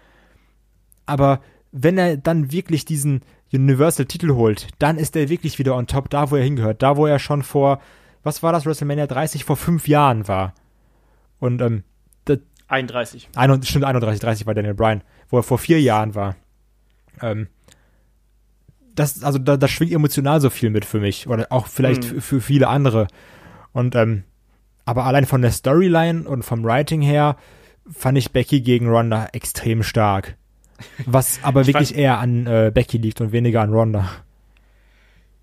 Aber 1.05 1.41
wenn 1.71 1.97
er 1.97 2.17
dann 2.17 2.51
wirklich 2.51 2.85
diesen 2.85 3.21
Universal-Titel 3.53 4.31
holt, 4.33 4.67
dann 4.79 4.97
ist 4.97 5.15
er 5.15 5.29
wirklich 5.29 5.59
wieder 5.59 5.75
on 5.75 5.85
top, 5.87 6.09
da 6.09 6.31
wo 6.31 6.35
er 6.35 6.43
hingehört, 6.43 6.81
da 6.81 6.97
wo 6.97 7.05
er 7.05 7.19
schon 7.19 7.43
vor, 7.43 7.79
was 8.27 8.43
war 8.43 8.51
das, 8.51 8.65
WrestleMania 8.65 9.07
30, 9.07 9.43
vor 9.43 9.57
fünf 9.57 9.87
Jahren 9.87 10.27
war. 10.27 10.53
Und, 11.39 11.61
ähm, 11.61 11.83
das, 12.25 12.39
31. 12.67 13.29
31, 13.35 13.69
stimmt, 13.69 13.85
31, 13.85 14.19
30 14.19 14.45
war 14.45 14.53
Daniel 14.53 14.73
Bryan, 14.75 15.01
wo 15.29 15.37
er 15.37 15.43
vor 15.43 15.57
vier 15.57 15.81
Jahren 15.81 16.13
war. 16.13 16.35
Ähm, 17.21 17.47
das, 18.93 19.23
also 19.23 19.39
da, 19.39 19.57
da 19.57 19.67
schwingt 19.67 19.93
emotional 19.93 20.41
so 20.41 20.49
viel 20.49 20.69
mit 20.69 20.83
für 20.85 20.99
mich. 20.99 21.27
Oder 21.27 21.47
auch 21.49 21.67
vielleicht 21.67 22.11
Mhm. 22.11 22.21
für, 22.21 22.41
viele 22.41 22.67
andere. 22.67 23.07
Und, 23.71 23.95
ähm, 23.95 24.23
aber 24.85 25.05
allein 25.05 25.25
von 25.25 25.41
der 25.41 25.51
Storyline 25.51 26.27
und 26.27 26.43
vom 26.43 26.63
Writing 26.63 27.01
her 27.01 27.37
fand 27.91 28.17
ich 28.17 28.31
Becky 28.31 28.61
gegen 28.61 28.89
Ronda 28.89 29.27
extrem 29.33 29.83
stark. 29.83 30.35
Was 31.05 31.39
aber 31.43 31.61
Ich 31.61 31.67
wirklich 31.67 31.95
eher 31.95 32.19
an 32.19 32.45
äh, 32.47 32.71
Becky 32.73 32.97
liegt 32.97 33.21
und 33.21 33.31
weniger 33.31 33.61
an 33.61 33.71
Ronda. 33.71 34.09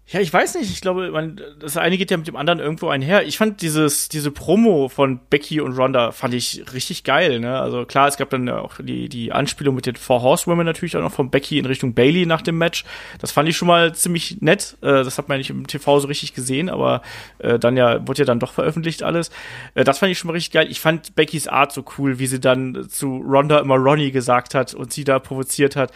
Ja, 0.07 0.21
ich 0.21 0.31
weiß 0.31 0.57
nicht. 0.57 0.71
Ich 0.71 0.83
glaube, 0.83 1.11
man, 1.11 1.41
das 1.59 1.79
eine 1.79 1.97
geht 1.97 2.11
ja 2.11 2.19
mit 2.19 2.27
dem 2.27 2.37
anderen 2.37 2.59
irgendwo 2.59 2.89
einher. 2.89 3.27
Ich 3.27 3.39
fand 3.39 3.63
dieses, 3.63 4.11
diese 4.11 4.31
Promo 4.31 4.91
von 4.91 5.19
Becky 5.31 5.63
und 5.63 5.79
Ronda 5.79 6.13
fand 6.13 6.35
ich 6.35 6.63
richtig 6.75 7.05
geil, 7.05 7.41
ne? 7.41 7.59
Also 7.59 7.87
klar, 7.87 8.07
es 8.09 8.19
gab 8.19 8.29
dann 8.29 8.47
auch 8.51 8.75
die, 8.81 9.09
die 9.09 9.33
Anspielung 9.33 9.75
mit 9.75 9.87
den 9.87 9.97
Four 9.97 10.21
Horsewomen 10.21 10.67
natürlich 10.67 10.95
auch 10.99 11.01
noch 11.01 11.13
von 11.13 11.31
Becky 11.31 11.59
in 11.59 11.65
Richtung 11.65 11.95
Bailey 11.95 12.27
nach 12.27 12.43
dem 12.43 12.59
Match. 12.59 12.85
Das 13.19 13.33
fand 13.33 13.49
ich 13.49 13.57
schon 13.57 13.67
mal 13.67 13.95
ziemlich 13.95 14.43
nett. 14.43 14.77
Äh, 14.83 15.05
das 15.05 15.17
hat 15.17 15.29
man 15.31 15.37
ja 15.37 15.39
nicht 15.39 15.51
im 15.51 15.67
TV 15.67 16.01
so 16.01 16.07
richtig 16.07 16.35
gesehen, 16.35 16.69
aber 16.69 17.01
äh, 17.39 17.59
dann 17.59 17.75
ja, 17.79 18.07
wurde 18.07 18.21
ja 18.21 18.25
dann 18.27 18.41
doch 18.41 18.53
veröffentlicht 18.53 19.03
alles. 19.03 19.31
Äh, 19.75 19.85
das 19.85 20.01
fand 20.01 20.13
ich 20.13 20.19
schon 20.19 20.29
mal 20.29 20.35
richtig 20.35 20.53
geil. 20.53 20.67
Ich 20.71 20.81
fand 20.81 21.15
Beckys 21.15 21.49
Art 21.49 21.73
so 21.73 21.83
cool, 21.97 22.19
wie 22.19 22.27
sie 22.27 22.41
dann 22.41 22.91
zu 22.91 23.25
Ronda 23.27 23.59
immer 23.59 23.77
Ronnie 23.77 24.11
gesagt 24.11 24.55
hat 24.55 24.75
und 24.75 24.93
sie 24.93 25.05
da 25.05 25.19
provoziert 25.19 25.77
hat. 25.77 25.93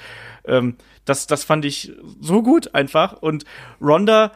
Ähm, 0.47 0.77
das, 1.09 1.27
das 1.27 1.45
fand 1.45 1.65
ich 1.65 1.93
so 2.21 2.43
gut 2.43 2.75
einfach. 2.75 3.15
Und 3.15 3.45
Ronda, 3.81 4.33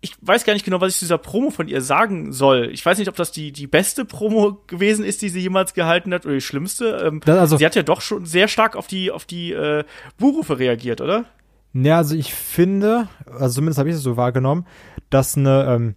ich 0.00 0.16
weiß 0.20 0.44
gar 0.44 0.52
nicht 0.52 0.64
genau, 0.64 0.80
was 0.80 0.94
ich 0.94 0.98
zu 0.98 1.04
dieser 1.04 1.18
Promo 1.18 1.50
von 1.50 1.68
ihr 1.68 1.80
sagen 1.80 2.32
soll. 2.32 2.70
Ich 2.72 2.84
weiß 2.84 2.98
nicht, 2.98 3.08
ob 3.08 3.16
das 3.16 3.30
die, 3.30 3.52
die 3.52 3.68
beste 3.68 4.04
Promo 4.04 4.58
gewesen 4.66 5.04
ist, 5.04 5.22
die 5.22 5.28
sie 5.28 5.40
jemals 5.40 5.74
gehalten 5.74 6.12
hat, 6.12 6.26
oder 6.26 6.34
die 6.34 6.40
schlimmste. 6.40 6.96
Ähm, 7.04 7.20
also, 7.26 7.56
sie 7.56 7.64
hat 7.64 7.76
ja 7.76 7.84
doch 7.84 8.00
schon 8.00 8.26
sehr 8.26 8.48
stark 8.48 8.74
auf 8.74 8.88
die, 8.88 9.10
auf 9.10 9.24
die 9.24 9.52
äh, 9.52 9.84
Buhrufe 10.18 10.58
reagiert, 10.58 11.00
oder? 11.00 11.26
Ja, 11.74 11.98
also 11.98 12.16
ich 12.16 12.34
finde, 12.34 13.08
also 13.26 13.56
zumindest 13.56 13.78
habe 13.78 13.88
ich 13.88 13.94
es 13.94 14.02
so 14.02 14.16
wahrgenommen, 14.16 14.66
dass 15.08 15.36
eine, 15.36 15.64
ähm, 15.68 15.96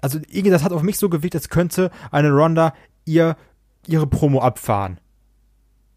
also 0.00 0.18
irgendwie 0.28 0.50
das 0.50 0.62
hat 0.62 0.72
auf 0.72 0.82
mich 0.82 0.98
so 0.98 1.08
gewirkt, 1.08 1.34
als 1.34 1.48
könnte 1.48 1.90
eine 2.10 2.30
Ronda 2.30 2.74
ihr 3.04 3.36
ihre 3.86 4.06
Promo 4.06 4.40
abfahren. 4.40 4.98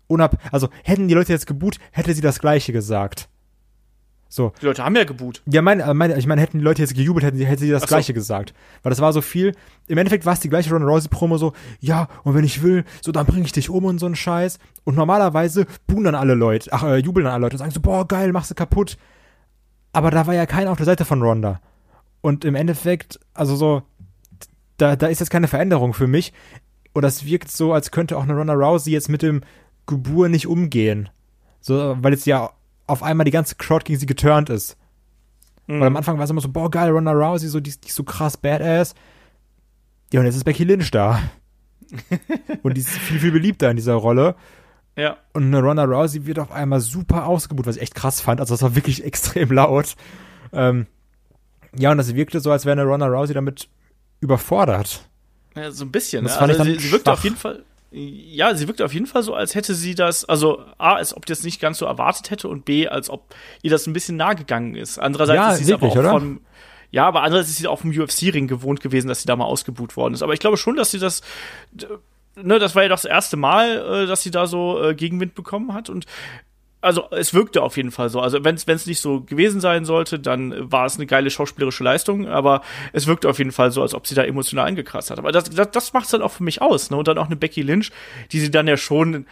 Unab, 0.09 0.37
also 0.51 0.69
hätten 0.83 1.07
die 1.07 1.13
Leute 1.13 1.31
jetzt 1.31 1.47
geboot, 1.47 1.77
hätte 1.91 2.13
sie 2.13 2.21
das 2.21 2.39
gleiche 2.39 2.73
gesagt. 2.73 3.29
So. 4.27 4.53
Die 4.61 4.65
Leute 4.65 4.83
haben 4.83 4.95
ja 4.95 5.03
geboot. 5.05 5.41
Ja, 5.47 5.61
mein, 5.61 5.83
mein, 5.97 6.17
ich 6.17 6.27
meine, 6.27 6.41
hätten 6.41 6.59
die 6.59 6.63
Leute 6.63 6.81
jetzt 6.81 6.93
gejubelt, 6.93 7.25
hätten, 7.25 7.39
hätten 7.39 7.61
sie 7.61 7.69
das 7.69 7.81
so. 7.81 7.87
Gleiche 7.87 8.13
gesagt. 8.13 8.53
Weil 8.83 8.91
das 8.91 9.01
war 9.01 9.13
so 9.13 9.21
viel. 9.21 9.55
Im 9.87 9.97
Endeffekt 9.97 10.25
war 10.25 10.33
es 10.33 10.39
die 10.39 10.49
gleiche 10.49 10.71
Ronda 10.71 10.87
Rousey-Promo 10.87 11.37
so, 11.37 11.53
ja, 11.79 12.07
und 12.23 12.35
wenn 12.35 12.43
ich 12.43 12.61
will, 12.61 12.85
so, 13.01 13.11
dann 13.11 13.25
bringe 13.25 13.45
ich 13.45 13.51
dich 13.51 13.71
um 13.71 13.85
und 13.85 13.99
so 13.99 14.05
ein 14.05 14.15
Scheiß. 14.15 14.59
Und 14.83 14.95
normalerweise 14.95 15.65
buhen 15.87 16.03
dann 16.03 16.15
alle 16.15 16.35
Leute, 16.35 16.71
ach, 16.71 16.83
äh, 16.83 16.97
jubeln 16.97 17.25
dann 17.25 17.33
alle 17.33 17.41
Leute 17.41 17.55
und 17.55 17.59
sagen 17.59 17.71
so, 17.71 17.79
boah, 17.81 18.07
geil, 18.07 18.31
machst 18.31 18.51
du 18.51 18.55
kaputt. 18.55 18.97
Aber 19.93 20.11
da 20.11 20.27
war 20.27 20.35
ja 20.35 20.45
keiner 20.45 20.71
auf 20.71 20.77
der 20.77 20.85
Seite 20.85 21.05
von 21.05 21.23
Ronda. 21.23 21.59
Und 22.21 22.45
im 22.45 22.53
Endeffekt, 22.53 23.19
also 23.33 23.55
so, 23.55 23.81
da, 24.77 24.95
da 24.95 25.07
ist 25.07 25.19
jetzt 25.19 25.31
keine 25.31 25.47
Veränderung 25.47 25.93
für 25.93 26.07
mich. 26.07 26.33
Und 26.93 27.01
das 27.01 27.25
wirkt 27.25 27.49
so, 27.51 27.73
als 27.73 27.89
könnte 27.89 28.15
auch 28.17 28.23
eine 28.23 28.35
Ronda 28.35 28.53
Rousey 28.53 28.91
jetzt 28.91 29.09
mit 29.09 29.23
dem 29.23 29.41
Gebur 29.89 30.29
nicht 30.29 30.47
umgehen. 30.47 31.09
So, 31.59 31.97
weil 31.99 32.13
jetzt 32.13 32.25
ja 32.25 32.51
auf 32.87 33.03
einmal 33.03 33.25
die 33.25 33.31
ganze 33.31 33.55
Crowd 33.55 33.83
gegen 33.83 33.99
sie 33.99 34.05
geturnt 34.05 34.49
ist. 34.49 34.77
Mhm. 35.67 35.79
Weil 35.81 35.87
am 35.87 35.97
Anfang 35.97 36.17
war 36.17 36.23
es 36.23 36.29
immer 36.29 36.41
so, 36.41 36.49
boah, 36.49 36.71
geil, 36.71 36.89
Ronda 36.91 37.11
Rousey, 37.11 37.47
so, 37.47 37.59
die, 37.59 37.71
die 37.71 37.87
ist 37.87 37.95
so 37.95 38.03
krass 38.03 38.37
badass. 38.37 38.95
Ja, 40.13 40.19
und 40.19 40.25
jetzt 40.25 40.35
ist 40.35 40.45
Becky 40.45 40.63
Lynch 40.63 40.89
da. 40.91 41.21
und 42.63 42.75
die 42.75 42.81
ist 42.81 42.89
viel, 42.89 43.19
viel 43.19 43.31
beliebter 43.31 43.69
in 43.69 43.75
dieser 43.75 43.93
Rolle. 43.93 44.35
Ja. 44.95 45.17
Und 45.33 45.43
eine 45.43 45.61
Ronda 45.61 45.83
Rousey 45.83 46.25
wird 46.25 46.39
auf 46.39 46.51
einmal 46.51 46.79
super 46.79 47.25
ausgebucht, 47.27 47.67
was 47.67 47.75
ich 47.75 47.81
echt 47.81 47.95
krass 47.95 48.21
fand. 48.21 48.39
Also 48.39 48.53
das 48.53 48.61
war 48.61 48.75
wirklich 48.75 49.03
extrem 49.05 49.51
laut. 49.51 49.95
Ähm, 50.51 50.87
ja, 51.77 51.91
und 51.91 51.97
das 51.97 52.15
wirkte 52.15 52.39
so, 52.39 52.51
als 52.51 52.65
wäre 52.65 52.79
eine 52.79 52.89
Ronda 52.89 53.07
Rousey 53.07 53.33
damit 53.33 53.69
überfordert. 54.21 55.07
Ja, 55.55 55.71
so 55.71 55.85
ein 55.85 55.91
bisschen. 55.91 56.23
Das 56.23 56.33
ne? 56.33 56.39
fand 56.39 56.51
ich 56.53 56.59
also 56.59 56.71
dann 56.71 56.79
sie, 56.79 56.87
sie 56.87 56.91
wirkte 56.91 57.11
auf 57.11 57.23
jeden 57.23 57.35
Fall. 57.35 57.63
Ja, 57.91 58.53
sie 58.53 58.67
wirkte 58.67 58.85
auf 58.85 58.93
jeden 58.93 59.07
Fall 59.07 59.23
so, 59.23 59.33
als 59.33 59.55
hätte 59.55 59.73
sie 59.73 59.95
das, 59.95 60.23
also 60.25 60.63
A, 60.77 60.93
als 60.93 61.15
ob 61.15 61.25
die 61.25 61.31
das 61.31 61.43
nicht 61.43 61.59
ganz 61.59 61.79
so 61.79 61.85
erwartet 61.85 62.29
hätte 62.29 62.47
und 62.47 62.63
B, 62.65 62.87
als 62.87 63.09
ob 63.09 63.33
ihr 63.63 63.71
das 63.71 63.87
ein 63.87 63.93
bisschen 63.93 64.15
nahe 64.15 64.35
gegangen 64.35 64.75
ist. 64.75 64.99
Andererseits 64.99 65.37
Ja, 65.37 65.51
ist 65.53 65.65
sie 65.65 65.73
aber 65.73 65.87
auch 65.87 65.95
oder? 65.95 66.11
vom, 66.11 66.41
ja, 66.91 67.07
aber 67.07 67.23
andererseits 67.23 67.49
ist 67.49 67.57
sie 67.57 67.67
auch 67.67 67.79
vom 67.79 67.89
UFC-Ring 67.89 68.47
gewohnt 68.47 68.81
gewesen, 68.81 69.07
dass 69.07 69.21
sie 69.21 69.27
da 69.27 69.35
mal 69.35 69.45
ausgebuht 69.45 69.97
worden 69.97 70.13
ist. 70.13 70.21
Aber 70.21 70.33
ich 70.33 70.39
glaube 70.39 70.57
schon, 70.57 70.75
dass 70.75 70.91
sie 70.91 70.99
das, 70.99 71.21
ne, 72.35 72.59
das 72.59 72.75
war 72.75 72.83
ja 72.83 72.89
das 72.89 73.05
erste 73.05 73.37
Mal, 73.37 74.03
äh, 74.03 74.05
dass 74.05 74.21
sie 74.21 74.31
da 74.31 74.45
so 74.45 74.83
äh, 74.83 74.93
Gegenwind 74.93 75.33
bekommen 75.33 75.73
hat 75.73 75.89
und 75.89 76.05
also 76.81 77.09
es 77.11 77.33
wirkte 77.33 77.61
auf 77.61 77.77
jeden 77.77 77.91
Fall 77.91 78.09
so. 78.09 78.21
Also 78.21 78.43
wenn 78.43 78.55
es 78.55 78.85
nicht 78.85 79.01
so 79.01 79.21
gewesen 79.21 79.59
sein 79.59 79.85
sollte, 79.85 80.19
dann 80.19 80.71
war 80.71 80.85
es 80.85 80.95
eine 80.95 81.05
geile 81.05 81.29
schauspielerische 81.29 81.83
Leistung, 81.83 82.27
aber 82.27 82.61
es 82.93 83.07
wirkte 83.07 83.29
auf 83.29 83.37
jeden 83.37 83.51
Fall 83.51 83.71
so, 83.71 83.81
als 83.81 83.93
ob 83.93 84.07
sie 84.07 84.15
da 84.15 84.23
emotional 84.23 84.67
angekratzt 84.67 85.11
hat. 85.11 85.19
Aber 85.19 85.31
das, 85.31 85.45
das, 85.49 85.71
das 85.71 85.93
macht 85.93 86.05
es 86.05 86.11
dann 86.11 86.21
auch 86.21 86.31
für 86.31 86.43
mich 86.43 86.61
aus. 86.61 86.89
Ne? 86.89 86.97
Und 86.97 87.07
dann 87.07 87.17
auch 87.17 87.25
eine 87.25 87.35
Becky 87.35 87.61
Lynch, 87.61 87.91
die 88.31 88.39
sie 88.39 88.51
dann 88.51 88.67
ja 88.67 88.77
schon 88.77 89.25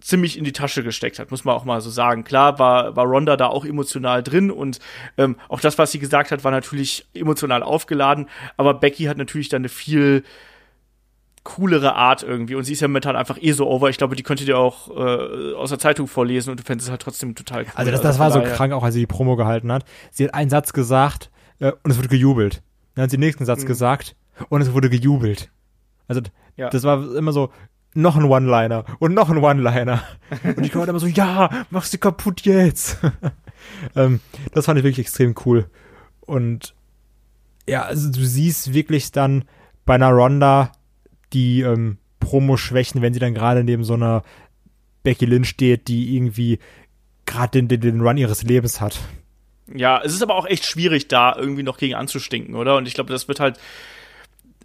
ziemlich 0.00 0.36
in 0.38 0.44
die 0.44 0.52
Tasche 0.52 0.82
gesteckt 0.82 1.18
hat, 1.18 1.30
muss 1.30 1.44
man 1.44 1.54
auch 1.54 1.64
mal 1.64 1.80
so 1.80 1.90
sagen. 1.90 2.24
Klar 2.24 2.58
war, 2.58 2.94
war 2.96 3.06
Ronda 3.06 3.36
da 3.36 3.46
auch 3.46 3.64
emotional 3.64 4.22
drin 4.22 4.50
und 4.50 4.78
ähm, 5.18 5.36
auch 5.48 5.60
das, 5.60 5.78
was 5.78 5.92
sie 5.92 5.98
gesagt 5.98 6.30
hat, 6.30 6.44
war 6.44 6.52
natürlich 6.52 7.06
emotional 7.14 7.62
aufgeladen, 7.62 8.28
aber 8.56 8.74
Becky 8.74 9.04
hat 9.04 9.16
natürlich 9.16 9.48
dann 9.48 9.62
eine 9.62 9.68
viel 9.68 10.22
coolere 11.54 11.94
Art 11.94 12.22
irgendwie 12.22 12.54
und 12.56 12.64
sie 12.64 12.72
ist 12.72 12.80
ja 12.80 12.88
momentan 12.88 13.14
einfach 13.16 13.38
eh 13.40 13.52
so 13.52 13.68
over. 13.68 13.88
Ich 13.88 13.98
glaube, 13.98 14.16
die 14.16 14.22
könnte 14.22 14.44
dir 14.44 14.58
auch 14.58 14.90
äh, 14.90 15.54
aus 15.54 15.70
der 15.70 15.78
Zeitung 15.78 16.08
vorlesen 16.08 16.50
und 16.50 16.60
du 16.60 16.64
fändest 16.64 16.88
es 16.88 16.90
halt 16.90 17.02
trotzdem 17.02 17.34
total 17.34 17.62
cool. 17.64 17.70
Also 17.74 17.90
das, 17.92 18.00
das 18.02 18.18
war 18.18 18.30
so 18.30 18.40
daher- 18.40 18.54
krank, 18.54 18.72
auch 18.72 18.82
als 18.82 18.94
sie 18.94 19.00
die 19.00 19.06
Promo 19.06 19.36
gehalten 19.36 19.70
hat. 19.72 19.84
Sie 20.10 20.24
hat 20.24 20.34
einen 20.34 20.50
Satz 20.50 20.72
gesagt 20.72 21.30
äh, 21.60 21.72
und 21.82 21.90
es 21.90 21.98
wurde 21.98 22.08
gejubelt. 22.08 22.62
Dann 22.94 23.04
hat 23.04 23.10
sie 23.10 23.16
den 23.16 23.20
nächsten 23.20 23.44
Satz 23.44 23.64
gesagt 23.64 24.16
und 24.48 24.60
es 24.60 24.72
wurde 24.72 24.90
gejubelt. 24.90 25.50
Also 26.08 26.20
Ja. 26.56 26.68
das 26.70 26.82
war 26.84 27.14
immer 27.14 27.32
so, 27.32 27.50
noch 27.94 28.16
ein 28.16 28.24
One-Liner 28.24 28.84
und 28.98 29.14
noch 29.14 29.30
ein 29.30 29.38
One-Liner. 29.38 30.02
und 30.56 30.64
ich 30.66 30.74
war 30.76 30.86
immer 30.86 30.98
so, 31.00 31.06
ja, 31.06 31.48
mach 31.70 31.84
sie 31.84 31.98
kaputt 31.98 32.42
jetzt. 32.42 32.98
ähm, 33.96 34.20
das 34.52 34.66
fand 34.66 34.78
ich 34.78 34.84
wirklich 34.84 35.06
extrem 35.06 35.34
cool. 35.46 35.70
Und 36.20 36.74
ja, 37.68 37.82
also 37.82 38.10
du 38.10 38.24
siehst 38.24 38.74
wirklich 38.74 39.12
dann 39.12 39.44
bei 39.86 39.94
einer 39.94 40.10
Ronda 40.10 40.72
die 41.36 41.60
ähm, 41.60 41.98
Promo-Schwächen, 42.20 43.02
wenn 43.02 43.12
sie 43.12 43.20
dann 43.20 43.34
gerade 43.34 43.62
neben 43.62 43.84
so 43.84 43.94
einer 43.94 44.24
Becky 45.02 45.26
Lynch 45.26 45.48
steht, 45.48 45.86
die 45.86 46.16
irgendwie 46.16 46.58
gerade 47.26 47.62
den, 47.62 47.80
den, 47.80 48.00
Run 48.00 48.16
ihres 48.16 48.42
Lebens 48.42 48.80
hat. 48.80 48.98
Ja, 49.72 50.00
es 50.02 50.14
ist 50.14 50.22
aber 50.22 50.34
auch 50.34 50.46
echt 50.46 50.64
schwierig, 50.64 51.08
da 51.08 51.36
irgendwie 51.36 51.62
noch 51.62 51.76
gegen 51.76 51.94
anzustinken, 51.94 52.54
oder? 52.54 52.76
Und 52.76 52.88
ich 52.88 52.94
glaube, 52.94 53.12
das 53.12 53.28
wird 53.28 53.40
halt. 53.40 53.58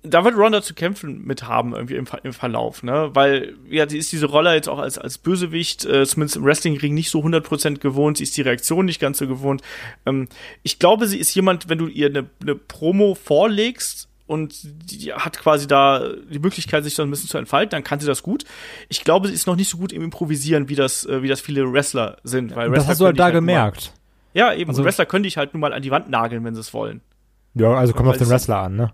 Da 0.03 0.23
wird 0.25 0.35
Ronda 0.35 0.63
zu 0.63 0.73
kämpfen 0.73 1.25
mit 1.25 1.43
haben, 1.43 1.75
irgendwie 1.75 1.93
im, 1.93 2.07
im 2.23 2.33
Verlauf, 2.33 2.81
ne? 2.81 3.11
Weil, 3.13 3.53
ja, 3.69 3.85
die 3.85 3.99
ist 3.99 4.11
diese 4.11 4.25
Rolle 4.25 4.55
jetzt 4.55 4.67
auch 4.67 4.79
als, 4.79 4.97
als 4.97 5.19
Bösewicht, 5.19 5.85
äh, 5.85 6.07
zumindest 6.07 6.37
im 6.37 6.43
Wrestling-Ring, 6.43 6.95
nicht 6.95 7.11
so 7.11 7.19
100% 7.19 7.77
gewohnt. 7.77 8.17
Sie 8.17 8.23
ist 8.23 8.35
die 8.35 8.41
Reaktion 8.41 8.85
nicht 8.85 8.99
ganz 8.99 9.19
so 9.19 9.27
gewohnt. 9.27 9.61
Ähm, 10.07 10.27
ich 10.63 10.79
glaube, 10.79 11.05
sie 11.05 11.19
ist 11.19 11.35
jemand, 11.35 11.69
wenn 11.69 11.77
du 11.77 11.85
ihr 11.85 12.07
eine, 12.07 12.27
eine 12.41 12.55
Promo 12.55 13.13
vorlegst, 13.13 14.09
und 14.31 14.55
die 14.63 15.13
hat 15.13 15.37
quasi 15.39 15.67
da 15.67 16.09
die 16.29 16.39
Möglichkeit, 16.39 16.83
sich 16.83 16.95
da 16.95 17.03
ein 17.03 17.09
bisschen 17.11 17.29
zu 17.29 17.37
entfalten, 17.37 17.71
dann 17.71 17.83
kann 17.83 17.99
sie 17.99 18.07
das 18.07 18.23
gut. 18.23 18.45
Ich 18.89 19.03
glaube, 19.03 19.27
sie 19.27 19.33
ist 19.33 19.45
noch 19.45 19.55
nicht 19.57 19.69
so 19.69 19.77
gut 19.77 19.91
im 19.91 20.01
Improvisieren, 20.01 20.69
wie 20.69 20.75
das, 20.75 21.05
äh, 21.05 21.21
wie 21.21 21.27
das 21.27 21.41
viele 21.41 21.71
Wrestler 21.71 22.17
sind. 22.23 22.55
Weil 22.55 22.67
Und 22.69 22.73
das 22.75 22.87
Wrestler 22.87 22.91
hast 22.91 23.01
du 23.01 23.05
halt 23.05 23.19
da 23.19 23.25
dich 23.27 23.35
nun 23.35 23.45
mal- 23.45 23.51
gemerkt. 23.53 23.93
ja, 24.33 24.53
eben. 24.53 24.69
Also- 24.71 24.83
Wrestler 24.85 25.05
können 25.05 25.23
dich 25.23 25.37
halt 25.37 25.53
nun 25.53 25.61
mal 25.61 25.73
an 25.73 25.81
die 25.81 25.91
Wand 25.91 26.09
nageln, 26.09 26.43
wenn 26.45 26.55
sie 26.55 26.61
es 26.61 26.73
wollen. 26.73 27.01
Ja, 27.53 27.73
also 27.73 27.93
kommt 27.93 28.07
auf 28.09 28.15
den 28.17 28.23
es- 28.23 28.29
Wrestler 28.29 28.59
an, 28.59 28.75
ne? 28.77 28.93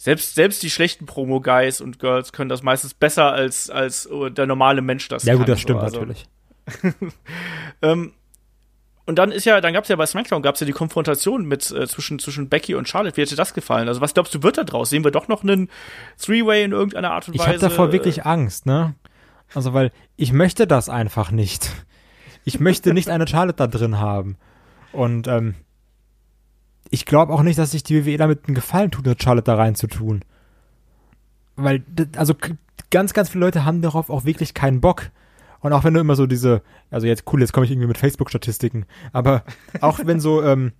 Selbst, 0.00 0.34
selbst 0.36 0.62
die 0.62 0.70
schlechten 0.70 1.06
Promo-Guys 1.06 1.80
und 1.80 1.98
Girls 1.98 2.32
können 2.32 2.48
das 2.48 2.62
meistens 2.62 2.94
besser 2.94 3.32
als, 3.32 3.68
als 3.68 4.08
der 4.30 4.46
normale 4.46 4.80
Mensch 4.80 5.08
das 5.08 5.24
Ja, 5.24 5.32
kann. 5.32 5.40
gut, 5.40 5.48
das 5.48 5.60
stimmt 5.60 5.80
so. 5.80 5.84
Also, 5.86 6.00
natürlich. 6.00 6.26
Ähm, 7.82 8.12
und 9.08 9.16
dann 9.18 9.32
ist 9.32 9.46
ja, 9.46 9.60
dann 9.62 9.72
gab's 9.72 9.88
ja 9.88 9.96
bei 9.96 10.04
SmackDown 10.04 10.42
gab's 10.42 10.60
ja 10.60 10.66
die 10.66 10.72
Konfrontation 10.72 11.46
mit 11.46 11.70
äh, 11.70 11.86
zwischen 11.88 12.18
zwischen 12.18 12.50
Becky 12.50 12.74
und 12.74 12.86
Charlotte. 12.86 13.16
Wie 13.16 13.22
hätte 13.22 13.36
das 13.36 13.54
gefallen? 13.54 13.88
Also 13.88 14.02
was 14.02 14.12
glaubst 14.12 14.34
du 14.34 14.42
wird 14.42 14.58
da 14.58 14.64
draus? 14.64 14.90
Sehen 14.90 15.02
wir 15.02 15.10
doch 15.10 15.28
noch 15.28 15.42
einen 15.42 15.70
Three-Way 16.18 16.64
in 16.64 16.72
irgendeiner 16.72 17.12
Art 17.12 17.26
und 17.26 17.34
Ich 17.34 17.40
Weise? 17.40 17.48
habe 17.48 17.58
davor 17.58 17.90
wirklich 17.90 18.26
Angst, 18.26 18.66
ne? 18.66 18.94
Also, 19.54 19.72
weil 19.72 19.92
ich 20.16 20.34
möchte 20.34 20.66
das 20.66 20.90
einfach 20.90 21.30
nicht. 21.30 21.70
Ich 22.44 22.60
möchte 22.60 22.92
nicht 22.92 23.08
eine 23.08 23.26
Charlotte 23.26 23.56
da 23.56 23.66
drin 23.66 23.98
haben. 23.98 24.36
Und 24.92 25.26
ähm, 25.26 25.54
ich 26.90 27.06
glaube 27.06 27.32
auch 27.32 27.42
nicht, 27.42 27.58
dass 27.58 27.70
sich 27.70 27.82
die 27.82 28.04
WWE 28.04 28.18
damit 28.18 28.46
einen 28.46 28.54
Gefallen 28.54 28.90
tut, 28.90 29.06
eine 29.06 29.16
Charlotte 29.18 29.44
da 29.44 29.54
reinzutun. 29.54 30.22
Weil, 31.56 31.82
also 32.16 32.34
ganz, 32.90 33.14
ganz 33.14 33.30
viele 33.30 33.44
Leute 33.44 33.64
haben 33.64 33.80
darauf 33.82 34.10
auch 34.10 34.24
wirklich 34.24 34.54
keinen 34.54 34.80
Bock. 34.82 35.10
Und 35.60 35.72
auch 35.72 35.84
wenn 35.84 35.94
du 35.94 36.00
immer 36.00 36.16
so 36.16 36.26
diese, 36.26 36.62
also 36.90 37.06
jetzt 37.06 37.24
cool, 37.32 37.40
jetzt 37.40 37.52
komme 37.52 37.66
ich 37.66 37.72
irgendwie 37.72 37.88
mit 37.88 37.98
Facebook-Statistiken, 37.98 38.86
aber 39.12 39.44
auch 39.80 40.00
wenn 40.04 40.20
so 40.20 40.42
ähm, 40.42 40.72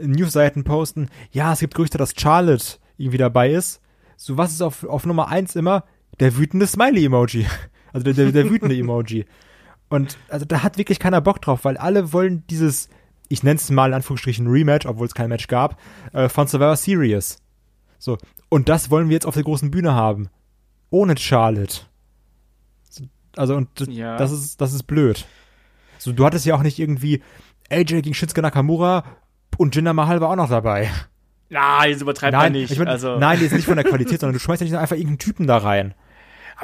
Newsseiten 0.00 0.64
posten, 0.64 1.08
ja, 1.30 1.52
es 1.52 1.60
gibt 1.60 1.74
Gerüchte, 1.74 1.98
dass 1.98 2.14
Charlotte 2.16 2.78
irgendwie 2.96 3.18
dabei 3.18 3.50
ist, 3.50 3.80
so 4.16 4.36
was 4.38 4.52
ist 4.52 4.62
auf, 4.62 4.84
auf 4.84 5.06
Nummer 5.06 5.28
eins 5.28 5.56
immer 5.56 5.84
der 6.20 6.36
wütende 6.36 6.66
Smiley-Emoji. 6.66 7.46
Also 7.94 8.02
der, 8.06 8.14
der, 8.14 8.32
der 8.32 8.50
wütende 8.50 8.76
Emoji. 8.76 9.24
Und 9.88 10.18
also 10.28 10.44
da 10.44 10.64
hat 10.64 10.78
wirklich 10.78 10.98
keiner 10.98 11.20
Bock 11.20 11.40
drauf, 11.40 11.64
weil 11.64 11.76
alle 11.76 12.12
wollen 12.12 12.42
dieses, 12.50 12.88
ich 13.28 13.44
nenne 13.44 13.54
es 13.54 13.70
mal 13.70 13.90
in 13.90 13.94
Anführungsstrichen 13.94 14.48
Rematch, 14.48 14.84
obwohl 14.84 15.06
es 15.06 15.14
kein 15.14 15.28
Match 15.28 15.46
gab, 15.46 15.80
äh, 16.12 16.28
von 16.28 16.48
Survivor 16.48 16.74
Series. 16.74 17.38
So. 18.00 18.18
Und 18.48 18.68
das 18.68 18.90
wollen 18.90 19.10
wir 19.10 19.14
jetzt 19.14 19.26
auf 19.26 19.34
der 19.34 19.44
großen 19.44 19.70
Bühne 19.70 19.94
haben. 19.94 20.28
Ohne 20.90 21.16
Charlotte. 21.16 21.82
So, 23.34 23.40
Also, 23.40 23.56
und 23.56 23.68
Ja. 23.88 24.16
das 24.16 24.32
ist, 24.32 24.60
das 24.60 24.72
ist 24.72 24.84
blöd. 24.84 25.26
So, 25.98 26.12
du 26.12 26.24
hattest 26.24 26.44
ja 26.46 26.54
auch 26.54 26.62
nicht 26.62 26.78
irgendwie 26.78 27.22
AJ 27.70 28.02
gegen 28.02 28.14
Shinsuke 28.14 28.42
Nakamura 28.42 29.04
und 29.56 29.74
Jinder 29.74 29.92
Mahal 29.92 30.20
war 30.20 30.30
auch 30.30 30.36
noch 30.36 30.50
dabei. 30.50 30.90
Nein, 31.50 31.90
jetzt 31.90 32.02
übertreibt 32.02 32.32
man 32.34 32.52
nicht. 32.52 32.70
ich 32.70 32.78
mein, 32.78 32.88
also, 32.88 33.18
nein, 33.18 33.38
die 33.38 33.46
ist 33.46 33.52
nicht 33.52 33.66
von 33.66 33.76
der 33.76 33.84
Qualität, 33.84 34.20
sondern 34.20 34.32
du 34.34 34.40
schmeißt 34.40 34.60
ja 34.62 34.64
nicht 34.66 34.76
einfach 34.76 34.96
irgendeinen 34.96 35.18
Typen 35.18 35.46
da 35.46 35.58
rein. 35.58 35.94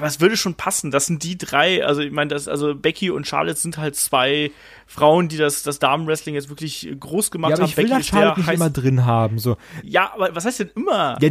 Aber 0.01 0.07
es 0.07 0.19
würde 0.19 0.35
schon 0.39 0.55
passen. 0.55 0.91
Das 0.91 1.05
sind 1.05 1.23
die 1.25 1.37
drei, 1.37 1.85
also 1.85 2.01
ich 2.01 2.11
meine, 2.11 2.29
das, 2.29 2.49
also 2.49 2.75
Becky 2.75 3.11
und 3.11 3.27
Charlotte 3.27 3.59
sind 3.61 3.77
halt 3.77 3.97
zwei 3.97 4.51
Frauen, 4.87 5.29
die 5.29 5.37
das, 5.37 5.63
das 5.63 5.79
Damenwrestling 5.79 6.35
jetzt 6.35 6.49
wirklich 6.49 6.89
groß 6.99 7.31
gemacht 7.31 7.51
Ja, 7.51 7.57
aber 7.57 7.65
haben. 7.65 7.69
ich 7.71 7.77
will 7.77 7.89
Becky 7.91 8.05
Charlotte 8.05 8.41
nicht 8.41 8.49
immer 8.51 8.71
drin 8.71 9.05
haben. 9.05 9.39
So. 9.39 9.59
Ja, 9.83 10.15
aber 10.15 10.35
was 10.35 10.47
heißt 10.47 10.61
denn 10.61 10.71
immer? 10.75 11.19
Ja, 11.21 11.29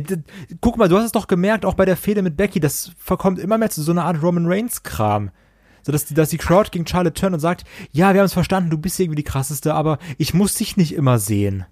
guck 0.61 0.77
mal, 0.77 0.87
du 0.87 0.97
hast 0.97 1.05
es 1.05 1.11
doch 1.13 1.25
gemerkt, 1.25 1.65
auch 1.65 1.73
bei 1.73 1.85
der 1.85 1.97
Fehde 1.97 2.21
mit 2.21 2.37
Becky, 2.37 2.59
das 2.59 2.91
verkommt 2.99 3.39
immer 3.39 3.57
mehr 3.57 3.71
zu 3.71 3.81
so 3.81 3.91
einer 3.91 4.05
Art 4.05 4.21
Roman 4.21 4.45
Reigns-Kram. 4.45 5.31
So, 5.81 5.91
dass, 5.91 6.05
die- 6.05 6.13
dass 6.13 6.29
die 6.29 6.37
Crowd 6.37 6.69
gegen 6.71 6.85
Charlotte 6.85 7.19
turnt 7.19 7.33
und 7.33 7.39
sagt, 7.39 7.63
ja, 7.91 8.13
wir 8.13 8.19
haben 8.19 8.25
es 8.27 8.33
verstanden, 8.33 8.69
du 8.69 8.77
bist 8.77 8.99
irgendwie 8.99 9.15
die 9.15 9.23
krasseste, 9.23 9.73
aber 9.73 9.97
ich 10.19 10.35
muss 10.35 10.53
dich 10.53 10.77
nicht 10.77 10.93
immer 10.93 11.17
sehen. 11.17 11.65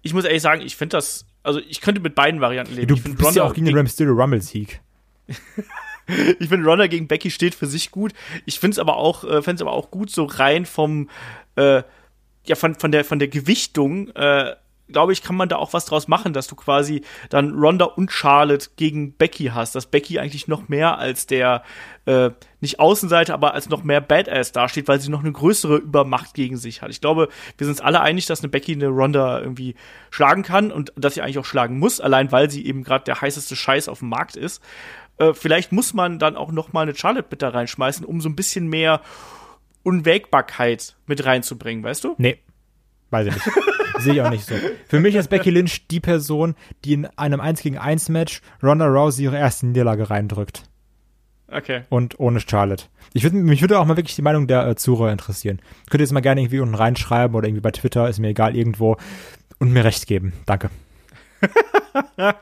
Ich 0.00 0.14
muss 0.14 0.24
ehrlich 0.24 0.40
sagen, 0.40 0.62
ich 0.62 0.74
finde 0.76 0.96
das, 0.96 1.26
also 1.42 1.60
ich 1.68 1.82
könnte 1.82 2.00
mit 2.00 2.14
beiden 2.14 2.40
Varianten 2.40 2.74
leben. 2.76 2.86
Du 2.86 3.14
bist 3.14 3.36
ja 3.36 3.42
auch 3.42 3.52
gegen 3.52 3.66
den 3.66 3.74
Rey 3.74 3.82
Mysterio 3.82 4.14
Rumble-Sieg. 4.14 4.80
ich 6.38 6.48
finde 6.48 6.66
Ronda 6.68 6.86
gegen 6.86 7.08
Becky 7.08 7.30
steht 7.30 7.54
für 7.54 7.66
sich 7.66 7.90
gut. 7.90 8.12
Ich 8.46 8.58
finde 8.58 8.74
es 8.74 8.78
aber 8.78 8.96
auch, 8.96 9.24
äh, 9.24 9.42
fände 9.42 9.56
es 9.56 9.62
aber 9.62 9.72
auch 9.72 9.90
gut, 9.90 10.10
so 10.10 10.24
rein 10.24 10.66
vom, 10.66 11.08
äh, 11.56 11.82
ja, 12.44 12.56
von, 12.56 12.74
von 12.74 12.92
der, 12.92 13.04
von 13.04 13.18
der 13.18 13.28
Gewichtung, 13.28 14.08
äh, 14.10 14.54
glaube 14.90 15.12
ich, 15.12 15.22
kann 15.22 15.36
man 15.36 15.48
da 15.48 15.56
auch 15.56 15.72
was 15.72 15.84
draus 15.84 16.08
machen, 16.08 16.32
dass 16.32 16.46
du 16.46 16.56
quasi 16.56 17.02
dann 17.28 17.58
Ronda 17.58 17.84
und 17.84 18.10
Charlotte 18.10 18.70
gegen 18.76 19.12
Becky 19.12 19.50
hast, 19.54 19.74
dass 19.74 19.86
Becky 19.86 20.18
eigentlich 20.18 20.48
noch 20.48 20.68
mehr 20.68 20.98
als 20.98 21.26
der 21.26 21.62
äh, 22.06 22.30
nicht 22.60 22.80
Außenseiter, 22.80 23.34
aber 23.34 23.54
als 23.54 23.68
noch 23.68 23.84
mehr 23.84 24.00
Badass 24.00 24.52
dasteht, 24.52 24.88
weil 24.88 25.00
sie 25.00 25.10
noch 25.10 25.20
eine 25.20 25.32
größere 25.32 25.76
Übermacht 25.76 26.34
gegen 26.34 26.56
sich 26.56 26.80
hat. 26.82 26.90
Ich 26.90 27.00
glaube, 27.00 27.28
wir 27.56 27.66
sind 27.66 27.74
uns 27.74 27.80
alle 27.80 28.00
einig, 28.00 28.26
dass 28.26 28.40
eine 28.40 28.48
Becky 28.48 28.72
eine 28.72 28.88
Ronda 28.88 29.40
irgendwie 29.40 29.74
schlagen 30.10 30.42
kann 30.42 30.72
und 30.72 30.92
dass 30.96 31.14
sie 31.14 31.22
eigentlich 31.22 31.38
auch 31.38 31.44
schlagen 31.44 31.78
muss, 31.78 32.00
allein 32.00 32.32
weil 32.32 32.50
sie 32.50 32.64
eben 32.64 32.82
gerade 32.82 33.04
der 33.04 33.20
heißeste 33.20 33.56
Scheiß 33.56 33.88
auf 33.88 33.98
dem 33.98 34.08
Markt 34.08 34.36
ist. 34.36 34.62
Äh, 35.18 35.34
vielleicht 35.34 35.72
muss 35.72 35.94
man 35.94 36.18
dann 36.18 36.36
auch 36.36 36.52
noch 36.52 36.72
mal 36.72 36.82
eine 36.82 36.94
Charlotte 36.94 37.36
da 37.36 37.50
reinschmeißen, 37.50 38.04
um 38.04 38.20
so 38.20 38.28
ein 38.28 38.36
bisschen 38.36 38.68
mehr 38.68 39.00
Unwägbarkeit 39.82 40.96
mit 41.06 41.24
reinzubringen, 41.24 41.82
weißt 41.84 42.04
du? 42.04 42.14
Nee. 42.18 42.38
Weiß 43.10 43.26
ich 43.26 43.34
nicht. 43.34 43.46
Sehe 43.98 44.14
ich 44.14 44.22
auch 44.22 44.30
nicht 44.30 44.44
so. 44.44 44.54
Für 44.86 45.00
mich 45.00 45.14
ist 45.14 45.28
Becky 45.28 45.50
Lynch 45.50 45.88
die 45.88 45.98
Person, 45.98 46.54
die 46.84 46.92
in 46.92 47.06
einem 47.16 47.40
1 47.40 47.62
gegen 47.62 47.78
1 47.78 48.10
Match 48.10 48.42
Ronda 48.62 48.86
Rousey 48.86 49.24
ihre 49.24 49.38
erste 49.38 49.66
Niederlage 49.66 50.08
reindrückt. 50.08 50.62
Okay. 51.50 51.82
Und 51.88 52.20
ohne 52.20 52.40
Charlotte. 52.40 52.84
Ich 53.14 53.22
würde, 53.22 53.36
mich 53.36 53.62
würde 53.62 53.78
auch 53.78 53.86
mal 53.86 53.96
wirklich 53.96 54.14
die 54.14 54.22
Meinung 54.22 54.46
der 54.46 54.66
äh, 54.66 54.76
Zuhörer 54.76 55.10
interessieren. 55.10 55.60
Könnt 55.88 56.00
ihr 56.00 56.04
jetzt 56.04 56.12
mal 56.12 56.20
gerne 56.20 56.42
irgendwie 56.42 56.60
unten 56.60 56.74
reinschreiben 56.74 57.34
oder 57.34 57.48
irgendwie 57.48 57.62
bei 57.62 57.70
Twitter, 57.70 58.08
ist 58.08 58.18
mir 58.18 58.28
egal, 58.28 58.54
irgendwo 58.54 58.98
und 59.58 59.72
mir 59.72 59.84
recht 59.84 60.06
geben. 60.06 60.34
Danke. 60.44 60.70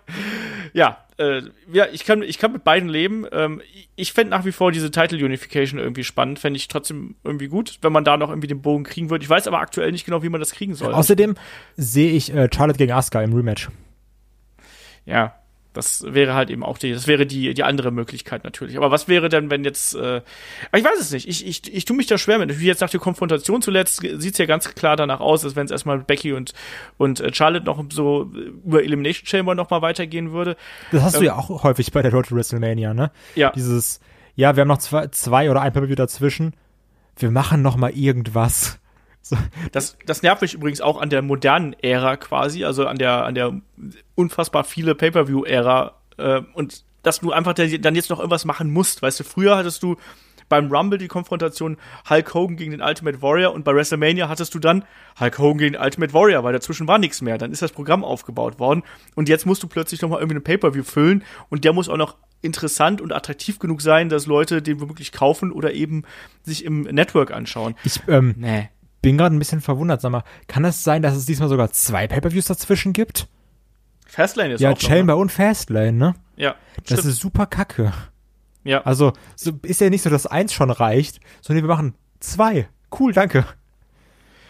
ja, 0.72 0.98
äh, 1.18 1.42
ja, 1.72 1.86
ich 1.92 2.04
kann, 2.04 2.22
ich 2.22 2.38
kann 2.38 2.52
mit 2.52 2.64
beiden 2.64 2.88
leben. 2.88 3.26
Ähm, 3.32 3.62
ich 3.94 4.12
fände 4.12 4.30
nach 4.30 4.44
wie 4.44 4.52
vor 4.52 4.72
diese 4.72 4.90
Title 4.90 5.24
Unification 5.24 5.80
irgendwie 5.80 6.04
spannend, 6.04 6.38
fände 6.38 6.58
ich 6.58 6.68
trotzdem 6.68 7.16
irgendwie 7.24 7.48
gut, 7.48 7.78
wenn 7.82 7.92
man 7.92 8.04
da 8.04 8.16
noch 8.16 8.28
irgendwie 8.28 8.48
den 8.48 8.60
Bogen 8.62 8.84
kriegen 8.84 9.08
würde. 9.10 9.22
Ich 9.24 9.30
weiß 9.30 9.46
aber 9.46 9.60
aktuell 9.60 9.92
nicht 9.92 10.04
genau, 10.04 10.22
wie 10.22 10.28
man 10.28 10.40
das 10.40 10.52
kriegen 10.52 10.74
soll. 10.74 10.92
Außerdem 10.92 11.34
sehe 11.76 12.12
ich 12.12 12.34
äh, 12.34 12.48
Charlotte 12.54 12.78
gegen 12.78 12.92
Asuka 12.92 13.22
im 13.22 13.32
Rematch. 13.32 13.68
Ja, 15.06 15.34
das 15.76 16.04
wäre 16.08 16.34
halt 16.34 16.50
eben 16.50 16.64
auch 16.64 16.78
die, 16.78 16.92
das 16.92 17.06
wäre 17.06 17.26
die, 17.26 17.52
die 17.52 17.62
andere 17.62 17.90
Möglichkeit 17.90 18.44
natürlich. 18.44 18.76
Aber 18.76 18.90
was 18.90 19.08
wäre 19.08 19.28
denn, 19.28 19.50
wenn 19.50 19.64
jetzt, 19.64 19.94
äh, 19.94 20.22
ich 20.74 20.84
weiß 20.84 20.98
es 20.98 21.10
nicht, 21.12 21.28
ich, 21.28 21.46
ich, 21.46 21.72
ich 21.72 21.84
tue 21.84 21.96
mich 21.96 22.06
da 22.06 22.16
schwer 22.16 22.38
mit. 22.38 22.58
Wie 22.58 22.66
jetzt 22.66 22.80
nach 22.80 22.90
der 22.90 23.00
Konfrontation 23.00 23.60
zuletzt 23.60 24.00
sieht 24.00 24.32
es 24.32 24.38
ja 24.38 24.46
ganz 24.46 24.74
klar 24.74 24.96
danach 24.96 25.20
aus, 25.20 25.44
als 25.44 25.54
wenn 25.54 25.66
es 25.66 25.70
erstmal 25.70 25.98
mit 25.98 26.06
Becky 26.06 26.32
und, 26.32 26.54
und 26.96 27.20
äh, 27.20 27.32
Charlotte 27.32 27.66
noch 27.66 27.84
so 27.90 28.30
über 28.64 28.82
Elimination 28.82 29.26
Chamber 29.26 29.54
noch 29.54 29.70
mal 29.70 29.82
weitergehen 29.82 30.32
würde. 30.32 30.56
Das 30.92 31.02
hast 31.02 31.14
ähm, 31.14 31.20
du 31.20 31.26
ja 31.26 31.34
auch 31.36 31.62
häufig 31.62 31.92
bei 31.92 32.02
der 32.02 32.12
Road 32.12 32.28
to 32.28 32.36
WrestleMania, 32.36 32.94
ne? 32.94 33.10
Ja. 33.34 33.50
Dieses, 33.50 34.00
ja, 34.34 34.56
wir 34.56 34.62
haben 34.62 34.68
noch 34.68 34.78
zwei, 34.78 35.08
zwei 35.08 35.50
oder 35.50 35.60
ein 35.60 35.72
Pay-Per-View 35.72 35.94
dazwischen. 35.94 36.54
Wir 37.18 37.30
machen 37.30 37.62
noch 37.62 37.76
mal 37.76 37.90
irgendwas. 37.90 38.78
So. 39.28 39.36
Das, 39.72 39.98
das 40.06 40.22
nervt 40.22 40.42
mich 40.42 40.54
übrigens 40.54 40.80
auch 40.80 41.00
an 41.00 41.10
der 41.10 41.20
modernen 41.20 41.72
Ära 41.74 42.16
quasi, 42.16 42.64
also 42.64 42.86
an 42.86 42.96
der, 42.96 43.24
an 43.24 43.34
der 43.34 43.60
unfassbar 44.14 44.62
viele 44.62 44.94
Pay-Per-View-Ära 44.94 45.94
äh, 46.18 46.42
und 46.54 46.84
dass 47.02 47.20
du 47.20 47.32
einfach 47.32 47.54
dann 47.54 47.94
jetzt 47.94 48.10
noch 48.10 48.18
irgendwas 48.18 48.44
machen 48.44 48.72
musst. 48.72 49.02
Weißt 49.02 49.20
du, 49.20 49.24
früher 49.24 49.56
hattest 49.56 49.82
du 49.82 49.96
beim 50.48 50.70
Rumble 50.70 50.98
die 50.98 51.08
Konfrontation 51.08 51.76
Hulk 52.08 52.34
Hogan 52.34 52.56
gegen 52.56 52.70
den 52.70 52.82
Ultimate 52.82 53.20
Warrior 53.20 53.52
und 53.52 53.64
bei 53.64 53.74
WrestleMania 53.74 54.28
hattest 54.28 54.54
du 54.54 54.60
dann 54.60 54.84
Hulk 55.18 55.38
Hogan 55.38 55.58
gegen 55.58 55.72
den 55.72 55.82
Ultimate 55.82 56.12
Warrior, 56.12 56.44
weil 56.44 56.52
dazwischen 56.52 56.86
war 56.86 56.98
nichts 56.98 57.20
mehr. 57.20 57.36
Dann 57.38 57.50
ist 57.50 57.62
das 57.62 57.72
Programm 57.72 58.04
aufgebaut 58.04 58.60
worden 58.60 58.82
und 59.16 59.28
jetzt 59.28 59.46
musst 59.46 59.62
du 59.62 59.66
plötzlich 59.66 60.02
noch 60.02 60.10
mal 60.10 60.18
irgendwie 60.18 60.36
einen 60.36 60.44
Pay-Per-View 60.44 60.84
füllen 60.84 61.24
und 61.48 61.64
der 61.64 61.72
muss 61.72 61.88
auch 61.88 61.96
noch 61.96 62.16
interessant 62.42 63.00
und 63.00 63.12
attraktiv 63.12 63.58
genug 63.58 63.82
sein, 63.82 64.08
dass 64.08 64.26
Leute 64.26 64.62
den 64.62 64.80
womöglich 64.80 65.10
kaufen 65.10 65.50
oder 65.50 65.72
eben 65.72 66.04
sich 66.44 66.64
im 66.64 66.82
Network 66.82 67.32
anschauen. 67.32 67.74
Ich, 67.82 68.00
ähm, 68.08 68.34
nee 68.36 68.68
bin 69.06 69.18
gerade 69.18 69.36
ein 69.36 69.38
bisschen 69.38 69.60
verwundert. 69.60 70.00
Sag 70.00 70.10
mal, 70.10 70.24
kann 70.48 70.64
es 70.64 70.82
sein, 70.82 71.00
dass 71.00 71.14
es 71.14 71.26
diesmal 71.26 71.48
sogar 71.48 71.70
zwei 71.70 72.08
Pay-Per-Views 72.08 72.46
dazwischen 72.46 72.92
gibt? 72.92 73.28
Fastlane 74.04 74.54
ist 74.54 74.60
ja, 74.60 74.72
auch 74.72 74.82
Ja, 74.82 74.88
Chamber 74.88 75.12
noch, 75.12 75.18
ne? 75.18 75.22
und 75.22 75.30
Fastlane, 75.30 75.92
ne? 75.92 76.14
Ja. 76.34 76.56
Das 76.78 76.98
stimmt. 76.98 77.14
ist 77.14 77.20
super 77.20 77.46
kacke. 77.46 77.92
Ja. 78.64 78.82
Also, 78.82 79.12
so 79.36 79.52
ist 79.62 79.80
ja 79.80 79.90
nicht 79.90 80.02
so, 80.02 80.10
dass 80.10 80.26
eins 80.26 80.52
schon 80.52 80.70
reicht, 80.70 81.20
sondern 81.40 81.62
wir 81.62 81.68
machen 81.68 81.94
zwei. 82.18 82.68
Cool, 82.98 83.12
danke. 83.12 83.46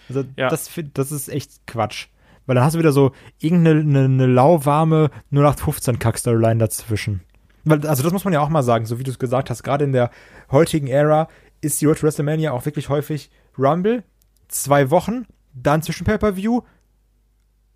Also, 0.09 0.25
ja. 0.39 0.49
das, 0.49 0.71
das 0.95 1.13
ist 1.13 1.29
echt 1.29 1.67
Quatsch. 1.67 2.07
Weil 2.47 2.55
dann 2.55 2.65
hast 2.65 2.77
du 2.77 2.79
wieder 2.79 2.93
so 2.93 3.13
irgendeine 3.39 3.81
eine, 3.81 4.05
eine 4.05 4.27
lauwarme 4.27 5.11
0815-Kack-Storyline 5.35 6.61
dazwischen. 6.61 7.21
Weil, 7.65 7.87
also, 7.87 8.03
das 8.03 8.13
muss 8.15 8.25
man 8.25 8.33
ja 8.33 8.41
auch 8.41 8.49
mal 8.49 8.63
sagen, 8.63 8.87
so 8.87 8.99
wie 8.99 9.05
du 9.05 9.11
es 9.11 9.19
gesagt 9.19 9.51
hast, 9.51 9.63
gerade 9.65 9.85
in 9.85 9.93
der 9.93 10.11
heutigen 10.51 10.87
Ära 10.87 11.29
ist 11.61 11.83
die 11.83 11.85
Road 11.85 11.99
to 11.99 12.07
WrestleMania 12.07 12.53
auch 12.53 12.65
wirklich 12.65 12.89
häufig 12.89 13.31
Rumble, 13.59 14.03
zwei 14.49 14.91
Wochen, 14.91 15.27
dann 15.55 15.83
zwischen 15.83 16.05
Pay-Per-View 16.05 16.63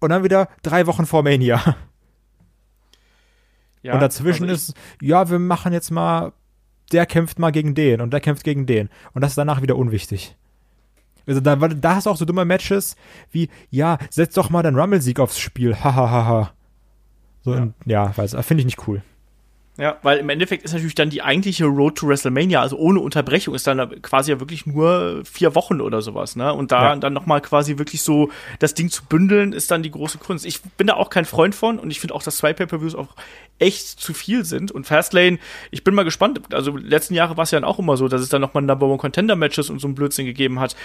und 0.00 0.10
dann 0.10 0.24
wieder 0.24 0.48
drei 0.62 0.86
Wochen 0.86 1.06
vor 1.06 1.22
Mania. 1.22 1.76
Ja, 3.82 3.94
und 3.94 4.00
dazwischen 4.00 4.48
also 4.48 4.72
ist, 4.72 4.74
ja, 5.00 5.30
wir 5.30 5.38
machen 5.38 5.72
jetzt 5.72 5.90
mal, 5.90 6.32
der 6.92 7.06
kämpft 7.06 7.38
mal 7.38 7.50
gegen 7.50 7.74
den 7.74 8.00
und 8.00 8.12
der 8.12 8.20
kämpft 8.20 8.44
gegen 8.44 8.66
den. 8.66 8.90
Und 9.12 9.22
das 9.22 9.32
ist 9.32 9.38
danach 9.38 9.62
wieder 9.62 9.76
unwichtig. 9.76 10.36
Also 11.26 11.40
da, 11.40 11.56
da 11.56 11.94
hast 11.94 12.06
du 12.06 12.10
auch 12.10 12.16
so 12.16 12.24
dumme 12.24 12.44
Matches 12.44 12.96
wie, 13.30 13.48
ja, 13.70 13.98
setz 14.10 14.34
doch 14.34 14.50
mal 14.50 14.62
deinen 14.62 14.78
Rumble-Sieg 14.78 15.18
aufs 15.20 15.38
Spiel. 15.38 15.76
Hahaha. 15.76 15.94
Ha, 15.96 16.10
ha, 16.10 16.26
ha. 16.26 16.52
So, 17.42 17.54
ja, 17.54 17.68
ja 17.86 18.16
weiß, 18.16 18.36
finde 18.42 18.60
ich 18.60 18.66
nicht 18.66 18.86
cool. 18.86 19.02
Ja, 19.80 19.96
weil 20.02 20.18
im 20.18 20.28
Endeffekt 20.28 20.62
ist 20.62 20.74
natürlich 20.74 20.94
dann 20.94 21.08
die 21.08 21.22
eigentliche 21.22 21.64
Road 21.64 21.96
to 21.96 22.06
WrestleMania, 22.06 22.60
also 22.60 22.76
ohne 22.76 23.00
Unterbrechung, 23.00 23.54
ist 23.54 23.66
dann 23.66 24.02
quasi 24.02 24.30
ja 24.30 24.38
wirklich 24.38 24.66
nur 24.66 25.22
vier 25.24 25.54
Wochen 25.54 25.80
oder 25.80 26.02
sowas, 26.02 26.36
ne? 26.36 26.52
Und 26.52 26.70
da 26.70 26.90
ja. 26.90 26.96
dann 26.96 27.14
nochmal 27.14 27.40
quasi 27.40 27.78
wirklich 27.78 28.02
so 28.02 28.30
das 28.58 28.74
Ding 28.74 28.90
zu 28.90 29.06
bündeln, 29.06 29.54
ist 29.54 29.70
dann 29.70 29.82
die 29.82 29.90
große 29.90 30.18
Kunst. 30.18 30.44
Ich 30.44 30.60
bin 30.62 30.86
da 30.86 30.94
auch 30.94 31.08
kein 31.08 31.24
Freund 31.24 31.54
von 31.54 31.78
und 31.78 31.90
ich 31.90 31.98
finde 31.98 32.14
auch, 32.14 32.22
dass 32.22 32.36
zwei 32.36 32.52
Pay-Per-Views 32.52 32.94
auch 32.94 33.08
echt 33.58 33.86
zu 34.00 34.12
viel 34.12 34.44
sind. 34.44 34.70
Und 34.70 34.86
Fastlane, 34.86 35.38
ich 35.70 35.82
bin 35.82 35.94
mal 35.94 36.02
gespannt. 36.02 36.40
Also 36.52 36.76
letzten 36.76 37.14
Jahre 37.14 37.38
war 37.38 37.44
es 37.44 37.50
ja 37.50 37.58
dann 37.58 37.68
auch 37.68 37.78
immer 37.78 37.96
so, 37.96 38.06
dass 38.06 38.20
es 38.20 38.28
dann 38.28 38.42
nochmal 38.42 38.62
Number 38.62 38.86
One 38.86 38.98
Contender 38.98 39.34
Matches 39.34 39.70
und 39.70 39.78
so 39.78 39.88
ein 39.88 39.94
Blödsinn 39.94 40.26
gegeben 40.26 40.60
hat. 40.60 40.76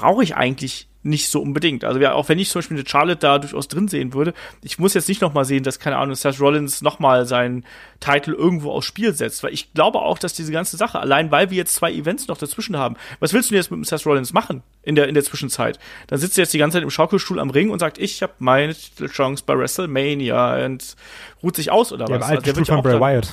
Brauche 0.00 0.22
ich 0.22 0.36
eigentlich 0.36 0.88
nicht 1.02 1.30
so 1.30 1.40
unbedingt. 1.40 1.84
Also 1.84 1.98
ja, 1.98 2.12
auch 2.12 2.28
wenn 2.28 2.38
ich 2.38 2.50
zum 2.50 2.58
Beispiel 2.58 2.76
eine 2.76 2.86
Charlotte 2.86 3.20
da 3.20 3.38
durchaus 3.38 3.68
drin 3.68 3.88
sehen 3.88 4.12
würde, 4.12 4.34
ich 4.62 4.78
muss 4.78 4.94
jetzt 4.94 5.08
nicht 5.08 5.22
nochmal 5.22 5.44
sehen, 5.44 5.62
dass, 5.62 5.78
keine 5.78 5.96
Ahnung, 5.96 6.14
Seth 6.14 6.40
Rollins 6.40 6.82
nochmal 6.82 7.24
seinen 7.26 7.64
Titel 8.00 8.32
irgendwo 8.32 8.70
aufs 8.70 8.86
Spiel 8.86 9.14
setzt, 9.14 9.42
weil 9.42 9.52
ich 9.52 9.72
glaube 9.72 10.00
auch, 10.00 10.18
dass 10.18 10.34
diese 10.34 10.52
ganze 10.52 10.76
Sache, 10.76 11.00
allein 11.00 11.30
weil 11.30 11.50
wir 11.50 11.56
jetzt 11.56 11.74
zwei 11.74 11.90
Events 11.92 12.28
noch 12.28 12.36
dazwischen 12.36 12.76
haben, 12.76 12.96
was 13.18 13.32
willst 13.32 13.50
du 13.50 13.54
denn 13.54 13.62
jetzt 13.62 13.70
mit 13.70 13.78
dem 13.78 13.84
Seth 13.84 14.04
Rollins 14.04 14.34
machen 14.34 14.62
in 14.82 14.94
der, 14.94 15.08
in 15.08 15.14
der 15.14 15.24
Zwischenzeit? 15.24 15.78
Dann 16.08 16.18
sitzt 16.18 16.36
er 16.36 16.42
jetzt 16.42 16.52
die 16.52 16.58
ganze 16.58 16.76
Zeit 16.76 16.82
im 16.82 16.90
Schaukelstuhl 16.90 17.40
am 17.40 17.50
Ring 17.50 17.70
und 17.70 17.78
sagt, 17.78 17.96
ich 17.96 18.22
habe 18.22 18.34
meine 18.38 18.74
Chance 18.74 19.42
bei 19.46 19.56
WrestleMania 19.56 20.66
und 20.66 20.96
ruht 21.42 21.56
sich 21.56 21.70
aus 21.70 21.92
oder 21.92 22.06
ja, 22.10 22.20
was? 22.20 22.28
Also, 22.28 22.42
der 22.42 22.56
wird 22.56 22.68
ja 22.68 22.76
auch 22.76 22.82
Bray 22.82 23.00
Wyatt. 23.00 23.32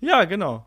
Ja, 0.00 0.24
genau. 0.24 0.66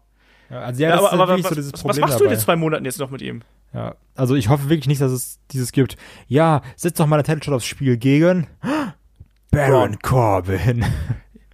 Ja, 0.49 0.59
also 0.61 0.81
ja, 0.81 0.89
das 0.91 1.01
ja, 1.01 1.07
aber, 1.07 1.07
ist 1.07 1.13
aber 1.13 1.43
was, 1.43 1.49
so 1.49 1.55
dieses 1.55 1.71
Problem 1.73 1.89
was 1.89 1.99
machst 1.99 2.13
dabei. 2.13 2.19
du 2.19 2.23
in 2.25 2.31
den 2.31 2.39
zwei 2.39 2.55
Monaten 2.55 2.85
jetzt 2.85 2.99
noch 2.99 3.09
mit 3.09 3.21
ihm? 3.21 3.41
Ja, 3.73 3.95
also 4.15 4.35
ich 4.35 4.49
hoffe 4.49 4.69
wirklich 4.69 4.87
nicht, 4.87 5.01
dass 5.01 5.11
es 5.11 5.39
dieses 5.51 5.71
gibt. 5.71 5.97
Ja, 6.27 6.61
setz 6.75 6.97
doch 6.97 7.05
mal 7.05 7.17
eine 7.17 7.23
Title 7.23 7.43
Shot 7.43 7.53
aufs 7.53 7.65
Spiel 7.65 7.97
gegen 7.97 8.47
Baron 9.51 9.99
Corbin. 9.99 10.85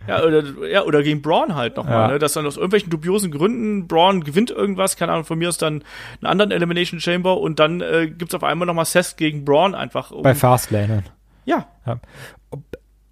Ja 0.07 0.21
oder, 0.23 0.43
ja, 0.67 0.83
oder 0.83 1.01
gegen 1.01 1.21
Braun 1.21 1.55
halt 1.55 1.77
nochmal, 1.77 1.93
ja. 1.93 2.07
ne? 2.09 2.19
Dass 2.19 2.33
dann 2.33 2.45
aus 2.45 2.57
irgendwelchen 2.57 2.89
dubiosen 2.89 3.31
Gründen 3.31 3.87
Braun 3.87 4.23
gewinnt 4.23 4.51
irgendwas, 4.51 4.97
keine 4.97 5.13
Ahnung, 5.13 5.23
von 5.23 5.37
mir 5.37 5.47
aus 5.47 5.57
dann 5.57 5.83
einen 6.19 6.29
anderen 6.29 6.51
Elimination 6.51 6.99
Chamber 6.99 7.39
und 7.39 7.59
dann 7.59 7.79
äh, 7.79 8.07
gibt's 8.09 8.35
auf 8.35 8.43
einmal 8.43 8.65
nochmal 8.65 8.85
Seth 8.85 9.15
gegen 9.15 9.45
Braun 9.45 9.75
einfach. 9.75 10.11
Um 10.11 10.23
Bei 10.23 10.35
Fastlane. 10.35 11.03
Ja. 11.45 11.67
ja. 11.85 11.99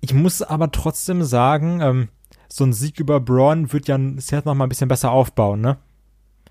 Ich 0.02 0.14
muss 0.14 0.42
aber 0.42 0.72
trotzdem 0.72 1.24
sagen, 1.24 1.80
ähm, 1.82 2.10
so 2.52 2.66
ein 2.66 2.74
Sieg 2.74 3.00
über 3.00 3.20
Braun 3.20 3.72
wird 3.72 3.88
ja 3.88 3.98
Seth 4.18 4.46
nochmal 4.46 4.68
ein 4.68 4.70
bisschen 4.70 4.90
besser 4.90 5.12
aufbauen, 5.12 5.62
ne? 5.62 5.78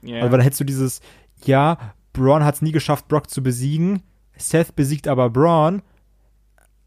Yeah. 0.02 0.22
Also 0.22 0.30
dann 0.32 0.40
hättest 0.40 0.60
du 0.60 0.64
dieses, 0.64 1.00
ja, 1.44 1.92
Braun 2.14 2.42
hat 2.42 2.54
es 2.54 2.62
nie 2.62 2.72
geschafft, 2.72 3.06
Brock 3.08 3.28
zu 3.28 3.42
besiegen. 3.42 4.02
Seth 4.36 4.74
besiegt 4.74 5.06
aber 5.08 5.28
Braun. 5.28 5.82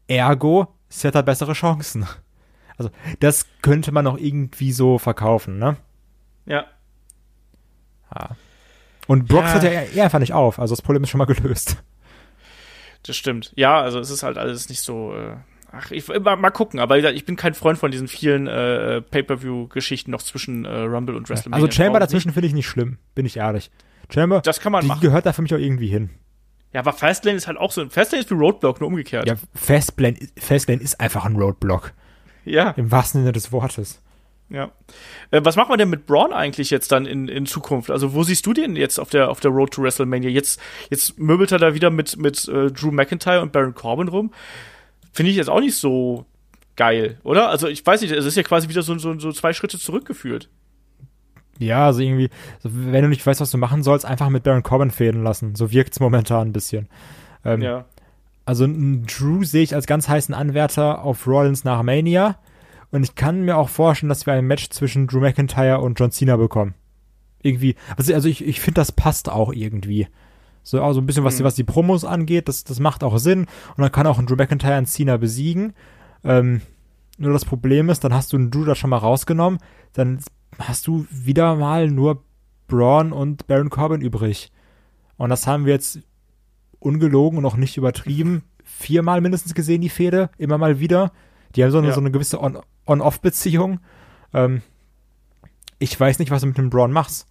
Ergo, 0.08 0.68
Seth 0.88 1.14
hat 1.14 1.26
bessere 1.26 1.52
Chancen. 1.52 2.06
Also, 2.76 2.90
das 3.20 3.46
könnte 3.62 3.92
man 3.92 4.04
auch 4.08 4.18
irgendwie 4.18 4.72
so 4.72 4.98
verkaufen, 4.98 5.60
ne? 5.60 5.76
Ja. 6.44 6.64
ja. 8.12 8.30
Und 9.06 9.28
Brock 9.28 9.44
ja. 9.44 9.52
hört 9.52 9.62
ja 9.62 9.70
eher 9.70 10.04
einfach 10.04 10.18
nicht 10.18 10.32
auf. 10.32 10.58
Also, 10.58 10.74
das 10.74 10.82
Problem 10.82 11.04
ist 11.04 11.10
schon 11.10 11.18
mal 11.18 11.26
gelöst. 11.26 11.76
Das 13.04 13.16
stimmt. 13.16 13.52
Ja, 13.54 13.80
also, 13.80 14.00
es 14.00 14.10
ist 14.10 14.24
halt 14.24 14.38
alles 14.38 14.68
nicht 14.68 14.80
so. 14.80 15.14
Äh 15.14 15.36
Ach, 15.76 15.90
ich 15.90 16.06
mal, 16.08 16.36
mal 16.36 16.50
gucken, 16.50 16.78
aber 16.78 16.98
ich 16.98 17.24
bin 17.24 17.36
kein 17.36 17.54
Freund 17.54 17.78
von 17.78 17.90
diesen 17.90 18.06
vielen 18.08 18.46
äh, 18.46 19.02
Pay-per-view-Geschichten 19.02 20.10
noch 20.10 20.22
zwischen 20.22 20.64
äh, 20.64 20.80
Rumble 20.80 21.16
und 21.16 21.28
WrestleMania. 21.28 21.64
Also 21.64 21.74
Chamber 21.74 21.98
dazwischen 21.98 22.32
finde 22.32 22.46
ich 22.46 22.54
nicht 22.54 22.68
schlimm, 22.68 22.98
bin 23.14 23.26
ich 23.26 23.36
ehrlich. 23.36 23.70
Chamber, 24.12 24.40
das 24.40 24.60
kann 24.60 24.72
man 24.72 24.82
die 24.82 24.88
machen. 24.88 25.00
gehört 25.00 25.26
da 25.26 25.32
für 25.32 25.42
mich 25.42 25.54
auch 25.54 25.58
irgendwie 25.58 25.88
hin. 25.88 26.10
Ja, 26.72 26.80
aber 26.80 26.92
Fastlane 26.92 27.36
ist 27.36 27.46
halt 27.46 27.56
auch 27.56 27.70
so. 27.70 27.88
Fastlane 27.88 28.22
ist 28.22 28.30
wie 28.30 28.34
Roadblock, 28.34 28.80
nur 28.80 28.88
umgekehrt. 28.88 29.26
Ja, 29.26 29.34
Fastlane, 29.54 30.16
Fastlane 30.36 30.82
ist 30.82 31.00
einfach 31.00 31.24
ein 31.24 31.36
Roadblock. 31.36 31.92
Ja. 32.44 32.70
Im 32.70 32.90
wahrsten 32.90 33.22
Sinne 33.22 33.32
des 33.32 33.52
Wortes. 33.52 34.02
Ja. 34.50 34.70
Äh, 35.30 35.40
was 35.42 35.56
machen 35.56 35.70
wir 35.70 35.76
denn 35.76 35.88
mit 35.88 36.06
Braun 36.06 36.32
eigentlich 36.32 36.70
jetzt 36.70 36.92
dann 36.92 37.06
in, 37.06 37.28
in 37.28 37.46
Zukunft? 37.46 37.90
Also, 37.90 38.12
wo 38.12 38.22
siehst 38.22 38.44
du 38.46 38.52
den 38.52 38.76
jetzt 38.76 38.98
auf 39.00 39.10
der, 39.10 39.30
auf 39.30 39.40
der 39.40 39.50
Road 39.50 39.72
to 39.72 39.82
WrestleMania? 39.82 40.30
Jetzt, 40.30 40.60
jetzt 40.90 41.18
möbelt 41.18 41.50
er 41.52 41.58
da 41.58 41.74
wieder 41.74 41.90
mit, 41.90 42.16
mit 42.16 42.46
äh, 42.48 42.70
Drew 42.70 42.90
McIntyre 42.90 43.40
und 43.40 43.52
Baron 43.52 43.74
Corbin 43.74 44.08
rum. 44.08 44.32
Finde 45.14 45.30
ich 45.30 45.36
jetzt 45.36 45.48
auch 45.48 45.60
nicht 45.60 45.76
so 45.76 46.26
geil, 46.76 47.18
oder? 47.22 47.48
Also 47.48 47.68
ich 47.68 47.84
weiß 47.86 48.02
nicht, 48.02 48.12
es 48.12 48.24
ist 48.24 48.36
ja 48.36 48.42
quasi 48.42 48.68
wieder 48.68 48.82
so, 48.82 48.98
so, 48.98 49.18
so 49.18 49.32
zwei 49.32 49.52
Schritte 49.52 49.78
zurückgeführt. 49.78 50.50
Ja, 51.58 51.86
also 51.86 52.00
irgendwie, 52.00 52.30
wenn 52.64 53.02
du 53.02 53.08
nicht 53.08 53.24
weißt, 53.24 53.40
was 53.40 53.52
du 53.52 53.58
machen 53.58 53.84
sollst, 53.84 54.04
einfach 54.04 54.28
mit 54.28 54.42
Baron 54.42 54.64
Corbin 54.64 54.90
fäden 54.90 55.22
lassen. 55.22 55.54
So 55.54 55.70
wirkt's 55.70 56.00
momentan 56.00 56.48
ein 56.48 56.52
bisschen. 56.52 56.88
Ähm, 57.44 57.62
Ja. 57.62 57.84
Also 58.44 58.66
Drew 58.66 59.44
sehe 59.44 59.62
ich 59.62 59.74
als 59.74 59.86
ganz 59.86 60.08
heißen 60.08 60.34
Anwärter 60.34 61.02
auf 61.02 61.26
Rollins 61.26 61.64
nach 61.64 61.82
Mania. 61.82 62.38
Und 62.90 63.02
ich 63.02 63.14
kann 63.14 63.44
mir 63.44 63.56
auch 63.56 63.68
vorstellen, 63.68 64.08
dass 64.08 64.26
wir 64.26 64.34
ein 64.34 64.46
Match 64.46 64.68
zwischen 64.70 65.06
Drew 65.06 65.20
McIntyre 65.20 65.80
und 65.80 65.98
John 65.98 66.10
Cena 66.10 66.36
bekommen. 66.36 66.74
Irgendwie. 67.42 67.76
Also, 67.96 68.12
also 68.12 68.28
ich, 68.28 68.44
ich 68.44 68.60
finde, 68.60 68.80
das 68.80 68.92
passt 68.92 69.28
auch 69.28 69.52
irgendwie. 69.52 70.08
So, 70.64 70.82
auch 70.82 70.92
so 70.94 71.00
ein 71.00 71.06
bisschen, 71.06 71.22
was, 71.24 71.36
die, 71.36 71.42
Mhm. 71.42 71.46
was 71.46 71.54
die 71.54 71.62
Promos 71.64 72.04
angeht, 72.04 72.48
das, 72.48 72.64
das 72.64 72.80
macht 72.80 73.04
auch 73.04 73.18
Sinn. 73.18 73.40
Und 73.76 73.82
dann 73.82 73.92
kann 73.92 74.06
auch 74.06 74.18
ein 74.18 74.26
Drew 74.26 74.34
McIntyre 74.36 74.74
einen 74.74 74.86
Cena 74.86 75.16
besiegen. 75.18 75.74
Ähm, 76.24 76.62
nur 77.18 77.32
das 77.32 77.44
Problem 77.44 77.90
ist, 77.90 78.02
dann 78.02 78.12
hast 78.14 78.32
du 78.32 78.36
einen 78.38 78.50
Drew 78.50 78.64
da 78.64 78.74
schon 78.74 78.90
mal 78.90 78.96
rausgenommen. 78.96 79.60
Dann 79.92 80.18
hast 80.58 80.86
du 80.86 81.06
wieder 81.10 81.54
mal 81.54 81.88
nur 81.90 82.24
Braun 82.66 83.12
und 83.12 83.46
Baron 83.46 83.70
Corbin 83.70 84.00
übrig. 84.00 84.50
Und 85.18 85.28
das 85.30 85.46
haben 85.46 85.66
wir 85.66 85.74
jetzt 85.74 86.00
ungelogen 86.80 87.38
und 87.38 87.44
auch 87.46 87.56
nicht 87.56 87.76
übertrieben 87.76 88.42
viermal 88.64 89.20
mindestens 89.20 89.54
gesehen, 89.54 89.82
die 89.82 89.90
Fehde, 89.90 90.30
immer 90.38 90.56
mal 90.58 90.80
wieder. 90.80 91.12
Die 91.54 91.62
haben 91.62 91.70
so 91.70 91.78
eine, 91.78 91.88
Ja. 91.88 91.94
so 91.94 92.00
eine 92.00 92.10
gewisse 92.10 92.40
On- 92.42 92.58
On-Off-Beziehung. 92.86 93.80
ähm, 94.32 94.62
ich 95.78 95.98
weiß 96.00 96.18
nicht, 96.18 96.30
was 96.30 96.40
du 96.40 96.46
mit 96.48 96.56
dem 96.58 96.70
Braun 96.70 96.90
machst. 96.92 97.26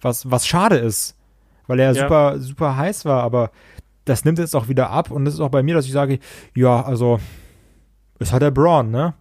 Was, 0.00 0.30
was 0.30 0.46
schade 0.46 0.76
ist, 0.76 1.16
weil 1.68 1.78
er 1.78 1.92
Ja. 1.92 2.02
super, 2.02 2.38
super 2.40 2.76
heiß 2.76 3.04
war, 3.04 3.22
aber 3.22 3.52
das 4.04 4.24
nimmt 4.24 4.38
jetzt 4.40 4.56
auch 4.56 4.66
wieder 4.68 4.90
ab 4.90 5.10
und 5.12 5.24
das 5.24 5.34
ist 5.34 5.40
auch 5.40 5.50
bei 5.50 5.62
mir, 5.62 5.74
dass 5.76 5.86
ich 5.86 5.92
sage, 5.92 6.18
ja, 6.56 6.82
also, 6.82 7.20
es 8.18 8.32
hat 8.32 8.42
der 8.42 8.50
Braun, 8.50 8.90
ne? 8.90 9.14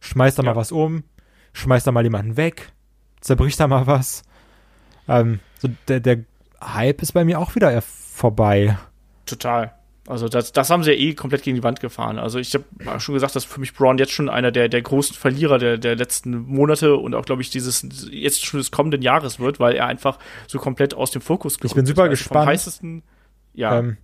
Schmeißt 0.00 0.38
da 0.38 0.42
Ja. 0.42 0.50
mal 0.50 0.56
was 0.56 0.72
um, 0.72 1.04
schmeißt 1.52 1.86
da 1.86 1.92
mal 1.92 2.02
jemanden 2.02 2.36
weg, 2.36 2.72
zerbricht 3.20 3.60
da 3.60 3.68
mal 3.68 3.86
was. 3.86 4.22
Ähm, 5.08 5.38
so 5.58 5.68
der, 5.88 6.00
der 6.00 6.24
Hype 6.62 7.02
ist 7.02 7.12
bei 7.12 7.24
mir 7.24 7.38
auch 7.38 7.54
wieder 7.54 7.80
vorbei. 7.82 8.76
Total. 9.26 9.72
Also 10.10 10.28
das, 10.28 10.50
das 10.50 10.70
haben 10.70 10.82
sie 10.82 10.90
ja 10.90 10.98
eh 10.98 11.14
komplett 11.14 11.42
gegen 11.42 11.54
die 11.54 11.62
Wand 11.62 11.80
gefahren. 11.80 12.18
Also 12.18 12.40
ich 12.40 12.52
habe 12.54 13.00
schon 13.00 13.14
gesagt, 13.14 13.36
dass 13.36 13.44
für 13.44 13.60
mich 13.60 13.72
Braun 13.74 13.96
jetzt 13.98 14.10
schon 14.10 14.28
einer 14.28 14.50
der, 14.50 14.68
der 14.68 14.82
großen 14.82 15.14
Verlierer 15.14 15.58
der, 15.58 15.78
der 15.78 15.94
letzten 15.94 16.36
Monate 16.36 16.96
und 16.96 17.14
auch, 17.14 17.24
glaube 17.24 17.42
ich, 17.42 17.50
dieses 17.50 17.86
jetzt 18.10 18.44
schon 18.44 18.58
des 18.58 18.72
kommenden 18.72 19.02
Jahres 19.02 19.38
wird, 19.38 19.60
weil 19.60 19.76
er 19.76 19.86
einfach 19.86 20.18
so 20.48 20.58
komplett 20.58 20.94
aus 20.94 21.12
dem 21.12 21.22
Fokus 21.22 21.58
gerückt 21.58 21.76
bin 21.76 21.86
super 21.86 22.06
ist. 22.06 22.10
Also 22.10 22.24
vom 22.24 22.28
gespannt. 22.28 22.48
heißesten, 22.48 23.02
ja, 23.54 23.78
ähm, 23.78 23.98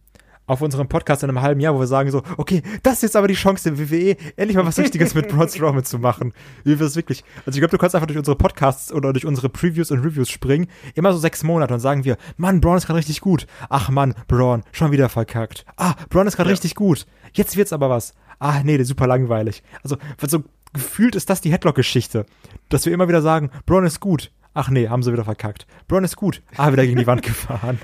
auf 0.46 0.60
unserem 0.62 0.88
Podcast 0.88 1.22
in 1.22 1.28
einem 1.28 1.42
halben 1.42 1.60
Jahr, 1.60 1.74
wo 1.74 1.80
wir 1.80 1.86
sagen 1.86 2.10
so, 2.10 2.22
okay, 2.36 2.62
das 2.82 2.94
ist 2.94 3.02
jetzt 3.02 3.16
aber 3.16 3.28
die 3.28 3.34
Chance 3.34 3.70
der 3.72 3.78
WWE, 3.78 4.16
endlich 4.36 4.56
mal 4.56 4.64
was 4.66 4.78
Richtiges 4.78 5.14
mit 5.14 5.28
Braun 5.28 5.48
Strowman 5.48 5.84
zu 5.84 5.98
machen. 5.98 6.32
Wie 6.64 6.78
wir 6.78 6.86
es 6.86 6.96
wirklich. 6.96 7.24
Also 7.44 7.56
ich 7.56 7.60
glaube, 7.60 7.70
du 7.72 7.78
kannst 7.78 7.94
einfach 7.94 8.06
durch 8.06 8.18
unsere 8.18 8.36
Podcasts 8.36 8.92
oder 8.92 9.12
durch 9.12 9.26
unsere 9.26 9.48
Previews 9.48 9.90
und 9.90 10.00
Reviews 10.04 10.30
springen, 10.30 10.68
immer 10.94 11.12
so 11.12 11.18
sechs 11.18 11.42
Monate 11.42 11.74
und 11.74 11.80
sagen 11.80 12.04
wir, 12.04 12.16
Mann, 12.36 12.60
Braun 12.60 12.76
ist 12.76 12.86
gerade 12.86 12.98
richtig 12.98 13.20
gut. 13.20 13.46
Ach 13.68 13.88
Mann, 13.90 14.14
Braun, 14.28 14.62
schon 14.72 14.92
wieder 14.92 15.08
verkackt. 15.08 15.64
Ah, 15.76 15.94
Braun 16.10 16.26
ist 16.26 16.36
gerade 16.36 16.50
Ja. 16.50 16.52
richtig 16.54 16.74
gut. 16.74 17.06
Jetzt 17.32 17.56
wird's 17.56 17.72
aber 17.72 17.90
was. 17.90 18.14
Ah, 18.38 18.60
nee, 18.62 18.72
der 18.72 18.82
ist 18.82 18.88
super 18.88 19.06
langweilig. 19.06 19.62
Also, 19.82 19.96
so 20.26 20.44
gefühlt 20.72 21.14
ist 21.16 21.28
das 21.30 21.40
die 21.40 21.50
Headlock-Geschichte. 21.52 22.26
Dass 22.68 22.84
wir 22.86 22.92
immer 22.92 23.08
wieder 23.08 23.22
sagen, 23.22 23.50
Braun 23.64 23.84
ist 23.86 24.00
gut. 24.00 24.30
Ach 24.54 24.70
nee, 24.70 24.88
haben 24.88 25.02
sie 25.02 25.12
wieder 25.12 25.24
verkackt. 25.24 25.66
Braun 25.88 26.04
ist 26.04 26.16
gut. 26.16 26.42
Ah, 26.56 26.72
wieder 26.72 26.86
gegen 26.86 26.98
die 26.98 27.06
Wand 27.06 27.22
gefahren. 27.24 27.78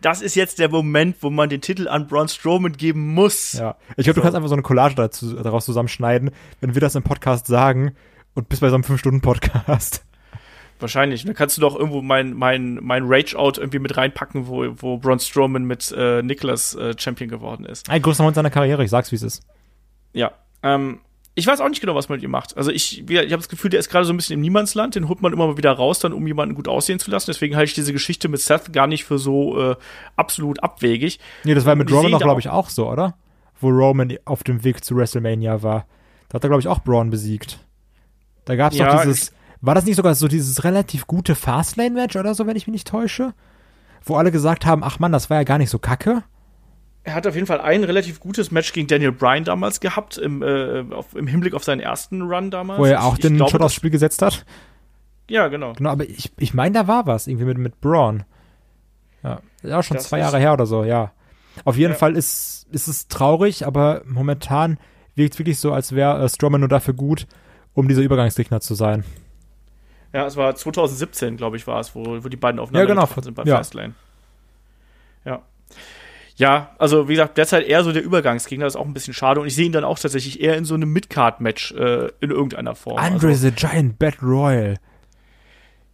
Das 0.00 0.22
ist 0.22 0.34
jetzt 0.36 0.58
der 0.58 0.68
Moment, 0.68 1.16
wo 1.20 1.30
man 1.30 1.48
den 1.48 1.60
Titel 1.60 1.88
an 1.88 2.06
Braun 2.06 2.28
Strowman 2.28 2.72
geben 2.72 3.14
muss. 3.14 3.54
Ja. 3.54 3.76
Ich 3.96 4.04
glaube, 4.04 4.14
du 4.14 4.20
So. 4.20 4.22
kannst 4.22 4.36
einfach 4.36 4.48
so 4.48 4.54
eine 4.54 4.62
Collage 4.62 4.94
dazu, 4.94 5.34
daraus 5.34 5.64
zusammenschneiden, 5.64 6.30
wenn 6.60 6.74
wir 6.74 6.80
das 6.80 6.94
im 6.94 7.02
Podcast 7.02 7.46
sagen 7.46 7.94
und 8.34 8.48
bis 8.48 8.60
bei 8.60 8.68
so 8.68 8.74
einem 8.76 8.84
5-Stunden-Podcast. 8.84 10.04
Wahrscheinlich. 10.80 11.22
Und 11.22 11.28
dann 11.28 11.34
kannst 11.36 11.56
du 11.56 11.60
doch 11.60 11.74
irgendwo 11.74 12.02
mein, 12.02 12.34
mein, 12.34 12.78
mein 12.80 13.02
Rage-Out 13.06 13.58
irgendwie 13.58 13.80
mit 13.80 13.96
reinpacken, 13.96 14.46
wo, 14.46 14.64
wo 14.76 14.98
Braun 14.98 15.18
Strowman 15.18 15.64
mit 15.64 15.92
äh, 15.96 16.22
Nicholas 16.22 16.74
äh, 16.76 16.94
Champion 16.96 17.28
geworden 17.28 17.64
ist. 17.64 17.90
Ein 17.90 18.00
größter 18.00 18.22
Moment 18.22 18.36
seiner 18.36 18.50
Karriere, 18.50 18.84
ich 18.84 18.90
sag's, 18.90 19.10
wie 19.10 19.16
es 19.16 19.22
ist. 19.24 19.42
Ja. 20.12 20.30
Ähm, 20.62 21.00
ich 21.38 21.46
weiß 21.46 21.60
auch 21.60 21.68
nicht 21.68 21.80
genau, 21.80 21.94
was 21.94 22.08
man 22.08 22.16
mit 22.16 22.24
ihm 22.24 22.30
macht. 22.30 22.56
Also 22.56 22.70
ich, 22.70 23.08
ich 23.08 23.16
habe 23.16 23.36
das 23.36 23.48
Gefühl, 23.48 23.70
der 23.70 23.80
ist 23.80 23.88
gerade 23.88 24.04
so 24.04 24.12
ein 24.12 24.16
bisschen 24.16 24.34
im 24.34 24.40
Niemandsland. 24.40 24.96
Den 24.96 25.08
holt 25.08 25.22
man 25.22 25.32
immer 25.32 25.46
mal 25.46 25.56
wieder 25.56 25.72
raus, 25.72 26.00
dann 26.00 26.12
um 26.12 26.26
jemanden 26.26 26.54
gut 26.54 26.66
aussehen 26.68 26.98
zu 26.98 27.10
lassen. 27.10 27.26
Deswegen 27.30 27.54
halte 27.56 27.68
ich 27.70 27.74
diese 27.74 27.92
Geschichte 27.92 28.28
mit 28.28 28.40
Seth 28.40 28.72
gar 28.72 28.86
nicht 28.86 29.04
für 29.04 29.18
so 29.18 29.72
äh, 29.72 29.76
absolut 30.16 30.62
abwegig. 30.62 31.20
Nee, 31.44 31.54
das 31.54 31.64
war 31.64 31.76
mit 31.76 31.90
Roman 31.90 32.10
doch, 32.12 32.20
glaube 32.20 32.40
ich, 32.40 32.48
auch 32.48 32.68
so, 32.68 32.90
oder? 32.90 33.16
Wo 33.60 33.68
Roman 33.68 34.18
auf 34.24 34.42
dem 34.42 34.64
Weg 34.64 34.84
zu 34.84 34.96
WrestleMania 34.96 35.62
war. 35.62 35.86
Da 36.28 36.34
hat 36.34 36.44
er, 36.44 36.48
glaube 36.48 36.60
ich, 36.60 36.68
auch 36.68 36.80
Braun 36.80 37.10
besiegt. 37.10 37.60
Da 38.44 38.56
gab's 38.56 38.76
Ja, 38.76 38.92
doch 38.92 39.02
dieses. 39.02 39.32
War 39.60 39.74
das 39.74 39.84
nicht 39.84 39.96
sogar 39.96 40.14
so 40.14 40.28
dieses 40.28 40.64
relativ 40.64 41.06
gute 41.06 41.34
Fastlane-Match 41.34 42.16
oder 42.16 42.34
so, 42.34 42.46
wenn 42.46 42.56
ich 42.56 42.66
mich 42.66 42.72
nicht 42.74 42.88
täusche? 42.88 43.34
Wo 44.04 44.16
alle 44.16 44.30
gesagt 44.30 44.66
haben, 44.66 44.84
ach 44.84 44.98
Mann, 45.00 45.12
das 45.12 45.30
war 45.30 45.38
ja 45.38 45.42
gar 45.44 45.58
nicht 45.58 45.70
so 45.70 45.78
kacke. 45.78 46.22
Er 47.08 47.14
hat 47.14 47.26
auf 47.26 47.34
jeden 47.34 47.46
Fall 47.46 47.60
ein 47.62 47.84
relativ 47.84 48.20
gutes 48.20 48.50
Match 48.50 48.72
gegen 48.74 48.86
Daniel 48.86 49.12
Bryan 49.12 49.44
damals 49.44 49.80
gehabt, 49.80 50.18
im, 50.18 50.42
äh, 50.42 50.84
auf, 50.92 51.14
im 51.14 51.26
Hinblick 51.26 51.54
auf 51.54 51.64
seinen 51.64 51.80
ersten 51.80 52.20
Run 52.22 52.50
damals. 52.50 52.78
Wo 52.78 52.84
er 52.84 53.02
auch 53.02 53.14
Ich- 53.14 53.20
den 53.20 53.38
Shot 53.48 53.62
aufs 53.62 53.74
Spiel 53.74 53.90
gesetzt 53.90 54.20
hat. 54.20 54.44
Ja, 55.30 55.48
genau. 55.48 55.72
Genau, 55.72 55.90
aber 55.90 56.04
ich, 56.04 56.30
ich 56.38 56.52
meine, 56.52 56.72
da 56.74 56.86
war 56.86 57.06
was, 57.06 57.26
irgendwie 57.26 57.46
mit, 57.46 57.56
mit 57.58 57.80
Braun. 57.80 58.24
Ja, 59.22 59.40
ja 59.62 59.82
schon 59.82 59.96
Das 59.96 60.08
zwei 60.08 60.18
Jahre 60.18 60.38
her 60.38 60.52
oder 60.52 60.66
so, 60.66 60.84
ja. 60.84 61.12
Auf 61.64 61.76
jeden 61.76 61.92
Ja. 61.92 61.98
Fall 61.98 62.14
ist, 62.16 62.66
ist 62.72 62.88
es 62.88 63.08
traurig, 63.08 63.66
aber 63.66 64.02
momentan 64.06 64.78
wirkt 65.14 65.32
es 65.34 65.38
wirklich 65.38 65.58
so, 65.58 65.72
als 65.72 65.94
wäre 65.94 66.22
äh, 66.22 66.28
Strowman 66.28 66.60
nur 66.60 66.68
dafür 66.68 66.92
gut, 66.94 67.26
um 67.74 67.88
dieser 67.88 68.02
Übergangsgegner 68.02 68.60
zu 68.60 68.74
sein. 68.74 69.02
Ja, 70.12 70.26
es 70.26 70.36
war 70.36 70.54
2017, 70.54 71.36
glaube 71.38 71.56
ich, 71.56 71.66
war 71.66 71.80
es, 71.80 71.94
wo, 71.94 72.22
wo 72.22 72.28
die 72.28 72.36
beiden 72.36 72.60
aufeinander 72.60 72.94
Ja, 72.94 73.06
genau. 73.06 73.22
sind 73.22 73.34
bei 73.34 73.44
Ja. 73.44 73.56
Fastlane. 73.56 73.94
Ja. 75.24 75.42
Ja, 76.38 76.70
also 76.78 77.08
wie 77.08 77.14
gesagt, 77.14 77.36
derzeit 77.36 77.66
eher 77.66 77.82
so 77.82 77.90
der 77.90 78.04
Übergangsgegner, 78.04 78.64
das 78.64 78.74
ist 78.74 78.80
auch 78.80 78.86
ein 78.86 78.94
bisschen 78.94 79.12
schade. 79.12 79.40
Und 79.40 79.48
ich 79.48 79.56
sehe 79.56 79.66
ihn 79.66 79.72
dann 79.72 79.82
auch 79.82 79.98
tatsächlich 79.98 80.40
eher 80.40 80.56
in 80.56 80.64
so 80.64 80.74
einem 80.74 80.92
Midcard-Match 80.92 81.72
äh, 81.72 82.10
in 82.20 82.30
irgendeiner 82.30 82.76
Form. 82.76 82.96
Andre 82.96 83.28
also, 83.28 83.48
the 83.48 83.50
Giant 83.50 83.98
Battle 83.98 84.28
Royal. 84.28 84.76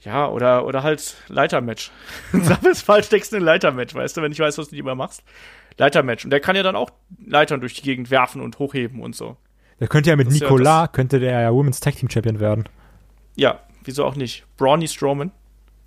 ja, 0.00 0.28
oder, 0.28 0.66
oder 0.66 0.82
halt 0.82 1.16
Leitermatch. 1.28 1.90
Sag 2.32 2.62
es 2.62 2.82
falsch, 2.82 3.06
steckst 3.06 3.32
du 3.32 3.38
ein 3.38 3.42
Leitermatch, 3.42 3.94
weißt 3.94 4.18
du, 4.18 4.20
wenn 4.20 4.32
ich 4.32 4.38
weiß, 4.38 4.58
was 4.58 4.68
du 4.68 4.76
lieber 4.76 4.94
machst. 4.94 5.24
Leitermatch. 5.78 6.24
Und 6.24 6.30
der 6.30 6.40
kann 6.40 6.56
ja 6.56 6.62
dann 6.62 6.76
auch 6.76 6.90
Leitern 7.24 7.60
durch 7.60 7.72
die 7.72 7.82
Gegend 7.82 8.10
werfen 8.10 8.42
und 8.42 8.58
hochheben 8.58 9.00
und 9.00 9.16
so. 9.16 9.38
Der 9.80 9.88
könnte 9.88 10.10
ja 10.10 10.16
mit 10.16 10.26
Das 10.26 10.34
ist 10.34 10.40
ja 10.42 10.50
Nicolas, 10.50 10.92
könnte 10.92 11.20
der 11.20 11.40
ja 11.40 11.52
Women's 11.54 11.80
Tag 11.80 11.96
Team 11.96 12.10
Champion 12.10 12.38
werden. 12.38 12.68
Ja, 13.34 13.60
wieso 13.82 14.04
auch 14.04 14.14
nicht? 14.14 14.44
Brawny 14.58 14.88
Strowman. 14.88 15.32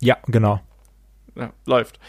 Ja, 0.00 0.16
genau. 0.26 0.60
Ja, 1.38 1.52
läuft. 1.66 2.00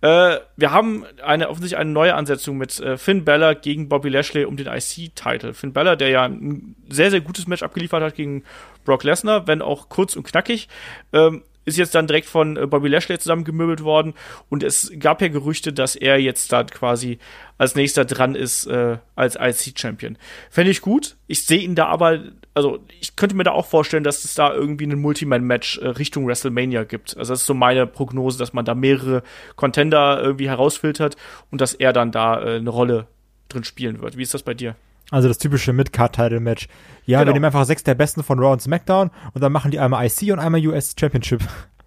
Äh, 0.00 0.36
wir 0.56 0.70
haben 0.70 1.04
eine 1.20 1.48
offensichtlich 1.48 1.78
eine 1.80 1.90
neue 1.90 2.14
Ansetzung 2.14 2.56
mit 2.56 2.78
äh, 2.78 2.96
Finn 2.96 3.24
Balor 3.24 3.56
gegen 3.56 3.88
Bobby 3.88 4.08
Lashley 4.08 4.44
um 4.44 4.56
den 4.56 4.68
IC-Title. 4.68 5.54
Finn 5.54 5.72
Balor, 5.72 5.96
der 5.96 6.10
ja 6.10 6.24
ein 6.24 6.76
sehr, 6.88 7.10
sehr 7.10 7.20
gutes 7.20 7.48
Match 7.48 7.64
abgeliefert 7.64 8.00
hat 8.00 8.14
gegen 8.14 8.44
Brock 8.84 9.02
Lesnar, 9.02 9.48
wenn 9.48 9.60
auch 9.60 9.88
kurz 9.88 10.14
und 10.14 10.22
knackig, 10.22 10.68
ähm, 11.12 11.42
ist 11.64 11.78
jetzt 11.78 11.96
dann 11.96 12.06
direkt 12.06 12.28
von 12.28 12.56
äh, 12.56 12.66
Bobby 12.68 12.86
Lashley 12.86 13.18
zusammengemöbelt 13.18 13.82
worden 13.82 14.14
und 14.48 14.62
es 14.62 14.92
gab 15.00 15.20
ja 15.20 15.26
Gerüchte, 15.26 15.72
dass 15.72 15.96
er 15.96 16.18
jetzt 16.18 16.52
dann 16.52 16.68
quasi 16.68 17.18
als 17.58 17.74
nächster 17.74 18.04
dran 18.04 18.36
ist 18.36 18.66
äh, 18.66 18.98
als 19.16 19.34
IC-Champion. 19.34 20.16
Fände 20.48 20.70
ich 20.70 20.80
gut. 20.80 21.16
Ich 21.26 21.44
sehe 21.44 21.58
ihn 21.58 21.74
da 21.74 21.86
aber, 21.86 22.20
also 22.56 22.78
ich 23.00 23.16
könnte 23.16 23.36
mir 23.36 23.44
da 23.44 23.52
auch 23.52 23.66
vorstellen, 23.66 24.02
dass 24.02 24.24
es 24.24 24.34
da 24.34 24.54
irgendwie 24.54 24.86
ein 24.86 24.98
Multiman-Match 24.98 25.76
äh, 25.78 25.88
Richtung 25.88 26.26
WrestleMania 26.26 26.84
gibt. 26.84 27.14
Also 27.18 27.34
das 27.34 27.40
ist 27.42 27.46
so 27.46 27.52
meine 27.52 27.86
Prognose, 27.86 28.38
dass 28.38 28.54
man 28.54 28.64
da 28.64 28.74
mehrere 28.74 29.22
Contender 29.56 30.22
irgendwie 30.22 30.48
herausfiltert 30.48 31.16
und 31.50 31.60
dass 31.60 31.74
er 31.74 31.92
dann 31.92 32.12
da 32.12 32.40
äh, 32.42 32.56
eine 32.56 32.70
Rolle 32.70 33.08
drin 33.50 33.62
spielen 33.62 34.00
wird. 34.00 34.16
Wie 34.16 34.22
ist 34.22 34.32
das 34.32 34.42
bei 34.42 34.54
dir? 34.54 34.74
Also 35.10 35.28
das 35.28 35.36
typische 35.36 35.74
Mid-Card-Title-Match. 35.74 36.68
Ja, 37.04 37.18
Genau. 37.18 37.28
wir 37.28 37.32
nehmen 37.34 37.44
einfach 37.44 37.64
sechs 37.66 37.84
der 37.84 37.94
besten 37.94 38.22
von 38.22 38.38
Raw 38.38 38.54
und 38.54 38.62
SmackDown 38.62 39.10
und 39.34 39.40
dann 39.42 39.52
machen 39.52 39.70
die 39.70 39.78
einmal 39.78 40.06
IC 40.06 40.32
und 40.32 40.38
einmal 40.38 40.66
US 40.66 40.94
Championship. 40.98 41.42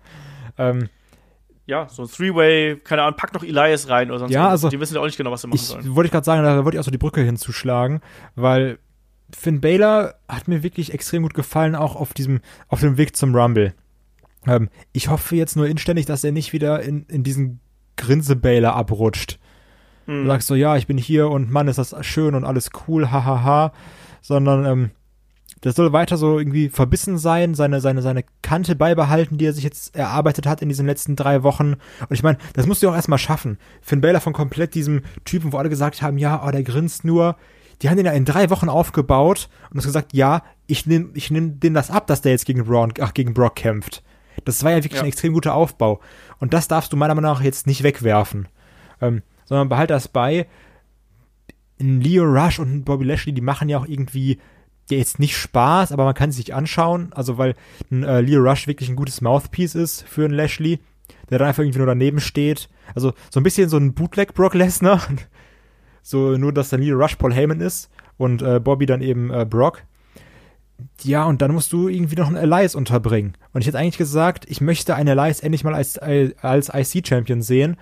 ähm, 0.59 0.87
Ja, 1.65 1.89
so 1.89 2.03
ein 2.03 2.07
Three-Way, 2.09 2.81
keine 2.83 3.01
Ahnung, 3.01 3.17
pack 3.17 3.33
noch 3.33 3.43
Elias 3.43 3.89
rein 3.89 4.09
oder 4.11 4.19
sonst 4.19 4.33
Ja, 4.33 4.49
also 4.49 4.69
Die 4.69 4.79
wissen 4.79 4.93
ja 4.93 5.01
auch 5.01 5.05
nicht 5.05 5.17
genau, 5.17 5.31
was 5.31 5.41
sie 5.41 5.47
machen 5.47 5.55
ich 5.55 5.65
sollen. 5.65 5.95
wollte 5.95 6.05
ich 6.05 6.11
gerade 6.11 6.25
sagen, 6.25 6.43
da 6.43 6.63
wollte 6.63 6.75
ich 6.77 6.79
auch 6.79 6.85
so 6.85 6.91
die 6.91 6.97
Brücke 6.99 7.21
hinzuschlagen, 7.21 8.01
weil 8.35 8.77
Finn 9.35 9.61
Balor 9.61 10.15
hat 10.27 10.47
mir 10.47 10.63
wirklich 10.63 10.93
extrem 10.93 11.23
gut 11.23 11.33
gefallen, 11.33 11.75
auch 11.75 11.95
auf 11.95 12.13
diesem, 12.13 12.41
auf 12.67 12.79
dem 12.79 12.97
Weg 12.97 13.15
zum 13.15 13.35
Rumble. 13.35 13.73
Ähm, 14.47 14.69
ich 14.91 15.09
hoffe 15.09 15.35
jetzt 15.35 15.55
nur 15.55 15.67
inständig, 15.67 16.05
dass 16.05 16.23
er 16.23 16.31
nicht 16.31 16.53
wieder 16.53 16.81
in, 16.81 17.05
in 17.07 17.23
diesen 17.23 17.59
Grinse-Baylor 17.97 18.75
abrutscht. 18.75 19.39
Hm. 20.05 20.23
Du 20.23 20.27
sagst 20.29 20.47
so, 20.47 20.55
ja, 20.55 20.77
ich 20.77 20.87
bin 20.87 20.97
hier 20.97 21.29
und 21.29 21.51
Mann, 21.51 21.67
ist 21.67 21.77
das 21.77 21.95
schön 22.05 22.35
und 22.35 22.45
alles 22.45 22.69
cool, 22.87 23.11
hahaha. 23.11 23.73
Sondern, 24.21 24.65
ähm, 24.65 24.91
der 25.63 25.73
soll 25.73 25.91
weiter 25.91 26.17
so 26.17 26.37
irgendwie 26.37 26.69
verbissen 26.69 27.17
sein, 27.17 27.53
seine, 27.53 27.81
seine, 27.81 28.01
seine 28.01 28.23
Kante 28.41 28.75
beibehalten, 28.75 29.37
die 29.37 29.45
er 29.45 29.53
sich 29.53 29.63
jetzt 29.63 29.95
erarbeitet 29.95 30.45
hat 30.45 30.61
in 30.61 30.69
diesen 30.69 30.85
letzten 30.85 31.15
drei 31.15 31.43
Wochen. 31.43 31.73
Und 31.73 32.11
ich 32.11 32.23
meine, 32.23 32.37
das 32.53 32.65
musst 32.65 32.81
du 32.81 32.89
auch 32.89 32.95
erstmal 32.95 33.19
schaffen. 33.19 33.57
Finn 33.81 34.01
Balor 34.01 34.21
von 34.21 34.33
komplett 34.33 34.73
diesem 34.73 35.01
Typen, 35.25 35.51
wo 35.51 35.57
alle 35.57 35.69
gesagt 35.69 36.01
haben, 36.01 36.17
ja, 36.17 36.45
oh, 36.45 36.51
der 36.51 36.63
grinst 36.63 37.03
nur, 37.03 37.35
die 37.81 37.89
haben 37.89 37.97
den 37.97 38.05
ja 38.05 38.11
in 38.11 38.25
drei 38.25 38.49
Wochen 38.49 38.69
aufgebaut 38.69 39.49
und 39.71 39.77
hast 39.77 39.85
gesagt, 39.85 40.13
ja, 40.13 40.43
ich 40.67 40.85
nehme 40.85 41.09
ich 41.13 41.31
nehm 41.31 41.59
denen 41.59 41.75
das 41.75 41.89
ab, 41.91 42.07
dass 42.07 42.21
der 42.21 42.33
jetzt 42.33 42.45
gegen 42.45 42.65
Braun, 42.65 42.93
ach, 42.99 43.13
gegen 43.13 43.33
Brock 43.33 43.55
kämpft. 43.55 44.03
Das 44.45 44.63
war 44.63 44.71
ja 44.71 44.77
wirklich 44.77 44.93
Ja. 44.95 45.01
ein 45.01 45.07
extrem 45.07 45.33
guter 45.33 45.53
Aufbau. 45.53 45.99
Und 46.39 46.53
das 46.53 46.67
darfst 46.67 46.91
du 46.93 46.97
meiner 46.97 47.15
Meinung 47.15 47.31
nach 47.31 47.41
jetzt 47.41 47.67
nicht 47.67 47.83
wegwerfen. 47.83 48.47
Ähm, 49.01 49.21
sondern 49.45 49.69
behalte 49.69 49.93
das 49.93 50.07
bei. 50.07 50.47
Ein 51.79 52.01
Leo 52.01 52.23
Rush 52.25 52.59
und 52.59 52.73
ein 52.73 52.83
Bobby 52.83 53.05
Lashley, 53.05 53.33
die 53.33 53.41
machen 53.41 53.69
ja 53.69 53.77
auch 53.77 53.87
irgendwie 53.87 54.39
ja 54.89 54.97
jetzt 54.97 55.19
nicht 55.19 55.37
Spaß, 55.37 55.91
aber 55.91 56.03
man 56.03 56.13
kann 56.15 56.31
sie 56.31 56.37
sich 56.37 56.53
anschauen. 56.53 57.11
Also 57.13 57.37
weil 57.37 57.55
ein 57.91 58.03
äh, 58.03 58.21
Leo 58.21 58.41
Rush 58.41 58.67
wirklich 58.67 58.89
ein 58.89 58.95
gutes 58.95 59.21
Mouthpiece 59.21 59.75
ist 59.75 60.01
für 60.03 60.25
einen 60.25 60.33
Lashley, 60.33 60.79
der 61.29 61.39
dann 61.39 61.47
einfach 61.47 61.63
irgendwie 61.63 61.77
nur 61.77 61.87
daneben 61.87 62.19
steht. 62.19 62.69
Also 62.95 63.13
so 63.29 63.39
ein 63.39 63.43
bisschen 63.43 63.69
so 63.69 63.77
ein 63.77 63.93
Bootleg 63.93 64.33
Brock 64.33 64.53
Lesnar. 64.55 65.01
So 66.09 66.37
nur, 66.37 66.51
dass 66.51 66.69
dann 66.69 66.81
Leo 66.81 66.97
Rush 66.97 67.17
Paul 67.17 67.31
Heyman 67.31 67.61
ist 67.61 67.91
und 68.17 68.41
äh, 68.41 68.59
Bobby 68.59 68.87
dann 68.87 69.03
eben 69.03 69.29
äh, 69.29 69.45
Brock. 69.47 69.83
Ja, 71.03 71.25
und 71.25 71.43
dann 71.43 71.51
musst 71.51 71.71
du 71.71 71.87
irgendwie 71.87 72.15
noch 72.15 72.25
einen 72.25 72.35
Elias 72.35 72.73
unterbringen. 72.73 73.37
Und 73.53 73.61
ich 73.61 73.67
hätte 73.67 73.77
eigentlich 73.77 73.99
gesagt, 73.99 74.49
ich 74.49 74.59
möchte 74.59 74.95
einen 74.95 75.09
Elias 75.09 75.41
endlich 75.41 75.63
mal 75.63 75.75
als, 75.75 75.99
als 75.99 76.71
IC-Champion 76.73 77.43
sehen. 77.43 77.77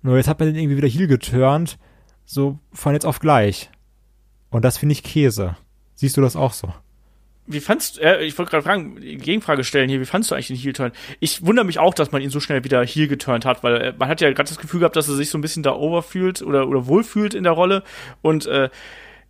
Nur 0.00 0.16
jetzt 0.16 0.26
hat 0.26 0.38
man 0.40 0.48
den 0.48 0.56
irgendwie 0.56 0.78
wieder 0.78 0.88
heel 0.88 1.06
geturnt. 1.06 1.78
So 2.24 2.58
von 2.72 2.94
jetzt 2.94 3.04
auf 3.04 3.18
gleich. 3.18 3.70
Und 4.48 4.64
das 4.64 4.78
finde 4.78 4.94
ich 4.94 5.02
Käse. 5.02 5.58
Siehst 5.96 6.16
du 6.16 6.22
das 6.22 6.34
auch 6.34 6.54
so? 6.54 6.72
Wie 7.46 7.60
fandst 7.60 8.00
äh, 8.00 8.22
ich 8.22 8.36
wollte 8.38 8.50
gerade 8.50 8.64
fragen, 8.64 8.96
Gegenfrage 8.96 9.64
stellen 9.64 9.88
hier, 9.88 10.00
wie 10.00 10.06
fandst 10.06 10.30
du 10.30 10.34
eigentlich 10.34 10.48
den 10.48 10.56
Heel-Turn? 10.56 10.92
Ich 11.20 11.44
wundere 11.44 11.64
mich 11.64 11.78
auch, 11.78 11.94
dass 11.94 12.12
man 12.12 12.22
ihn 12.22 12.30
so 12.30 12.40
schnell 12.40 12.64
wieder 12.64 12.84
Heel 12.84 13.08
geturnt 13.08 13.44
hat, 13.44 13.62
weil 13.62 13.76
äh, 13.76 13.94
man 13.98 14.08
hat 14.08 14.20
ja 14.20 14.30
gerade 14.32 14.48
das 14.48 14.58
Gefühl 14.58 14.80
gehabt, 14.80 14.96
dass 14.96 15.08
er 15.08 15.14
sich 15.14 15.30
so 15.30 15.38
ein 15.38 15.42
bisschen 15.42 15.62
da 15.62 15.74
overfühlt 15.74 16.42
oder, 16.42 16.66
oder 16.66 16.86
wohlfühlt 16.86 17.34
in 17.34 17.44
der 17.44 17.52
Rolle 17.52 17.82
und 18.22 18.46
äh, 18.46 18.68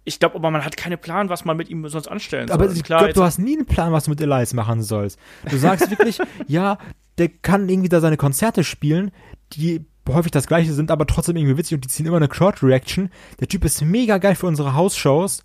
ich 0.07 0.21
glaube 0.21 0.37
aber, 0.37 0.53
man 0.53 0.65
hat 0.65 0.77
keinen 0.77 0.99
Plan, 0.99 1.29
was 1.29 1.45
man 1.45 1.57
mit 1.57 1.69
ihm 1.69 1.87
sonst 1.89 2.07
anstellen 2.07 2.47
soll. 2.47 2.55
Aber 2.55 2.71
ich 2.71 2.85
klar, 2.85 3.01
glaube, 3.01 3.15
du 3.15 3.25
hast 3.25 3.39
nie 3.39 3.57
einen 3.57 3.67
Plan, 3.67 3.93
was 3.93 4.05
du 4.05 4.11
mit 4.11 4.21
Elias 4.21 4.55
machen 4.55 4.81
sollst. 4.81 5.19
Du 5.51 5.57
sagst 5.57 5.91
wirklich, 5.91 6.19
ja, 6.47 6.79
der 7.19 7.29
kann 7.29 7.69
irgendwie 7.69 7.89
da 7.89 8.01
seine 8.01 8.17
Konzerte 8.17 8.63
spielen, 8.63 9.11
die 9.53 9.85
häufig 10.09 10.31
das 10.31 10.47
gleiche 10.47 10.73
sind, 10.73 10.93
aber 10.93 11.07
trotzdem 11.07 11.37
irgendwie 11.37 11.59
witzig 11.59 11.75
und 11.75 11.85
die 11.85 11.89
ziehen 11.89 12.07
immer 12.07 12.19
eine 12.19 12.29
Crowd-Reaction. 12.29 13.11
Der 13.41 13.49
Typ 13.49 13.65
ist 13.65 13.83
mega 13.83 14.19
geil 14.19 14.37
für 14.37 14.47
unsere 14.47 14.75
Hausshows. 14.75 15.43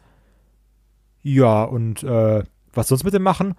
Ja, 1.24 1.64
und 1.64 2.04
äh, 2.04 2.44
was 2.74 2.88
sonst 2.88 3.04
mit 3.04 3.14
dem 3.14 3.24
machen? 3.24 3.56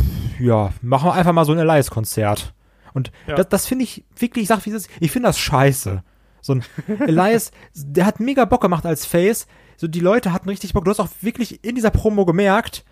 Pff, 0.00 0.40
ja, 0.40 0.72
machen 0.82 1.06
wir 1.08 1.14
einfach 1.14 1.32
mal 1.32 1.44
so 1.44 1.52
ein 1.52 1.58
Elias-Konzert. 1.58 2.54
Und 2.92 3.12
Ja. 3.26 3.36
das, 3.36 3.48
das 3.48 3.66
finde 3.66 3.84
ich 3.84 4.04
wirklich, 4.16 4.42
ich 4.44 4.48
sag 4.48 4.64
wie 4.66 4.70
ist, 4.70 4.88
ich 5.00 5.10
finde 5.10 5.28
das 5.28 5.38
scheiße. 5.38 6.02
So 6.42 6.54
ein 6.54 6.64
Elias, 7.00 7.50
der 7.74 8.06
hat 8.06 8.20
mega 8.20 8.44
Bock 8.44 8.62
gemacht 8.62 8.86
als 8.86 9.04
Face. 9.06 9.46
So, 9.76 9.86
die 9.88 10.00
Leute 10.00 10.32
hatten 10.32 10.48
richtig 10.48 10.72
Bock. 10.72 10.84
Du 10.84 10.90
hast 10.90 11.00
auch 11.00 11.08
wirklich 11.20 11.64
in 11.64 11.74
dieser 11.74 11.90
Promo 11.90 12.24
gemerkt, 12.24 12.84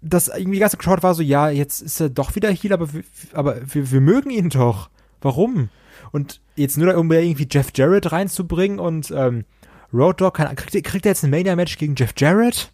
dass 0.00 0.28
irgendwie 0.28 0.56
die 0.56 0.60
ganze 0.60 0.76
Crowd 0.76 1.02
war 1.02 1.14
so, 1.14 1.22
ja, 1.22 1.48
jetzt 1.48 1.80
ist 1.80 2.00
er 2.00 2.10
doch 2.10 2.34
wieder 2.36 2.50
Heal, 2.52 2.72
aber, 2.74 2.92
wir, 2.92 3.02
aber 3.32 3.56
wir, 3.72 3.90
wir 3.90 4.00
mögen 4.00 4.30
ihn 4.30 4.50
doch. 4.50 4.90
Warum? 5.22 5.70
Und 6.12 6.40
jetzt 6.56 6.76
nur 6.76 6.92
da 6.92 6.98
um 6.98 7.10
irgendwie 7.10 7.48
Jeff 7.50 7.68
Jarrett 7.74 8.12
reinzubringen 8.12 8.78
und 8.78 9.10
ähm, 9.10 9.44
Road 9.92 10.20
Dogg, 10.20 10.36
kann, 10.36 10.54
kriegt, 10.56 10.86
kriegt 10.86 11.06
er 11.06 11.10
jetzt 11.12 11.24
ein 11.24 11.30
Mania-Match 11.30 11.78
gegen 11.78 11.94
Jeff 11.96 12.12
Jarrett? 12.18 12.70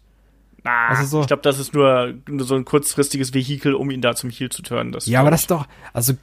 Na, 0.63 0.87
Also 0.89 1.03
so- 1.05 1.21
ich 1.21 1.27
glaube, 1.27 1.41
das 1.43 1.59
ist 1.59 1.73
nur, 1.73 2.13
nur 2.27 2.45
so 2.45 2.55
ein 2.55 2.65
kurzfristiges 2.65 3.33
Vehikel, 3.33 3.73
um 3.73 3.89
ihn 3.91 4.01
da 4.01 4.15
zum 4.15 4.29
Heel 4.29 4.49
zu 4.49 4.61
turnen. 4.61 4.91
Das 4.91 5.05
Ja, 5.07 5.21
aber 5.21 5.31
das 5.31 5.41
ist 5.41 5.51
doch, 5.51 5.67
also, 5.93 6.13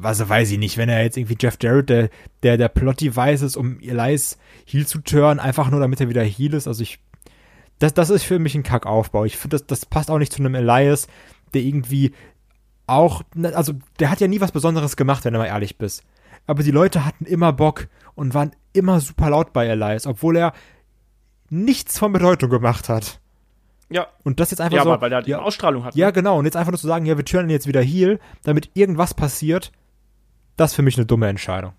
also 0.00 0.28
weiß 0.28 0.50
ich 0.50 0.58
nicht, 0.58 0.76
wenn 0.78 0.88
er 0.88 1.02
jetzt 1.02 1.16
irgendwie 1.16 1.36
Jeff 1.40 1.58
Jarrett, 1.60 1.88
der, 1.90 2.10
der, 2.42 2.56
der 2.56 2.68
Plot-Device 2.68 3.42
ist, 3.42 3.56
um 3.56 3.80
Elias 3.80 4.38
Heal 4.66 4.86
zu 4.86 5.00
turnen, 5.00 5.40
einfach 5.40 5.70
nur 5.70 5.80
damit 5.80 6.00
er 6.00 6.08
wieder 6.08 6.22
Heal 6.24 6.54
ist, 6.54 6.68
also 6.68 6.82
ich, 6.82 6.98
das, 7.78 7.94
das 7.94 8.10
ist 8.10 8.24
für 8.24 8.38
mich 8.38 8.54
ein 8.54 8.62
Kackaufbau. 8.62 9.24
Ich 9.24 9.36
finde, 9.36 9.56
das, 9.58 9.66
das 9.66 9.86
passt 9.86 10.10
auch 10.10 10.18
nicht 10.18 10.32
zu 10.32 10.40
einem 10.42 10.54
Elias, 10.54 11.06
der 11.54 11.62
irgendwie 11.62 12.12
auch, 12.86 13.22
ne, 13.34 13.54
also, 13.54 13.74
der 14.00 14.10
hat 14.10 14.20
ja 14.20 14.28
nie 14.28 14.40
was 14.40 14.52
Besonderes 14.52 14.96
gemacht, 14.96 15.24
wenn 15.24 15.32
du 15.34 15.38
mal 15.38 15.46
ehrlich 15.46 15.76
bist. 15.78 16.02
Aber 16.46 16.62
die 16.62 16.70
Leute 16.70 17.04
hatten 17.04 17.26
immer 17.26 17.52
Bock 17.52 17.88
und 18.14 18.32
waren 18.34 18.52
immer 18.72 19.00
super 19.00 19.30
laut 19.30 19.52
bei 19.52 19.66
Elias, 19.66 20.06
obwohl 20.06 20.36
er 20.36 20.54
nichts 21.50 21.98
von 21.98 22.12
Bedeutung 22.12 22.50
gemacht 22.50 22.88
hat. 22.88 23.20
Ja, 23.90 24.06
Und 24.22 24.38
das 24.38 24.50
jetzt 24.50 24.60
einfach 24.60 24.76
ja 24.76 24.84
so. 24.84 24.92
aber 24.92 25.00
weil 25.00 25.12
er 25.12 25.22
die 25.22 25.30
ja, 25.30 25.38
Ausstrahlung 25.38 25.84
hat. 25.84 25.94
ja, 25.94 26.06
ne? 26.08 26.12
genau. 26.12 26.38
Und 26.38 26.44
jetzt 26.44 26.56
einfach 26.56 26.72
nur 26.72 26.78
zu 26.78 26.86
sagen, 26.86 27.06
ja, 27.06 27.16
wir 27.16 27.24
turnen 27.24 27.48
jetzt 27.48 27.66
wieder 27.66 27.82
Heal, 27.82 28.20
damit 28.42 28.70
irgendwas 28.74 29.14
passiert, 29.14 29.72
das 30.56 30.72
ist 30.72 30.76
für 30.76 30.82
mich 30.82 30.96
eine 30.98 31.06
dumme 31.06 31.28
Entscheidung. 31.28 31.72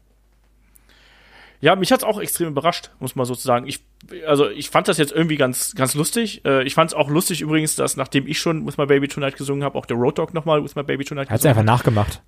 Ja, 1.61 1.76
mich 1.76 1.91
hat's 1.91 2.05
auch 2.05 2.20
extrem 2.20 2.47
überrascht, 2.47 2.91
muss 2.99 3.15
man 3.15 3.26
sozusagen. 3.26 3.67
Ich, 3.67 3.84
also 4.26 4.49
ich 4.49 4.70
fand 4.70 4.88
das 4.88 4.97
jetzt 4.97 5.11
irgendwie 5.11 5.36
ganz, 5.36 5.76
ganz 5.76 5.93
lustig. 5.93 6.45
Äh, 6.45 6.63
ich 6.63 6.74
fand's 6.74 6.93
auch 6.93 7.09
lustig 7.09 7.41
übrigens, 7.41 7.76
dass 7.76 7.97
nachdem 7.97 8.28
ich 8.28 8.39
schon 8.39 8.65
With 8.65 8.78
My 8.78 8.86
Baby 8.86 9.09
Tonight 9.09 9.36
gesungen 9.36 9.63
habe, 9.63 9.78
auch 9.78 9.86
der 9.86 9.97
Road 9.97 10.17
Dogg 10.17 10.34
nochmal 10.34 10.63
With 10.63 10.76
My 10.76 10.84
Baby 10.84 11.03
Tonight 11.03 11.28
Er 11.28 11.34
hat 11.34 11.39
es 11.41 11.45
einfach 11.45 11.63
nachgemacht. 11.63 12.22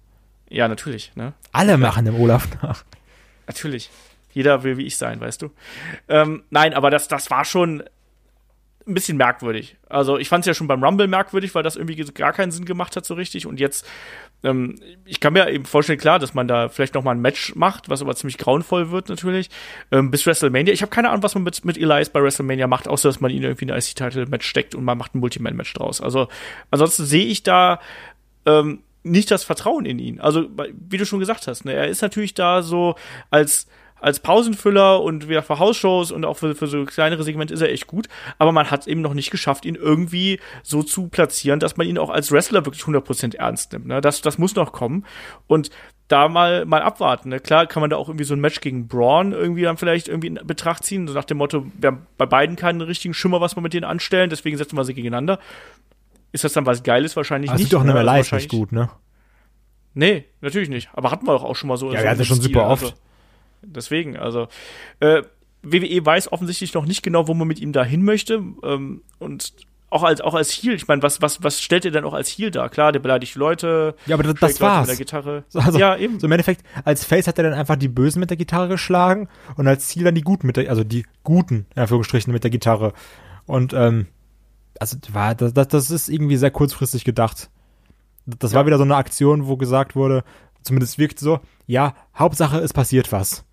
Ja, 0.50 0.68
natürlich, 0.68 1.14
ne? 1.16 1.32
Alle 1.54 1.78
machen 1.78 2.04
dem 2.04 2.16
Olaf 2.16 2.50
nach. 2.62 2.84
Natürlich. 3.48 3.90
Jeder 4.34 4.64
will 4.64 4.78
wie 4.78 4.86
ich 4.86 4.98
sein, 4.98 5.20
weißt 5.20 5.42
du. 5.42 5.52
Ähm, 6.08 6.44
nein, 6.50 6.74
aber 6.74 6.90
das, 6.90 7.08
das 7.08 7.30
war 7.32 7.46
schon 7.46 7.84
ein 8.88 8.94
bisschen 8.94 9.18
merkwürdig. 9.18 9.78
Also 9.90 10.18
ich 10.18 10.30
fand 10.30 10.42
es 10.42 10.48
ja 10.48 10.54
schon 10.54 10.68
beim 10.68 10.84
Rumble 10.84 11.08
merkwürdig, 11.08 11.54
weil 11.54 11.64
das 11.64 11.76
irgendwie 11.76 11.96
gar 12.14 12.34
keinen 12.34 12.52
Sinn 12.52 12.66
gemacht 12.66 12.96
hat 12.96 13.06
so 13.06 13.14
richtig. 13.14 13.46
Und 13.46 13.60
jetzt, 13.60 13.88
ähm, 14.44 14.80
ich 15.06 15.20
kann 15.20 15.34
mir 15.34 15.50
eben 15.50 15.66
vorstellen, 15.66 16.00
klar, 16.00 16.20
dass 16.20 16.34
man 16.34 16.48
da 16.48 16.70
vielleicht 16.70 16.96
noch 16.96 17.04
mal 17.04 17.12
ein 17.12 17.22
Match 17.22 17.56
macht, 17.56 17.90
was 17.90 18.02
aber 18.02 18.16
ziemlich 18.16 18.38
grauenvoll 18.38 18.92
wird 18.92 19.10
natürlich, 19.10 19.50
ähm, 19.92 20.10
bis 20.10 20.26
WrestleMania. 20.26 20.74
Ich 20.74 20.82
habe 20.82 20.90
keine 20.90 21.10
Ahnung, 21.10 21.24
was 21.24 21.36
man 21.36 21.44
mit, 21.44 21.64
mit 21.64 21.78
Elias 21.78 22.10
bei 22.10 22.22
WrestleMania 22.22 22.68
macht, 22.68 22.88
außer 22.88 23.10
dass 23.10 23.22
man 23.22 23.32
ihn 23.32 23.44
irgendwie 23.44 23.66
in 23.66 23.72
ein 23.72 23.80
IC-Title-Match 23.80 24.48
steckt 24.48 24.74
und 24.76 24.84
man 24.84 24.98
macht 24.98 25.16
ein 25.16 25.20
Multiman-Match 25.20 25.74
draus. 25.74 26.02
Also 26.02 26.28
ansonsten 26.72 27.06
sehe 27.06 27.26
ich 27.26 27.44
da 27.44 27.80
ähm, 28.46 28.80
nicht 29.04 29.32
das 29.32 29.44
Vertrauen 29.44 29.86
in 29.86 30.00
ihn. 30.00 30.20
Also, 30.20 30.50
wie 30.90 30.98
du 30.98 31.06
schon 31.06 31.20
gesagt 31.20 31.48
hast, 31.48 31.66
ne, 31.66 31.74
er 31.74 31.88
ist 31.88 32.02
natürlich 32.02 32.34
da 32.34 32.62
so 32.62 32.96
als 33.30 33.68
als 34.02 34.20
Pausenfüller 34.20 35.02
und 35.02 35.30
wieder 35.30 35.44
für 35.44 35.60
Hausshows 35.60 36.12
und 36.12 36.26
auch 36.26 36.38
für, 36.38 36.56
für 36.56 36.68
so 36.68 36.84
kleinere 36.86 37.24
Segmente 37.24 37.54
ist 37.54 37.62
er 37.62 37.72
echt 37.72 37.88
gut, 37.88 38.08
aber 38.40 38.52
man 38.52 38.72
hat 38.72 38.82
es 38.82 38.88
eben 38.88 39.02
noch 39.02 39.14
nicht 39.14 39.32
geschafft, 39.32 39.64
ihn 39.66 39.76
irgendwie 39.76 40.40
so 40.64 40.84
zu 40.84 41.08
platzieren, 41.08 41.60
dass 41.60 41.78
man 41.78 41.88
ihn 41.88 41.98
auch 41.98 42.10
als 42.10 42.32
Wrestler 42.32 42.66
wirklich 42.66 42.84
100% 42.84 43.38
ernst 43.38 43.74
nimmt. 43.74 43.86
Ne? 43.88 44.02
Das, 44.02 44.22
das 44.22 44.38
muss 44.38 44.56
noch 44.56 44.72
kommen 44.72 45.06
und 45.48 45.70
da 46.08 46.28
mal, 46.28 46.66
mal 46.66 46.82
abwarten. 46.82 47.30
Ne? 47.30 47.40
Klar 47.40 47.68
kann 47.68 47.82
man 47.82 47.90
da 47.90 47.96
auch 47.96 48.10
irgendwie 48.10 48.26
so 48.26 48.34
ein 48.34 48.42
Match 48.42 48.60
gegen 48.60 48.88
Braun 48.88 49.32
irgendwie 49.32 49.62
dann 49.62 49.78
vielleicht 49.78 50.10
irgendwie 50.10 50.28
in 50.28 50.40
Betracht 50.46 50.84
ziehen, 50.84 51.08
so 51.08 51.14
nach 51.14 51.24
dem 51.24 51.38
Motto, 51.38 51.66
wir 51.80 51.88
haben 51.88 52.08
bei 52.18 52.26
beiden 52.26 52.56
keinen 52.58 52.82
richtigen 52.82 53.14
Schimmer, 53.14 53.40
was 53.40 53.56
wir 53.56 53.62
mit 53.62 53.74
denen 53.74 53.86
anstellen, 53.86 54.30
deswegen 54.30 54.58
setzen 54.58 54.76
wir 54.76 54.84
sie 54.84 54.94
gegeneinander. 54.94 55.40
Ist 56.34 56.44
das 56.44 56.54
dann 56.54 56.66
was 56.66 56.84
Geiles? 56.84 57.16
Wahrscheinlich 57.16 57.52
es 57.52 57.58
nicht. 57.58 57.66
sieht 57.66 57.74
doch 57.74 57.84
ne? 57.84 57.92
einem 57.92 57.98
Also 58.00 58.10
Elias 58.10 58.18
wahrscheinlich- 58.32 58.52
nicht 58.52 58.60
gut, 58.60 58.72
ne? 58.72 58.90
Nee, 59.94 60.26
natürlich 60.40 60.70
nicht. 60.70 60.90
Aber 60.94 61.12
hatten 61.12 61.28
wir 61.28 61.34
doch 61.34 61.44
auch 61.44 61.56
schon 61.56 61.68
mal 61.68 61.78
so. 61.78 61.92
Ja, 61.92 61.98
so 62.00 62.04
wir 62.04 62.10
hatten 62.10 62.20
das 62.20 62.28
im 62.28 62.36
schon 62.36 62.42
Stil, 62.44 62.54
super 62.54 62.68
also 62.68 62.86
oft. 62.88 62.96
Deswegen, 63.62 64.18
also 64.18 64.48
äh, 65.00 65.24
WWE 65.64 66.06
weiß 66.06 66.32
offensichtlich 66.32 66.74
noch 66.74 66.86
nicht 66.86 67.04
genau, 67.04 67.28
wo 67.28 67.34
man 67.34 67.48
mit 67.48 67.60
ihm 67.60 67.72
da 67.72 67.84
hin 67.84 68.04
möchte. 68.04 68.44
Ähm, 68.64 69.02
und 69.20 69.54
auch 69.92 70.04
als 70.04 70.22
auch 70.22 70.34
als 70.34 70.52
Heel, 70.52 70.74
ich 70.74 70.88
meine, 70.88 71.04
was, 71.04 71.22
was, 71.22 71.44
was 71.44 71.62
stellt 71.62 71.84
ihr 71.84 71.92
denn 71.92 72.06
auch 72.06 72.14
als 72.14 72.30
Heel 72.30 72.50
dar? 72.50 72.70
Klar, 72.70 72.94
der 72.94 73.00
beleidigt 73.00 73.36
Leute, 73.36 73.96
Ja, 74.06 74.16
aber 74.16 74.24
das, 74.24 74.36
das 74.36 74.62
war's. 74.62 74.88
mit 74.88 74.98
der 74.98 75.06
Gitarre. 75.06 75.44
So, 75.50 75.60
Also, 75.60 75.78
ja, 75.78 75.98
eben. 75.98 76.20
So 76.20 76.28
im 76.28 76.32
Endeffekt, 76.32 76.64
als 76.86 77.04
Face 77.04 77.28
hat 77.28 77.38
er 77.38 77.44
dann 77.44 77.54
einfach 77.54 77.76
die 77.76 77.90
Bösen 77.90 78.22
mit 78.22 78.30
der 78.30 78.38
Gitarre 78.38 78.70
geschlagen 78.70 79.28
und 79.58 79.68
als 79.68 79.90
Ziel 79.90 80.06
dann 80.06 80.16
die 80.16 80.22
Guten 80.22 80.48
mit 80.48 80.56
der, 80.56 80.70
also 80.70 80.84
die 80.86 81.06
Guten, 81.24 81.68
in 81.76 81.82
Anführungsstrichen, 81.82 82.32
mit 82.32 82.44
der 82.44 82.52
Gitarre. 82.52 82.94
Und, 83.46 83.74
ähm, 83.74 84.08
also 84.80 84.98
war, 85.12 85.36
das, 85.36 85.54
das, 85.54 85.68
das 85.68 85.92
ist 85.92 86.08
irgendwie 86.08 86.38
sehr 86.38 86.52
kurzfristig 86.52 87.04
gedacht. 87.04 87.50
Das 88.26 88.54
war 88.54 88.66
wieder 88.66 88.78
so 88.78 88.84
eine 88.84 88.96
Aktion, 88.96 89.48
wo 89.48 89.58
gesagt 89.58 89.96
wurde, 89.96 90.24
zumindest 90.62 91.00
wirkt 91.00 91.20
so, 91.20 91.42
ja, 91.68 91.96
Hauptsache 92.18 92.60
es 92.60 92.72
passiert 92.72 93.12
was. 93.12 93.44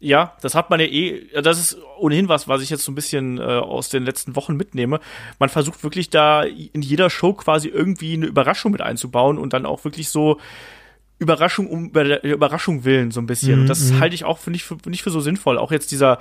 Ja, 0.00 0.34
das 0.40 0.54
hat 0.54 0.70
man 0.70 0.80
ja 0.80 0.86
eh, 0.86 1.26
das 1.42 1.58
ist 1.58 1.78
ohnehin 1.98 2.28
was, 2.28 2.48
was 2.48 2.62
ich 2.62 2.70
jetzt 2.70 2.84
so 2.84 2.92
ein 2.92 2.94
bisschen 2.94 3.38
äh, 3.38 3.42
aus 3.42 3.90
den 3.90 4.02
letzten 4.02 4.34
Wochen 4.34 4.56
mitnehme. 4.56 4.98
Man 5.38 5.48
versucht 5.48 5.84
wirklich 5.84 6.10
da 6.10 6.42
in 6.42 6.82
jeder 6.82 7.10
Show 7.10 7.34
quasi 7.34 7.68
irgendwie 7.68 8.14
eine 8.14 8.26
Überraschung 8.26 8.72
mit 8.72 8.80
einzubauen 8.80 9.38
und 9.38 9.52
dann 9.52 9.66
auch 9.66 9.84
wirklich 9.84 10.08
so 10.08 10.40
Überraschung 11.18 11.66
um 11.66 11.90
Überraschung 11.90 12.84
willen 12.84 13.10
so 13.10 13.20
ein 13.20 13.26
bisschen. 13.26 13.56
Mhm, 13.56 13.60
und 13.62 13.66
das 13.68 13.90
mhm. 13.90 14.00
halte 14.00 14.14
ich 14.14 14.24
auch 14.24 14.38
für 14.38 14.50
nicht, 14.50 14.64
für 14.64 14.78
nicht 14.86 15.02
für 15.02 15.10
so 15.10 15.20
sinnvoll. 15.20 15.58
Auch 15.58 15.70
jetzt 15.70 15.92
dieser, 15.92 16.18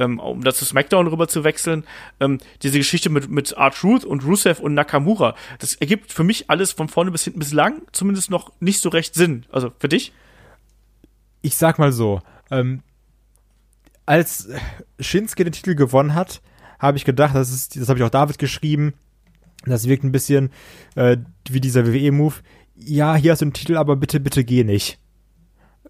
ähm, 0.00 0.18
um 0.18 0.42
da 0.42 0.52
zu 0.52 0.64
SmackDown 0.64 1.06
rüber 1.06 1.28
zu 1.28 1.44
wechseln, 1.44 1.84
ähm, 2.18 2.38
diese 2.62 2.78
Geschichte 2.78 3.10
mit, 3.10 3.30
mit 3.30 3.52
R-Truth 3.52 4.04
und 4.04 4.24
Rusev 4.24 4.60
und 4.60 4.74
Nakamura, 4.74 5.36
das 5.60 5.76
ergibt 5.76 6.12
für 6.12 6.24
mich 6.24 6.50
alles 6.50 6.72
von 6.72 6.88
vorne 6.88 7.12
bis 7.12 7.22
hinten 7.22 7.38
bislang 7.38 7.82
zumindest 7.92 8.30
noch 8.30 8.50
nicht 8.58 8.80
so 8.80 8.88
recht 8.88 9.14
Sinn. 9.14 9.46
Also 9.52 9.70
für 9.78 9.88
dich? 9.88 10.12
ich 11.42 11.56
sag 11.56 11.78
mal 11.78 11.92
so, 11.92 12.20
ähm, 12.50 12.82
als 14.10 14.48
Shinsuke 14.98 15.44
den 15.44 15.52
Titel 15.52 15.74
gewonnen 15.76 16.14
hat, 16.14 16.42
habe 16.80 16.96
ich 16.98 17.04
gedacht, 17.04 17.34
das 17.34 17.50
ist, 17.52 17.80
das 17.80 17.88
habe 17.88 17.98
ich 17.98 18.04
auch 18.04 18.10
David 18.10 18.38
geschrieben, 18.38 18.94
das 19.66 19.86
wirkt 19.86 20.02
ein 20.04 20.12
bisschen 20.12 20.50
äh, 20.96 21.16
wie 21.48 21.60
dieser 21.60 21.86
WWE-Move. 21.86 22.34
Ja, 22.76 23.14
hier 23.14 23.32
hast 23.32 23.40
du 23.42 23.44
den 23.46 23.52
Titel, 23.52 23.76
aber 23.76 23.94
bitte, 23.96 24.18
bitte 24.18 24.42
geh 24.42 24.64
nicht. 24.64 24.98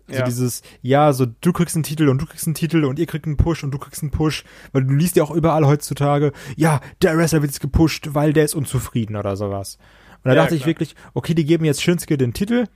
So 0.08 0.16
Ja. 0.16 0.22
dieses, 0.24 0.62
ja, 0.82 1.12
so 1.12 1.24
du 1.40 1.52
kriegst 1.52 1.76
einen 1.76 1.84
Titel 1.84 2.08
und 2.08 2.18
du 2.20 2.26
kriegst 2.26 2.46
einen 2.46 2.54
Titel 2.54 2.84
und 2.84 2.98
ihr 2.98 3.06
kriegt 3.06 3.26
einen 3.26 3.36
Push 3.36 3.62
und 3.64 3.70
du 3.70 3.78
kriegst 3.78 4.02
einen 4.02 4.10
Push, 4.10 4.44
weil 4.72 4.84
du 4.84 4.92
liest 4.92 5.16
ja 5.16 5.22
auch 5.22 5.30
überall 5.30 5.64
heutzutage, 5.66 6.32
ja, 6.56 6.80
der 7.00 7.16
Wrestler 7.16 7.42
wird 7.42 7.52
jetzt 7.52 7.60
gepusht, 7.60 8.08
weil 8.12 8.32
der 8.32 8.44
ist 8.44 8.54
unzufrieden 8.54 9.16
oder 9.16 9.36
sowas. 9.36 9.78
Und 10.22 10.24
da 10.28 10.34
Ja, 10.34 10.42
dachte 10.42 10.56
ich 10.56 10.62
klar. 10.62 10.70
wirklich, 10.70 10.94
okay, 11.14 11.34
die 11.34 11.44
geben 11.46 11.64
jetzt 11.64 11.80
Shinsuke 11.82 12.18
den 12.18 12.34
Titel, 12.34 12.66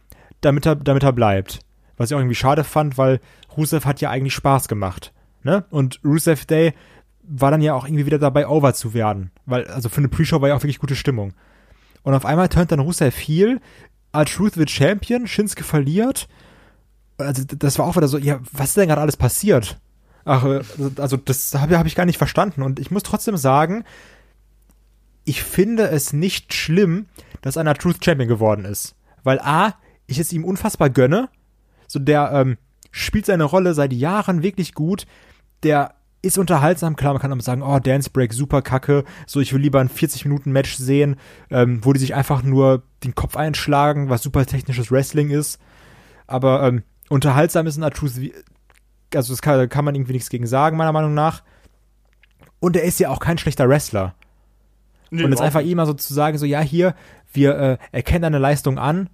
damit 0.40 0.64
er, 0.64 0.76
damit 0.76 1.03
er 1.03 1.12
bleibt. 1.12 1.59
Was 1.97 2.11
ich 2.11 2.14
auch 2.14 2.20
irgendwie 2.20 2.34
schade 2.36 2.64
fand, 2.64 2.97
weil 2.97 3.20
Rusev 3.57 3.84
hat 3.84 4.01
ja 4.01 4.11
eigentlich 4.11 4.34
Spaß 4.34 4.68
gemacht. 4.68 5.12
Ne? 5.45 5.64
Und 5.70 6.01
Rusev 6.05 6.47
Day 6.47 6.74
war 7.22 7.51
dann 7.51 7.62
ja 7.62 7.74
auch 7.74 7.86
irgendwie 7.86 8.07
wieder 8.07 8.18
dabei, 8.18 8.49
over 8.49 8.74
zu 8.74 8.92
werden. 8.92 9.30
Weil, 9.47 9.66
also 9.68 9.88
für 9.88 9.99
eine 9.99 10.09
Pre-Show 10.09 10.40
war 10.40 10.49
ja 10.49 10.57
auch 10.57 10.62
wirklich 10.62 10.78
gute 10.78 10.97
Stimmung. 10.97 11.32
Und 12.03 12.14
auf 12.14 12.26
einmal 12.26 12.49
turnt 12.49 12.72
dann 12.72 12.80
Rusev 12.80 13.16
heel, 13.16 13.61
R-Truth 14.12 14.57
wird 14.57 14.70
Champion, 14.70 15.26
Shinsuke 15.26 15.64
verliert. 15.64 16.28
Also 17.16 17.45
das 17.45 17.78
war 17.78 17.86
auch 17.86 17.97
wieder 17.97 18.09
so, 18.09 18.18
ja, 18.18 18.40
was 18.53 18.68
ist 18.68 18.76
denn 18.76 18.88
gerade 18.88 19.01
alles 19.01 19.16
passiert? 19.16 19.78
Ach, 20.24 20.45
äh, 20.45 20.62
also 20.97 21.16
das 21.16 21.55
habe 21.55 21.78
hab 21.78 21.86
ich 21.86 21.95
gar 21.95 22.07
nicht 22.07 22.18
verstanden. 22.18 22.62
Und 22.62 22.80
ich 22.80 22.90
muss 22.90 23.03
trotzdem 23.03 23.36
sagen, 23.36 23.84
ich 25.24 25.42
finde 25.42 25.88
es 25.88 26.12
nicht 26.12 26.53
schlimm, 26.53 27.07
dass 27.42 27.57
einer 27.57 27.74
Truth 27.74 28.05
Champion 28.05 28.28
geworden 28.28 28.64
ist. 28.64 28.95
Weil 29.22 29.38
A, 29.40 29.74
ich 30.07 30.18
es 30.18 30.32
ihm 30.32 30.45
unfassbar 30.45 30.90
gönne. 30.90 31.28
So, 31.86 31.99
der 31.99 32.30
ähm, 32.32 32.59
spielt 32.90 33.26
seine 33.26 33.45
Rolle 33.45 33.74
seit 33.74 33.92
Jahren 33.92 34.42
wirklich 34.42 34.74
gut. 34.74 35.07
Der 35.64 35.94
ist 36.22 36.38
unterhaltsam. 36.38 36.96
Klar, 36.96 37.12
man 37.12 37.20
kann 37.20 37.32
aber 37.32 37.42
sagen, 37.42 37.62
oh, 37.62 37.78
Dance 37.78 38.08
Break, 38.10 38.32
super 38.32 38.62
kacke. 38.62 39.04
So, 39.26 39.40
ich 39.40 39.52
will 39.52 39.60
lieber 39.60 39.80
ein 39.80 39.90
40-Minuten-Match 39.90 40.76
sehen, 40.76 41.16
ähm, 41.50 41.84
wo 41.84 41.92
die 41.92 42.00
sich 42.00 42.14
einfach 42.14 42.42
nur 42.42 42.82
den 43.02 43.14
Kopf 43.14 43.36
einschlagen, 43.36 44.08
was 44.08 44.22
super 44.22 44.46
technisches 44.46 44.90
Wrestling 44.90 45.30
ist. 45.30 45.58
Aber 46.26 46.62
ähm, 46.62 46.82
unterhaltsam 47.10 47.66
ist 47.66 47.76
ein 47.76 47.90
Truth, 47.90 48.16
wie- 48.20 48.32
also 49.14 49.32
das 49.32 49.42
kann, 49.42 49.58
da 49.58 49.66
kann 49.66 49.84
man 49.84 49.94
irgendwie 49.94 50.14
nichts 50.14 50.30
gegen 50.30 50.46
sagen, 50.46 50.76
meiner 50.76 50.92
Meinung 50.92 51.12
nach. 51.14 51.42
Und 52.58 52.76
er 52.76 52.84
ist 52.84 52.98
ja 53.00 53.10
auch 53.10 53.20
kein 53.20 53.36
schlechter 53.38 53.68
Wrestler. 53.68 54.14
Nee, 55.10 55.22
Und 55.24 55.30
jetzt 55.30 55.42
einfach 55.42 55.60
ihm 55.60 55.76
mal 55.76 55.86
so 55.86 55.92
zu 55.92 56.12
sagen, 56.14 56.38
so, 56.38 56.46
ja, 56.46 56.60
hier, 56.60 56.94
wir 57.32 57.56
äh, 57.58 57.78
erkennen 57.92 58.22
deine 58.22 58.38
Leistung 58.38 58.78
an, 58.78 59.10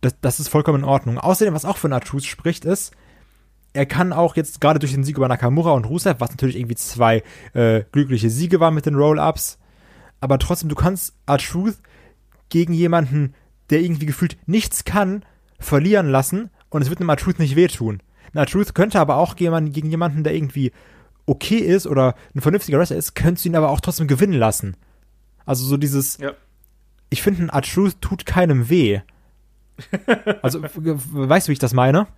das, 0.00 0.14
das 0.20 0.40
ist 0.40 0.48
vollkommen 0.48 0.78
in 0.82 0.88
Ordnung. 0.88 1.18
Außerdem, 1.18 1.54
was 1.54 1.64
auch 1.66 1.76
für 1.76 1.92
Artus 1.92 2.24
spricht, 2.24 2.64
ist, 2.64 2.92
er 3.78 3.86
kann 3.86 4.12
auch 4.12 4.34
jetzt 4.34 4.60
gerade 4.60 4.80
durch 4.80 4.92
den 4.92 5.04
Sieg 5.04 5.16
über 5.16 5.28
Nakamura 5.28 5.70
und 5.70 5.84
Rusev, 5.84 6.16
was 6.18 6.30
natürlich 6.30 6.56
irgendwie 6.56 6.74
zwei 6.74 7.22
äh, 7.54 7.84
glückliche 7.92 8.28
Siege 8.28 8.58
waren 8.58 8.74
mit 8.74 8.86
den 8.86 8.96
Roll-Ups, 8.96 9.56
aber 10.20 10.40
trotzdem, 10.40 10.68
du 10.68 10.74
kannst 10.74 11.14
R-Truth 11.26 11.76
gegen 12.48 12.72
jemanden, 12.72 13.34
der 13.70 13.80
irgendwie 13.80 14.06
gefühlt 14.06 14.36
nichts 14.46 14.84
kann, 14.84 15.24
verlieren 15.60 16.08
lassen 16.08 16.50
und 16.70 16.82
es 16.82 16.90
wird 16.90 16.98
einem 17.00 17.08
R-Truth 17.10 17.38
nicht 17.38 17.54
wehtun. 17.54 18.02
Ein 18.34 18.38
R-Truth 18.38 18.74
könnte 18.74 18.98
aber 18.98 19.14
auch 19.16 19.36
gegen 19.36 19.90
jemanden, 19.90 20.24
der 20.24 20.34
irgendwie 20.34 20.72
okay 21.26 21.58
ist 21.58 21.86
oder 21.86 22.16
ein 22.34 22.40
vernünftiger 22.40 22.78
Wrestler 22.80 22.96
ist, 22.96 23.14
könntest 23.14 23.44
du 23.44 23.50
ihn 23.50 23.56
aber 23.56 23.70
auch 23.70 23.80
trotzdem 23.80 24.08
gewinnen 24.08 24.32
lassen. 24.32 24.76
Also 25.46 25.64
so 25.64 25.76
dieses, 25.76 26.18
Ja. 26.18 26.32
ich 27.10 27.22
finde, 27.22 27.44
ein 27.44 27.48
R-Truth 27.50 28.00
tut 28.00 28.26
keinem 28.26 28.68
weh. 28.68 29.00
Also, 30.42 30.60
weißt 30.62 31.46
du, 31.46 31.50
wie 31.50 31.52
ich 31.52 31.58
das 31.60 31.72
meine? 31.74 32.08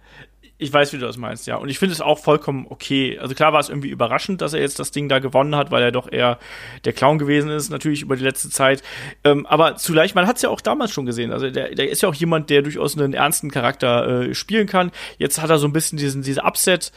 Ich 0.61 0.71
weiß, 0.71 0.93
wie 0.93 0.99
du 0.99 1.07
das 1.07 1.17
meinst, 1.17 1.47
ja. 1.47 1.57
Und 1.57 1.71
ich 1.71 1.79
finde 1.79 1.95
es 1.95 2.03
auch 2.03 2.19
vollkommen 2.19 2.67
okay. 2.69 3.19
Also 3.19 3.35
klar 3.35 3.55
war 3.55 3.61
es 3.61 3.71
irgendwie 3.71 3.89
überraschend, 3.89 4.43
dass 4.43 4.53
er 4.53 4.61
jetzt 4.61 4.79
das 4.79 4.91
Ding 4.91 5.09
da 5.09 5.19
gewonnen 5.19 5.57
hat, 5.57 5.71
weil 5.71 5.83
er 5.83 5.91
doch 5.91 6.13
eher 6.13 6.39
der 6.85 6.93
Clown 6.93 7.19
gewesen 7.19 7.51
ist, 7.51 7.71
natürlich 7.71 8.03
über 8.03 8.15
die 8.15 8.25
letzte 8.25 8.51
Zeit. 8.51 8.83
Ähm, 9.25 9.47
aber 9.47 9.77
zugleich, 9.77 10.15
man 10.15 10.27
hat 10.27 10.37
es 10.37 10.43
ja 10.43 10.51
auch 10.51 10.61
damals 10.61 10.93
schon 10.93 11.07
gesehen. 11.07 11.33
Also 11.33 11.49
der, 11.51 11.75
der 11.75 11.89
ist 11.89 12.03
ja 12.03 12.11
auch 12.11 12.15
jemand, 12.15 12.51
der 12.51 12.61
durchaus 12.61 12.97
einen 12.99 13.15
ernsten 13.15 13.51
Charakter 13.51 14.29
äh, 14.29 14.35
spielen 14.35 14.67
kann. 14.67 14.93
Jetzt 15.17 15.41
hat 15.41 15.49
er 15.49 15.59
so 15.59 15.67
ein 15.67 15.73
bisschen 15.73 15.99
diesen, 15.99 16.23
diese 16.23 16.43
Upset. 16.43 16.93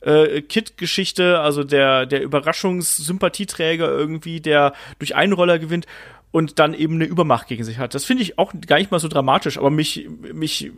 Äh, 0.00 0.42
Kid-Geschichte, 0.42 1.40
also 1.40 1.64
der, 1.64 2.06
der 2.06 2.22
Überraschungssympathieträger 2.22 3.88
irgendwie, 3.88 4.40
der 4.40 4.74
durch 5.00 5.16
einen 5.16 5.32
Roller 5.32 5.58
gewinnt 5.58 5.86
und 6.30 6.60
dann 6.60 6.72
eben 6.72 6.94
eine 6.94 7.04
Übermacht 7.04 7.48
gegen 7.48 7.64
sich 7.64 7.78
hat. 7.78 7.94
Das 7.94 8.04
finde 8.04 8.22
ich 8.22 8.38
auch 8.38 8.52
gar 8.66 8.78
nicht 8.78 8.92
mal 8.92 9.00
so 9.00 9.08
dramatisch, 9.08 9.58
aber 9.58 9.70
mich, 9.70 10.08
mich 10.32 10.70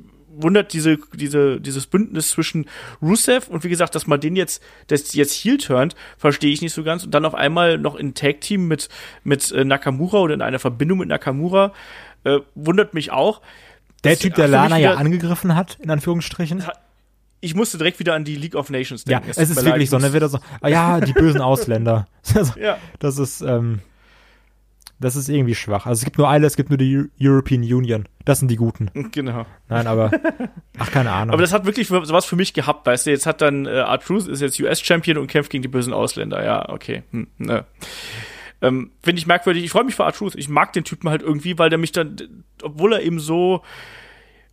wundert 0.42 0.72
diese, 0.72 0.98
diese, 1.14 1.60
dieses 1.60 1.86
Bündnis 1.86 2.30
zwischen 2.30 2.66
Rusev 3.02 3.48
und 3.48 3.64
wie 3.64 3.68
gesagt, 3.68 3.94
dass 3.94 4.06
man 4.06 4.20
den 4.20 4.36
jetzt, 4.36 4.62
das 4.88 5.12
jetzt 5.14 5.32
heel 5.34 5.58
turnt, 5.58 5.94
verstehe 6.18 6.52
ich 6.52 6.62
nicht 6.62 6.72
so 6.72 6.82
ganz 6.82 7.04
und 7.04 7.12
dann 7.12 7.24
auf 7.24 7.34
einmal 7.34 7.78
noch 7.78 7.96
in 7.96 8.14
Tag 8.14 8.40
Team 8.40 8.68
mit, 8.68 8.88
mit 9.24 9.50
äh, 9.52 9.64
Nakamura 9.64 10.18
oder 10.18 10.34
in 10.34 10.42
einer 10.42 10.58
Verbindung 10.58 10.98
mit 10.98 11.08
Nakamura, 11.08 11.72
äh, 12.24 12.38
wundert 12.54 12.94
mich 12.94 13.10
auch. 13.12 13.40
Der 14.04 14.18
Typ, 14.18 14.34
der 14.34 14.48
Lana 14.48 14.78
ja 14.78 14.94
angegriffen 14.94 15.54
hat, 15.54 15.78
in 15.80 15.90
Anführungsstrichen. 15.90 16.64
Ich 17.42 17.54
musste 17.54 17.78
direkt 17.78 17.98
wieder 17.98 18.14
an 18.14 18.24
die 18.24 18.36
League 18.36 18.54
of 18.54 18.68
Nations 18.70 19.04
Ja, 19.06 19.18
denken. 19.20 19.30
es 19.30 19.36
tut 19.36 19.56
ist 19.56 19.64
wirklich 19.64 19.90
leid, 19.90 20.00
so, 20.00 20.06
ne, 20.06 20.12
wieder 20.12 20.28
so, 20.28 20.38
ah 20.60 20.68
ja, 20.68 21.00
die 21.00 21.12
bösen 21.12 21.40
Ausländer. 21.40 22.06
Also, 22.34 22.52
Ja. 22.60 22.78
Das 22.98 23.18
ist, 23.18 23.40
ähm, 23.40 23.80
das 25.00 25.16
ist 25.16 25.28
irgendwie 25.28 25.54
schwach. 25.54 25.86
Also 25.86 26.00
es 26.00 26.04
gibt 26.04 26.18
nur 26.18 26.28
eine, 26.28 26.46
es 26.46 26.56
gibt 26.56 26.68
nur 26.70 26.76
die 26.78 26.94
Eu- 26.96 27.08
European 27.20 27.62
Union. 27.62 28.06
Das 28.24 28.38
sind 28.38 28.48
die 28.50 28.56
Guten. 28.56 28.90
Genau. 29.12 29.46
Nein, 29.68 29.86
aber, 29.86 30.10
ach, 30.78 30.90
keine 30.92 31.10
Ahnung. 31.10 31.32
Aber 31.32 31.42
das 31.42 31.52
hat 31.52 31.64
wirklich 31.64 31.88
sowas 31.88 32.24
für 32.26 32.36
mich 32.36 32.52
gehabt, 32.54 32.86
weißt 32.86 33.06
du, 33.06 33.10
jetzt 33.10 33.26
hat 33.26 33.40
dann 33.40 33.66
äh, 33.66 33.70
Art 33.80 34.04
Truth 34.04 34.28
ist 34.28 34.40
jetzt 34.40 34.60
US-Champion 34.60 35.16
und 35.18 35.26
kämpft 35.26 35.50
gegen 35.50 35.62
die 35.62 35.68
bösen 35.68 35.92
Ausländer. 35.92 36.44
Ja, 36.44 36.68
okay. 36.68 37.02
Hm, 37.10 37.26
ne. 37.38 37.64
ähm, 38.62 38.90
Finde 39.02 39.18
ich 39.20 39.26
merkwürdig. 39.26 39.64
Ich 39.64 39.70
freue 39.70 39.84
mich 39.84 39.94
für 39.94 40.04
Art 40.04 40.16
Truth. 40.16 40.34
Ich 40.36 40.48
mag 40.48 40.72
den 40.74 40.84
Typen 40.84 41.08
halt 41.08 41.22
irgendwie, 41.22 41.58
weil 41.58 41.70
der 41.70 41.78
mich 41.78 41.92
dann, 41.92 42.16
obwohl 42.62 42.92
er 42.92 43.02
eben 43.02 43.18
so 43.18 43.62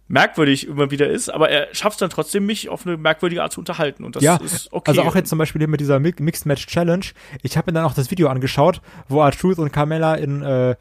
merkwürdig 0.08 0.68
immer 0.68 0.90
wieder 0.92 1.08
ist, 1.10 1.30
aber 1.30 1.50
er 1.50 1.74
schafft 1.76 1.96
es 1.96 2.00
dann 2.00 2.10
trotzdem, 2.10 2.46
mich 2.46 2.70
auf 2.70 2.86
eine 2.88 2.98
merkwürdige 2.98 3.44
Art 3.44 3.52
zu 3.52 3.60
unterhalten. 3.60 4.04
Und 4.04 4.16
das 4.16 4.24
ja, 4.24 4.38
ist 4.38 4.72
okay. 4.72 4.92
also 4.92 5.02
auch 5.04 5.16
jetzt 5.16 5.30
zum 5.30 5.38
Beispiel 5.38 5.60
hier 5.60 5.68
mit 5.68 5.80
dieser 5.82 5.98
Mi- 6.00 6.14
Mixed 6.22 6.46
Match 6.46 6.66
Challenge. 6.68 7.06
Ich 7.44 7.58
habe 7.58 7.72
mir 7.72 7.76
dann 7.76 7.86
auch 7.86 7.94
das 7.94 8.10
Video 8.12 8.30
angeschaut, 8.30 8.82
wo 9.10 9.22
R-Truth 9.22 9.60
und 9.60 9.72
Carmella 9.72 10.16
in 10.16 10.42
äh, 10.42 10.76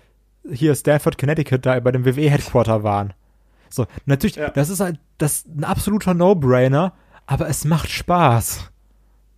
hier 0.52 0.74
Stanford, 0.76 1.18
Connecticut 1.18 1.66
da 1.66 1.78
bei 1.80 1.90
dem 1.90 2.04
WWE 2.04 2.30
Headquarter 2.30 2.82
waren. 2.84 3.12
So, 3.68 3.86
natürlich, 4.04 4.36
Ja. 4.36 4.50
das 4.50 4.68
ist 4.68 4.78
halt 4.80 4.98
das 5.18 5.38
ist 5.38 5.46
ein 5.48 5.64
absoluter 5.64 6.14
No-Brainer, 6.14 6.92
aber 7.26 7.48
es 7.48 7.64
macht 7.64 7.90
Spaß. 7.90 8.70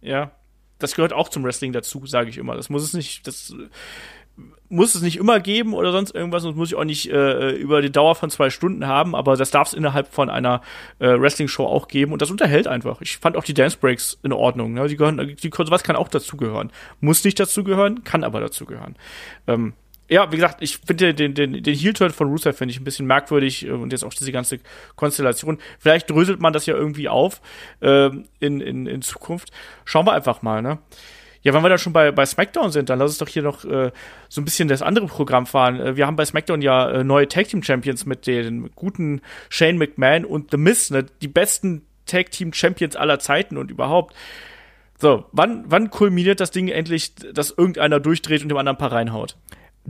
Ja, 0.02 0.32
das 0.78 0.94
gehört 0.94 1.12
auch 1.12 1.28
zum 1.28 1.44
Wrestling 1.44 1.72
dazu, 1.72 2.04
sage 2.06 2.28
ich 2.28 2.36
immer. 2.36 2.54
Das 2.56 2.68
muss 2.68 2.82
es 2.82 2.92
nicht, 2.92 3.26
das 3.26 3.54
muss 4.68 4.94
es 4.94 5.02
nicht 5.02 5.16
immer 5.16 5.40
geben 5.40 5.74
oder 5.74 5.92
sonst 5.92 6.14
irgendwas. 6.14 6.44
Und 6.44 6.56
muss 6.56 6.68
ich 6.68 6.74
auch 6.74 6.84
nicht 6.84 7.10
äh, 7.10 7.50
über 7.52 7.82
die 7.82 7.90
Dauer 7.90 8.14
von 8.14 8.30
zwei 8.30 8.50
Stunden 8.50 8.86
haben, 8.86 9.14
aber 9.14 9.36
das 9.36 9.50
darf 9.50 9.68
es 9.68 9.74
innerhalb 9.74 10.12
von 10.12 10.30
einer 10.30 10.62
äh, 10.98 11.08
Wrestling-Show 11.08 11.64
auch 11.64 11.88
geben 11.88 12.12
und 12.12 12.22
das 12.22 12.30
unterhält 12.30 12.66
einfach. 12.66 13.00
Ich 13.00 13.18
fand 13.18 13.36
auch 13.36 13.44
die 13.44 13.54
Dance 13.54 13.78
Breaks 13.80 14.18
in 14.22 14.32
Ordnung. 14.32 14.74
Ne? 14.74 14.86
Die 14.88 14.96
gehören, 14.96 15.36
die, 15.40 15.50
sowas 15.50 15.82
kann 15.82 15.96
auch 15.96 16.08
dazugehören. 16.08 16.70
Muss 17.00 17.24
nicht 17.24 17.40
dazugehören, 17.40 18.04
kann 18.04 18.24
aber 18.24 18.40
dazugehören. 18.40 18.96
Ähm, 19.46 19.74
ja, 20.10 20.32
wie 20.32 20.36
gesagt, 20.36 20.62
ich 20.62 20.78
finde 20.78 21.12
den, 21.12 21.34
den, 21.34 21.62
den 21.62 21.74
Heel-Turn 21.74 22.10
von 22.10 22.28
Rusev 22.28 22.56
finde 22.56 22.72
ich 22.72 22.80
ein 22.80 22.84
bisschen 22.84 23.06
merkwürdig 23.06 23.66
äh, 23.66 23.70
und 23.70 23.92
jetzt 23.92 24.04
auch 24.04 24.14
diese 24.14 24.32
ganze 24.32 24.58
Konstellation. 24.96 25.58
Vielleicht 25.78 26.10
dröselt 26.10 26.40
man 26.40 26.52
das 26.52 26.66
ja 26.66 26.74
irgendwie 26.74 27.08
auf 27.08 27.40
ähm, 27.82 28.24
in, 28.40 28.60
in, 28.60 28.86
in 28.86 29.02
Zukunft. 29.02 29.50
Schauen 29.84 30.06
wir 30.06 30.12
einfach 30.12 30.42
mal, 30.42 30.62
ne? 30.62 30.78
Ja, 31.48 31.54
wenn 31.54 31.62
wir 31.62 31.70
da 31.70 31.78
schon 31.78 31.94
bei, 31.94 32.12
bei 32.12 32.26
SmackDown 32.26 32.70
sind, 32.72 32.90
dann 32.90 32.98
lass 32.98 33.12
uns 33.12 33.16
doch 33.16 33.28
hier 33.28 33.42
noch 33.42 33.64
äh, 33.64 33.90
so 34.28 34.42
ein 34.42 34.44
bisschen 34.44 34.68
das 34.68 34.82
andere 34.82 35.06
Programm 35.06 35.46
fahren. 35.46 35.80
Äh, 35.80 35.96
wir 35.96 36.06
haben 36.06 36.14
bei 36.14 36.26
SmackDown 36.26 36.60
ja 36.60 36.90
äh, 36.90 37.04
neue 37.04 37.26
Tag 37.26 37.48
Team 37.48 37.62
Champions 37.62 38.04
mit 38.04 38.26
den 38.26 38.70
guten 38.74 39.22
Shane 39.48 39.78
McMahon 39.78 40.26
und 40.26 40.50
The 40.50 40.58
Miz, 40.58 40.90
ne? 40.90 41.06
die 41.22 41.28
besten 41.28 41.86
Tag 42.04 42.32
Team 42.32 42.52
Champions 42.52 42.96
aller 42.96 43.18
Zeiten 43.18 43.56
und 43.56 43.70
überhaupt. 43.70 44.14
So, 44.98 45.24
wann, 45.32 45.64
wann 45.68 45.88
kulminiert 45.88 46.40
das 46.40 46.50
Ding 46.50 46.68
endlich, 46.68 47.14
dass 47.14 47.50
irgendeiner 47.50 47.98
durchdreht 47.98 48.42
und 48.42 48.50
dem 48.50 48.58
anderen 48.58 48.76
ein 48.76 48.78
paar 48.78 48.92
reinhaut? 48.92 49.38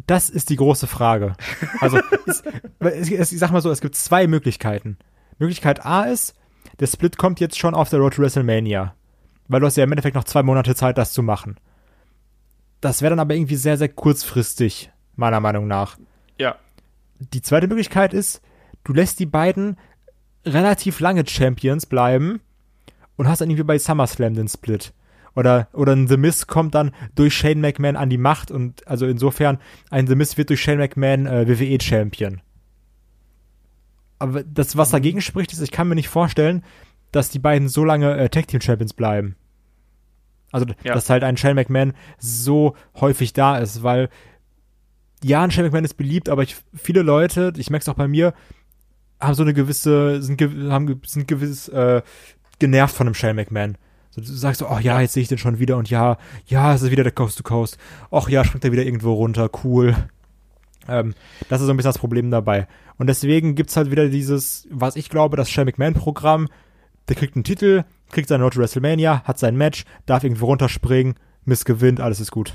Das 0.06 0.30
ist 0.30 0.50
die 0.50 0.56
große 0.56 0.86
Frage. 0.86 1.32
Also, 1.80 1.98
es, 2.28 2.44
es, 2.78 3.10
es, 3.10 3.32
ich 3.32 3.38
sag 3.40 3.50
mal 3.50 3.62
so, 3.62 3.72
es 3.72 3.80
gibt 3.80 3.96
zwei 3.96 4.28
Möglichkeiten. 4.28 4.96
Möglichkeit 5.40 5.84
A 5.84 6.04
ist, 6.04 6.36
der 6.78 6.86
Split 6.86 7.18
kommt 7.18 7.40
jetzt 7.40 7.58
schon 7.58 7.74
auf 7.74 7.90
der 7.90 7.98
Road 7.98 8.14
to 8.14 8.22
WrestleMania. 8.22 8.94
Weil 9.48 9.60
du 9.60 9.66
hast 9.66 9.76
ja 9.76 9.84
im 9.84 9.92
Endeffekt 9.92 10.14
noch 10.14 10.24
zwei 10.24 10.42
Monate 10.42 10.74
Zeit, 10.74 10.98
das 10.98 11.12
zu 11.12 11.22
machen. 11.22 11.56
Das 12.80 13.02
wäre 13.02 13.10
dann 13.10 13.20
aber 13.20 13.34
irgendwie 13.34 13.56
sehr, 13.56 13.76
sehr 13.76 13.88
kurzfristig, 13.88 14.90
meiner 15.16 15.40
Meinung 15.40 15.66
nach. 15.66 15.98
Ja. 16.38 16.56
Die 17.18 17.42
zweite 17.42 17.66
Möglichkeit 17.66 18.14
ist, 18.14 18.40
du 18.84 18.92
lässt 18.92 19.18
die 19.18 19.26
beiden 19.26 19.76
relativ 20.44 21.00
lange 21.00 21.26
Champions 21.26 21.86
bleiben 21.86 22.40
und 23.16 23.28
hast 23.28 23.40
dann 23.40 23.50
irgendwie 23.50 23.64
bei 23.64 23.78
SummerSlam 23.78 24.34
den 24.34 24.48
Split. 24.48 24.92
Oder, 25.34 25.68
oder 25.72 25.92
ein 25.92 26.08
The 26.08 26.16
Miz 26.16 26.46
kommt 26.46 26.74
dann 26.74 26.92
durch 27.14 27.34
Shane 27.34 27.60
McMahon 27.60 27.96
an 27.96 28.10
die 28.10 28.18
Macht 28.18 28.50
und 28.50 28.86
also 28.88 29.06
insofern 29.06 29.58
ein 29.90 30.06
The 30.06 30.14
Miz 30.14 30.36
wird 30.36 30.50
durch 30.50 30.60
Shane 30.60 30.78
McMahon 30.78 31.26
äh, 31.26 31.46
WWE 31.48 31.80
Champion. 31.80 32.40
Aber 34.18 34.42
das, 34.42 34.76
was 34.76 34.90
dagegen 34.90 35.20
spricht, 35.20 35.52
ist, 35.52 35.60
ich 35.60 35.70
kann 35.70 35.88
mir 35.88 35.94
nicht 35.94 36.08
vorstellen, 36.08 36.64
dass 37.12 37.30
die 37.30 37.38
beiden 37.38 37.68
so 37.68 37.84
lange 37.84 38.16
äh, 38.16 38.28
Tag 38.28 38.48
Team 38.48 38.60
Champions 38.60 38.92
bleiben. 38.94 39.36
Also, 40.52 40.66
Ja. 40.82 40.94
dass 40.94 41.10
halt 41.10 41.24
ein 41.24 41.36
Shane 41.36 41.54
McMahon 41.56 41.92
so 42.18 42.74
häufig 43.00 43.32
da 43.32 43.58
ist, 43.58 43.82
weil 43.82 44.08
ja, 45.22 45.42
ein 45.42 45.50
Shane 45.50 45.64
McMahon 45.66 45.84
ist 45.84 45.94
beliebt, 45.94 46.28
aber 46.28 46.42
ich, 46.42 46.56
viele 46.74 47.02
Leute, 47.02 47.52
ich 47.56 47.70
merke 47.70 47.82
es 47.82 47.88
auch 47.88 47.94
bei 47.94 48.08
mir, 48.08 48.32
haben 49.20 49.34
so 49.34 49.42
eine 49.42 49.52
gewisse, 49.52 50.22
sind, 50.22 50.40
haben, 50.70 51.00
sind 51.04 51.26
gewiss, 51.28 51.68
äh, 51.68 52.02
genervt 52.58 52.94
von 52.94 53.06
einem 53.08 53.14
Shane 53.14 53.36
McMahon. 53.36 53.76
So, 54.10 54.20
du 54.20 54.26
sagst 54.28 54.60
so, 54.60 54.68
oh 54.70 54.78
ja, 54.78 55.00
jetzt 55.00 55.12
sehe 55.12 55.22
ich 55.22 55.28
den 55.28 55.38
schon 55.38 55.58
wieder 55.58 55.76
und 55.76 55.90
ja, 55.90 56.16
ja, 56.46 56.72
es 56.74 56.82
ist 56.82 56.90
wieder 56.90 57.02
der 57.02 57.12
Coast 57.12 57.36
to 57.36 57.42
Coast. 57.42 57.78
Och 58.10 58.28
ja, 58.30 58.44
springt 58.44 58.64
er 58.64 58.72
wieder 58.72 58.84
irgendwo 58.84 59.12
runter, 59.12 59.50
cool. 59.64 59.94
Ähm, 60.88 61.14
das 61.50 61.60
ist 61.60 61.66
so 61.66 61.72
ein 61.72 61.76
bisschen 61.76 61.90
das 61.90 61.98
Problem 61.98 62.30
dabei. 62.30 62.66
Und 62.96 63.08
deswegen 63.08 63.54
gibt's 63.54 63.76
halt 63.76 63.90
wieder 63.90 64.08
dieses, 64.08 64.66
was 64.70 64.96
ich 64.96 65.10
glaube, 65.10 65.36
das 65.36 65.50
Shane 65.50 65.66
McMahon-Programm, 65.66 66.48
der 67.08 67.16
kriegt 67.16 67.36
einen 67.36 67.44
Titel, 67.44 67.84
kriegt 68.10 68.28
seine 68.28 68.48
to 68.50 68.58
WrestleMania, 68.60 69.22
hat 69.24 69.38
sein 69.38 69.56
Match, 69.56 69.84
darf 70.06 70.24
irgendwo 70.24 70.46
runterspringen, 70.46 71.14
Miss 71.44 71.64
gewinnt, 71.64 72.00
alles 72.00 72.20
ist 72.20 72.30
gut. 72.30 72.54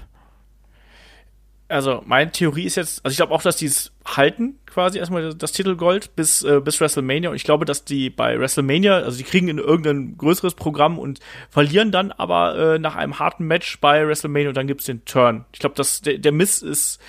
Also, 1.70 2.04
meine 2.06 2.32
Theorie 2.32 2.66
ist 2.66 2.76
jetzt, 2.76 3.04
also 3.04 3.14
ich 3.14 3.18
glaube 3.18 3.34
auch, 3.34 3.41
dass 3.41 3.56
die 3.56 3.66
es 3.66 3.91
halten, 4.06 4.60
quasi 4.68 4.99
erstmal 4.99 5.34
das 5.34 5.54
Titelgold 5.54 6.16
bis, 6.16 6.43
äh, 6.43 6.62
bis 6.64 6.80
WrestleMania. 6.80 7.32
Und 7.32 7.36
ich 7.36 7.45
glaube, 7.45 7.66
dass 7.66 7.84
die 7.84 8.12
bei 8.12 8.39
WrestleMania, 8.39 8.97
also 8.97 9.18
die 9.18 9.24
kriegen 9.24 9.47
in 9.47 9.58
irgendein 9.58 10.18
größeres 10.18 10.54
Programm 10.54 10.99
und 10.99 11.20
verlieren 11.49 11.91
dann 11.91 12.12
aber 12.12 12.76
äh, 12.76 12.80
nach 12.80 12.95
einem 12.95 13.18
harten 13.18 13.45
Match 13.45 13.80
bei 13.80 14.06
WrestleMania 14.06 14.49
und 14.49 14.58
dann 14.58 14.68
gibt's 14.68 14.86
den 14.86 15.04
Turn. 15.06 15.45
Ich 15.54 15.60
glaube, 15.60 15.76
dass 15.76 16.01
der, 16.01 16.20
der 16.20 16.32
Miss 16.32 16.62
ist 16.62 16.99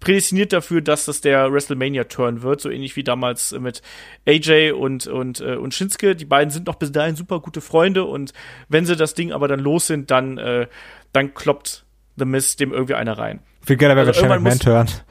prädestiniert 0.00 0.52
dafür, 0.52 0.80
dass 0.80 1.06
das 1.06 1.20
der 1.20 1.52
WrestleMania-Turn 1.52 2.42
wird, 2.42 2.60
so 2.60 2.70
ähnlich 2.70 2.96
wie 2.96 3.04
damals 3.04 3.52
mit 3.52 3.82
AJ 4.26 4.72
und, 4.72 5.06
und, 5.06 5.40
äh, 5.40 5.56
und 5.56 5.74
Shinsuke. 5.74 6.14
Die 6.14 6.24
beiden 6.24 6.50
sind 6.50 6.66
noch 6.66 6.76
bis 6.76 6.92
dahin 6.92 7.16
super 7.16 7.40
gute 7.40 7.60
Freunde 7.60 8.04
und 8.04 8.32
wenn 8.68 8.86
sie 8.86 8.96
das 8.96 9.14
Ding 9.14 9.32
aber 9.32 9.48
dann 9.48 9.60
los 9.60 9.86
sind, 9.86 10.10
dann, 10.10 10.38
äh, 10.38 10.66
dann 11.12 11.34
kloppt 11.34 11.84
The 12.16 12.24
Miss 12.24 12.56
dem 12.56 12.72
irgendwie 12.72 12.94
einer 12.94 13.18
rein. 13.18 13.40
Viel 13.64 13.76
geiler 13.76 13.96
wäre, 13.96 14.08
also 14.08 14.26
McMahon 14.26 14.58
turnt. 14.58 15.04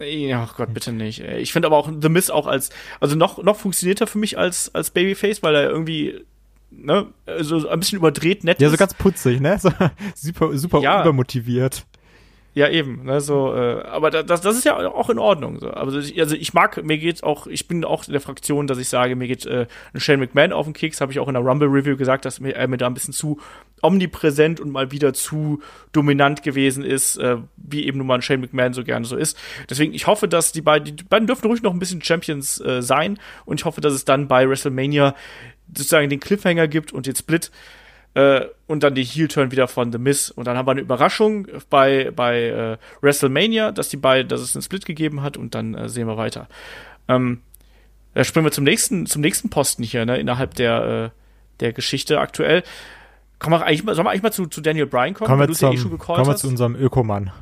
Ja, 0.00 0.48
oh 0.48 0.54
Gott, 0.56 0.74
bitte 0.74 0.92
nicht. 0.92 1.20
Ich 1.20 1.52
finde 1.52 1.66
aber 1.66 1.76
auch 1.76 1.90
The 2.00 2.08
Miss 2.08 2.30
auch 2.30 2.46
als, 2.46 2.70
also 3.00 3.16
noch, 3.16 3.42
noch 3.42 3.56
funktioniert 3.56 4.00
er 4.00 4.06
für 4.06 4.18
mich 4.18 4.36
als, 4.38 4.74
als 4.74 4.90
Babyface, 4.90 5.42
weil 5.42 5.54
er 5.54 5.70
irgendwie, 5.70 6.24
ne, 6.70 7.06
so 7.40 7.68
ein 7.68 7.78
bisschen 7.78 7.98
überdreht 7.98 8.42
nett 8.44 8.60
Ja, 8.60 8.70
so 8.70 8.76
ganz 8.76 8.94
putzig, 8.94 9.40
ne? 9.40 9.58
So, 9.60 9.70
super, 10.14 10.56
super 10.58 10.80
ja. 10.80 11.02
übermotiviert. 11.02 11.86
Ja, 12.54 12.68
eben, 12.68 13.02
ne, 13.04 13.20
so, 13.20 13.52
äh, 13.52 13.82
aber 13.82 14.12
das, 14.12 14.40
das 14.40 14.56
ist 14.56 14.64
ja 14.64 14.76
auch 14.76 15.10
in 15.10 15.18
Ordnung. 15.18 15.58
So. 15.58 15.70
Also, 15.70 15.98
ich, 15.98 16.20
also 16.20 16.36
ich 16.36 16.54
mag, 16.54 16.84
mir 16.84 16.98
geht 16.98 17.24
auch, 17.24 17.48
ich 17.48 17.66
bin 17.66 17.84
auch 17.84 18.06
in 18.06 18.12
der 18.12 18.20
Fraktion, 18.20 18.68
dass 18.68 18.78
ich 18.78 18.88
sage, 18.88 19.16
mir 19.16 19.26
geht 19.26 19.44
äh, 19.44 19.66
ein 19.92 19.98
Shane 19.98 20.20
McMahon 20.20 20.52
auf 20.52 20.64
den 20.64 20.72
Keks, 20.72 21.00
habe 21.00 21.10
ich 21.10 21.18
auch 21.18 21.26
in 21.26 21.34
der 21.34 21.42
Rumble-Review 21.42 21.96
gesagt, 21.96 22.24
dass 22.24 22.38
mir, 22.38 22.54
er 22.54 22.68
mir 22.68 22.76
da 22.76 22.86
ein 22.86 22.94
bisschen 22.94 23.12
zu 23.12 23.40
omnipräsent 23.82 24.60
und 24.60 24.70
mal 24.70 24.92
wieder 24.92 25.12
zu 25.12 25.62
dominant 25.90 26.44
gewesen 26.44 26.84
ist, 26.84 27.16
äh, 27.16 27.38
wie 27.56 27.86
eben 27.86 27.98
nun 27.98 28.06
mal 28.06 28.14
ein 28.14 28.22
Shane 28.22 28.40
McMahon 28.40 28.72
so 28.72 28.84
gerne 28.84 29.04
so 29.04 29.16
ist. 29.16 29.36
Deswegen, 29.68 29.92
ich 29.92 30.06
hoffe, 30.06 30.28
dass 30.28 30.52
die 30.52 30.62
beiden, 30.62 30.96
die 30.96 31.02
beiden 31.02 31.26
dürfen 31.26 31.48
ruhig 31.48 31.62
noch 31.62 31.72
ein 31.72 31.80
bisschen 31.80 32.02
Champions 32.02 32.60
äh, 32.60 32.82
sein 32.82 33.18
und 33.46 33.60
ich 33.60 33.64
hoffe, 33.64 33.80
dass 33.80 33.94
es 33.94 34.04
dann 34.04 34.28
bei 34.28 34.48
WrestleMania 34.48 35.16
sozusagen 35.76 36.08
den 36.08 36.20
Cliffhanger 36.20 36.68
gibt 36.68 36.92
und 36.92 37.06
den 37.06 37.16
Split 37.16 37.50
äh, 38.14 38.46
und 38.66 38.82
dann 38.82 38.94
die 38.94 39.04
Heel-Turn 39.04 39.50
wieder 39.50 39.68
von 39.68 39.92
The 39.92 39.98
Miz. 39.98 40.30
Und 40.30 40.46
dann 40.46 40.56
haben 40.56 40.66
wir 40.66 40.72
eine 40.72 40.80
Überraschung 40.80 41.48
bei, 41.68 42.10
bei 42.14 42.42
äh, 42.44 42.76
WrestleMania, 43.00 43.72
dass 43.72 43.88
die 43.88 43.96
beiden, 43.96 44.28
dass 44.28 44.40
es 44.40 44.54
einen 44.54 44.62
Split 44.62 44.86
gegeben 44.86 45.22
hat 45.22 45.36
und 45.36 45.54
dann 45.54 45.74
äh, 45.74 45.88
sehen 45.88 46.06
wir 46.06 46.16
weiter. 46.16 46.48
Ähm, 47.08 47.42
da 48.14 48.22
springen 48.22 48.46
wir 48.46 48.52
zum 48.52 48.64
nächsten, 48.64 49.06
zum 49.06 49.20
nächsten 49.20 49.50
Posten 49.50 49.82
hier, 49.82 50.06
ne, 50.06 50.18
innerhalb 50.18 50.54
der, 50.54 51.12
äh, 51.12 51.60
der 51.60 51.72
Geschichte 51.72 52.20
aktuell. 52.20 52.62
Kommen 53.40 53.60
wir 53.60 53.66
eigentlich 53.66 53.84
mal, 53.84 53.94
sollen 53.94 54.06
wir 54.06 54.10
eigentlich 54.10 54.22
mal 54.22 54.32
zu, 54.32 54.46
zu 54.46 54.60
Daniel 54.60 54.86
Bryan 54.86 55.14
kommen? 55.14 55.28
Kommen 55.28 55.48
wir, 55.48 55.54
zum, 55.54 55.72
ja 55.72 55.78
eh 55.78 55.96
kommen 55.98 56.26
wir 56.26 56.36
zu 56.36 56.48
unserem 56.48 56.76
Ökomann. 56.76 57.32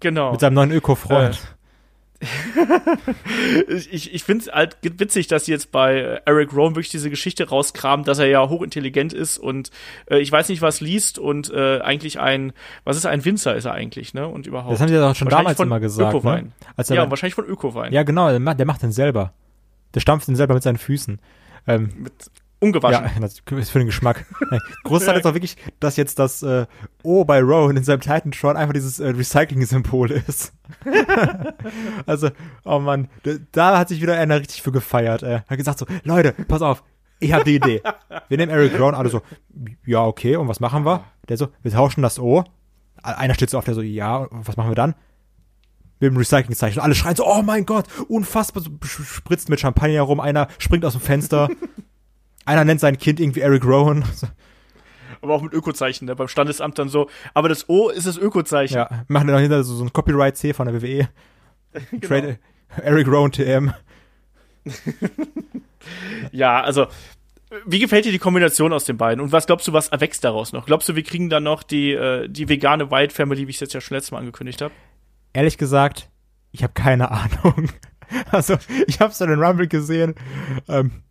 Genau. 0.00 0.32
Mit 0.32 0.40
seinem 0.40 0.54
neuen 0.54 0.70
Öko-Freund. 0.70 1.38
Äh, 2.20 3.74
ich 3.90 4.12
ich 4.12 4.24
finde 4.24 4.44
es 4.44 4.52
halt 4.52 4.76
witzig, 4.82 5.28
dass 5.28 5.44
sie 5.44 5.52
jetzt 5.52 5.70
bei 5.70 6.20
Eric 6.24 6.52
Rowan 6.52 6.74
wirklich 6.74 6.88
diese 6.88 7.10
Geschichte 7.10 7.48
rauskramen, 7.48 8.04
dass 8.04 8.18
er 8.18 8.26
ja 8.26 8.48
hochintelligent 8.48 9.12
ist 9.12 9.38
und 9.38 9.70
äh, 10.10 10.18
ich 10.18 10.30
weiß 10.32 10.48
nicht, 10.48 10.62
was 10.62 10.80
liest 10.80 11.18
und 11.18 11.50
äh, 11.50 11.80
eigentlich 11.80 12.18
ein, 12.18 12.52
was 12.84 12.96
ist 12.96 13.06
ein 13.06 13.24
Winzer 13.24 13.54
ist 13.56 13.66
er 13.66 13.72
eigentlich, 13.72 14.14
ne? 14.14 14.26
Und 14.26 14.46
überhaupt. 14.46 14.72
Das 14.72 14.80
haben 14.80 14.88
die 14.88 14.94
ja 14.94 15.10
auch 15.10 15.14
schon 15.14 15.28
damals 15.28 15.60
immer 15.60 15.80
gesagt. 15.80 16.24
Ne? 16.24 16.52
Als 16.76 16.88
ja, 16.88 17.08
wahrscheinlich 17.08 17.34
von 17.34 17.46
Ökowein. 17.46 17.92
Ja, 17.92 18.02
genau, 18.02 18.30
der 18.30 18.40
macht, 18.40 18.58
der 18.58 18.66
macht 18.66 18.82
den 18.82 18.92
selber. 18.92 19.32
Der 19.94 20.00
stampft 20.00 20.28
den 20.28 20.36
selber 20.36 20.54
mit 20.54 20.62
seinen 20.62 20.78
Füßen. 20.78 21.20
Ähm, 21.66 21.90
mit 21.96 22.12
Ungewaschen. 22.60 23.04
Ja, 23.04 23.20
das 23.20 23.34
ist 23.38 23.70
für 23.70 23.78
den 23.78 23.86
Geschmack. 23.86 24.26
Großteil 24.84 25.18
ist 25.18 25.26
auch 25.26 25.34
wirklich, 25.34 25.56
dass 25.78 25.96
jetzt 25.96 26.18
das 26.18 26.42
äh, 26.42 26.66
O 27.04 27.24
bei 27.24 27.40
Rowan 27.40 27.76
in 27.76 27.84
seinem 27.84 28.00
Titan 28.00 28.32
Tron 28.32 28.56
einfach 28.56 28.72
dieses 28.72 28.98
äh, 28.98 29.08
Recycling-Symbol 29.08 30.10
ist. 30.10 30.52
also, 32.06 32.30
oh 32.64 32.80
Mann, 32.80 33.08
da 33.52 33.78
hat 33.78 33.88
sich 33.88 34.02
wieder 34.02 34.18
einer 34.18 34.40
richtig 34.40 34.62
für 34.62 34.72
gefeiert. 34.72 35.22
Er 35.22 35.44
hat 35.48 35.56
gesagt 35.56 35.78
so, 35.78 35.86
Leute, 36.02 36.32
pass 36.48 36.62
auf, 36.62 36.82
ich 37.20 37.32
habe 37.32 37.44
die 37.44 37.56
Idee. 37.56 37.82
Wir 38.28 38.36
nehmen 38.36 38.50
Eric 38.50 38.78
Rowan, 38.78 38.94
alle 38.94 39.08
so, 39.08 39.22
ja, 39.86 40.04
okay, 40.04 40.36
und 40.36 40.48
was 40.48 40.58
machen 40.58 40.84
wir? 40.84 41.04
Der 41.28 41.36
so, 41.36 41.48
wir 41.62 41.70
tauschen 41.70 42.02
das 42.02 42.18
O. 42.18 42.42
Einer 43.02 43.34
steht 43.34 43.50
so 43.50 43.58
auf, 43.58 43.64
der 43.64 43.74
so, 43.74 43.82
ja, 43.82 44.16
und 44.16 44.48
was 44.48 44.56
machen 44.56 44.70
wir 44.70 44.74
dann? 44.74 44.94
mit 46.00 46.12
dem 46.12 46.16
Recycling-Zeichen. 46.16 46.80
Alle 46.80 46.94
schreien 46.94 47.16
so, 47.16 47.26
oh 47.26 47.42
mein 47.42 47.66
Gott, 47.66 47.86
unfassbar, 48.08 48.62
so, 48.62 48.70
spritzt 48.84 49.48
mit 49.48 49.60
Champagner 49.60 50.02
rum, 50.02 50.20
einer 50.20 50.48
springt 50.58 50.84
aus 50.84 50.92
dem 50.92 51.00
Fenster. 51.00 51.48
Einer 52.48 52.64
nennt 52.64 52.80
sein 52.80 52.96
Kind 52.96 53.20
irgendwie 53.20 53.40
Eric 53.40 53.62
Rowan. 53.62 54.04
Aber 55.20 55.34
auch 55.34 55.42
mit 55.42 55.52
Ökozeichen, 55.52 56.06
ne? 56.06 56.16
beim 56.16 56.28
Standesamt 56.28 56.78
dann 56.78 56.88
so. 56.88 57.10
Aber 57.34 57.50
das 57.50 57.68
O 57.68 57.90
ist 57.90 58.06
das 58.06 58.16
Ökozeichen. 58.16 58.76
Ja, 58.76 59.04
machen 59.06 59.28
dann 59.28 59.38
hinter 59.38 59.62
so, 59.64 59.74
so 59.74 59.84
ein 59.84 59.92
Copyright-C 59.92 60.54
von 60.54 60.66
der 60.66 60.80
WWE. 60.80 61.08
genau. 61.90 62.06
Trade, 62.06 62.38
Eric 62.82 63.06
Rowan 63.06 63.32
TM. 63.32 63.74
ja, 66.32 66.62
also 66.62 66.86
wie 67.66 67.80
gefällt 67.80 68.06
dir 68.06 68.12
die 68.12 68.18
Kombination 68.18 68.72
aus 68.72 68.86
den 68.86 68.96
beiden? 68.96 69.22
Und 69.22 69.30
was 69.30 69.46
glaubst 69.46 69.68
du, 69.68 69.74
was 69.74 69.88
erwächst 69.88 70.24
daraus 70.24 70.54
noch? 70.54 70.64
Glaubst 70.64 70.88
du, 70.88 70.96
wir 70.96 71.02
kriegen 71.02 71.28
dann 71.28 71.42
noch 71.42 71.62
die, 71.62 71.92
äh, 71.92 72.28
die 72.28 72.48
vegane 72.48 72.90
White 72.90 73.14
Family, 73.14 73.46
wie 73.46 73.50
ich 73.50 73.56
es 73.56 73.60
jetzt 73.60 73.74
ja 73.74 73.82
schon 73.82 73.94
letztes 73.94 74.12
Mal 74.12 74.20
angekündigt 74.20 74.62
habe? 74.62 74.72
Ehrlich 75.34 75.58
gesagt, 75.58 76.08
ich 76.52 76.62
habe 76.62 76.72
keine 76.72 77.10
Ahnung. 77.10 77.68
Also, 78.30 78.56
ich 78.86 79.00
habe 79.00 79.12
es 79.12 79.20
in 79.20 79.28
den 79.28 79.38
Rumble 79.38 79.68
gesehen. 79.68 80.14
Ähm, 80.66 81.02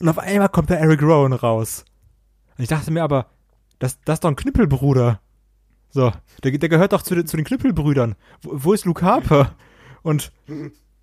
und 0.00 0.08
auf 0.08 0.18
einmal 0.18 0.48
kommt 0.48 0.70
da 0.70 0.74
Eric 0.74 1.02
Rowan 1.02 1.32
raus. 1.32 1.84
Und 2.56 2.62
ich 2.62 2.68
dachte 2.68 2.90
mir 2.90 3.02
aber, 3.02 3.26
das, 3.78 4.00
das 4.04 4.14
ist 4.16 4.24
doch 4.24 4.30
ein 4.30 4.36
Knüppelbruder. 4.36 5.20
So, 5.90 6.12
der, 6.42 6.52
der 6.56 6.68
gehört 6.68 6.92
doch 6.92 7.02
zu, 7.02 7.14
den, 7.14 7.26
zu 7.26 7.36
den 7.36 7.44
Knüppelbrüdern. 7.44 8.14
Wo, 8.42 8.50
wo 8.52 8.72
ist 8.72 8.84
Luke 8.84 9.04
Harper? 9.04 9.54
Und 10.02 10.32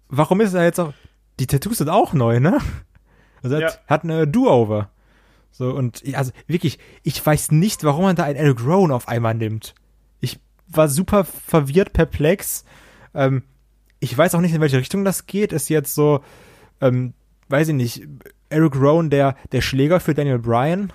warum 0.10 0.42
ist 0.42 0.54
er 0.54 0.64
jetzt 0.64 0.80
auch. 0.80 0.94
Die 1.40 1.48
Tattoos 1.48 1.78
sind 1.78 1.90
auch 1.90 2.14
neu, 2.14 2.40
ne? 2.40 2.58
Also 3.44 3.56
er 3.56 3.62
ja. 3.62 3.68
hat, 3.68 3.88
hat 3.88 4.04
eine 4.04 4.28
Do-Over. 4.28 4.90
So, 5.52 5.70
und 5.72 6.04
also 6.14 6.32
wirklich, 6.48 6.80
ich 7.04 7.24
weiß 7.24 7.52
nicht, 7.52 7.84
warum 7.84 8.04
man 8.04 8.16
da 8.16 8.24
einen 8.24 8.38
Eric 8.38 8.64
Rowan 8.64 8.92
auf 8.92 9.08
einmal 9.08 9.36
nimmt. 9.36 9.76
Ich 10.20 10.40
war 10.68 10.88
super 10.88 11.26
verwirrt, 11.26 11.94
perplex. 11.94 12.66
Ähm, 13.14 13.44
ich 14.00 14.18
weiß 14.18 14.36
auch 14.36 14.42
nicht, 14.42 14.54
in 14.54 14.62
welche 14.62 14.78
Richtung 14.78 15.06
das 15.06 15.28
geht. 15.28 15.54
Ist 15.54 15.70
jetzt 15.70 15.94
so, 15.94 16.24
ähm, 16.82 17.14
weiß 17.50 17.68
ich 17.68 17.76
nicht, 17.76 18.08
Eric 18.50 18.76
Rowan 18.76 19.10
der, 19.10 19.36
der 19.52 19.62
Schläger 19.62 20.00
für 20.00 20.14
Daniel 20.14 20.40
Bryan, 20.40 20.92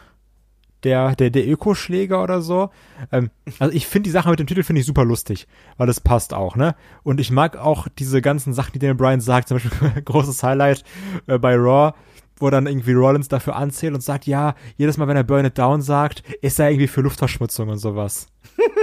der, 0.84 1.14
der, 1.14 1.30
der 1.30 1.48
Öko-Schläger 1.48 2.22
oder 2.22 2.42
so. 2.42 2.70
Ähm, 3.10 3.30
also 3.58 3.72
ich 3.74 3.86
finde 3.86 4.08
die 4.08 4.10
Sache 4.10 4.30
mit 4.30 4.38
dem 4.38 4.46
Titel 4.46 4.62
finde 4.62 4.80
ich 4.80 4.86
super 4.86 5.04
lustig, 5.04 5.46
weil 5.76 5.86
das 5.86 6.00
passt 6.00 6.34
auch, 6.34 6.56
ne? 6.56 6.74
Und 7.02 7.20
ich 7.20 7.30
mag 7.30 7.56
auch 7.56 7.88
diese 7.88 8.20
ganzen 8.20 8.52
Sachen, 8.52 8.72
die 8.72 8.78
Daniel 8.78 8.96
Bryan 8.96 9.20
sagt, 9.20 9.48
zum 9.48 9.58
Beispiel 9.58 10.02
großes 10.04 10.42
Highlight 10.42 10.84
äh, 11.26 11.38
bei 11.38 11.54
Raw, 11.54 11.92
wo 12.38 12.50
dann 12.50 12.66
irgendwie 12.66 12.92
Rollins 12.92 13.28
dafür 13.28 13.56
anzählt 13.56 13.94
und 13.94 14.02
sagt, 14.02 14.26
ja, 14.26 14.54
jedes 14.76 14.96
Mal, 14.98 15.06
wenn 15.06 15.16
er 15.16 15.22
Burn 15.22 15.44
It 15.44 15.56
Down 15.56 15.80
sagt, 15.80 16.24
ist 16.42 16.58
er 16.58 16.70
irgendwie 16.70 16.88
für 16.88 17.00
Luftverschmutzung 17.00 17.68
und 17.68 17.78
sowas. 17.78 18.26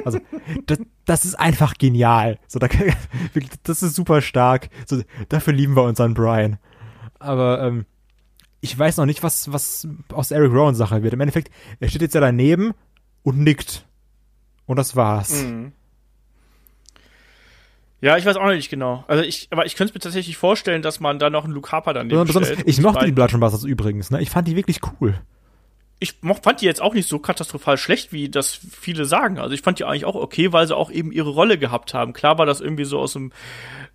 Also, 0.06 0.20
das, 0.66 0.80
das 1.06 1.26
ist 1.26 1.36
einfach 1.36 1.74
genial. 1.78 2.40
So, 2.48 2.58
da, 2.60 2.68
das 3.64 3.84
ist 3.84 3.96
super 3.96 4.22
stark. 4.22 4.70
So, 4.86 5.02
dafür 5.28 5.54
lieben 5.54 5.76
wir 5.76 5.84
unseren 5.84 6.14
Brian. 6.14 6.58
Aber 7.20 7.62
ähm, 7.62 7.86
ich 8.62 8.78
weiß 8.78 8.98
noch 8.98 9.06
nicht, 9.06 9.24
was, 9.24 9.52
was 9.52 9.88
aus 10.12 10.32
Eric 10.32 10.52
Rowan 10.52 10.76
Sache 10.76 11.04
wird. 11.04 11.14
Im 11.14 11.22
Endeffekt, 11.22 11.52
er 11.80 11.90
steht 11.90 12.02
jetzt 12.02 12.16
ja 12.16 12.22
daneben 12.22 12.74
und 13.24 13.40
nickt. 13.40 13.86
Und 14.66 14.78
das 14.78 14.96
war's. 14.96 15.44
Mhm. 15.44 15.72
Ja, 18.02 18.18
ich 18.18 18.26
weiß 18.26 18.38
auch 18.38 18.48
nicht 18.48 18.70
genau. 18.70 19.04
Also 19.08 19.24
ich, 19.24 19.48
aber 19.52 19.66
ich 19.66 19.76
könnte 19.76 19.94
mir 19.94 20.00
tatsächlich 20.00 20.38
vorstellen, 20.38 20.82
dass 20.82 21.00
man 21.00 21.20
da 21.20 21.30
noch 21.30 21.44
einen 21.44 21.54
Luke 21.54 21.72
Harper 21.72 21.94
daneben 21.94 22.26
Besonders, 22.26 22.52
stellt. 22.52 22.68
Ich 22.68 22.80
mochte 22.80 23.06
die 23.06 23.12
Blood 23.12 23.38
Busters 23.40 23.64
übrigens, 23.66 24.10
ne? 24.10 24.22
Ich 24.22 24.30
fand 24.30 24.48
die 24.48 24.56
wirklich 24.56 24.80
cool 25.02 25.20
ich 26.00 26.16
fand 26.42 26.62
die 26.62 26.66
jetzt 26.66 26.82
auch 26.82 26.94
nicht 26.94 27.10
so 27.10 27.20
katastrophal 27.20 27.78
schlecht, 27.78 28.14
wie 28.14 28.30
das 28.30 28.54
viele 28.54 29.04
sagen. 29.04 29.38
Also 29.38 29.54
ich 29.54 29.62
fand 29.62 29.80
die 29.80 29.84
eigentlich 29.84 30.06
auch 30.06 30.16
okay, 30.16 30.54
weil 30.54 30.66
sie 30.66 30.76
auch 30.76 30.92
eben 30.92 31.12
ihre 31.12 31.30
Rolle 31.30 31.58
gehabt 31.58 31.94
haben. 31.94 32.14
Klar 32.14 32.38
war 32.38 32.46
das 32.46 32.62
irgendwie 32.62 32.86
so 32.86 33.00
aus 33.00 33.16
einem 33.16 33.34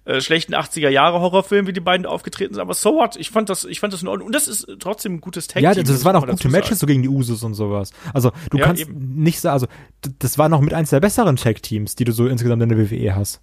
äh, 0.04 0.20
schlechten 0.20 0.54
80er 0.54 0.88
Jahre 0.88 1.20
Horrorfilm, 1.20 1.66
wie 1.66 1.72
die 1.72 1.80
beiden 1.80 2.06
aufgetreten 2.06 2.54
sind, 2.54 2.60
aber 2.60 2.74
so 2.74 2.94
what? 2.94 3.16
Ich 3.16 3.30
fand 3.30 3.48
das, 3.48 3.64
ich 3.64 3.80
fand 3.80 3.92
das 3.92 4.02
in 4.02 4.08
Ordnung. 4.08 4.26
Und 4.26 4.34
das 4.34 4.48
ist 4.48 4.66
trotzdem 4.78 5.14
ein 5.14 5.20
gutes 5.20 5.46
Tag. 5.46 5.62
Ja, 5.62 5.70
also 5.70 5.82
das 5.82 6.04
waren 6.04 6.16
auch 6.16 6.26
gute 6.26 6.48
Matches 6.48 6.78
so 6.78 6.86
gegen 6.86 7.02
die 7.02 7.08
Usos 7.08 7.42
und 7.42 7.54
sowas. 7.54 7.92
Also 8.12 8.32
du 8.50 8.58
ja, 8.58 8.66
kannst 8.66 8.82
eben. 8.82 9.22
nicht 9.22 9.40
so, 9.40 9.48
also 9.48 9.66
das 10.18 10.38
war 10.38 10.48
noch 10.48 10.60
mit 10.60 10.74
eins 10.74 10.90
der 10.90 11.00
besseren 11.00 11.36
Tag 11.36 11.62
Teams, 11.62 11.96
die 11.96 12.04
du 12.04 12.12
so 12.12 12.26
insgesamt 12.26 12.62
in 12.62 12.68
der 12.68 12.78
WWE 12.78 13.16
hast. 13.16 13.40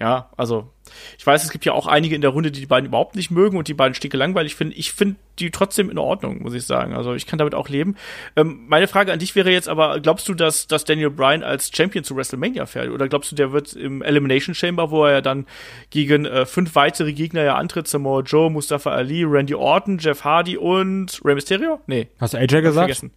Ja, 0.00 0.30
also 0.36 0.70
ich 1.18 1.26
weiß, 1.26 1.44
es 1.44 1.50
gibt 1.50 1.66
ja 1.66 1.72
auch 1.72 1.86
einige 1.86 2.14
in 2.14 2.22
der 2.22 2.30
Runde, 2.30 2.50
die 2.50 2.60
die 2.60 2.66
beiden 2.66 2.88
überhaupt 2.88 3.16
nicht 3.16 3.30
mögen 3.30 3.58
und 3.58 3.68
die 3.68 3.74
beiden 3.74 3.94
stinke 3.94 4.16
langweilig 4.16 4.54
finden. 4.54 4.72
Ich 4.76 4.92
finde 4.92 5.16
die 5.38 5.50
trotzdem 5.50 5.90
in 5.90 5.98
Ordnung, 5.98 6.42
muss 6.42 6.54
ich 6.54 6.64
sagen. 6.64 6.94
Also 6.94 7.14
ich 7.14 7.26
kann 7.26 7.38
damit 7.38 7.54
auch 7.54 7.68
leben. 7.68 7.96
Ähm, 8.34 8.64
meine 8.66 8.88
Frage 8.88 9.12
an 9.12 9.18
dich 9.18 9.36
wäre 9.36 9.50
jetzt 9.50 9.68
aber, 9.68 10.00
glaubst 10.00 10.26
du, 10.26 10.34
dass, 10.34 10.66
dass 10.66 10.84
Daniel 10.84 11.10
Bryan 11.10 11.42
als 11.42 11.70
Champion 11.74 12.02
zu 12.02 12.16
WrestleMania 12.16 12.64
fährt? 12.64 12.88
Oder 12.88 13.08
glaubst 13.08 13.30
du, 13.30 13.36
der 13.36 13.52
wird 13.52 13.74
im 13.74 14.00
Elimination 14.00 14.54
Chamber, 14.54 14.90
wo 14.90 15.04
er 15.04 15.12
ja 15.12 15.20
dann 15.20 15.46
gegen 15.90 16.24
äh, 16.24 16.46
fünf 16.46 16.74
weitere 16.74 17.12
Gegner 17.12 17.42
ja 17.42 17.56
antritt, 17.56 17.86
Samoa 17.86 18.22
Joe, 18.22 18.50
Mustafa 18.50 18.90
Ali, 18.92 19.24
Randy 19.24 19.54
Orton, 19.54 19.98
Jeff 19.98 20.24
Hardy 20.24 20.56
und 20.56 21.20
Rey 21.24 21.34
Mysterio? 21.34 21.80
Nee. 21.86 22.08
Hast 22.18 22.32
du 22.32 22.38
AJ 22.38 22.62
gesagt? 22.62 22.74
Vergessen. 22.74 23.10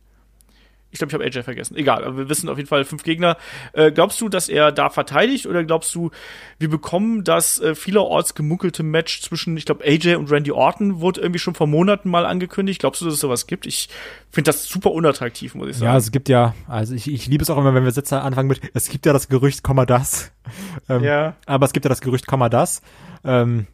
Ich 0.94 1.00
glaube, 1.00 1.10
ich 1.10 1.14
habe 1.16 1.24
AJ 1.26 1.44
vergessen. 1.44 1.76
Egal, 1.76 2.04
aber 2.04 2.18
wir 2.18 2.30
wissen 2.30 2.48
auf 2.50 2.58
jeden 2.58 2.70
Fall 2.70 2.86
fünf 2.86 3.04
Gegner. 3.04 3.36
Äh, 3.74 3.92
glaubst 3.92 4.22
du, 4.22 4.30
dass 4.30 4.48
er 4.48 4.72
da 4.72 4.92
verteidigt 4.92 5.48
oder 5.48 5.64
glaubst 5.64 5.94
du, 5.96 6.12
wir 6.60 6.70
bekommen 6.70 7.24
das 7.24 7.60
äh, 7.60 7.74
vielerorts 7.74 8.36
gemunkelte 8.36 8.84
Match 8.84 9.22
zwischen, 9.22 9.58
ich 9.58 9.66
glaube, 9.66 9.84
AJ 9.84 10.16
und 10.16 10.30
Randy 10.32 10.52
Orton 10.52 11.02
wurde 11.02 11.22
irgendwie 11.22 11.40
schon 11.40 11.56
vor 11.56 11.66
Monaten 11.66 12.12
mal 12.12 12.28
angekündigt. 12.28 12.80
Glaubst 12.80 13.02
du, 13.02 13.06
dass 13.06 13.16
es 13.16 13.20
sowas 13.20 13.48
gibt? 13.48 13.66
Ich 13.66 13.90
finde 14.30 14.50
das 14.50 14.66
super 14.66 14.92
unattraktiv, 14.92 15.56
muss 15.56 15.70
ich 15.70 15.78
sagen. 15.78 15.92
Ja, 15.92 15.98
es 15.98 16.12
gibt 16.12 16.30
ja, 16.30 16.54
also 16.68 16.94
ich, 16.94 17.12
ich 17.12 17.26
liebe 17.26 17.42
es 17.44 17.50
auch 17.50 17.58
immer, 17.58 17.74
wenn 17.74 17.84
wir 17.84 17.92
Sätze 17.92 18.22
anfangen 18.22 18.48
mit, 18.50 18.62
es 18.76 18.90
gibt 18.90 19.08
ja 19.08 19.14
das 19.14 19.30
Gerücht, 19.30 19.64
Komma 19.64 19.86
das. 19.86 20.32
Ähm, 20.90 21.04
Ja. 21.04 21.36
Aber 21.46 21.66
es 21.66 21.74
gibt 21.74 21.86
ja 21.86 21.90
das 21.90 22.02
Gerücht, 22.02 22.28
Komma 22.28 22.50
das. 22.50 22.82
Ähm, 23.24 23.66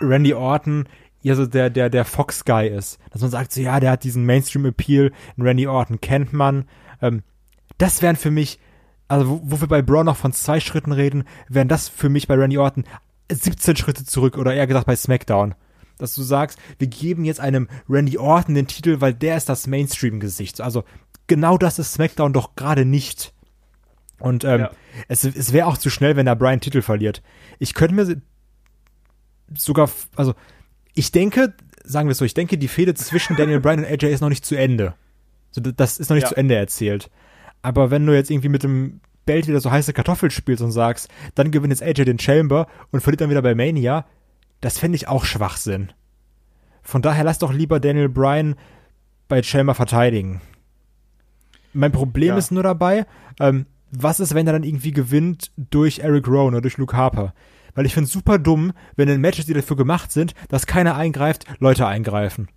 Randy 0.00 0.34
Orton 0.34 0.86
ja 1.22 1.34
so 1.34 1.46
der, 1.46 1.70
der, 1.70 1.88
der 1.90 2.04
Fox-Guy 2.04 2.68
ist. 2.68 2.98
Dass 3.10 3.22
man 3.22 3.30
sagt, 3.30 3.52
so 3.52 3.60
ja, 3.60 3.80
der 3.80 3.92
hat 3.92 4.04
diesen 4.04 4.24
Mainstream-Appeal, 4.26 5.12
Randy 5.38 5.66
Orton 5.66 6.00
kennt 6.00 6.32
man. 6.32 6.66
Ähm, 7.00 7.22
das 7.78 8.02
wären 8.02 8.16
für 8.16 8.30
mich, 8.30 8.58
also 9.08 9.28
wo, 9.28 9.40
wo 9.44 9.60
wir 9.60 9.68
bei 9.68 9.82
Braun 9.82 10.06
noch 10.06 10.16
von 10.16 10.32
zwei 10.32 10.60
Schritten 10.60 10.92
reden, 10.92 11.24
wären 11.48 11.68
das 11.68 11.88
für 11.88 12.08
mich 12.08 12.28
bei 12.28 12.34
Randy 12.34 12.58
Orton 12.58 12.84
17 13.30 13.76
Schritte 13.76 14.04
zurück 14.04 14.36
oder 14.36 14.54
eher 14.54 14.66
gesagt 14.66 14.86
bei 14.86 14.96
SmackDown. 14.96 15.54
Dass 15.98 16.14
du 16.14 16.22
sagst, 16.22 16.58
wir 16.78 16.88
geben 16.88 17.24
jetzt 17.24 17.40
einem 17.40 17.68
Randy 17.88 18.18
Orton 18.18 18.54
den 18.54 18.66
Titel, 18.66 19.00
weil 19.00 19.14
der 19.14 19.36
ist 19.36 19.48
das 19.48 19.66
Mainstream-Gesicht. 19.66 20.60
Also 20.60 20.84
genau 21.28 21.56
das 21.58 21.78
ist 21.78 21.92
SmackDown 21.94 22.32
doch 22.32 22.56
gerade 22.56 22.84
nicht. 22.84 23.32
Und 24.18 24.44
ähm, 24.44 24.60
Ja. 24.62 24.70
es, 25.08 25.24
es 25.24 25.52
wäre 25.52 25.66
auch 25.66 25.78
zu 25.78 25.90
schnell, 25.90 26.16
wenn 26.16 26.26
er 26.26 26.36
Brian 26.36 26.60
Titel 26.60 26.82
verliert. 26.82 27.22
Ich 27.58 27.74
könnte 27.74 27.94
mir 27.94 28.20
sogar, 29.56 29.90
also 30.16 30.34
ich 30.94 31.12
denke, 31.12 31.54
sagen 31.84 32.08
wir 32.08 32.12
es 32.12 32.18
so, 32.18 32.24
ich 32.24 32.34
denke, 32.34 32.58
die 32.58 32.68
Fehde 32.68 32.94
zwischen 32.94 33.36
Daniel 33.36 33.60
Bryan 33.60 33.80
und 33.80 33.86
AJ 33.86 34.06
ist 34.12 34.20
noch 34.20 34.28
nicht 34.28 34.44
zu 34.44 34.56
Ende. 34.56 34.94
So, 35.50 35.60
das 35.60 35.98
ist 35.98 36.08
noch 36.10 36.14
nicht 36.14 36.24
Ja. 36.24 36.28
zu 36.30 36.36
Ende 36.36 36.54
erzählt. 36.56 37.10
Aber 37.62 37.90
wenn 37.90 38.06
du 38.06 38.14
jetzt 38.14 38.30
irgendwie 38.30 38.48
mit 38.48 38.62
dem 38.62 39.00
Belt 39.26 39.46
wieder 39.46 39.60
so 39.60 39.70
heiße 39.70 39.92
Kartoffel 39.92 40.30
spielst 40.30 40.62
und 40.62 40.72
sagst, 40.72 41.08
dann 41.34 41.50
gewinnt 41.50 41.72
jetzt 41.72 41.82
AJ 41.82 42.04
den 42.04 42.18
Chamber 42.18 42.66
und 42.90 43.00
verliert 43.00 43.20
dann 43.20 43.30
wieder 43.30 43.42
bei 43.42 43.54
Mania, 43.54 44.04
das 44.60 44.78
fände 44.78 44.96
ich 44.96 45.08
auch 45.08 45.24
Schwachsinn. 45.24 45.92
Von 46.82 47.02
daher 47.02 47.22
lass 47.24 47.38
doch 47.38 47.52
lieber 47.52 47.78
Daniel 47.78 48.08
Bryan 48.08 48.56
bei 49.28 49.42
Chamber 49.42 49.74
verteidigen. 49.74 50.40
Mein 51.72 51.92
Problem 51.92 52.30
Ja. 52.30 52.36
ist 52.38 52.50
nur 52.50 52.62
dabei, 52.64 53.06
ähm, 53.40 53.66
was 53.90 54.20
ist, 54.20 54.34
wenn 54.34 54.46
er 54.46 54.52
dann 54.54 54.64
irgendwie 54.64 54.90
gewinnt 54.92 55.52
durch 55.56 56.00
Eric 56.00 56.26
Rowan 56.26 56.48
oder 56.54 56.60
durch 56.62 56.78
Luke 56.78 56.96
Harper? 56.96 57.34
Weil 57.74 57.86
ich 57.86 57.94
finde 57.94 58.06
es 58.06 58.12
super 58.12 58.38
dumm, 58.38 58.72
wenn 58.96 59.08
in 59.08 59.20
Matches, 59.20 59.46
die 59.46 59.54
dafür 59.54 59.76
gemacht 59.76 60.12
sind, 60.12 60.34
dass 60.48 60.66
keiner 60.66 60.96
eingreift, 60.96 61.46
Leute 61.58 61.86
eingreifen. 61.86 62.48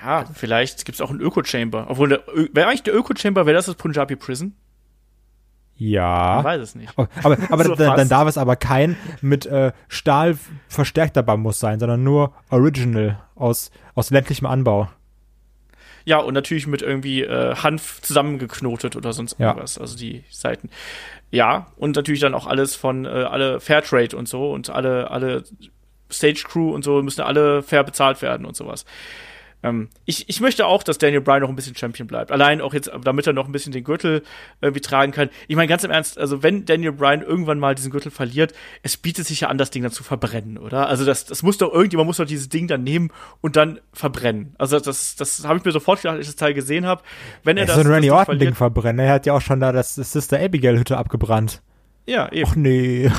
Ja, 0.00 0.24
vielleicht 0.32 0.84
gibt's 0.84 1.00
auch 1.00 1.10
einen 1.10 1.20
Öko-Chamber. 1.20 1.86
Obwohl, 1.88 2.08
der 2.08 2.22
wäre 2.52 2.68
eigentlich 2.68 2.82
der 2.84 2.94
Öko-Chamber, 2.94 3.46
wäre 3.46 3.56
das 3.56 3.66
das 3.66 3.74
Punjabi 3.74 4.16
Prison? 4.16 4.54
Ich 5.74 5.80
Ja. 5.90 6.42
weiß 6.44 6.60
es 6.62 6.74
nicht. 6.76 6.92
Oh, 6.96 7.06
Aber, 7.22 7.36
aber 7.50 7.64
So 7.64 7.74
dann, 7.74 7.96
dann 7.96 8.08
darf 8.08 8.28
es 8.28 8.38
aber 8.38 8.54
kein 8.56 8.96
mit 9.20 9.44
äh, 9.46 9.72
Stahl 9.88 10.38
verstärkter 10.68 11.22
Bambus 11.22 11.58
sein, 11.58 11.80
sondern 11.80 12.04
nur 12.04 12.32
Original 12.50 13.20
aus, 13.34 13.70
aus 13.94 14.10
ländlichem 14.10 14.46
Anbau. 14.46 14.88
Ja, 16.04 16.18
und 16.18 16.34
natürlich 16.34 16.66
mit 16.66 16.82
irgendwie 16.82 17.22
äh, 17.22 17.54
Hanf 17.56 18.00
zusammengeknotet 18.02 18.96
oder 18.96 19.12
sonst 19.12 19.38
Ja. 19.38 19.48
irgendwas. 19.48 19.78
Also 19.78 19.96
die 19.96 20.24
Seiten. 20.30 20.70
Ja, 21.30 21.68
und 21.76 21.96
natürlich 21.96 22.20
dann 22.20 22.34
auch 22.34 22.46
alles 22.46 22.74
von 22.74 23.04
äh, 23.04 23.08
alle 23.08 23.60
Fairtrade 23.60 24.16
und 24.16 24.28
so 24.28 24.52
und 24.52 24.70
alle, 24.70 25.10
alle 25.10 25.44
Stage 26.10 26.44
Crew 26.46 26.70
und 26.74 26.84
so 26.84 27.02
müssen 27.02 27.22
alle 27.22 27.62
fair 27.62 27.84
bezahlt 27.84 28.20
werden 28.20 28.44
und 28.44 28.54
sowas. 28.56 28.84
Ähm, 29.62 29.88
ich, 30.04 30.28
ich 30.28 30.40
möchte 30.40 30.66
auch, 30.66 30.82
dass 30.82 30.98
Daniel 30.98 31.20
Bryan 31.20 31.42
noch 31.42 31.48
ein 31.48 31.56
bisschen 31.56 31.76
Champion 31.76 32.08
bleibt. 32.08 32.32
Allein 32.32 32.60
auch 32.60 32.74
jetzt, 32.74 32.90
damit 33.04 33.26
er 33.26 33.32
noch 33.32 33.46
ein 33.46 33.52
bisschen 33.52 33.72
den 33.72 33.84
Gürtel 33.84 34.22
irgendwie 34.60 34.80
tragen 34.80 35.12
kann. 35.12 35.30
Ich 35.46 35.56
meine, 35.56 35.68
ganz 35.68 35.84
im 35.84 35.90
Ernst, 35.90 36.18
also 36.18 36.42
wenn 36.42 36.64
Daniel 36.64 36.92
Bryan 36.92 37.22
irgendwann 37.22 37.58
mal 37.58 37.74
diesen 37.74 37.90
Gürtel 37.92 38.10
verliert, 38.10 38.52
es 38.82 38.96
bietet 38.96 39.26
sich 39.26 39.40
ja 39.40 39.48
an, 39.48 39.58
das 39.58 39.70
Ding 39.70 39.82
dann 39.82 39.92
zu 39.92 40.02
verbrennen, 40.02 40.58
oder? 40.58 40.88
Also 40.88 41.04
das, 41.04 41.24
das 41.24 41.42
muss 41.42 41.58
doch 41.58 41.72
irgendjemand 41.72 42.06
muss 42.08 42.16
doch 42.16 42.26
dieses 42.26 42.48
Ding 42.48 42.66
dann 42.66 42.82
nehmen 42.82 43.10
und 43.40 43.56
dann 43.56 43.80
verbrennen. 43.92 44.54
Also 44.58 44.80
das, 44.80 45.16
das 45.16 45.44
habe 45.46 45.58
ich 45.58 45.64
mir 45.64 45.72
sofort 45.72 46.02
gedacht, 46.02 46.16
als 46.16 46.26
ich 46.26 46.32
das 46.32 46.36
Teil 46.36 46.54
gesehen 46.54 46.86
habe. 46.86 47.02
Wenn 47.44 47.56
er 47.56 47.62
Ja, 47.62 47.66
das, 47.68 47.76
so 47.76 47.82
ein 47.82 47.92
Randy 47.92 48.10
Orton-Ding 48.10 48.54
verbrennen. 48.54 49.06
Er 49.06 49.12
hat 49.12 49.26
ja 49.26 49.34
auch 49.34 49.40
schon 49.40 49.60
da 49.60 49.72
das 49.72 49.94
Sister 49.94 50.40
Abigail-Hütte 50.40 50.96
abgebrannt. 50.98 51.62
ja, 52.06 52.30
eben. 52.32 52.50
Och 52.50 52.56
nee. 52.56 53.10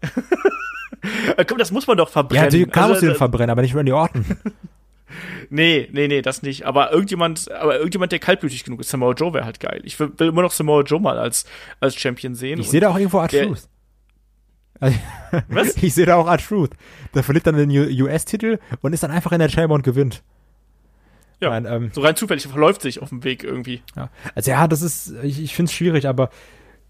Komm, 1.46 1.58
das 1.58 1.70
muss 1.70 1.86
man 1.86 1.96
doch 1.96 2.08
verbrennen. 2.08 2.44
Ja, 2.44 2.50
die 2.50 2.66
kann 2.66 2.90
Also, 2.90 3.00
den 3.06 3.10
äh, 3.10 3.14
verbrennen, 3.14 3.50
aber 3.50 3.62
nicht 3.62 3.74
Randy 3.74 3.92
Orton. 3.92 4.24
Nee, 5.50 5.88
nee, 5.92 6.08
nee, 6.08 6.22
das 6.22 6.42
nicht. 6.42 6.64
Aber 6.66 6.92
irgendjemand, 6.92 7.50
aber 7.50 7.76
irgendjemand, 7.76 8.12
der 8.12 8.18
kaltblütig 8.18 8.64
genug 8.64 8.80
ist, 8.80 8.90
Samoa 8.90 9.12
Joe 9.14 9.32
wäre 9.34 9.44
halt 9.44 9.60
geil. 9.60 9.80
Ich 9.84 9.98
will, 10.00 10.12
will 10.18 10.28
immer 10.28 10.42
noch 10.42 10.52
Samoa 10.52 10.82
Joe 10.82 11.00
mal 11.00 11.18
als, 11.18 11.44
als 11.80 11.96
Champion 11.96 12.34
sehen. 12.34 12.60
Ich 12.60 12.70
sehe 12.70 12.80
da 12.80 12.90
auch 12.90 12.98
irgendwo 12.98 13.24
der- 13.26 13.40
R-Truth. 13.42 13.68
Also, 14.80 14.96
Was? 15.48 15.76
Ich 15.82 15.94
sehe 15.94 16.06
da 16.06 16.14
auch 16.16 16.28
R-Truth. 16.28 16.70
Der 17.14 17.24
verliert 17.24 17.46
dann 17.48 17.56
den 17.56 17.70
US-Titel 18.02 18.58
und 18.80 18.92
ist 18.92 19.02
dann 19.02 19.10
einfach 19.10 19.32
in 19.32 19.40
der 19.40 19.48
Chamber 19.48 19.74
und 19.74 19.82
gewinnt. 19.82 20.22
ja, 21.40 21.50
Nein, 21.50 21.66
ähm, 21.66 21.90
so 21.92 22.00
rein 22.00 22.14
zufällig 22.14 22.46
verläuft 22.46 22.82
sich 22.82 23.02
auf 23.02 23.08
dem 23.08 23.24
Weg 23.24 23.42
irgendwie. 23.42 23.82
Ja. 23.96 24.08
Also 24.36 24.50
ja, 24.52 24.68
das 24.68 24.82
ist, 24.82 25.12
ich, 25.24 25.42
ich 25.42 25.54
finde 25.56 25.70
es 25.70 25.74
schwierig, 25.74 26.06
aber 26.06 26.30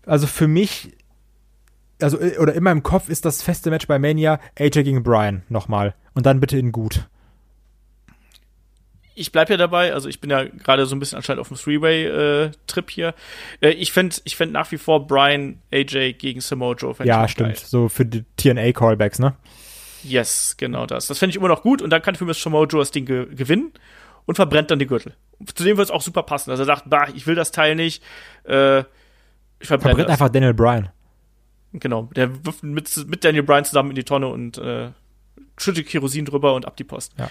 also 0.04 0.26
für 0.26 0.48
mich, 0.48 0.92
also 2.02 2.20
äh, 2.20 2.36
oder 2.38 2.52
in 2.54 2.62
meinem 2.62 2.82
Kopf 2.82 3.08
ist 3.08 3.24
das 3.24 3.42
feste 3.42 3.70
Match 3.70 3.86
bei 3.86 3.98
Mania 3.98 4.38
AJ 4.58 4.82
gegen 4.82 5.02
Brian 5.02 5.42
nochmal. 5.48 5.94
Und 6.12 6.26
dann 6.26 6.40
bitte 6.40 6.58
in 6.58 6.72
gut. 6.72 7.08
Ich 9.18 9.32
bleib 9.32 9.50
ja 9.50 9.56
dabei, 9.56 9.92
also 9.92 10.08
ich 10.08 10.20
bin 10.20 10.30
ja 10.30 10.44
gerade 10.44 10.86
so 10.86 10.94
ein 10.94 11.00
bisschen 11.00 11.16
anscheinend 11.16 11.40
auf 11.40 11.48
dem 11.48 11.56
Three-Way-Trip 11.56 12.90
hier. 12.90 13.14
Äh, 13.60 13.70
ich 13.70 13.92
fände 13.92 14.16
ich 14.24 14.36
fänd 14.36 14.52
nach 14.52 14.70
wie 14.70 14.78
vor 14.78 15.06
Brian, 15.06 15.60
AJ 15.72 16.14
gegen 16.14 16.40
Samoa 16.40 16.74
Joe. 16.74 16.94
Ja, 17.04 17.26
stimmt. 17.28 17.54
Geil. 17.54 17.58
So 17.64 17.88
für 17.88 18.06
die 18.06 18.24
TNA-Callbacks, 18.36 19.18
ne? 19.18 19.34
Yes, 20.04 20.54
genau 20.56 20.86
das. 20.86 21.08
Das 21.08 21.18
fände 21.18 21.30
ich 21.30 21.36
immer 21.36 21.48
noch 21.48 21.62
gut 21.62 21.82
und 21.82 21.90
dann 21.90 22.02
kann 22.02 22.14
für 22.14 22.24
mich 22.24 22.38
Samoa 22.38 22.66
Joe 22.66 22.80
das 22.80 22.92
Ding 22.92 23.04
ge 23.04 23.26
gewinnen 23.34 23.72
und 24.26 24.36
verbrennt 24.36 24.70
dann 24.70 24.78
die 24.78 24.86
Gürtel. 24.86 25.14
Zudem 25.54 25.76
wird 25.76 25.86
es 25.86 25.90
auch 25.90 26.02
super 26.02 26.22
passen. 26.22 26.50
Also 26.50 26.62
er 26.62 26.66
sagt, 26.66 26.84
bah, 26.88 27.08
ich 27.14 27.26
will 27.26 27.34
das 27.34 27.50
Teil 27.50 27.74
nicht. 27.74 28.02
Äh, 28.44 28.80
ich 29.60 29.66
verbrenne 29.66 29.94
Verbrennt 29.96 30.08
das. 30.08 30.12
einfach 30.12 30.28
Daniel 30.28 30.54
Bryan. 30.54 30.90
Genau, 31.72 32.04
der 32.14 32.44
wirft 32.46 32.62
mit, 32.62 33.08
mit 33.08 33.24
Daniel 33.24 33.42
Bryan 33.42 33.64
zusammen 33.64 33.90
in 33.90 33.96
die 33.96 34.04
Tonne 34.04 34.28
und 34.28 34.58
äh, 34.58 34.90
schüttet 35.58 35.86
Kerosin 35.88 36.24
drüber 36.24 36.54
und 36.54 36.66
ab 36.66 36.76
die 36.76 36.84
Post. 36.84 37.14
Ja. 37.18 37.28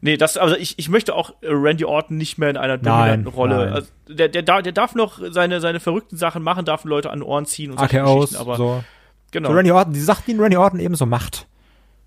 Nee, 0.00 0.16
das, 0.16 0.36
also 0.36 0.56
ich, 0.56 0.78
ich 0.78 0.88
möchte 0.88 1.14
auch 1.14 1.30
äh, 1.40 1.48
Randy 1.50 1.84
Orton 1.84 2.16
nicht 2.16 2.38
mehr 2.38 2.50
in 2.50 2.56
einer 2.56 2.78
dominanten 2.78 3.24
Nein, 3.24 3.34
Rolle. 3.34 3.56
nein. 3.56 3.72
Also, 3.72 3.88
der, 4.08 4.28
der, 4.28 4.42
der 4.42 4.72
darf 4.72 4.94
noch 4.94 5.20
seine, 5.30 5.60
seine 5.60 5.80
verrückten 5.80 6.16
Sachen 6.16 6.42
machen, 6.42 6.64
darf 6.64 6.84
Leute 6.84 7.10
an 7.10 7.20
den 7.20 7.24
Ohren 7.24 7.46
ziehen 7.46 7.70
und 7.70 7.78
solche 7.78 8.02
AKOs, 8.02 8.30
Geschichten, 8.30 8.40
aber 8.40 8.56
so. 8.56 8.84
genau. 9.30 9.50
so 9.50 9.54
Randy 9.54 9.70
Orton, 9.72 9.92
die 9.92 10.00
Sachen, 10.00 10.24
die 10.26 10.34
Randy 10.34 10.56
Orton 10.56 10.80
eben 10.80 10.94
so 10.94 11.06
macht. 11.06 11.46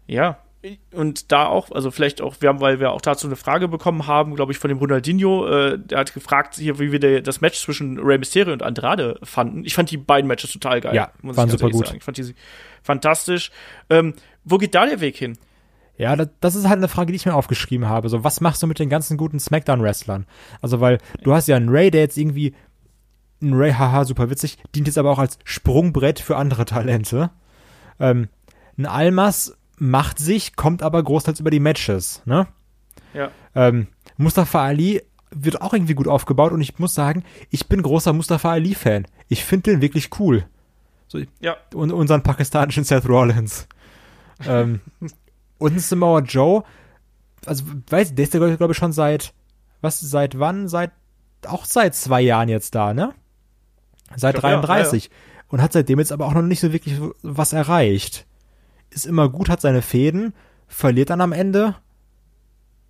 Ja. 0.07 0.37
Und 0.93 1.31
da 1.31 1.47
auch, 1.47 1.71
also 1.71 1.89
vielleicht 1.89 2.21
auch, 2.21 2.35
wir 2.39 2.49
haben, 2.49 2.61
weil 2.61 2.79
wir 2.79 2.91
auch 2.91 3.01
dazu 3.01 3.25
eine 3.25 3.35
Frage 3.35 3.67
bekommen 3.67 4.05
haben, 4.05 4.35
glaube 4.35 4.51
ich, 4.51 4.59
von 4.59 4.69
dem 4.69 4.77
Ronaldinho, 4.77 5.47
äh, 5.47 5.79
der 5.79 5.97
hat 5.97 6.13
gefragt 6.13 6.55
hier, 6.55 6.77
wie 6.77 6.91
wir 6.91 6.99
der, 6.99 7.21
das 7.21 7.41
Match 7.41 7.59
zwischen 7.59 7.97
Rey 7.97 8.19
Mysterio 8.19 8.53
und 8.53 8.61
Andrade 8.61 9.19
fanden. 9.23 9.65
Ich 9.65 9.73
fand 9.73 9.89
die 9.89 9.97
beiden 9.97 10.27
Matches 10.27 10.51
total 10.51 10.79
geil. 10.79 10.93
Ja, 10.93 11.11
muss 11.23 11.35
waren 11.35 11.49
super 11.49 11.71
gut. 11.71 11.87
Sagen. 11.87 11.97
Ich 11.97 12.03
fand 12.03 12.17
die 12.17 12.35
fantastisch. 12.83 13.49
Ähm, 13.89 14.13
wo 14.43 14.59
geht 14.59 14.75
da 14.75 14.85
der 14.85 14.99
Weg 14.99 15.17
hin? 15.17 15.35
Ja, 15.97 16.15
das, 16.15 16.29
das 16.39 16.55
ist 16.55 16.67
halt 16.67 16.77
eine 16.77 16.87
Frage, 16.87 17.11
die 17.11 17.15
ich 17.15 17.25
mir 17.25 17.35
aufgeschrieben 17.35 17.87
habe. 17.87 18.09
So, 18.09 18.23
was 18.23 18.41
machst 18.41 18.63
du 18.63 18.67
mit 18.67 18.79
den 18.79 18.89
ganzen 18.89 19.17
guten 19.17 19.39
Smackdown-Wrestlern? 19.39 20.25
Also, 20.61 20.79
weil 20.79 20.97
du 21.23 21.33
hast 21.33 21.47
ja 21.47 21.55
einen 21.57 21.69
Ray, 21.69 21.91
der 21.91 22.01
jetzt 22.01 22.17
irgendwie 22.17 22.55
ein 23.41 23.53
Ray, 23.53 23.71
haha, 23.73 24.05
super 24.05 24.29
witzig, 24.29 24.57
dient 24.75 24.87
jetzt 24.87 24.97
aber 24.97 25.11
auch 25.11 25.19
als 25.19 25.37
Sprungbrett 25.43 26.19
für 26.19 26.37
andere 26.37 26.65
Talente. 26.65 27.29
Ähm, 27.99 28.29
ein 28.77 28.85
Almas 28.85 29.55
macht 29.77 30.19
sich, 30.19 30.55
kommt 30.55 30.81
aber 30.83 31.01
großteils 31.03 31.39
über 31.39 31.49
die 31.51 31.59
Matches, 31.59 32.21
ne? 32.25 32.47
Ja. 33.13 33.29
Ähm, 33.55 33.87
Mustafa 34.17 34.63
Ali 34.63 35.01
wird 35.31 35.61
auch 35.61 35.73
irgendwie 35.73 35.93
gut 35.95 36.07
aufgebaut 36.07 36.51
und 36.51 36.61
ich 36.61 36.77
muss 36.79 36.93
sagen, 36.93 37.23
ich 37.49 37.67
bin 37.67 37.81
großer 37.81 38.13
Mustafa 38.13 38.51
Ali-Fan. 38.51 39.05
Ich 39.27 39.43
finde 39.43 39.71
den 39.71 39.81
wirklich 39.81 40.09
cool. 40.19 40.45
So, 41.07 41.19
Ja. 41.41 41.57
und 41.73 41.91
unseren 41.91 42.21
pakistanischen 42.23 42.83
Seth 42.83 43.07
Rollins. 43.07 43.67
ähm, 44.47 44.81
und 45.61 45.79
Samoa 45.79 46.19
Joe, 46.21 46.63
also 47.45 47.63
weiß, 47.89 48.15
der 48.15 48.23
ist 48.23 48.33
ja 48.33 48.55
glaube 48.55 48.73
ich 48.73 48.77
schon 48.77 48.91
seit, 48.91 49.33
was, 49.81 49.99
seit 49.99 50.39
wann? 50.39 50.67
Seit, 50.67 50.91
auch 51.45 51.65
seit 51.65 51.95
zwei 51.95 52.21
Jahren 52.21 52.49
jetzt 52.49 52.75
da, 52.75 52.93
ne? 52.93 53.13
Seit 54.15 54.35
Ich 54.35 54.41
glaub, 54.41 54.51
ja, 54.51 54.61
33. 54.61 55.09
und 55.49 55.61
hat 55.61 55.73
seitdem 55.73 55.99
jetzt 55.99 56.11
aber 56.11 56.25
auch 56.25 56.33
noch 56.33 56.41
nicht 56.41 56.59
so 56.59 56.73
wirklich 56.73 56.99
was 57.21 57.53
erreicht. 57.53 58.25
Ist 58.89 59.05
immer 59.05 59.29
gut, 59.29 59.49
hat 59.49 59.61
seine 59.61 59.81
Fäden, 59.81 60.33
verliert 60.67 61.11
dann 61.11 61.21
am 61.21 61.31
Ende. 61.31 61.75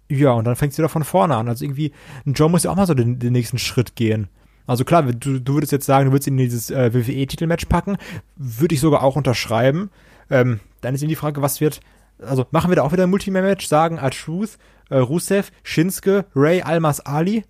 Ja, 0.08 0.32
und 0.32 0.46
dann 0.46 0.56
fängt 0.56 0.74
sie 0.74 0.80
wieder 0.80 0.90
von 0.90 1.04
vorne 1.04 1.36
an. 1.36 1.48
Also 1.48 1.64
irgendwie, 1.66 1.92
ein 2.26 2.34
Joe 2.34 2.50
muss 2.50 2.64
ja 2.64 2.72
auch 2.72 2.76
mal 2.76 2.88
so 2.88 2.94
den, 2.94 3.20
den 3.20 3.34
nächsten 3.34 3.60
Schritt 3.60 3.96
gehen. 3.96 4.30
Also 4.66 4.86
klar, 4.86 5.04
du, 5.04 5.40
du 5.40 5.54
würdest 5.54 5.72
jetzt 5.72 5.86
sagen, 5.86 6.06
du 6.06 6.12
würdest 6.12 6.28
ihn 6.28 6.38
in 6.38 6.46
dieses 6.46 6.70
äh, 6.70 6.94
WWE-Titelmatch 6.94 7.66
packen. 7.66 7.98
Würde 8.36 8.76
ich 8.76 8.82
sogar 8.82 9.04
auch 9.04 9.16
unterschreiben. 9.16 9.90
Ähm, 10.30 10.60
dann 10.82 10.96
ist 10.96 11.02
eben 11.02 11.10
die 11.10 11.16
Frage, 11.16 11.42
was 11.42 11.62
wird. 11.62 11.82
Also 12.22 12.46
machen 12.52 12.70
wir 12.70 12.76
da 12.76 12.84
auch 12.84 12.92
wieder 12.92 13.04
ein 13.04 13.10
Multiman-Match, 13.10 13.66
sagen 13.68 13.98
R-Truth, 13.98 14.58
äh, 14.90 14.98
Rusev, 14.98 15.52
Shinsuke, 15.64 16.26
Ray, 16.36 16.62
Almas, 16.62 17.00
Ali. 17.00 17.44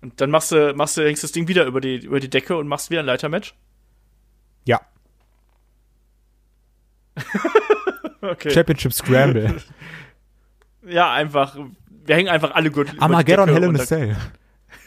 Und 0.00 0.20
dann 0.20 0.30
machst 0.30 0.52
du, 0.52 0.72
machst 0.74 0.96
du, 0.96 1.04
hängst 1.04 1.22
das 1.22 1.32
Ding 1.32 1.46
wieder 1.48 1.66
über 1.66 1.80
die, 1.80 1.96
über 1.96 2.20
die 2.20 2.30
Decke 2.30 2.56
und 2.56 2.66
machst 2.66 2.90
wieder 2.90 3.00
ein 3.00 3.06
Leitermatch? 3.06 3.54
Ja. 4.64 4.80
okay. 8.22 8.50
Championship 8.50 8.92
Scramble. 8.92 9.56
Ja, 10.82 11.12
einfach. 11.12 11.58
Wir 12.06 12.16
hängen 12.16 12.30
einfach 12.30 12.52
alle 12.54 12.70
Gürtel. 12.70 12.94
über 12.94 13.06
die 13.06 13.12
Armageddon 13.12 13.48
Decke 13.48 13.60
Hell 13.60 13.68
in 13.68 13.80
a 13.80 13.84
Cell. 13.84 14.16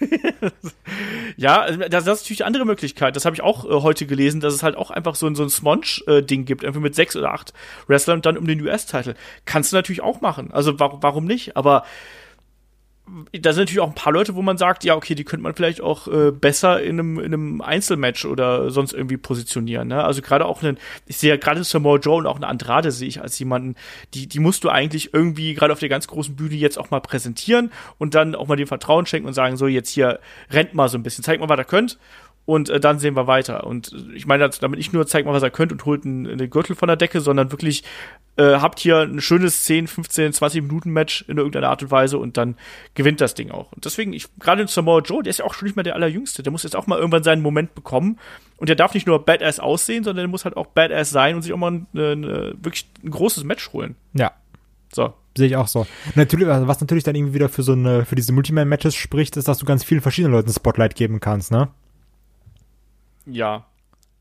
Ja, 1.37 1.61
also 1.61 1.79
das, 1.79 1.89
das 1.89 2.17
ist 2.19 2.23
natürlich 2.23 2.41
eine 2.43 2.47
andere 2.47 2.65
Möglichkeit. 2.65 3.15
Das 3.15 3.25
habe 3.25 3.35
ich 3.35 3.41
auch 3.41 3.65
äh, 3.65 3.81
heute 3.81 4.05
gelesen, 4.05 4.39
dass 4.39 4.53
es 4.53 4.63
halt 4.63 4.75
auch 4.75 4.91
einfach 4.91 5.15
so 5.15 5.27
ein, 5.27 5.35
so 5.35 5.43
ein 5.43 5.49
Smonge-Ding 5.49 6.45
gibt, 6.45 6.63
einfach 6.63 6.79
mit 6.81 6.95
sechs 6.95 7.15
oder 7.15 7.33
acht 7.33 7.53
Wrestlern 7.87 8.17
und 8.17 8.25
dann 8.25 8.37
um 8.37 8.45
den 8.45 8.61
US-Titel. 8.61 9.15
Kannst 9.45 9.71
du 9.71 9.75
natürlich 9.75 10.01
auch 10.01 10.21
machen. 10.21 10.51
Also 10.51 10.79
warum, 10.79 11.01
warum 11.01 11.25
nicht? 11.25 11.57
Aber 11.57 11.83
da 13.33 13.51
sind 13.51 13.63
natürlich 13.63 13.81
auch 13.81 13.89
ein 13.89 13.95
paar 13.95 14.13
Leute, 14.13 14.35
wo 14.35 14.41
man 14.41 14.57
sagt, 14.57 14.85
ja, 14.85 14.95
okay, 14.95 15.13
die 15.13 15.25
könnte 15.25 15.43
man 15.43 15.53
vielleicht 15.53 15.81
auch 15.81 16.07
äh, 16.07 16.31
besser 16.31 16.81
in 16.81 16.99
einem, 16.99 17.19
in 17.19 17.25
einem 17.25 17.61
Einzelmatch 17.61 18.23
oder 18.23 18.71
sonst 18.71 18.93
irgendwie 18.93 19.17
positionieren. 19.17 19.89
Ne? 19.89 20.01
Also 20.01 20.21
gerade 20.21 20.45
auch 20.45 20.63
einen, 20.63 20.77
ich 21.05 21.17
sehe 21.17 21.31
ja 21.31 21.37
gerade 21.37 21.63
Samoa 21.65 21.97
Joe 21.97 22.17
und 22.17 22.27
auch 22.27 22.37
eine 22.37 22.47
Andrade 22.47 22.91
sehe 22.91 23.09
ich 23.09 23.21
als 23.21 23.37
jemanden, 23.39 23.75
die, 24.13 24.27
die 24.27 24.39
musst 24.39 24.63
du 24.63 24.69
eigentlich 24.69 25.13
irgendwie 25.13 25.53
gerade 25.53 25.73
auf 25.73 25.79
der 25.79 25.89
ganz 25.89 26.07
großen 26.07 26.37
Bühne 26.37 26.55
jetzt 26.55 26.79
auch 26.79 26.91
mal 26.91 27.01
präsentieren 27.01 27.73
und 27.97 28.15
dann 28.15 28.35
auch 28.35 28.47
mal 28.47 28.55
dem 28.55 28.67
Vertrauen 28.67 29.05
schenken 29.05 29.27
und 29.27 29.33
sagen, 29.33 29.57
so 29.57 29.67
jetzt 29.67 29.89
hier 29.89 30.21
rennt 30.49 30.73
mal 30.73 30.87
so 30.87 30.97
ein 30.97 31.03
bisschen, 31.03 31.25
zeigt 31.25 31.41
mal, 31.41 31.49
was 31.49 31.59
ihr 31.59 31.65
könnt. 31.65 31.99
Und 32.45 32.69
äh, 32.69 32.79
dann 32.79 32.99
sehen 32.99 33.15
wir 33.15 33.27
weiter. 33.27 33.65
Und 33.65 33.93
äh, 33.93 34.15
ich 34.15 34.25
meine 34.25 34.49
damit 34.49 34.77
nicht 34.77 34.93
nur 34.93 35.07
zeigt 35.07 35.25
mal, 35.25 35.33
was 35.33 35.43
ihr 35.43 35.49
könnt 35.49 35.71
und 35.71 35.85
holt 35.85 36.05
einen, 36.05 36.27
einen 36.27 36.49
Gürtel 36.49 36.75
von 36.75 36.87
der 36.87 36.97
Decke, 36.97 37.21
sondern 37.21 37.51
wirklich 37.51 37.83
äh, 38.35 38.55
habt 38.55 38.79
hier 38.79 38.99
ein 38.99 39.21
schönes 39.21 39.63
10, 39.63 39.87
15, 39.87 40.33
20 40.33 40.63
Minuten 40.63 40.91
Match 40.91 41.23
in 41.27 41.37
irgendeiner 41.37 41.69
Art 41.69 41.83
und 41.83 41.91
Weise 41.91 42.17
und 42.17 42.35
dann 42.35 42.55
gewinnt 42.95 43.21
das 43.21 43.33
Ding 43.33 43.51
auch. 43.51 43.71
Und 43.71 43.85
deswegen, 43.85 44.11
ich 44.11 44.27
gerade 44.39 44.63
in 44.63 44.67
Samoa 44.67 44.99
Joe, 44.99 45.23
der 45.23 45.29
ist 45.29 45.39
ja 45.39 45.45
auch 45.45 45.53
schon 45.53 45.67
nicht 45.67 45.75
mehr 45.75 45.83
der 45.83 45.95
allerjüngste, 45.95 46.43
der 46.43 46.51
muss 46.51 46.63
jetzt 46.63 46.75
auch 46.75 46.87
mal 46.87 46.97
irgendwann 46.97 47.23
seinen 47.23 47.41
Moment 47.41 47.75
bekommen 47.75 48.19
und 48.57 48.67
der 48.69 48.75
darf 48.75 48.93
nicht 48.93 49.07
nur 49.07 49.23
Badass 49.23 49.59
aussehen, 49.59 50.03
sondern 50.03 50.23
der 50.23 50.29
muss 50.29 50.45
halt 50.45 50.57
auch 50.57 50.67
Badass 50.67 51.11
sein 51.11 51.35
und 51.35 51.43
sich 51.43 51.53
auch 51.53 51.57
mal 51.57 51.71
ein, 51.71 51.87
ein, 51.93 52.23
ein, 52.23 52.53
wirklich 52.63 52.89
ein 53.03 53.11
großes 53.11 53.43
Match 53.43 53.71
holen. 53.71 53.95
Ja, 54.13 54.31
So. 54.91 55.13
sehe 55.37 55.47
ich 55.47 55.55
auch 55.55 55.67
so. 55.67 55.85
Natürlich, 56.15 56.47
also 56.47 56.67
was 56.67 56.81
natürlich 56.81 57.03
dann 57.03 57.15
irgendwie 57.15 57.35
wieder 57.35 57.49
für 57.49 57.63
so 57.63 57.73
eine, 57.73 58.03
für 58.05 58.15
diese 58.15 58.33
Multiman-Matches 58.33 58.95
spricht, 58.95 59.37
ist, 59.37 59.47
dass 59.47 59.59
du 59.59 59.65
ganz 59.65 59.83
vielen 59.83 60.01
verschiedenen 60.01 60.33
Leuten 60.33 60.51
Spotlight 60.51 60.95
geben 60.95 61.19
kannst, 61.19 61.51
ne? 61.51 61.69
Ja. 63.25 63.65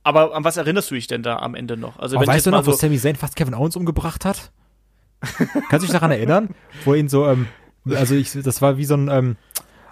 Aber 0.04 0.34
an 0.34 0.42
was 0.44 0.56
erinnerst 0.56 0.90
du 0.90 0.94
dich 0.96 1.06
denn 1.06 1.22
da 1.22 1.36
am 1.36 1.54
Ende 1.54 1.76
noch? 1.76 1.98
Also 1.98 2.20
ich 2.20 2.26
weißt 2.26 2.46
du 2.46 2.50
noch, 2.50 2.66
wo 2.66 2.72
so, 2.72 2.76
Sami 2.76 2.98
Zayn 2.98 3.16
fast 3.16 3.36
Kevin 3.36 3.54
Owens 3.54 3.76
umgebracht 3.76 4.24
hat? 4.24 4.50
Kannst 5.20 5.72
du 5.72 5.78
dich 5.80 5.90
daran 5.90 6.10
erinnern? 6.10 6.50
Wo 6.84 6.94
ihn 6.94 7.08
so, 7.08 7.28
ähm, 7.28 7.46
also 7.88 8.14
ich, 8.16 8.32
das 8.32 8.60
war 8.60 8.76
wie 8.78 8.84
so 8.84 8.94
ein, 8.94 9.08
ähm, 9.08 9.36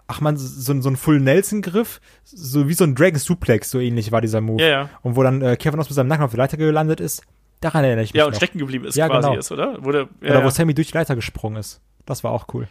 ach 0.09 0.21
man, 0.21 0.37
so, 0.37 0.73
ein- 0.73 0.83
so 0.83 0.89
ein 0.91 0.97
Full 0.97 1.21
Nelson-Griff, 1.21 2.01
so 2.25 2.67
wie 2.69 2.75
so 2.75 2.83
ein 2.83 2.97
Dragon 2.97 3.21
Suplex, 3.21 3.71
so 3.71 3.79
ähnlich 3.79 4.11
war 4.11 4.21
dieser 4.21 4.41
Move. 4.41 4.61
Ja, 4.61 4.69
ja. 4.69 4.89
Und 5.03 5.15
wo 5.15 5.23
dann 5.23 5.41
äh, 5.43 5.57
Kevin 5.57 5.75
Owens 5.79 5.89
mit 5.91 5.95
seinem 5.95 6.09
Nacken 6.09 6.25
auf 6.25 6.33
die 6.33 6.37
Leiter 6.37 6.57
gelandet 6.57 6.99
ist, 6.99 7.23
daran 7.61 7.85
erinnere 7.85 8.03
ich 8.05 8.13
mich 8.13 8.19
ja, 8.19 8.25
und 8.25 8.33
noch. 8.33 8.37
stecken 8.39 8.59
geblieben 8.59 8.87
ist 8.87 8.97
Ja, 8.97 9.07
quasi 9.09 9.29
genau. 9.29 9.39
ist, 9.39 9.53
oder? 9.53 9.77
Wo 9.85 9.93
der, 9.93 10.09
ja, 10.23 10.31
Oder 10.31 10.45
wo. 10.45 10.51
Sammy 10.51 10.75
durch 10.75 10.89
die 10.89 10.95
Leiter 10.99 11.15
gesprungen 11.15 11.59
ist. 11.59 11.81
Das 12.07 12.25
war 12.25 12.33
auch 12.33 12.47
cool. 12.53 12.67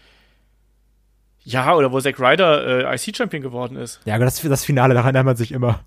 ja, 1.44 1.74
oder 1.74 1.92
wo 1.94 2.02
Zack 2.02 2.20
Ryder 2.20 2.92
äh, 2.92 2.96
IC-Champion 2.96 3.42
geworden 3.42 3.78
ist. 3.78 4.02
Ja, 4.06 4.16
aber 4.16 4.26
das, 4.26 4.42
das 4.42 4.66
Finale, 4.66 4.94
daran 4.94 5.16
erinnert 5.16 5.26
man 5.26 5.36
sich 5.38 5.54
immer. 5.54 5.80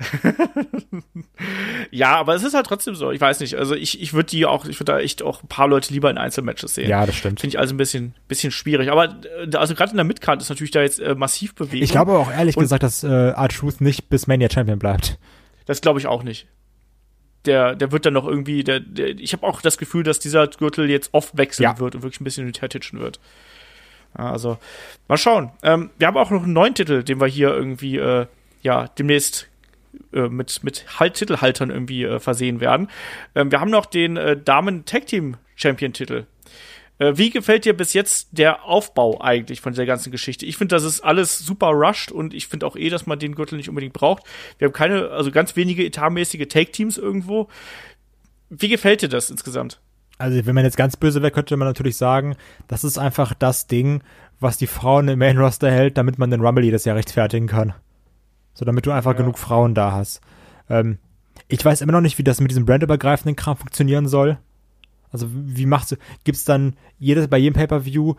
Ja, 1.90 2.16
aber 2.16 2.34
es 2.34 2.42
ist 2.44 2.54
halt 2.54 2.66
trotzdem 2.66 2.94
so. 2.94 3.10
Ich 3.10 3.20
weiß 3.20 3.40
nicht. 3.40 3.56
Also 3.56 3.74
ich, 3.74 4.00
ich 4.00 4.12
würde 4.12 4.28
die 4.30 4.46
auch, 4.46 4.64
ich 4.66 4.78
würde 4.78 4.92
da 4.92 4.98
echt 5.00 5.22
auch 5.22 5.42
ein 5.42 5.48
paar 5.48 5.66
Leute 5.68 5.92
lieber 5.92 6.10
in 6.10 6.18
Einzelmatches 6.18 6.74
sehen. 6.74 6.88
Ja, 6.88 7.04
das 7.06 7.16
stimmt. 7.16 7.40
Finde 7.40 7.54
ich 7.54 7.58
also 7.58 7.74
ein 7.74 7.78
bisschen, 7.78 8.14
bisschen 8.28 8.52
schwierig. 8.52 8.90
Aber 8.90 9.16
äh, 9.24 9.56
also 9.56 9.74
gerade 9.74 9.90
in 9.90 9.96
der 9.96 10.04
Midcard 10.04 10.40
ist 10.40 10.48
natürlich 10.50 10.70
da 10.70 10.82
jetzt 10.82 11.00
äh, 11.00 11.14
massiv 11.14 11.54
Bewegung. 11.54 11.82
Ich 11.82 11.90
glaube 11.90 12.12
auch 12.12 12.30
ehrlich 12.30 12.56
Und- 12.56 12.62
gesagt, 12.64 12.82
dass 12.82 13.02
äh, 13.02 13.08
R-Truth 13.30 13.80
nicht 13.80 14.08
bis 14.08 14.26
Mania 14.26 14.48
Champion 14.50 14.78
bleibt. 14.78 15.18
Das 15.66 15.80
glaube 15.80 15.98
ich 15.98 16.06
auch 16.06 16.22
nicht. 16.22 16.46
Der, 17.46 17.74
der 17.74 17.90
wird 17.90 18.04
dann 18.06 18.12
noch 18.12 18.26
irgendwie, 18.26 18.62
der, 18.64 18.80
der, 18.80 19.08
ich 19.08 19.32
habe 19.32 19.46
auch 19.46 19.62
das 19.62 19.78
Gefühl, 19.78 20.02
dass 20.02 20.18
dieser 20.18 20.46
Gürtel 20.46 20.90
jetzt 20.90 21.10
oft 21.12 21.36
wechseln 21.38 21.64
Ja. 21.64 21.78
wird 21.78 21.94
und 21.94 22.02
wirklich 22.02 22.20
ein 22.20 22.24
bisschen 22.24 22.44
hin 22.52 22.52
und 22.92 23.00
wird. 23.00 23.18
Also, 24.12 24.58
mal 25.08 25.16
schauen. 25.16 25.50
Ähm, 25.62 25.90
wir 25.98 26.06
haben 26.08 26.16
auch 26.16 26.30
noch 26.30 26.42
einen 26.42 26.52
neuen 26.52 26.74
Titel, 26.74 27.02
den 27.02 27.20
wir 27.20 27.26
hier 27.28 27.48
irgendwie, 27.54 27.96
äh, 27.96 28.26
ja, 28.62 28.88
demnächst 28.88 29.48
äh, 30.12 30.28
mit, 30.28 30.62
mit 30.62 31.00
halt 31.00 31.14
Titelhaltern 31.14 31.70
irgendwie 31.70 32.04
äh, 32.04 32.20
versehen 32.20 32.60
werden. 32.60 32.88
Ähm, 33.34 33.50
wir 33.50 33.60
haben 33.60 33.70
noch 33.70 33.86
den 33.86 34.16
äh, 34.16 34.36
Damen 34.36 34.84
Tag 34.84 35.06
Team 35.06 35.36
Champion 35.56 35.92
Titel. 35.92 36.26
Äh, 36.98 37.16
wie 37.16 37.30
gefällt 37.30 37.64
dir 37.64 37.76
bis 37.76 37.92
jetzt 37.94 38.28
der 38.32 38.64
Aufbau 38.64 39.20
eigentlich 39.20 39.60
von 39.60 39.72
dieser 39.72 39.86
ganzen 39.86 40.12
Geschichte? 40.12 40.46
Ich 40.46 40.56
finde, 40.56 40.76
das 40.76 40.84
ist 40.84 41.00
alles 41.00 41.38
super 41.38 41.68
rushed 41.68 42.12
und 42.12 42.34
ich 42.34 42.46
finde 42.46 42.66
auch 42.66 42.76
eh, 42.76 42.90
dass 42.90 43.06
man 43.06 43.18
den 43.18 43.34
Gürtel 43.34 43.56
nicht 43.56 43.68
unbedingt 43.68 43.94
braucht. 43.94 44.22
Wir 44.58 44.66
haben 44.66 44.72
keine, 44.72 45.08
also 45.10 45.30
ganz 45.30 45.56
wenige 45.56 45.84
etatmäßige 45.84 46.46
Take-Teams 46.46 46.98
irgendwo. 46.98 47.48
Wie 48.50 48.68
gefällt 48.68 49.02
dir 49.02 49.08
das 49.08 49.30
insgesamt? 49.30 49.80
Also, 50.18 50.44
wenn 50.44 50.54
man 50.54 50.64
jetzt 50.64 50.76
ganz 50.76 50.98
böse 50.98 51.22
wäre, 51.22 51.30
könnte 51.30 51.56
man 51.56 51.66
natürlich 51.66 51.96
sagen, 51.96 52.36
das 52.68 52.84
ist 52.84 52.98
einfach 52.98 53.32
das 53.32 53.66
Ding, 53.66 54.02
was 54.38 54.58
die 54.58 54.66
Frauen 54.66 55.08
im 55.08 55.18
Main 55.18 55.38
Roster 55.38 55.70
hält, 55.70 55.96
damit 55.96 56.18
man 56.18 56.30
den 56.30 56.42
Rumble 56.42 56.64
jedes 56.64 56.84
Jahr 56.84 56.96
rechtfertigen 56.96 57.46
kann. 57.46 57.72
So, 58.60 58.66
damit 58.66 58.84
du 58.84 58.90
einfach 58.90 59.12
Ja. 59.12 59.16
genug 59.16 59.38
Frauen 59.38 59.74
da 59.74 59.92
hast. 59.92 60.20
Ähm, 60.68 60.98
ich 61.48 61.64
weiß 61.64 61.80
immer 61.80 61.92
noch 61.92 62.02
nicht, 62.02 62.18
wie 62.18 62.22
das 62.24 62.42
mit 62.42 62.50
diesem 62.50 62.66
brandübergreifenden 62.66 63.34
Kram 63.34 63.56
funktionieren 63.56 64.06
soll. 64.06 64.36
Also, 65.10 65.28
wie 65.32 65.64
machst 65.64 65.92
du, 65.92 65.96
gibt's 66.24 66.44
dann 66.44 66.74
jedes, 66.98 67.26
bei 67.28 67.38
jedem 67.38 67.54
Pay-Per-View 67.54 68.14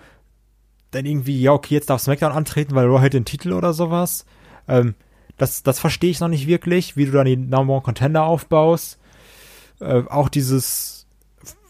dann 0.89 1.05
irgendwie, 1.05 1.39
ja, 1.39 1.51
okay, 1.53 1.75
jetzt 1.75 1.91
darf 1.91 2.01
SmackDown 2.01 2.31
antreten, 2.31 2.73
weil 2.73 2.87
Raw 2.87 2.99
hält 2.99 3.13
den 3.13 3.23
Titel 3.23 3.53
oder 3.53 3.71
sowas? 3.71 4.25
Ähm, 4.67 4.95
das, 5.37 5.61
das 5.61 5.77
verstehe 5.79 6.09
ich 6.09 6.19
noch 6.19 6.27
nicht 6.27 6.47
wirklich, 6.47 6.97
wie 6.97 7.05
du 7.05 7.11
dann 7.11 7.25
die 7.27 7.37
Number 7.37 7.73
One 7.73 7.83
Contender 7.83 8.23
aufbaust. 8.23 8.97
Äh, 9.79 10.01
auch 10.09 10.27
dieses, 10.27 11.05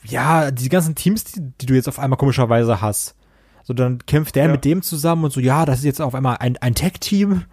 ja, 0.06 0.50
die 0.50 0.70
ganzen 0.70 0.96
Teams, 0.96 1.26
die, 1.26 1.42
die 1.60 1.66
du 1.66 1.74
jetzt 1.74 1.90
auf 1.90 2.00
einmal 2.00 2.18
komischerweise 2.18 2.80
hast. 2.82 3.16
So, 3.64 3.74
dann 3.74 4.00
kämpft 4.06 4.36
der 4.38 4.46
Ja. 4.46 4.52
mit 4.54 4.64
dem 4.64 4.82
zusammen 4.82 5.26
und 5.26 5.32
so, 5.34 5.42
ja, 5.42 5.66
das 5.66 5.80
ist 5.80 5.86
jetzt 5.86 6.02
auf 6.02 6.16
einmal 6.16 6.38
ein, 6.38 6.56
ein 6.58 6.74
Tag-Team. 6.74 7.44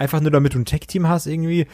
Einfach 0.00 0.20
nur 0.20 0.30
damit 0.30 0.54
du 0.54 0.58
ein 0.58 0.64
Tag-Team 0.64 1.06
hast 1.08 1.26
irgendwie. 1.26 1.66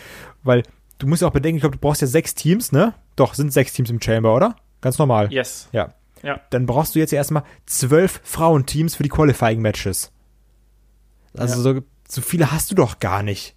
Weil 0.42 0.62
du 0.98 1.06
musst 1.06 1.22
ja 1.22 1.28
auch 1.28 1.32
bedenken, 1.32 1.56
ich 1.56 1.62
glaube, 1.62 1.76
du 1.76 1.80
brauchst 1.80 2.00
ja 2.02 2.06
sechs 2.08 2.34
Teams, 2.34 2.72
ne? 2.72 2.92
Doch, 3.16 3.34
sind 3.34 3.52
sechs 3.52 3.72
Teams 3.72 3.88
im 3.88 4.02
Chamber, 4.02 4.34
oder? 4.34 4.56
Ganz 4.80 4.98
normal. 4.98 5.32
Yes. 5.32 5.68
Ja. 5.72 5.94
Ja. 6.22 6.40
Dann 6.50 6.66
brauchst 6.66 6.94
du 6.94 6.98
jetzt 6.98 7.12
ja 7.12 7.16
erstmal 7.18 7.44
zwölf 7.66 8.20
Frauenteams 8.24 8.96
für 8.96 9.02
die 9.04 9.08
Qualifying-Matches. 9.10 10.10
Also 11.36 11.60
so, 11.62 11.80
so 12.08 12.20
viele 12.20 12.50
hast 12.52 12.70
du 12.70 12.74
doch 12.74 12.98
gar 12.98 13.22
nicht. 13.22 13.54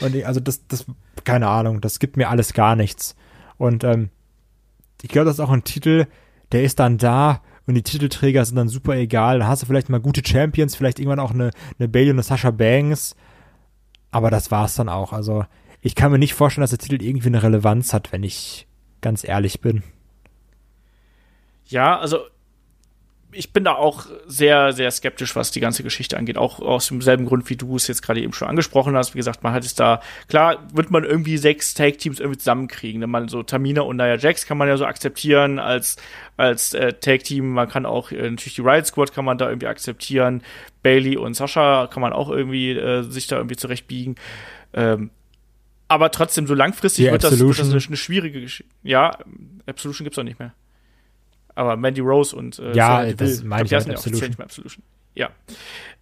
Und 0.00 0.14
ich- 0.14 0.26
also 0.26 0.40
das, 0.40 0.66
das, 0.66 0.84
keine 1.24 1.48
Ahnung, 1.48 1.80
das 1.80 1.98
gibt 1.98 2.16
mir 2.16 2.28
alles 2.28 2.52
gar 2.52 2.76
nichts. 2.76 3.14
Und 3.56 3.84
ähm, 3.84 4.10
ich 5.02 5.08
glaube, 5.08 5.24
das 5.26 5.34
ist 5.36 5.40
auch 5.40 5.50
ein 5.50 5.64
Titel, 5.64 6.06
der 6.52 6.62
ist 6.64 6.78
dann 6.80 6.98
da 6.98 7.42
und 7.66 7.74
die 7.74 7.82
Titelträger 7.82 8.44
sind 8.44 8.56
dann 8.56 8.68
super 8.68 8.94
egal. 8.96 9.38
Dann 9.38 9.48
hast 9.48 9.62
du 9.62 9.66
vielleicht 9.66 9.88
mal 9.88 10.00
gute 10.00 10.22
Champions, 10.26 10.76
vielleicht 10.76 10.98
irgendwann 10.98 11.20
auch 11.20 11.30
eine, 11.32 11.50
eine 11.78 11.88
Bailey 11.88 12.10
und 12.10 12.16
eine 12.16 12.22
Sasha 12.24 12.50
Banks. 12.50 13.14
Aber 14.10 14.30
das 14.30 14.50
war's 14.50 14.74
dann 14.74 14.88
auch. 14.88 15.12
Also 15.12 15.44
ich 15.80 15.94
kann 15.94 16.10
mir 16.10 16.18
nicht 16.18 16.34
vorstellen, 16.34 16.62
dass 16.62 16.70
der 16.70 16.78
Titel 16.78 17.02
irgendwie 17.02 17.28
eine 17.28 17.42
Relevanz 17.42 17.92
hat, 17.92 18.12
wenn 18.12 18.22
ich 18.22 18.66
ganz 19.00 19.26
ehrlich 19.26 19.60
bin. 19.60 19.82
Ja, 21.66 21.98
also 21.98 22.20
ich 23.36 23.52
bin 23.52 23.64
da 23.64 23.74
auch 23.74 24.06
sehr, 24.26 24.72
sehr 24.72 24.90
skeptisch, 24.90 25.36
was 25.36 25.50
die 25.50 25.60
ganze 25.60 25.82
Geschichte 25.82 26.16
angeht. 26.16 26.38
Auch 26.38 26.60
aus 26.60 26.88
demselben 26.88 27.26
Grund, 27.26 27.48
wie 27.50 27.56
du 27.56 27.76
es 27.76 27.86
jetzt 27.86 28.02
gerade 28.02 28.20
eben 28.20 28.32
schon 28.32 28.48
angesprochen 28.48 28.96
hast. 28.96 29.14
Wie 29.14 29.18
gesagt, 29.18 29.42
man 29.42 29.52
hat 29.52 29.64
es 29.64 29.74
da, 29.74 30.00
klar, 30.28 30.66
wird 30.72 30.90
man 30.90 31.04
irgendwie 31.04 31.36
sechs 31.36 31.74
Tag-Teams 31.74 32.18
irgendwie 32.18 32.38
zusammenkriegen. 32.38 33.02
Wenn 33.02 33.10
man 33.10 33.28
so 33.28 33.42
Tamina 33.42 33.82
und 33.82 33.96
Nia 33.96 34.16
Jax 34.16 34.46
kann 34.46 34.56
man 34.56 34.68
ja 34.68 34.76
so 34.76 34.86
akzeptieren 34.86 35.58
als, 35.58 35.96
als 36.36 36.72
äh, 36.72 36.94
Tag-Team. 36.94 37.50
Man 37.50 37.68
kann 37.68 37.84
auch 37.84 38.10
äh, 38.10 38.30
natürlich 38.30 38.54
die 38.54 38.62
Riot 38.62 38.86
Squad 38.86 39.12
kann 39.12 39.24
man 39.24 39.38
da 39.38 39.48
irgendwie 39.48 39.66
akzeptieren. 39.66 40.42
Bailey 40.82 41.16
und 41.16 41.34
Sascha 41.34 41.88
kann 41.88 42.00
man 42.00 42.12
auch 42.12 42.30
irgendwie 42.30 42.70
äh, 42.70 43.02
sich 43.02 43.26
da 43.26 43.36
irgendwie 43.36 43.56
zurechtbiegen. 43.56 44.16
Ähm, 44.72 45.10
aber 45.88 46.10
trotzdem, 46.10 46.46
so 46.46 46.54
langfristig 46.54 47.10
wird 47.10 47.22
das, 47.22 47.38
wird 47.38 47.58
das 47.58 47.86
eine 47.86 47.96
schwierige 47.96 48.40
Geschichte. 48.40 48.72
Ja, 48.82 49.18
Absolution 49.66 50.04
gibt's 50.04 50.18
auch 50.18 50.24
nicht 50.24 50.38
mehr. 50.38 50.52
Aber 51.56 51.76
Mandy 51.76 52.00
Rose 52.00 52.36
und 52.36 52.60
äh, 52.60 52.72
Ja, 52.74 53.12
das 53.12 53.42
meine 53.42 53.64
glaub, 53.64 53.66
ich 53.66 53.72
halt, 53.72 53.72
heißen 53.72 53.90
ja 53.90 53.96
Absolution. 53.96 54.36
Absolution. 54.38 54.84
Ja. 55.14 55.30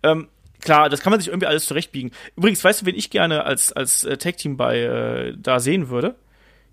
Ähm, 0.02 0.28
klar, 0.60 0.90
das 0.90 1.00
kann 1.00 1.12
man 1.12 1.20
sich 1.20 1.28
irgendwie 1.28 1.46
alles 1.46 1.64
zurechtbiegen. 1.64 2.10
Übrigens, 2.36 2.62
weißt 2.62 2.82
du, 2.82 2.86
wen 2.86 2.96
ich 2.96 3.08
gerne 3.08 3.44
als, 3.44 3.72
als 3.72 4.04
äh, 4.04 4.18
Tag-Team 4.18 4.56
bei 4.56 4.80
äh, 4.80 5.34
da 5.38 5.60
sehen 5.60 5.88
würde? 5.88 6.16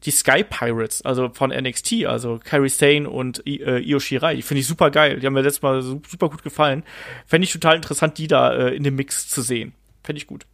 Die 0.03 0.12
Sky 0.12 0.44
Pirates, 0.44 1.03
also 1.03 1.30
von 1.32 1.52
NXT, 1.52 2.06
also 2.08 2.40
Kairi 2.44 2.70
Sane 2.70 3.08
und 3.08 3.45
äh, 3.45 3.78
Io 3.78 3.99
Shirai. 3.99 4.36
Die 4.36 4.41
finde 4.41 4.62
ich 4.62 4.68
super 4.68 4.90
geil. 4.90 5.20
Die 5.20 5.28
haben 5.28 5.34
mir 5.34 5.41
letztes 5.41 5.62
Mal 5.62 5.84
super 5.84 6.30
gut 6.30 6.41
gefallen. 6.41 6.84
Fände 7.28 7.45
ich 7.45 7.53
total 7.53 7.76
interessant, 7.76 8.18
die 8.18 8.28
da 8.28 8.52
äh, 8.52 8.76
in 8.76 8.84
dem 8.84 8.95
Mix 8.95 9.30
zu 9.30 9.44
sehen. 9.44 9.74
Fände 10.03 10.18
ich 10.18 10.26
gut. 10.26 10.48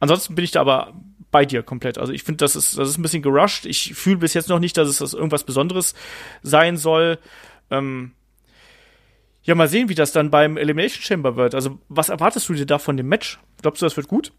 Ansonsten 0.00 0.34
bin 0.34 0.44
ich 0.44 0.50
da 0.50 0.62
aber 0.62 0.94
bei 1.30 1.44
dir 1.46 1.62
komplett. 1.62 1.98
Also 1.98 2.12
ich 2.12 2.24
finde, 2.24 2.38
das 2.38 2.54
ist, 2.54 2.76
das 2.76 2.88
ist 2.88 2.98
ein 2.98 3.02
bisschen 3.02 3.22
gerusht. 3.22 3.66
Ich 3.66 3.94
fühle 3.94 4.18
bis 4.18 4.34
jetzt 4.34 4.48
noch 4.48 4.58
nicht, 4.58 4.76
dass 4.76 4.88
es 4.88 4.98
das 4.98 5.14
irgendwas 5.14 5.44
Besonderes 5.44 5.94
sein 6.42 6.76
soll. 6.76 7.18
Ähm, 7.72 8.12
ja, 9.42 9.56
mal 9.56 9.68
sehen, 9.68 9.88
wie 9.88 9.94
das 9.94 10.12
dann 10.12 10.30
beim 10.30 10.56
Elimination 10.56 11.02
Chamber 11.02 11.36
wird. 11.36 11.54
Also, 11.54 11.78
was 11.88 12.10
erwartest 12.10 12.48
du 12.48 12.54
dir 12.54 12.66
da 12.66 12.78
von 12.78 12.96
dem 12.96 13.08
Match? 13.08 13.40
Glaubst 13.60 13.82
du, 13.82 13.86
das 13.86 13.96
wird 13.96 14.06
gut? 14.06 14.32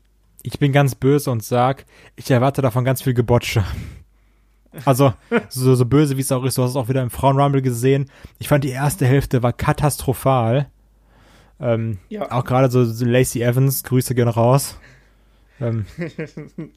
Ich 0.43 0.59
bin 0.59 0.71
ganz 0.71 0.95
böse 0.95 1.31
und 1.31 1.43
sag, 1.43 1.85
ich 2.15 2.31
erwarte 2.31 2.61
davon 2.61 2.85
ganz 2.85 3.01
viel 3.01 3.13
Gebotsche. 3.13 3.65
Also, 4.85 5.13
so, 5.49 5.75
so 5.75 5.85
böse 5.85 6.15
wie 6.15 6.21
es 6.21 6.31
auch 6.31 6.43
ist, 6.45 6.57
du 6.57 6.63
hast 6.63 6.71
es 6.71 6.75
auch 6.75 6.87
wieder 6.87 7.01
im 7.01 7.09
Frauenrumble 7.09 7.61
gesehen. 7.61 8.09
Ich 8.39 8.47
fand 8.47 8.63
die 8.63 8.69
erste 8.69 9.05
Hälfte 9.05 9.43
war 9.43 9.51
katastrophal. 9.51 10.69
Ähm, 11.59 11.99
ja. 12.09 12.31
Auch 12.31 12.45
gerade 12.45 12.71
so, 12.71 12.85
so 12.85 13.05
Lacey 13.05 13.41
Evans, 13.41 13.83
Grüße 13.83 14.15
gehen 14.15 14.27
raus. 14.27 14.77
Ähm, 15.59 15.85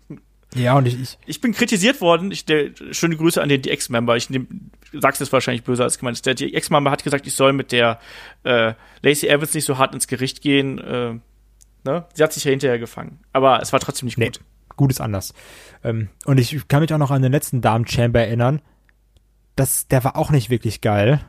ja, 0.56 0.76
und 0.76 0.86
ich, 0.86 1.00
ich. 1.00 1.18
Ich 1.26 1.40
bin 1.40 1.52
kritisiert 1.52 2.00
worden. 2.00 2.30
Ich, 2.30 2.44
der, 2.44 2.70
schöne 2.92 3.16
Grüße 3.16 3.40
an 3.40 3.48
den 3.48 3.62
DX-Member. 3.62 4.16
Ich 4.16 4.30
nehm, 4.30 4.70
sag's 4.92 5.18
jetzt 5.18 5.32
wahrscheinlich 5.32 5.64
böser 5.64 5.84
als 5.84 5.98
gemeint. 5.98 6.24
Der 6.26 6.34
DX-Member 6.34 6.90
hat 6.90 7.04
gesagt, 7.04 7.26
ich 7.26 7.34
soll 7.34 7.52
mit 7.52 7.72
der 7.72 8.00
äh, 8.44 8.74
Lacey 9.02 9.28
Evans 9.28 9.54
nicht 9.54 9.64
so 9.64 9.78
hart 9.78 9.94
ins 9.94 10.06
Gericht 10.06 10.40
gehen. 10.40 10.78
Äh, 10.78 11.14
ne? 11.84 12.04
Sie 12.14 12.22
hat 12.22 12.32
sich 12.32 12.44
ja 12.44 12.50
hinterher 12.50 12.78
gefangen. 12.78 13.20
Aber 13.32 13.60
es 13.60 13.72
war 13.72 13.80
trotzdem 13.80 14.06
nicht 14.06 14.18
nee, 14.18 14.26
gut. 14.26 14.40
Gut 14.76 14.90
ist 14.90 15.00
anders. 15.00 15.32
Ähm, 15.84 16.08
und 16.24 16.38
ich 16.38 16.68
kann 16.68 16.80
mich 16.80 16.92
auch 16.92 16.98
noch 16.98 17.10
an 17.10 17.22
den 17.22 17.32
letzten 17.32 17.60
Damen-Chamber 17.60 18.20
erinnern. 18.20 18.60
Das, 19.54 19.88
der 19.88 20.04
war 20.04 20.16
auch 20.16 20.30
nicht 20.30 20.50
wirklich 20.50 20.80
geil. 20.80 21.20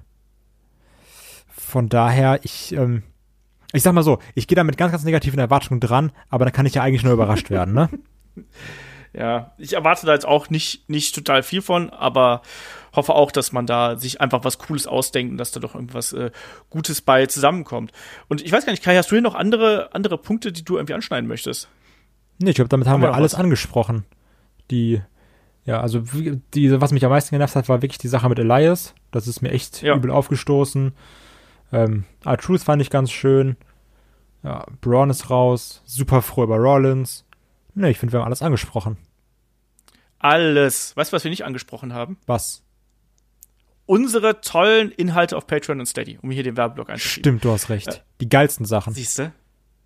Von 1.48 1.90
daher, 1.90 2.40
ich, 2.44 2.74
ähm, 2.74 3.04
ich 3.74 3.84
sag 3.84 3.94
mal 3.94 4.04
so, 4.04 4.20
ich 4.36 4.48
gehe 4.48 4.56
da 4.56 4.64
mit 4.64 4.78
ganz, 4.78 4.92
ganz 4.92 5.04
negativen 5.04 5.40
Erwartungen 5.40 5.80
dran, 5.80 6.12
aber 6.30 6.46
dann 6.46 6.54
kann 6.54 6.66
ich 6.66 6.76
ja 6.76 6.84
eigentlich 6.84 7.04
nur 7.04 7.14
überrascht 7.14 7.50
werden, 7.50 7.74
ne? 7.74 7.90
Ja, 9.18 9.52
ich 9.58 9.74
erwarte 9.74 10.06
da 10.06 10.14
jetzt 10.14 10.28
auch 10.28 10.52
nicht, 10.52 10.88
nicht 10.88 11.16
total 11.16 11.42
viel 11.42 11.64
von, 11.64 11.90
aber 11.90 12.44
hoffe 12.94 13.16
auch, 13.16 13.32
dass 13.32 13.52
man 13.52 13.66
da 13.66 13.98
sich 13.98 14.22
einfach 14.22 14.44
was 14.44 14.60
Cooles 14.60 14.86
ausdenkt 14.86 15.32
und 15.32 15.38
dass 15.40 15.52
da 15.52 15.60
doch 15.60 15.74
irgendwas 15.74 16.14
äh, 16.14 16.30
Gutes 16.70 17.02
bei 17.02 17.26
zusammenkommt. 17.26 17.92
Und 18.28 18.44
ich 18.44 18.52
weiß 18.52 18.66
gar 18.66 18.74
nicht, 18.74 18.84
Kai, 18.84 18.96
hast 18.96 19.10
du 19.10 19.16
hier 19.16 19.24
noch 19.24 19.34
andere, 19.34 19.90
andere 19.94 20.20
Punkte, 20.20 20.52
die 20.52 20.64
du 20.64 20.76
irgendwie 20.76 20.94
anschneiden 20.94 21.28
möchtest? 21.28 21.68
Nee, 22.38 22.52
ich 22.52 22.56
glaube, 22.56 22.70
damit 22.70 22.86
haben, 22.86 22.94
haben 22.94 23.02
wir, 23.02 23.10
wir 23.10 23.16
alles 23.16 23.34
was? 23.34 23.40
angesprochen. 23.40 24.06
Die, 24.70 25.02
ja, 25.66 25.82
also 25.82 26.04
die, 26.54 26.80
was 26.80 26.92
mich 26.92 27.04
am 27.04 27.10
meisten 27.10 27.32
genervt 27.32 27.56
hat, 27.56 27.70
war 27.70 27.82
wirklich 27.82 27.98
die 27.98 28.10
Sache 28.10 28.30
mit 28.30 28.38
Elias. 28.38 28.94
Das 29.10 29.28
ist 29.28 29.42
mir 29.42 29.50
echt 29.50 29.82
ja. 29.82 29.96
übel 29.96 30.12
aufgestoßen. 30.12 30.94
Ähm, 31.72 32.04
R-Truth 32.24 32.62
fand 32.62 32.84
ich 32.84 32.92
ganz 32.92 33.10
schön. 33.10 33.58
Ja, 34.44 34.64
Braun 34.82 35.10
ist 35.10 35.32
raus. 35.32 35.82
Super 35.86 36.22
froh 36.22 36.44
über 36.44 36.58
Rollins. 36.58 37.26
Ne, 37.74 37.90
ich 37.90 37.98
finde, 37.98 38.14
wir 38.14 38.20
haben 38.20 38.28
alles 38.28 38.44
angesprochen. 38.44 38.98
Alles. 40.28 40.96
Weißt 40.98 41.12
du, 41.12 41.16
was 41.16 41.24
wir 41.24 41.30
nicht 41.30 41.46
angesprochen 41.46 41.94
haben? 41.94 42.18
Was? 42.26 42.64
Unsere 43.86 44.42
tollen 44.42 44.92
Inhalte 44.92 45.38
auf 45.38 45.48
Patreon 45.48 45.80
und 45.80 45.86
Steady, 45.86 46.20
um 46.22 46.32
hier 46.32 46.44
den 46.44 46.58
Werbeblock 46.58 46.90
einzuschieben. 46.90 47.24
Stimmt, 47.24 47.46
du 47.46 47.52
hast 47.52 47.70
recht. 47.70 48.04
Die 48.20 48.28
geilsten 48.28 48.66
Sachen. 48.66 48.94
Siehst 48.94 49.20
du? 49.20 49.32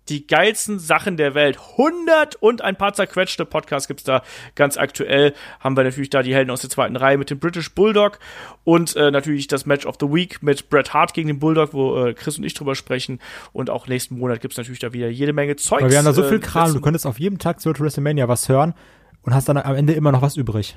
die 0.08 0.26
geilsten 0.26 0.78
Sachen 0.78 1.16
der 1.16 1.34
Welt. 1.34 1.58
100 1.78 2.34
und 2.36 2.62
ein 2.62 2.76
paar 2.76 2.92
zerquetschte 2.92 3.44
Podcasts 3.44 3.86
gibt's 3.86 4.02
da 4.02 4.22
ganz 4.54 4.76
aktuell. 4.76 5.32
Haben 5.60 5.76
wir 5.76 5.84
natürlich 5.84 6.10
da 6.10 6.22
die 6.22 6.34
Helden 6.34 6.50
aus 6.50 6.60
der 6.60 6.70
zweiten 6.70 6.96
Reihe 6.96 7.18
mit 7.18 7.30
dem 7.30 7.38
British 7.38 7.72
Bulldog 7.72 8.18
und 8.64 8.96
äh, 8.96 9.10
natürlich 9.10 9.46
das 9.46 9.64
Match 9.64 9.86
of 9.86 9.96
the 10.00 10.06
Week 10.06 10.42
mit 10.42 10.68
Bret 10.70 10.92
Hart 10.92 11.14
gegen 11.14 11.28
den 11.28 11.38
Bulldog, 11.38 11.72
wo 11.72 12.04
äh, 12.04 12.14
Chris 12.14 12.36
und 12.36 12.44
ich 12.44 12.54
drüber 12.54 12.74
sprechen. 12.74 13.20
Und 13.52 13.70
auch 13.70 13.86
nächsten 13.86 14.18
Monat 14.18 14.40
gibt's 14.40 14.56
natürlich 14.56 14.80
da 14.80 14.92
wieder 14.92 15.08
jede 15.08 15.32
Menge 15.32 15.56
Zeugs. 15.56 15.82
Aber 15.82 15.90
wir 15.90 15.98
haben 15.98 16.04
da 16.04 16.12
so 16.12 16.24
viel 16.24 16.38
äh, 16.38 16.40
Kram, 16.40 16.74
du 16.74 16.80
könntest 16.80 17.06
auf 17.06 17.20
jedem 17.20 17.38
Tag 17.38 17.60
zu 17.60 17.72
WrestleMania 17.72 18.26
was 18.26 18.48
hören 18.48 18.74
und 19.22 19.34
hast 19.34 19.48
dann 19.48 19.56
am 19.56 19.74
Ende 19.74 19.92
immer 19.92 20.12
noch 20.12 20.22
was 20.22 20.36
übrig. 20.36 20.76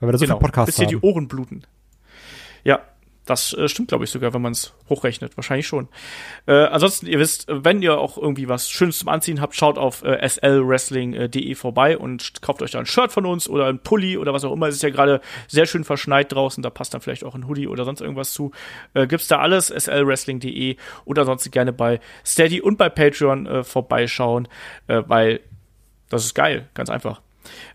Weil 0.00 0.08
wir 0.08 0.12
da 0.12 0.18
so 0.18 0.24
genau, 0.24 0.38
viel 0.38 0.46
Podcasts 0.46 0.76
bis 0.76 0.76
dir 0.76 0.86
die 0.86 1.06
Ohren 1.06 1.28
bluten. 1.28 1.64
Ja, 2.64 2.80
das 3.24 3.52
äh, 3.52 3.68
stimmt, 3.68 3.88
glaube 3.88 4.04
ich, 4.04 4.10
sogar, 4.10 4.34
wenn 4.34 4.42
man 4.42 4.52
es 4.52 4.74
hochrechnet. 4.88 5.36
Wahrscheinlich 5.36 5.66
schon. 5.66 5.88
Äh, 6.46 6.54
ansonsten, 6.54 7.06
ihr 7.06 7.20
wisst, 7.20 7.46
wenn 7.48 7.80
ihr 7.80 7.98
auch 7.98 8.18
irgendwie 8.18 8.48
was 8.48 8.68
Schönes 8.68 8.98
zum 8.98 9.08
Anziehen 9.08 9.40
habt, 9.40 9.54
schaut 9.54 9.78
auf 9.78 10.02
äh, 10.02 10.28
slwrestling.de 10.28 11.54
vorbei 11.54 11.96
und 11.96 12.42
kauft 12.42 12.62
euch 12.62 12.72
da 12.72 12.80
ein 12.80 12.86
Shirt 12.86 13.12
von 13.12 13.24
uns 13.24 13.48
oder 13.48 13.66
ein 13.66 13.78
Pulli 13.78 14.18
oder 14.18 14.32
was 14.32 14.44
auch 14.44 14.52
immer. 14.52 14.66
Es 14.66 14.74
ist 14.74 14.82
ja 14.82 14.90
gerade 14.90 15.20
sehr 15.46 15.66
schön 15.66 15.84
verschneit 15.84 16.32
draußen. 16.32 16.62
Da 16.62 16.70
passt 16.70 16.94
dann 16.94 17.00
vielleicht 17.00 17.22
auch 17.22 17.36
ein 17.36 17.46
Hoodie 17.46 17.68
oder 17.68 17.84
sonst 17.84 18.00
irgendwas 18.00 18.32
zu. 18.32 18.50
Äh, 18.94 19.06
gibt's 19.06 19.28
da 19.28 19.38
alles, 19.38 19.68
slwrestling.de 19.68 20.76
oder 21.04 21.24
sonst 21.24 21.48
gerne 21.52 21.72
bei 21.72 22.00
Steady 22.26 22.60
und 22.60 22.76
bei 22.76 22.88
Patreon 22.88 23.46
äh, 23.46 23.62
vorbeischauen, 23.62 24.48
äh, 24.88 25.02
weil 25.06 25.40
das 26.08 26.24
ist 26.24 26.34
geil, 26.34 26.68
ganz 26.74 26.90
einfach. 26.90 27.22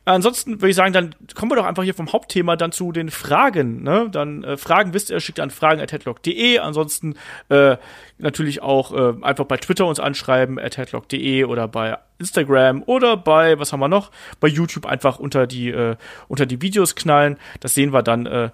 Ansonsten 0.06 0.62
würde 0.62 0.70
ich 0.70 0.76
sagen, 0.76 0.94
dann 0.94 1.16
kommen 1.36 1.52
wir 1.52 1.56
doch 1.56 1.66
einfach 1.66 1.84
hier 1.84 1.94
vom 1.94 2.12
Hauptthema 2.14 2.56
dann 2.56 2.72
zu 2.72 2.92
den 2.92 3.10
Fragen. 3.10 3.84
Ne? 3.84 4.10
Dann 4.12 4.44
äh, 4.44 4.58
Fragen 4.58 4.94
wisst 4.94 5.10
ihr, 5.10 5.20
schickt 5.20 5.40
an 5.40 5.50
fragen.headlock.de. 5.50 6.60
Ansonsten 6.60 7.16
äh, 7.50 7.78
natürlich 8.18 8.62
auch 8.62 8.94
äh, 8.94 9.14
einfach 9.22 9.46
bei 9.46 9.58
Twitter 9.58 9.86
uns 9.86 10.00
anschreiben, 10.00 10.60
at 10.60 10.78
headlock.de 10.78 11.44
oder 11.44 11.68
bei 11.68 11.98
Instagram 12.20 12.84
oder 12.86 13.18
bei, 13.18 13.60
was 13.60 13.74
haben 13.74 13.80
wir 13.80 13.90
noch? 13.90 14.12
Bei 14.40 14.48
YouTube 14.48 14.86
einfach 14.86 15.20
unter 15.20 15.48
die, 15.48 15.70
äh, 15.70 15.96
unter 16.28 16.46
die 16.46 16.62
Videos 16.62 16.96
knallen. 16.96 17.38
Das 17.60 17.74
sehen 17.74 17.94
wir 17.94 18.04
dann 18.04 18.26
äh, 18.26 18.50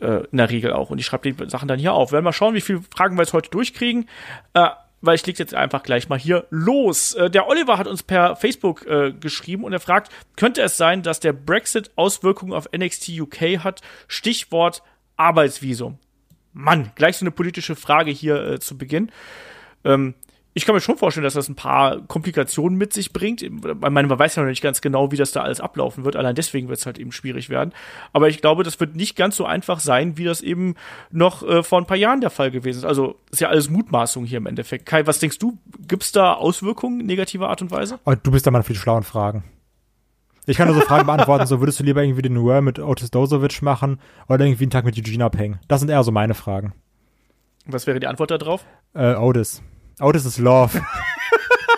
äh 0.00 0.24
in 0.30 0.38
der 0.38 0.50
Regel 0.50 0.72
auch. 0.72 0.90
Und 0.90 0.98
ich 0.98 1.06
schreibe 1.06 1.32
die 1.32 1.48
Sachen 1.50 1.68
dann 1.68 1.78
hier 1.78 1.92
auf. 1.92 2.10
Wir 2.10 2.14
werden 2.14 2.24
mal 2.24 2.32
schauen, 2.32 2.54
wie 2.54 2.60
viele 2.60 2.82
Fragen 2.94 3.16
wir 3.16 3.22
jetzt 3.22 3.32
heute 3.32 3.50
durchkriegen. 3.50 4.08
Weil 5.02 5.16
ich 5.16 5.26
leg 5.26 5.38
jetzt 5.38 5.54
einfach 5.54 5.82
gleich 5.82 6.08
mal 6.08 6.18
hier 6.18 6.46
los. 6.50 7.14
Äh, 7.14 7.28
der 7.28 7.48
Oliver 7.48 7.76
hat 7.76 7.86
uns 7.86 8.02
per 8.02 8.36
Facebook 8.36 8.86
äh, 8.86 9.12
geschrieben 9.12 9.64
und 9.64 9.72
er 9.72 9.80
fragt, 9.80 10.10
könnte 10.36 10.62
es 10.62 10.76
sein, 10.76 11.02
dass 11.02 11.20
der 11.20 11.32
Brexit 11.32 11.90
Auswirkungen 11.96 12.52
auf 12.52 12.68
NXT 12.74 13.10
UK 13.20 13.58
hat? 13.64 13.80
Stichwort 14.08 14.82
Arbeitsvisum. 15.16 15.98
Mann, 16.52 16.92
gleich 16.94 17.16
so 17.16 17.24
eine 17.24 17.30
politische 17.30 17.76
Frage 17.76 18.10
hier 18.10 18.42
äh, 18.42 18.60
zu 18.60 18.78
Beginn. 18.78 19.10
Ähm, 19.84 20.14
ich 20.54 20.66
kann 20.66 20.74
mir 20.74 20.80
schon 20.80 20.98
vorstellen, 20.98 21.24
dass 21.24 21.34
das 21.34 21.48
ein 21.48 21.54
paar 21.54 22.00
Komplikationen 22.02 22.76
mit 22.76 22.92
sich 22.92 23.12
bringt. 23.12 23.40
Ich 23.40 23.50
meine, 23.50 24.08
man 24.08 24.18
weiß 24.18 24.36
ja 24.36 24.42
noch 24.42 24.50
nicht 24.50 24.62
ganz 24.62 24.82
genau, 24.82 25.10
wie 25.10 25.16
das 25.16 25.32
da 25.32 25.42
alles 25.42 25.60
ablaufen 25.60 26.04
wird. 26.04 26.14
Allein 26.14 26.34
deswegen 26.34 26.68
wird 26.68 26.78
es 26.78 26.84
halt 26.84 26.98
eben 26.98 27.10
schwierig 27.10 27.48
werden. 27.48 27.72
Aber 28.12 28.28
ich 28.28 28.42
glaube, 28.42 28.62
das 28.62 28.78
wird 28.78 28.94
nicht 28.94 29.16
ganz 29.16 29.36
so 29.36 29.46
einfach 29.46 29.80
sein, 29.80 30.18
wie 30.18 30.24
das 30.24 30.42
eben 30.42 30.74
noch 31.10 31.42
äh, 31.42 31.62
vor 31.62 31.78
ein 31.78 31.86
paar 31.86 31.96
Jahren 31.96 32.20
der 32.20 32.30
Fall 32.30 32.50
gewesen 32.50 32.78
ist. 32.78 32.84
Also 32.84 33.16
ist 33.30 33.40
ja 33.40 33.48
alles 33.48 33.70
Mutmaßung 33.70 34.26
hier 34.26 34.38
im 34.38 34.46
Endeffekt. 34.46 34.84
Kai, 34.84 35.06
was 35.06 35.20
denkst 35.20 35.38
du? 35.38 35.56
Gibt 35.88 36.02
es 36.02 36.12
da 36.12 36.34
Auswirkungen 36.34 36.98
negativer 36.98 37.48
Art 37.48 37.62
und 37.62 37.70
Weise? 37.70 37.98
Oh, 38.04 38.14
du 38.20 38.30
bist 38.30 38.46
da 38.46 38.50
mal 38.50 38.62
für 38.62 38.74
die 38.74 38.78
schlauen 38.78 39.04
Fragen. 39.04 39.44
Ich 40.44 40.56
kann 40.56 40.66
nur 40.66 40.74
so 40.74 40.82
Fragen 40.82 41.06
beantworten, 41.06 41.46
so 41.46 41.60
würdest 41.60 41.78
du 41.78 41.84
lieber 41.84 42.02
irgendwie 42.02 42.22
den 42.22 42.42
World 42.42 42.64
mit 42.64 42.78
Otis 42.80 43.10
Dozovic 43.12 43.62
machen 43.62 44.00
oder 44.28 44.44
irgendwie 44.44 44.64
einen 44.64 44.70
Tag 44.70 44.84
mit 44.84 44.98
Eugene 44.98 45.24
abhängen? 45.24 45.60
Das 45.68 45.80
sind 45.80 45.88
eher 45.88 46.02
so 46.02 46.10
meine 46.10 46.34
Fragen. 46.34 46.74
Was 47.64 47.86
wäre 47.86 48.00
die 48.00 48.08
Antwort 48.08 48.32
darauf? 48.32 48.66
Äh, 48.92 49.14
Otis. 49.14 49.62
Oh, 50.00 50.12
das 50.12 50.24
ist 50.24 50.38
Love. 50.38 50.80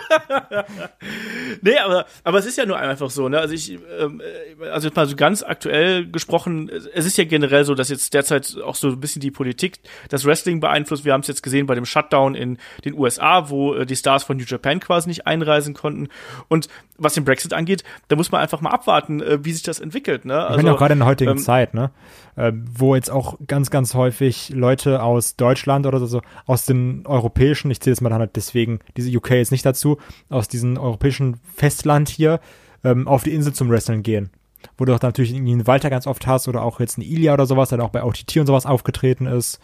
nee, 1.61 1.77
aber, 1.77 2.05
aber 2.23 2.37
es 2.39 2.45
ist 2.45 2.57
ja 2.57 2.65
nur 2.65 2.77
einfach 2.77 3.09
so, 3.09 3.29
ne? 3.29 3.39
Also 3.39 3.53
ich, 3.53 3.77
ähm, 3.99 4.21
äh, 4.21 4.69
also 4.69 4.87
jetzt 4.87 4.95
mal 4.95 5.07
so 5.07 5.15
ganz 5.15 5.43
aktuell 5.43 6.05
gesprochen, 6.07 6.69
es 6.69 7.05
ist 7.05 7.17
ja 7.17 7.25
generell 7.25 7.65
so, 7.65 7.75
dass 7.75 7.89
jetzt 7.89 8.13
derzeit 8.13 8.57
auch 8.63 8.75
so 8.75 8.89
ein 8.89 8.99
bisschen 8.99 9.21
die 9.21 9.31
Politik 9.31 9.79
das 10.09 10.25
Wrestling 10.25 10.59
beeinflusst. 10.59 11.05
Wir 11.05 11.13
haben 11.13 11.21
es 11.21 11.27
jetzt 11.27 11.43
gesehen 11.43 11.65
bei 11.65 11.75
dem 11.75 11.85
Shutdown 11.85 12.35
in 12.35 12.57
den 12.83 12.93
USA, 12.93 13.49
wo 13.49 13.73
äh, 13.73 13.85
die 13.85 13.95
Stars 13.95 14.23
von 14.23 14.37
New 14.37 14.45
Japan 14.45 14.79
quasi 14.79 15.09
nicht 15.09 15.27
einreisen 15.27 15.73
konnten. 15.73 16.09
Und 16.47 16.67
was 16.97 17.13
den 17.13 17.25
Brexit 17.25 17.53
angeht, 17.53 17.83
da 18.07 18.15
muss 18.15 18.31
man 18.31 18.41
einfach 18.41 18.61
mal 18.61 18.71
abwarten, 18.71 19.21
äh, 19.21 19.43
wie 19.43 19.51
sich 19.51 19.63
das 19.63 19.79
entwickelt, 19.79 20.25
ne? 20.25 20.35
Also, 20.35 20.59
ich 20.59 20.63
meine 20.63 20.75
auch 20.75 20.79
gerade 20.79 20.93
in 20.93 20.99
der 20.99 21.07
heutigen 21.07 21.31
ähm, 21.31 21.37
Zeit, 21.37 21.73
ne? 21.73 21.91
Äh, 22.35 22.51
wo 22.53 22.95
jetzt 22.95 23.09
auch 23.09 23.37
ganz, 23.47 23.69
ganz 23.69 23.93
häufig 23.93 24.49
Leute 24.49 25.01
aus 25.01 25.35
Deutschland 25.35 25.85
oder 25.85 26.05
so, 26.05 26.21
aus 26.45 26.65
den 26.65 27.05
europäischen, 27.05 27.71
ich 27.71 27.79
zähle 27.79 27.93
jetzt 27.93 28.01
mal 28.01 28.09
dann 28.09 28.19
halt 28.19 28.35
deswegen 28.35 28.79
diese 28.97 29.15
UK 29.15 29.31
jetzt 29.31 29.51
nicht 29.51 29.65
dazu, 29.65 29.94
aus 30.29 30.47
diesem 30.47 30.77
europäischen 30.77 31.39
Festland 31.55 32.09
hier 32.09 32.39
ähm, 32.83 33.07
auf 33.07 33.23
die 33.23 33.33
Insel 33.33 33.53
zum 33.53 33.69
Wrestling 33.69 34.03
gehen. 34.03 34.29
Wo 34.77 34.85
du 34.85 34.93
auch 34.93 35.01
natürlich 35.01 35.33
irgendwie 35.33 35.53
einen 35.53 35.67
Walter 35.67 35.89
ganz 35.89 36.07
oft 36.07 36.25
hast 36.27 36.47
oder 36.47 36.63
auch 36.63 36.79
jetzt 36.79 36.97
einen 36.97 37.07
Ilya 37.07 37.33
oder 37.33 37.45
sowas, 37.45 37.69
der 37.69 37.83
auch 37.83 37.89
bei 37.89 38.03
OTT 38.03 38.37
und 38.37 38.47
sowas 38.47 38.65
aufgetreten 38.65 39.27
ist. 39.27 39.59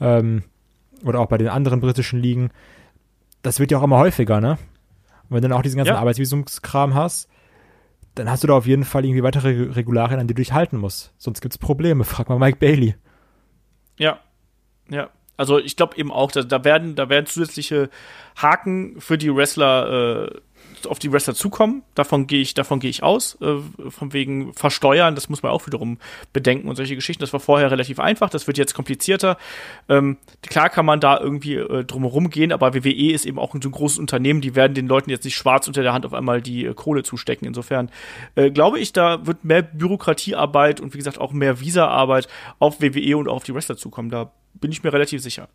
Ähm, 0.00 0.42
oder 1.04 1.20
auch 1.20 1.26
bei 1.26 1.38
den 1.38 1.48
anderen 1.48 1.80
britischen 1.80 2.20
Ligen. 2.20 2.50
Das 3.42 3.60
wird 3.60 3.70
ja 3.70 3.78
auch 3.78 3.82
immer 3.82 3.98
häufiger, 3.98 4.40
ne? 4.40 4.58
Und 5.24 5.30
wenn 5.30 5.42
du 5.42 5.48
dann 5.48 5.58
auch 5.58 5.62
diesen 5.62 5.76
ganzen 5.76 5.94
ja. 5.94 5.98
Arbeitsvisumskram 5.98 6.94
hast, 6.94 7.28
dann 8.14 8.30
hast 8.30 8.42
du 8.42 8.46
da 8.46 8.54
auf 8.54 8.66
jeden 8.66 8.84
Fall 8.84 9.04
irgendwie 9.04 9.22
weitere 9.22 9.50
Regularien, 9.72 10.20
an 10.20 10.26
die 10.26 10.34
du 10.34 10.40
dich 10.40 10.52
halten 10.52 10.78
musst. 10.78 11.12
Sonst 11.18 11.40
gibt's 11.40 11.58
Probleme. 11.58 12.04
Frag 12.04 12.28
mal 12.28 12.38
Mike 12.38 12.58
Bailey. 12.58 12.94
Ja. 13.98 14.20
Ja. 14.88 15.10
Also 15.36 15.58
ich 15.58 15.76
glaube 15.76 15.96
eben 15.96 16.12
auch, 16.12 16.30
da, 16.30 16.42
da 16.42 16.64
werden, 16.64 16.94
da 16.94 17.08
werden 17.08 17.26
zusätzliche 17.26 17.90
Haken 18.36 19.00
für 19.00 19.18
die 19.18 19.34
Wrestler 19.34 20.30
äh, 20.32 20.40
auf 20.86 20.98
die 20.98 21.12
Wrestler 21.12 21.34
zukommen. 21.34 21.82
Davon 21.94 22.26
gehe 22.26 22.40
ich, 22.40 22.54
davon 22.54 22.80
gehe 22.80 22.90
ich 22.90 23.02
aus. 23.02 23.38
Äh, 23.40 23.56
von 23.90 24.12
wegen 24.12 24.52
Versteuern, 24.54 25.14
das 25.14 25.28
muss 25.28 25.42
man 25.42 25.52
auch 25.52 25.66
wiederum 25.66 25.98
bedenken 26.32 26.68
und 26.68 26.76
solche 26.76 26.94
Geschichten. 26.94 27.20
Das 27.20 27.32
war 27.32 27.40
vorher 27.40 27.70
relativ 27.70 27.98
einfach, 27.98 28.30
das 28.30 28.46
wird 28.46 28.58
jetzt 28.58 28.74
komplizierter. 28.74 29.36
Ähm, 29.88 30.18
klar 30.42 30.68
kann 30.68 30.86
man 30.86 31.00
da 31.00 31.18
irgendwie 31.18 31.54
äh, 31.54 31.84
drumherum 31.84 32.30
gehen, 32.30 32.52
aber 32.52 32.74
WWE 32.74 33.12
ist 33.12 33.26
eben 33.26 33.38
auch 33.38 33.54
ein 33.54 33.62
so 33.62 33.70
großes 33.70 33.98
Unternehmen, 33.98 34.40
die 34.40 34.54
werden 34.54 34.74
den 34.74 34.86
Leuten 34.86 35.10
jetzt 35.10 35.24
nicht 35.24 35.36
schwarz 35.36 35.66
unter 35.68 35.82
der 35.82 35.92
Hand 35.92 36.06
auf 36.06 36.14
einmal 36.14 36.42
die 36.42 36.66
äh, 36.66 36.74
Kohle 36.74 37.02
zustecken. 37.02 37.46
Insofern 37.46 37.90
äh, 38.34 38.50
glaube 38.50 38.78
ich, 38.78 38.92
da 38.92 39.26
wird 39.26 39.44
mehr 39.44 39.62
Bürokratiearbeit 39.62 40.80
und 40.80 40.94
wie 40.94 40.98
gesagt 40.98 41.20
auch 41.20 41.32
mehr 41.32 41.60
Visa-Arbeit 41.60 42.28
auf 42.58 42.80
WWE 42.80 43.16
und 43.16 43.28
auch 43.28 43.36
auf 43.36 43.44
die 43.44 43.54
Wrestler 43.54 43.76
zukommen. 43.76 44.10
Da 44.10 44.32
bin 44.54 44.72
ich 44.72 44.82
mir 44.82 44.92
relativ 44.92 45.20
sicher. 45.22 45.48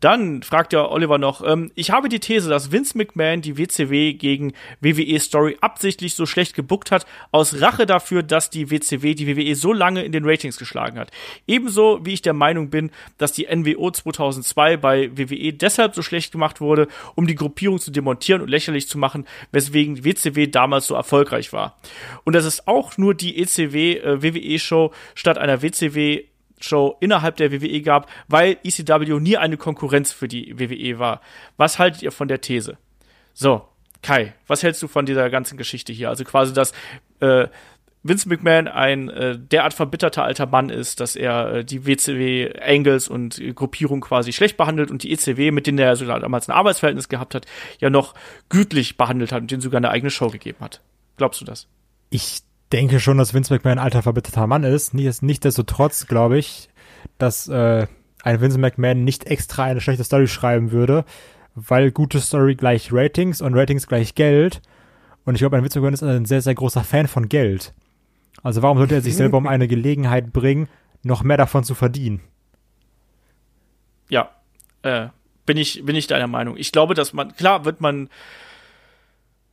Dann 0.00 0.42
fragt 0.42 0.72
der 0.72 0.90
Oliver 0.90 1.18
noch, 1.18 1.46
ähm, 1.46 1.70
ich 1.74 1.90
habe 1.90 2.08
die 2.08 2.20
These, 2.20 2.48
dass 2.48 2.72
Vince 2.72 2.96
McMahon 2.96 3.42
die 3.42 3.58
WCW 3.58 4.14
gegen 4.14 4.54
WWE 4.80 5.20
Story 5.20 5.58
absichtlich 5.60 6.14
so 6.14 6.24
schlecht 6.24 6.54
gebuckt 6.54 6.90
hat, 6.90 7.06
aus 7.32 7.60
Rache 7.60 7.84
dafür, 7.84 8.22
dass 8.22 8.48
die 8.48 8.70
WCW 8.70 9.14
die 9.14 9.26
WWE 9.26 9.54
so 9.54 9.74
lange 9.74 10.02
in 10.02 10.12
den 10.12 10.24
Ratings 10.24 10.56
geschlagen 10.56 10.98
hat. 10.98 11.10
Ebenso 11.46 12.00
wie 12.02 12.14
ich 12.14 12.22
der 12.22 12.32
Meinung 12.32 12.70
bin, 12.70 12.90
dass 13.18 13.32
die 13.32 13.46
NWO 13.54 13.90
2002 13.90 14.78
bei 14.78 15.10
WWE 15.16 15.52
deshalb 15.52 15.94
so 15.94 16.00
schlecht 16.00 16.32
gemacht 16.32 16.62
wurde, 16.62 16.88
um 17.14 17.26
die 17.26 17.34
Gruppierung 17.34 17.78
zu 17.78 17.90
demontieren 17.90 18.40
und 18.40 18.48
lächerlich 18.48 18.88
zu 18.88 18.96
machen, 18.96 19.26
weswegen 19.52 20.02
WCW 20.02 20.46
damals 20.46 20.86
so 20.86 20.94
erfolgreich 20.94 21.52
war. 21.52 21.78
Und 22.24 22.34
dass 22.34 22.46
es 22.46 22.66
auch 22.66 22.96
nur 22.96 23.14
die 23.14 23.38
ECW 23.38 23.98
äh, 23.98 24.22
WWE 24.22 24.58
Show 24.58 24.92
statt 25.14 25.36
einer 25.36 25.60
WCW 25.60 26.24
Show 26.60 26.96
innerhalb 27.00 27.36
der 27.36 27.52
WWE 27.52 27.80
gab, 27.82 28.08
weil 28.28 28.58
ECW 28.62 29.18
nie 29.20 29.36
eine 29.36 29.56
Konkurrenz 29.56 30.12
für 30.12 30.28
die 30.28 30.58
WWE 30.58 30.98
war. 30.98 31.20
Was 31.56 31.78
haltet 31.78 32.02
ihr 32.02 32.12
von 32.12 32.28
der 32.28 32.40
These? 32.40 32.76
So, 33.32 33.66
Kai, 34.02 34.34
was 34.46 34.62
hältst 34.62 34.82
du 34.82 34.88
von 34.88 35.06
dieser 35.06 35.28
ganzen 35.30 35.56
Geschichte 35.58 35.92
hier? 35.92 36.08
Also 36.08 36.24
quasi, 36.24 36.52
dass 36.52 36.72
äh, 37.20 37.48
Vince 38.02 38.28
McMahon 38.28 38.66
ein 38.66 39.10
äh, 39.10 39.38
derart 39.38 39.74
verbitterter 39.74 40.24
alter 40.24 40.46
Mann 40.46 40.70
ist, 40.70 41.00
dass 41.00 41.16
er 41.16 41.52
äh, 41.52 41.64
die 41.64 41.86
WCW 41.86 42.58
Angles 42.58 43.08
und 43.08 43.38
äh, 43.38 43.52
Gruppierung 43.52 44.00
quasi 44.00 44.32
schlecht 44.32 44.56
behandelt 44.56 44.90
und 44.90 45.02
die 45.02 45.12
ECW, 45.12 45.50
mit 45.50 45.66
denen 45.66 45.78
er 45.78 45.96
sogar 45.96 46.18
damals 46.18 46.48
ein 46.48 46.52
Arbeitsverhältnis 46.52 47.10
gehabt 47.10 47.34
hat, 47.34 47.46
ja 47.78 47.90
noch 47.90 48.14
gütlich 48.48 48.96
behandelt 48.96 49.32
hat 49.32 49.42
und 49.42 49.50
denen 49.50 49.60
sogar 49.60 49.78
eine 49.78 49.90
eigene 49.90 50.10
Show 50.10 50.28
gegeben 50.28 50.58
hat. 50.60 50.80
Glaubst 51.18 51.42
du 51.42 51.44
das? 51.44 51.68
Ich 52.08 52.40
denke 52.72 53.00
schon, 53.00 53.18
dass 53.18 53.34
Vince 53.34 53.52
McMahon 53.52 53.78
ein 53.78 53.84
alter 53.84 54.02
verbitterter 54.02 54.46
Mann 54.46 54.64
ist. 54.64 54.94
Nichtsdestotrotz 54.94 56.06
glaube 56.06 56.38
ich, 56.38 56.68
dass 57.18 57.48
äh, 57.48 57.86
ein 58.22 58.40
Vince 58.40 58.58
McMahon 58.58 59.04
nicht 59.04 59.26
extra 59.26 59.64
eine 59.64 59.80
schlechte 59.80 60.04
Story 60.04 60.28
schreiben 60.28 60.70
würde, 60.70 61.04
weil 61.54 61.90
gute 61.90 62.20
Story 62.20 62.54
gleich 62.54 62.92
Ratings 62.92 63.40
und 63.40 63.54
Ratings 63.54 63.86
gleich 63.86 64.14
Geld. 64.14 64.62
Und 65.24 65.34
ich 65.34 65.40
glaube, 65.40 65.56
ein 65.56 65.62
Vince 65.64 65.78
McMahon 65.78 65.94
ist 65.94 66.02
ein 66.02 66.24
sehr, 66.24 66.42
sehr 66.42 66.54
großer 66.54 66.84
Fan 66.84 67.08
von 67.08 67.28
Geld. 67.28 67.74
Also 68.42 68.62
warum 68.62 68.78
sollte 68.78 68.94
er 68.94 69.02
sich 69.02 69.16
selber 69.16 69.36
um 69.38 69.46
eine 69.46 69.68
Gelegenheit 69.68 70.32
bringen, 70.32 70.68
noch 71.02 71.22
mehr 71.22 71.36
davon 71.36 71.64
zu 71.64 71.74
verdienen? 71.74 72.20
Ja, 74.08 74.30
äh, 74.82 75.08
bin 75.46 75.56
ich, 75.56 75.84
bin 75.84 75.96
ich 75.96 76.06
deiner 76.06 76.26
Meinung. 76.26 76.56
Ich 76.56 76.72
glaube, 76.72 76.94
dass 76.94 77.12
man, 77.12 77.34
klar 77.36 77.64
wird 77.64 77.80
man 77.80 78.08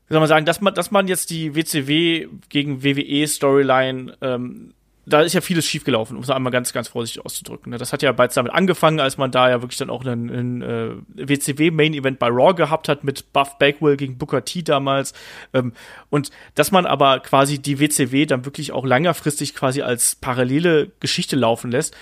wie 0.07 0.13
soll 0.13 0.19
man 0.19 0.29
sagen, 0.29 0.45
dass 0.45 0.61
man, 0.61 0.73
dass 0.73 0.91
man 0.91 1.07
jetzt 1.07 1.29
die 1.29 1.55
WCW 1.55 2.27
gegen 2.49 2.83
WWE 2.83 3.27
Storyline, 3.27 4.17
ähm, 4.21 4.73
da 5.05 5.21
ist 5.21 5.33
ja 5.33 5.41
vieles 5.41 5.65
schiefgelaufen, 5.65 6.17
um 6.17 6.23
es 6.23 6.29
einmal 6.29 6.51
ganz, 6.51 6.73
ganz 6.73 6.89
vorsichtig 6.89 7.25
auszudrücken. 7.25 7.71
Ne? 7.71 7.77
Das 7.77 7.93
hat 7.93 8.01
ja 8.01 8.11
bereits 8.11 8.35
damit 8.35 8.51
angefangen, 8.51 8.99
als 8.99 9.17
man 9.17 9.31
da 9.31 9.49
ja 9.49 9.61
wirklich 9.61 9.77
dann 9.77 9.89
auch 9.89 10.05
einen, 10.05 10.29
einen 10.29 10.61
äh, 10.61 10.95
WCW-Main-Event 11.15 12.19
bei 12.19 12.27
Raw 12.27 12.53
gehabt 12.53 12.89
hat 12.89 13.05
mit 13.05 13.31
Buff 13.31 13.57
Bagwell 13.57 13.95
gegen 13.95 14.17
Booker 14.17 14.43
T 14.43 14.63
damals. 14.63 15.13
Ähm, 15.53 15.71
und 16.09 16.31
dass 16.55 16.71
man 16.71 16.85
aber 16.85 17.19
quasi 17.21 17.59
die 17.59 17.79
WCW 17.79 18.25
dann 18.25 18.43
wirklich 18.45 18.73
auch 18.73 18.85
längerfristig 18.85 19.55
quasi 19.55 19.81
als 19.81 20.15
parallele 20.15 20.91
Geschichte 20.99 21.37
laufen 21.37 21.71
lässt. 21.71 21.95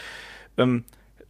Ähm, 0.57 0.84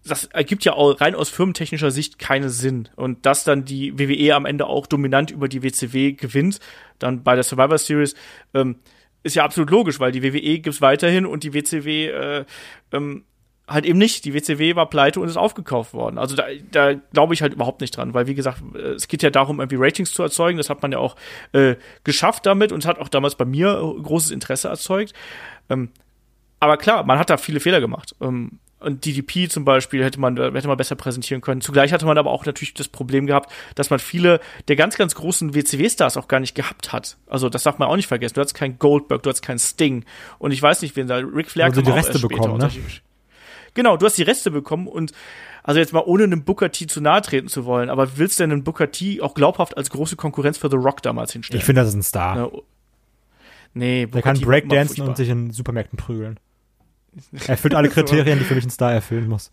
das 0.06 0.26
ergibt 0.26 0.66
ja 0.66 0.74
auch 0.74 1.00
rein 1.02 1.16
aus 1.16 1.30
firmentechnischer 1.30 1.92
Sicht 1.92 2.20
keinen 2.20 2.50
Sinn. 2.50 2.90
Und 2.96 3.26
dass 3.26 3.44
dann 3.44 3.66
die 3.66 3.98
WWE 3.98 4.36
am 4.36 4.46
Ende 4.46 4.68
auch 4.68 4.88
dominant 4.88 5.32
über 5.32 5.48
die 5.48 5.64
WCW 5.64 6.14
gewinnt, 6.14 6.60
dann 7.00 7.24
bei 7.24 7.36
der 7.36 7.44
Survivor 7.44 7.78
Series, 7.78 8.16
ähm, 8.54 8.78
ist 9.24 9.36
ja 9.36 9.44
absolut 9.44 9.72
logisch, 9.72 10.00
weil 10.00 10.12
die 10.12 10.22
WWE 10.22 10.60
gibt's 10.60 10.82
weiterhin 10.82 11.26
und 11.26 11.44
die 11.44 11.54
WCW 11.54 12.10
äh, 12.10 12.46
ähm, 12.92 13.26
halt 13.68 13.86
eben 13.86 13.98
nicht. 13.98 14.24
Die 14.26 14.36
WCW 14.36 14.76
war 14.76 14.88
pleite 14.88 15.20
und 15.20 15.28
ist 15.28 15.38
aufgekauft 15.38 15.94
worden. 15.94 16.20
Also 16.20 16.36
da, 16.36 16.46
da 16.72 16.94
glaube 16.94 17.34
ich 17.34 17.42
halt 17.42 17.54
überhaupt 17.54 17.82
nicht 17.82 17.98
dran, 17.98 18.14
weil 18.14 18.28
wie 18.28 18.36
gesagt, 18.36 18.62
äh, 18.76 18.94
es 18.94 19.08
geht 19.08 19.24
ja 19.24 19.32
darum, 19.32 19.60
irgendwie 19.60 19.78
Ratings 19.80 20.14
zu 20.14 20.22
erzeugen. 20.22 20.58
Das 20.58 20.70
hat 20.70 20.82
man 20.84 20.92
ja 20.92 21.00
auch 21.00 21.16
äh, 21.54 21.76
geschafft 22.04 22.46
damit 22.46 22.72
und 22.72 22.86
hat 22.86 23.00
auch 23.00 23.10
damals 23.10 23.36
bei 23.36 23.46
mir 23.46 23.70
äh, 23.70 24.02
großes 24.02 24.30
Interesse 24.30 24.68
erzeugt. 24.68 25.14
Ähm, 25.70 25.90
aber 26.60 26.78
klar, 26.78 27.04
man 27.04 27.18
hat 27.18 27.30
da 27.30 27.38
viele 27.38 27.60
Fehler 27.60 27.82
gemacht. 27.82 28.16
Ähm, 28.22 28.60
und 28.80 29.06
DDP 29.06 29.48
zum 29.48 29.66
Beispiel 29.66 30.04
hätte 30.04 30.20
man, 30.20 30.38
hätte 30.38 30.68
man 30.68 30.78
besser 30.78 30.96
präsentieren 30.96 31.42
können. 31.42 31.62
Zugleich 31.62 31.94
hatte 31.94 32.06
man 32.06 32.18
aber 32.18 32.32
auch 32.32 32.46
natürlich 32.46 32.74
das 32.74 32.88
Problem 32.88 33.26
gehabt, 33.26 33.52
dass 33.76 33.90
man 33.90 34.00
viele 34.00 34.40
der 34.68 34.76
ganz, 34.76 34.98
ganz 34.98 35.16
großen 35.16 35.56
WCW-Stars 35.56 36.18
auch 36.18 36.28
gar 36.28 36.40
nicht 36.40 36.56
gehabt 36.56 36.92
hat. 36.92 37.18
Also 37.28 37.50
das 37.50 37.64
darf 37.64 37.80
man 37.80 37.88
auch 37.88 37.96
nicht 37.96 38.08
vergessen. 38.08 38.36
Du 38.36 38.42
hast 38.42 38.54
keinen 38.54 38.78
Goldberg, 38.78 39.24
du 39.24 39.30
hast 39.30 39.42
keinen 39.42 39.60
Sting. 39.60 40.04
Und 40.40 40.52
ich 40.52 40.62
weiß 40.62 40.82
nicht, 40.82 40.96
wen 40.96 41.08
da, 41.08 41.18
Ric 41.18 41.50
Flair 41.50 41.66
also 41.66 41.82
die 41.82 41.92
Reste 41.92 42.20
bekommen, 42.20 42.58
ne? 42.58 42.70
Genau, 43.74 43.98
du 43.98 44.06
hast 44.06 44.18
die 44.18 44.24
Reste 44.24 44.52
bekommen 44.52 44.88
und 44.88 45.12
also 45.64 45.80
jetzt 45.80 45.92
mal 45.92 46.04
ohne 46.06 46.24
einem 46.24 46.44
Booker 46.44 46.72
T 46.72 46.88
zu 46.88 47.02
nahe 47.02 47.22
treten 47.22 47.48
zu 47.48 47.66
wollen, 47.66 47.90
aber 47.90 48.18
willst 48.18 48.40
du 48.40 48.44
denn 48.44 48.52
einen 48.52 48.64
Booker 48.64 48.92
T 48.92 49.22
auch 49.22 49.34
glaubhaft 49.34 49.76
als 49.78 49.90
große 49.90 50.16
Konkurrenz 50.16 50.58
für 50.58 50.70
The 50.70 50.78
Rock 50.78 51.02
damals 51.02 51.34
hinstellen? 51.34 51.60
Ich 51.60 51.66
finde, 51.66 51.82
das 51.82 51.90
ist 51.90 51.96
ein 51.96 52.04
Star. 52.04 52.38
Ja, 52.38 52.52
nee, 53.74 54.06
Booker 54.06 54.22
Der 54.22 54.22
kann 54.22 54.42
Breakdancen 54.42 55.08
und 55.08 55.18
sich 55.18 55.28
in 55.28 55.52
Supermärkten 55.52 55.98
prügeln. 55.98 56.40
Er 57.32 57.50
erfüllt 57.50 57.76
alle 57.76 57.90
Kriterien, 57.90 58.40
die 58.40 58.46
für 58.46 58.56
mich 58.56 58.66
ein 58.66 58.70
Star 58.70 58.92
erfüllen 58.92 59.28
muss. 59.28 59.50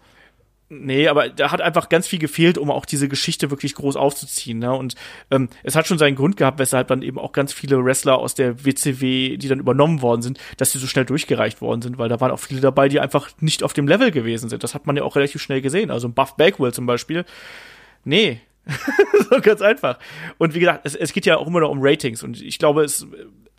Nee, 0.74 1.06
aber 1.09 1.28
da 1.28 1.51
hat 1.51 1.60
einfach 1.60 1.90
ganz 1.90 2.06
viel 2.09 2.18
gefehlt, 2.18 2.56
um 2.56 2.70
auch 2.70 2.86
diese 2.86 3.06
Geschichte 3.06 3.51
wirklich 3.51 3.74
groß 3.74 3.94
aufzuziehen. 3.94 4.59
Ne? 4.59 4.72
Und 4.72 4.94
ähm, 5.30 5.51
es 5.64 5.76
hat 5.76 5.86
schon 5.86 5.98
seinen 5.98 6.16
Grund 6.16 6.39
gehabt, 6.39 6.59
weshalb 6.59 6.89
dann 6.89 7.02
eben 7.02 7.18
auch 7.18 7.32
ganz 7.32 7.52
viele 7.52 7.84
Wrestler 7.84 8.16
aus 8.18 8.34
der 8.34 8.64
WCW, 8.64 9.36
die 9.36 9.48
dann 9.48 9.59
übernommen 9.59 10.01
worden 10.01 10.22
sind, 10.22 10.39
dass 10.56 10.72
sie 10.72 10.78
so 10.78 10.86
schnell 10.86 11.05
durchgereicht 11.05 11.60
worden 11.60 11.82
sind, 11.82 11.98
weil 11.98 12.09
da 12.09 12.20
waren 12.22 12.30
auch 12.30 12.39
viele 12.39 12.62
dabei, 12.62 12.89
die 12.89 13.01
einfach 13.01 13.28
nicht 13.40 13.62
auf 13.62 13.74
dem 13.74 13.86
Level 13.86 14.10
gewesen 14.10 14.48
sind. 14.48 14.64
Das 14.64 14.74
hat 14.74 14.86
man 14.86 14.97
ja 14.97 15.02
auch 15.02 15.14
relativ 15.14 15.43
schnell 15.43 15.60
gesehen. 15.60 15.90
Also 15.90 16.09
Buff 16.09 16.39
Bagwell 16.39 16.72
zum 16.72 16.86
Beispiel. 16.86 17.26
Nee. 18.05 18.40
so 19.30 19.40
ganz 19.43 19.60
einfach. 19.60 19.98
Und 20.39 20.55
wie 20.55 20.60
gesagt, 20.60 20.86
es, 20.86 20.94
es 20.94 21.12
geht 21.12 21.26
ja 21.26 21.36
auch 21.36 21.47
immer 21.48 21.60
noch 21.60 21.70
um 21.70 21.80
Ratings. 21.82 22.22
Und 22.22 22.40
ich 22.40 22.59
glaube, 22.59 22.84
es 22.84 23.06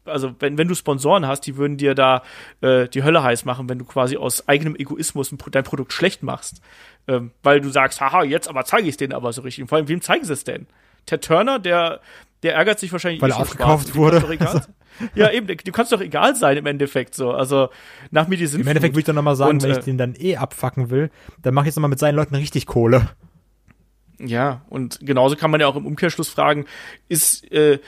also 0.06 0.36
wenn, 0.40 0.58
wenn 0.58 0.68
du 0.68 0.76
Sponsoren 0.76 1.28
hast, 1.28 1.42
die 1.42 1.58
würden 1.58 1.78
dir 1.78 1.96
da 1.96 2.24
äh, 2.62 2.88
die 2.88 3.04
Hölle 3.04 3.24
heiß 3.24 3.46
machen, 3.46 3.70
wenn 3.70 3.80
du 3.80 3.86
quasi 3.86 4.18
aus 4.18 4.48
eigenem 4.48 4.76
Egoismus 4.76 5.32
ein, 5.32 5.38
dein 5.52 5.64
Produkt 5.64 5.94
schlecht 5.94 6.24
machst. 6.24 6.62
Ähm, 7.08 7.32
weil 7.42 7.60
du 7.62 7.70
sagst, 7.70 8.02
haha, 8.02 8.24
jetzt 8.24 8.48
aber 8.48 8.66
zeige 8.66 8.84
ich 8.84 8.94
es 8.94 8.98
denen 8.98 9.14
aber 9.14 9.34
so 9.34 9.42
richtig. 9.42 9.64
Und 9.64 9.68
vor 9.68 9.78
allem, 9.78 9.88
wem 9.88 10.02
zeigen 10.02 10.24
sie 10.24 10.34
es 10.34 10.44
denn? 10.44 10.68
Ted 11.06 11.24
Turner, 11.24 11.60
der, 11.60 12.00
der 12.44 12.56
ärgert 12.56 12.80
sich 12.80 12.92
wahrscheinlich 12.92 13.22
Weil 13.22 13.32
er 13.32 13.40
aufgekauft 13.40 13.96
wurde. 13.96 14.24
ja, 15.16 15.32
eben, 15.32 15.48
du 15.48 15.72
kannst 15.72 15.92
doch 15.92 16.02
egal 16.02 16.36
sein 16.36 16.58
im 16.58 16.66
Endeffekt 16.66 17.16
so. 17.16 17.32
Also 17.32 17.70
nach 18.12 18.28
mir 18.28 18.38
die 18.38 18.48
sind. 18.48 18.62
Im 18.62 18.68
Endeffekt 18.68 18.94
würde 18.94 19.00
ich 19.00 19.06
dann 19.06 19.16
nochmal 19.16 19.36
sagen, 19.36 19.52
und, 19.52 19.64
wenn 19.64 19.72
ich 19.72 19.78
äh, 19.80 19.82
den 19.82 19.98
dann 19.98 20.16
eh 20.18 20.38
abfacken 20.38 20.90
will, 20.90 21.10
dann 21.42 21.54
mache 21.54 21.66
ich 21.66 21.68
jetzt 21.68 21.76
nochmal 21.76 21.90
mit 21.90 22.00
seinen 22.00 22.16
Leuten 22.16 22.36
richtig 22.36 22.66
Kohle. 22.66 23.10
Ja, 24.20 24.62
und 24.70 25.00
genauso 25.02 25.36
kann 25.36 25.52
man 25.52 25.60
ja 25.60 25.68
auch 25.68 25.76
im 25.76 25.86
Umkehrschluss 25.86 26.30
fragen, 26.30 26.66
ist 27.10 27.52
äh, 27.52 27.80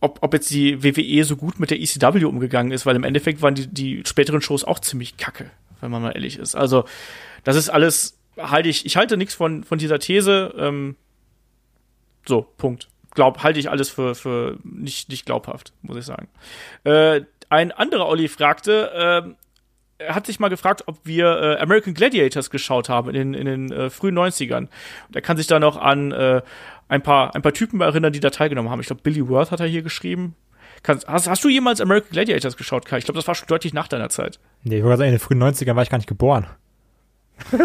ob, 0.00 0.18
ob 0.22 0.34
jetzt 0.34 0.50
die 0.50 0.82
WWE 0.82 1.24
so 1.24 1.36
gut 1.36 1.58
mit 1.58 1.70
der 1.70 1.80
ECW 1.80 2.24
umgegangen 2.24 2.72
ist, 2.72 2.86
weil 2.86 2.96
im 2.96 3.04
Endeffekt 3.04 3.42
waren 3.42 3.54
die, 3.54 3.66
die 3.66 4.02
späteren 4.06 4.40
Shows 4.40 4.64
auch 4.64 4.78
ziemlich 4.78 5.16
kacke, 5.16 5.50
wenn 5.80 5.90
man 5.90 6.02
mal 6.02 6.12
ehrlich 6.12 6.38
ist. 6.38 6.54
Also, 6.54 6.84
das 7.44 7.56
ist 7.56 7.68
alles, 7.68 8.18
halte 8.38 8.68
ich, 8.68 8.86
ich 8.86 8.96
halte 8.96 9.16
nichts 9.16 9.34
von, 9.34 9.64
von 9.64 9.78
dieser 9.78 9.98
These. 9.98 10.54
Ähm, 10.56 10.96
so, 12.26 12.42
Punkt. 12.56 12.88
Glaub, 13.14 13.42
halte 13.42 13.58
ich 13.58 13.70
alles 13.70 13.88
für, 13.88 14.14
für 14.14 14.58
nicht, 14.62 15.08
nicht 15.08 15.24
glaubhaft, 15.26 15.72
muss 15.82 15.96
ich 15.96 16.04
sagen. 16.04 16.28
Äh, 16.84 17.22
ein 17.48 17.72
anderer 17.72 18.06
Olli 18.06 18.28
fragte, 18.28 19.24
äh, 19.26 19.34
er 19.98 20.14
hat 20.14 20.26
sich 20.26 20.38
mal 20.40 20.48
gefragt, 20.48 20.84
ob 20.86 20.98
wir 21.04 21.26
äh, 21.26 21.56
American 21.60 21.94
Gladiators 21.94 22.50
geschaut 22.50 22.88
haben 22.88 23.08
in 23.08 23.14
den, 23.14 23.34
in 23.34 23.46
den 23.46 23.72
äh, 23.72 23.90
frühen 23.90 24.16
90ern. 24.16 24.68
Und 25.08 25.14
er 25.14 25.22
kann 25.22 25.36
sich 25.36 25.46
da 25.46 25.58
noch 25.58 25.76
an 25.76 26.12
äh, 26.12 26.42
ein 26.88 27.02
paar, 27.02 27.34
ein 27.34 27.42
paar 27.42 27.52
Typen 27.52 27.80
erinnern, 27.80 28.12
die 28.12 28.20
da 28.20 28.30
teilgenommen 28.30 28.70
haben. 28.70 28.80
Ich 28.80 28.86
glaube, 28.86 29.02
Billy 29.02 29.28
Worth 29.28 29.50
hat 29.50 29.60
er 29.60 29.66
hier 29.66 29.82
geschrieben. 29.82 30.34
Kannst, 30.82 31.08
hast, 31.08 31.28
hast 31.28 31.42
du 31.42 31.48
jemals 31.48 31.80
American 31.80 32.10
Gladiators 32.12 32.56
geschaut, 32.56 32.84
Kai? 32.84 32.98
Ich 32.98 33.04
glaube, 33.04 33.18
das 33.18 33.26
war 33.26 33.34
schon 33.34 33.48
deutlich 33.48 33.72
nach 33.72 33.88
deiner 33.88 34.08
Zeit. 34.08 34.38
Nee, 34.62 34.78
ich 34.78 34.84
wollte 34.84 34.98
sagen, 34.98 35.08
in 35.08 35.14
den 35.14 35.20
frühen 35.20 35.42
90ern 35.42 35.74
war 35.74 35.82
ich 35.82 35.90
gar 35.90 35.98
nicht 35.98 36.08
geboren. 36.08 36.46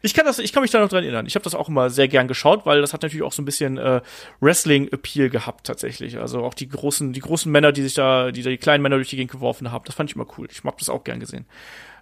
ich 0.00 0.14
kann 0.14 0.26
das, 0.26 0.38
ich 0.38 0.52
kann 0.52 0.62
mich 0.62 0.70
da 0.70 0.80
noch 0.80 0.88
dran 0.88 1.02
erinnern. 1.02 1.26
Ich 1.26 1.34
habe 1.34 1.42
das 1.42 1.54
auch 1.54 1.68
immer 1.68 1.90
sehr 1.90 2.08
gern 2.08 2.28
geschaut, 2.28 2.66
weil 2.66 2.80
das 2.80 2.92
hat 2.92 3.02
natürlich 3.02 3.24
auch 3.24 3.32
so 3.32 3.42
ein 3.42 3.44
bisschen 3.44 3.78
äh, 3.78 4.00
Wrestling-Appeal 4.40 5.28
gehabt 5.28 5.66
tatsächlich. 5.66 6.18
Also 6.18 6.44
auch 6.44 6.54
die 6.54 6.68
großen, 6.68 7.12
die 7.12 7.20
großen 7.20 7.50
Männer, 7.50 7.72
die 7.72 7.82
sich 7.82 7.94
da, 7.94 8.30
die 8.30 8.42
da 8.42 8.50
die 8.50 8.58
kleinen 8.58 8.82
Männer 8.82 8.96
durch 8.96 9.10
die 9.10 9.16
Gegend 9.16 9.32
geworfen 9.32 9.72
haben, 9.72 9.84
das 9.84 9.94
fand 9.94 10.10
ich 10.10 10.16
immer 10.16 10.26
cool. 10.38 10.46
Ich 10.50 10.62
mag 10.62 10.78
das 10.78 10.88
auch 10.88 11.02
gern 11.02 11.20
gesehen. 11.20 11.46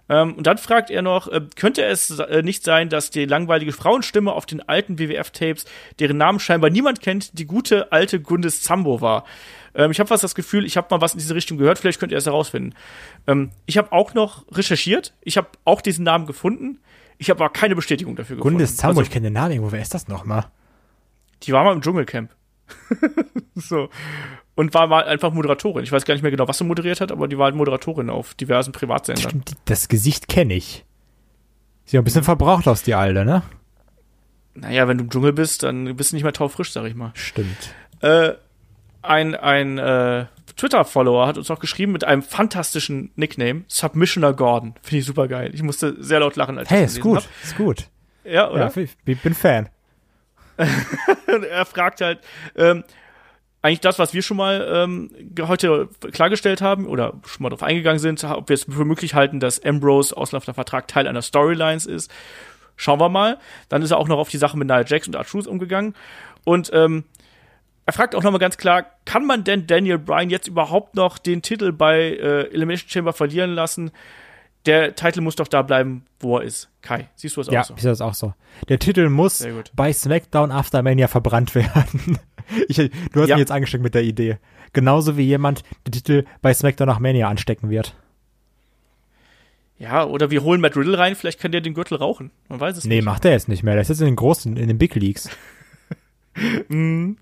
Ähm, 0.09 0.35
und 0.35 0.47
dann 0.47 0.57
fragt 0.57 0.89
er 0.89 1.01
noch, 1.01 1.27
äh, 1.27 1.41
könnte 1.55 1.83
es 1.83 2.11
äh, 2.19 2.41
nicht 2.41 2.63
sein, 2.63 2.89
dass 2.89 3.09
die 3.09 3.25
langweilige 3.25 3.73
Frauenstimme 3.73 4.31
auf 4.31 4.45
den 4.45 4.61
alten 4.67 4.99
WWF-Tapes, 4.99 5.65
deren 5.99 6.17
Namen 6.17 6.39
scheinbar 6.39 6.69
niemand 6.69 7.01
kennt, 7.01 7.37
die 7.37 7.45
gute 7.45 7.91
alte 7.91 8.21
Gundis 8.21 8.61
Zambo 8.61 9.01
war? 9.01 9.25
Ähm, 9.75 9.91
ich 9.91 9.99
habe 9.99 10.07
fast 10.07 10.23
das 10.23 10.35
Gefühl, 10.35 10.65
ich 10.65 10.77
habe 10.77 10.87
mal 10.91 11.01
was 11.01 11.13
in 11.13 11.19
diese 11.19 11.35
Richtung 11.35 11.57
gehört, 11.57 11.79
vielleicht 11.79 11.99
könnt 11.99 12.11
ihr 12.11 12.17
es 12.17 12.25
herausfinden. 12.25 12.73
Ähm, 13.27 13.51
ich 13.65 13.77
habe 13.77 13.91
auch 13.91 14.13
noch 14.13 14.45
recherchiert, 14.51 15.13
ich 15.21 15.35
habe 15.37 15.49
auch 15.65 15.81
diesen 15.81 16.05
Namen 16.05 16.25
gefunden, 16.25 16.79
ich 17.17 17.29
habe 17.29 17.43
aber 17.43 17.51
keine 17.53 17.75
Bestätigung 17.75 18.15
dafür 18.15 18.37
gefunden. 18.37 18.57
Gundis 18.57 18.77
Zambo, 18.77 18.99
Also, 18.99 19.01
ich 19.03 19.11
kenne 19.11 19.27
den 19.27 19.33
Namen 19.33 19.51
irgendwo. 19.51 19.71
Wer 19.71 19.81
ist 19.81 19.93
das 19.93 20.07
nochmal? 20.07 20.45
die 21.43 21.53
war 21.53 21.63
mal 21.63 21.73
im 21.73 21.81
Dschungelcamp. 21.81 22.31
so. 23.55 23.89
Und 24.55 24.73
war 24.73 24.87
mal 24.87 25.03
einfach 25.03 25.31
Moderatorin. 25.31 25.83
Ich 25.83 25.91
weiß 25.91 26.05
gar 26.05 26.15
nicht 26.15 26.23
mehr 26.23 26.31
genau, 26.31 26.47
was 26.47 26.57
sie 26.57 26.63
moderiert 26.63 26.99
hat, 26.99 27.11
aber 27.11 27.27
die 27.27 27.37
war 27.37 27.45
halt 27.45 27.55
Moderatorin 27.55 28.09
auf 28.09 28.33
diversen 28.33 28.71
Privatsendern. 28.71 29.29
Stimmt, 29.29 29.51
das 29.65 29.87
Gesicht 29.87 30.27
kenne 30.27 30.55
ich. 30.55 30.83
Sieht 31.85 31.99
ein 31.99 32.03
bisschen 32.03 32.23
verbraucht 32.23 32.67
aus, 32.67 32.81
die 32.81 32.95
Alte, 32.95 33.23
ne? 33.23 33.43
Naja, 34.55 34.87
wenn 34.87 34.97
du 34.97 35.03
im 35.03 35.09
Dschungel 35.11 35.31
bist, 35.33 35.61
dann 35.63 35.95
bist 35.95 36.11
du 36.11 36.15
nicht 36.15 36.23
mehr 36.23 36.33
taufrisch, 36.33 36.71
sag 36.71 36.85
ich 36.85 36.95
mal. 36.95 37.11
Stimmt. 37.13 37.75
Äh, 38.01 38.33
ein 39.03 39.35
ein 39.35 39.77
äh, 39.77 40.25
Twitter-Follower 40.57 41.27
hat 41.27 41.37
uns 41.37 41.49
auch 41.51 41.59
geschrieben 41.59 41.91
mit 41.91 42.03
einem 42.03 42.23
fantastischen 42.23 43.11
Nickname, 43.15 43.63
Submissioner 43.67 44.33
Gordon. 44.33 44.73
Finde 44.81 44.99
ich 44.99 45.05
super 45.05 45.27
geil. 45.27 45.51
Ich 45.53 45.63
musste 45.63 45.95
sehr 46.03 46.19
laut 46.19 46.35
lachen, 46.35 46.57
als 46.57 46.69
Hey, 46.69 46.79
ich 46.79 46.85
das 46.85 46.93
ist 46.93 47.01
gelesen 47.01 47.27
gut, 47.29 47.43
ist 47.43 47.57
gut. 47.57 47.79
Hab. 48.25 48.31
Ja, 48.31 48.49
oder? 48.49 48.71
Ja, 48.75 48.83
ich 49.05 49.21
bin 49.21 49.33
Fan. 49.33 49.69
Er 51.27 51.65
fragt 51.65 52.01
halt, 52.01 52.19
ähm, 52.55 52.83
eigentlich 53.61 53.81
das, 53.81 53.99
was 53.99 54.13
wir 54.13 54.21
schon 54.21 54.37
mal 54.37 54.67
ähm, 54.71 55.11
heute 55.41 55.89
klargestellt 56.11 56.61
haben 56.61 56.87
oder 56.87 57.13
schon 57.25 57.43
mal 57.43 57.49
darauf 57.49 57.63
eingegangen 57.63 57.99
sind, 57.99 58.23
ob 58.23 58.49
wir 58.49 58.53
es 58.53 58.63
für 58.63 58.85
möglich 58.85 59.13
halten, 59.13 59.39
dass 59.39 59.63
Ambrose 59.63 60.15
auslaufender 60.15 60.53
Vertrag 60.53 60.87
Teil 60.87 61.07
einer 61.07 61.21
Storylines 61.21 61.85
ist. 61.85 62.11
Schauen 62.75 62.99
wir 62.99 63.09
mal. 63.09 63.39
Dann 63.69 63.81
ist 63.81 63.91
er 63.91 63.97
auch 63.97 64.07
noch 64.07 64.19
auf 64.19 64.29
die 64.29 64.37
Sache 64.37 64.57
mit 64.57 64.67
Nia 64.67 64.85
Jax 64.85 65.07
und 65.07 65.15
R-Truth 65.15 65.47
umgegangen. 65.47 65.95
Und 66.43 66.69
ähm, 66.73 67.03
er 67.87 67.93
fragt 67.93 68.13
auch 68.13 68.21
nochmal 68.21 68.39
ganz 68.39 68.57
klar, 68.57 68.85
kann 69.05 69.25
man 69.25 69.43
denn 69.43 69.65
Daniel 69.65 69.97
Bryan 69.97 70.29
jetzt 70.29 70.47
überhaupt 70.47 70.95
noch 70.95 71.17
den 71.17 71.41
Titel 71.41 71.71
bei 71.71 71.99
äh, 72.11 72.49
Elimination 72.53 72.89
Chamber 72.89 73.13
verlieren 73.13 73.51
lassen? 73.51 73.89
Der 74.65 74.93
Titel 74.95 75.21
muss 75.21 75.35
doch 75.37 75.47
da 75.47 75.61
bleiben, 75.61 76.03
wo 76.19 76.37
er 76.37 76.43
ist. 76.43 76.69
Kai, 76.81 77.07
siehst 77.15 77.37
du 77.37 77.41
es 77.41 77.47
Ja, 77.47 77.61
auch 77.61 77.65
so? 77.65 77.73
ich 77.75 77.81
sehe 77.81 77.89
das 77.91 78.01
auch 78.01 78.13
so. 78.13 78.33
Der 78.67 78.77
Titel 78.79 79.07
muss 79.09 79.45
bei 79.73 79.93
SmackDown 79.93 80.51
After 80.51 80.83
Mania 80.83 81.07
verbrannt 81.07 81.55
werden. 81.55 82.19
ich, 82.67 82.75
du 82.75 82.91
hast 83.21 83.29
Ja. 83.29 83.35
mich 83.35 83.39
jetzt 83.39 83.51
angesteckt 83.51 83.83
mit 83.83 83.95
der 83.95 84.03
Idee. 84.03 84.37
Genauso 84.73 85.15
wie 85.17 85.23
jemand 85.23 85.63
den 85.87 85.93
Titel 85.93 86.25
bei 86.41 86.53
SmackDown 86.53 86.87
nach 86.87 86.99
Mania 86.99 87.29
anstecken 87.29 87.69
wird. 87.69 87.95
Ja, 89.79 90.05
oder 90.05 90.31
wir 90.31 90.43
holen 90.43 90.59
Matt 90.59 90.75
Riddle 90.75 90.97
rein, 90.97 91.15
vielleicht 91.15 91.39
kann 91.39 91.51
der 91.51 91.61
den 91.61 91.73
Gürtel 91.75 91.97
rauchen. 91.97 92.31
Man 92.49 92.59
weiß 92.59 92.77
es 92.77 92.83
Nee, 92.85 92.95
nicht. 92.97 93.05
macht 93.05 93.23
er 93.25 93.31
jetzt 93.31 93.47
nicht 93.47 93.63
mehr. 93.63 93.75
Der 93.75 93.83
ist 93.83 93.89
jetzt 93.89 93.99
in 94.01 94.07
den 94.07 94.15
großen, 94.15 94.57
in 94.57 94.67
den 94.67 94.77
Big 94.77 94.95
Leagues. 94.95 95.29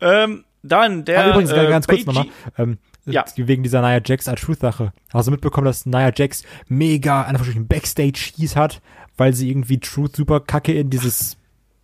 Ähm, 0.00 0.44
dann 0.62 1.04
der. 1.04 1.24
ah, 1.24 1.30
übrigens, 1.30 1.52
äh, 1.52 1.66
ganz 1.68 1.86
kurz 1.86 2.06
nochmal. 2.06 2.26
Ähm, 2.58 2.78
Ja. 3.04 3.24
Wegen 3.36 3.62
dieser 3.62 3.82
Nia 3.82 4.00
Jax 4.04 4.26
R-Truth-Sache. 4.26 4.92
Also 5.12 5.30
mitbekommen, 5.30 5.66
dass 5.66 5.86
Nia 5.86 6.10
Jax 6.14 6.42
mega, 6.68 7.22
einfach 7.22 7.46
einen 7.46 7.68
Backstage-Cheese 7.68 8.56
hat, 8.56 8.80
weil 9.16 9.32
sie 9.32 9.48
irgendwie 9.50 9.78
Truth 9.78 10.16
super 10.16 10.40
kacke 10.40 10.72
in 10.72 10.90
dieses, 10.90 11.36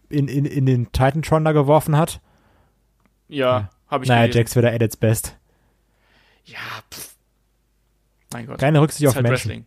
in, 0.09 0.27
in, 0.29 0.45
in 0.45 0.67
den 0.67 0.91
Titantron 0.93 1.45
da 1.45 1.53
geworfen 1.53 1.97
hat. 1.97 2.21
Ja, 3.29 3.71
habe 3.89 4.05
ich 4.05 4.11
Nia 4.11 4.23
gelesen. 4.23 4.39
Jax 4.39 4.57
wieder 4.57 4.73
at 4.73 4.83
its 4.83 4.97
best. 4.97 5.37
Ja, 6.45 6.59
pff. 6.93 7.15
Mein 8.33 8.47
Gott. 8.47 8.59
Keine 8.59 8.81
Rücksicht 8.81 9.07
auf 9.09 9.15
halt 9.15 9.23
Menschen. 9.25 9.51
Wrestling. 9.51 9.67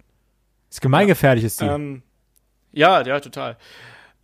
Ist 0.70 0.82
gemeingefährlich, 0.82 1.44
ist 1.46 1.60
sie. 1.60 1.68
Ähm, 1.68 2.02
ja, 2.74 3.02
ja, 3.04 3.20
total. 3.22 3.56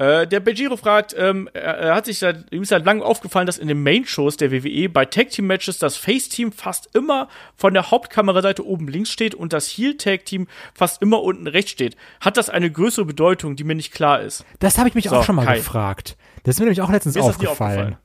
Äh, 0.02 0.26
der 0.26 0.40
Bejiro 0.40 0.78
fragt, 0.78 1.14
ähm, 1.16 1.48
er, 1.54 1.78
er 1.78 1.94
hat 1.96 2.06
sich 2.06 2.18
seit, 2.18 2.52
ihm 2.52 2.64
ist 2.64 2.70
seit 2.70 2.86
langem 2.86 3.04
aufgefallen, 3.04 3.46
dass 3.46 3.60
in 3.60 3.68
den 3.68 3.84
Main-Shows 3.84 4.36
der 4.36 4.52
WWE 4.52 4.90
bei 4.90 5.06
Tag-Team-Matches 5.06 5.78
das 5.78 5.96
Face-Team 5.96 6.52
fast 6.54 6.90
immer 6.96 7.28
von 7.56 7.76
der 7.76 7.92
Hauptkameraseite 7.92 8.66
oben 8.66 8.88
links 8.88 9.12
steht 9.12 9.36
und 9.36 9.54
das 9.54 9.68
Heel-Tag-Team 9.68 10.48
fast 10.74 11.04
immer 11.04 11.22
unten 11.22 11.46
rechts 11.46 11.70
steht. 11.70 11.98
Hat 12.20 12.38
das 12.38 12.50
eine 12.50 12.72
größere 12.72 13.06
Bedeutung, 13.06 13.56
die 13.56 13.64
mir 13.64 13.76
nicht 13.76 13.94
klar 13.94 14.22
ist? 14.22 14.44
Das 14.58 14.80
habe 14.80 14.90
ich 14.90 14.96
mich 14.96 15.08
So, 15.08 15.18
auch 15.18 15.24
schon 15.24 15.36
mal 15.36 15.46
Kai. 15.46 15.58
gefragt. 15.58 16.18
Das 16.42 16.56
ist 16.56 16.60
mir 16.60 16.66
nämlich 16.66 16.82
auch 16.82 16.90
letztens 16.90 17.14
Mir 17.14 17.22
aufgefallen. 17.22 17.52
aufgefallen. 17.52 17.98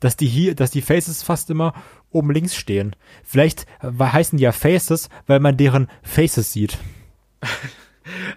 Dass 0.00 0.16
die 0.16 0.26
hier, 0.26 0.56
dass 0.56 0.72
die 0.72 0.82
Faces 0.82 1.22
fast 1.22 1.50
immer 1.50 1.72
oben 2.10 2.32
links 2.32 2.56
stehen. 2.56 2.96
Vielleicht 3.22 3.66
äh, 3.80 3.92
heißen 3.96 4.38
die 4.38 4.42
ja 4.42 4.50
Faces, 4.50 5.08
weil 5.28 5.38
man 5.38 5.56
deren 5.56 5.86
Faces 6.02 6.52
sieht. 6.52 6.78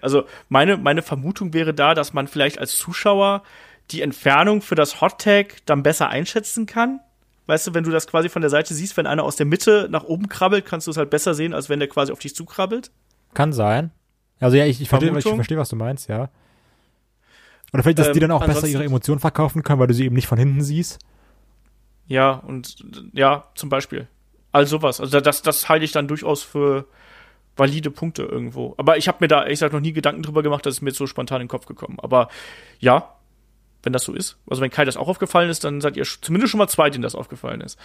Also 0.01 0.23
meine, 0.49 0.77
meine 0.77 1.01
Vermutung 1.01 1.53
wäre 1.53 1.73
da, 1.73 1.93
dass 1.93 2.13
man 2.13 2.27
vielleicht 2.27 2.59
als 2.59 2.77
Zuschauer 2.77 3.43
die 3.91 4.01
Entfernung 4.01 4.61
für 4.61 4.75
das 4.75 5.01
Hot 5.01 5.19
Tag 5.21 5.57
dann 5.65 5.83
besser 5.83 6.09
einschätzen 6.09 6.65
kann. 6.65 6.99
Weißt 7.47 7.67
du, 7.67 7.73
wenn 7.73 7.83
du 7.83 7.91
das 7.91 8.07
quasi 8.07 8.29
von 8.29 8.41
der 8.41 8.49
Seite 8.49 8.73
siehst, 8.73 8.97
wenn 8.97 9.05
einer 9.05 9.23
aus 9.23 9.35
der 9.35 9.45
Mitte 9.45 9.87
nach 9.91 10.03
oben 10.03 10.29
krabbelt, 10.29 10.65
kannst 10.65 10.87
du 10.87 10.91
es 10.91 10.97
halt 10.97 11.11
besser 11.11 11.35
sehen, 11.35 11.53
als 11.53 11.69
wenn 11.69 11.79
der 11.79 11.87
quasi 11.87 12.11
auf 12.11 12.19
dich 12.19 12.35
zukrabbelt. 12.35 12.91
Kann 13.35 13.53
sein. 13.53 13.91
Also 14.39 14.57
ja, 14.57 14.65
ich, 14.65 14.81
ich 14.81 14.89
verstehe, 14.89 15.13
verstehe, 15.13 15.57
was 15.57 15.69
du 15.69 15.75
meinst, 15.75 16.09
ja. 16.09 16.29
Oder 17.71 17.83
vielleicht, 17.83 17.99
dass 17.99 18.11
die 18.11 18.19
Ähm, 18.19 18.29
dann 18.29 18.31
auch 18.31 18.45
besser 18.45 18.67
ihre 18.67 18.83
Emotionen 18.83 19.19
verkaufen 19.19 19.63
können, 19.63 19.79
weil 19.79 19.87
du 19.87 19.93
sie 19.93 20.05
eben 20.05 20.15
nicht 20.15 20.27
von 20.27 20.37
hinten 20.37 20.63
siehst. 20.63 20.99
Ja, 22.07 22.31
und 22.31 22.77
ja, 23.13 23.45
zum 23.55 23.69
Beispiel. 23.69 24.07
All 24.51 24.65
sowas. 24.65 24.99
Also 24.99 25.19
das, 25.19 25.41
das 25.41 25.69
halte 25.69 25.85
ich 25.85 25.91
dann 25.91 26.07
durchaus 26.07 26.41
für 26.41 26.87
valide 27.55 27.91
Punkte 27.91 28.23
irgendwo. 28.23 28.73
Aber 28.77 28.97
ich 28.97 29.07
habe 29.07 29.17
mir 29.21 29.27
da 29.27 29.43
ehrlich 29.43 29.59
gesagt 29.59 29.73
noch 29.73 29.79
nie 29.79 29.93
Gedanken 29.93 30.23
drüber 30.23 30.43
gemacht, 30.43 30.65
dass 30.65 30.75
es 30.75 30.81
mir 30.81 30.89
jetzt 30.89 30.97
so 30.97 31.07
spontan 31.07 31.41
in 31.41 31.45
den 31.45 31.51
Kopf 31.51 31.65
gekommen. 31.65 31.97
Aber 32.01 32.29
ja, 32.79 33.15
wenn 33.83 33.93
das 33.93 34.03
so 34.03 34.13
ist, 34.13 34.37
also 34.49 34.61
wenn 34.61 34.71
Kai 34.71 34.85
das 34.85 34.97
auch 34.97 35.07
aufgefallen 35.07 35.49
ist, 35.49 35.63
dann 35.63 35.81
seid 35.81 35.95
ihr 35.95 36.03
zumindest 36.03 36.51
schon 36.51 36.57
mal 36.57 36.67
zwei, 36.67 36.89
denen 36.89 37.03
das 37.03 37.15
aufgefallen 37.15 37.61
ist. 37.61 37.77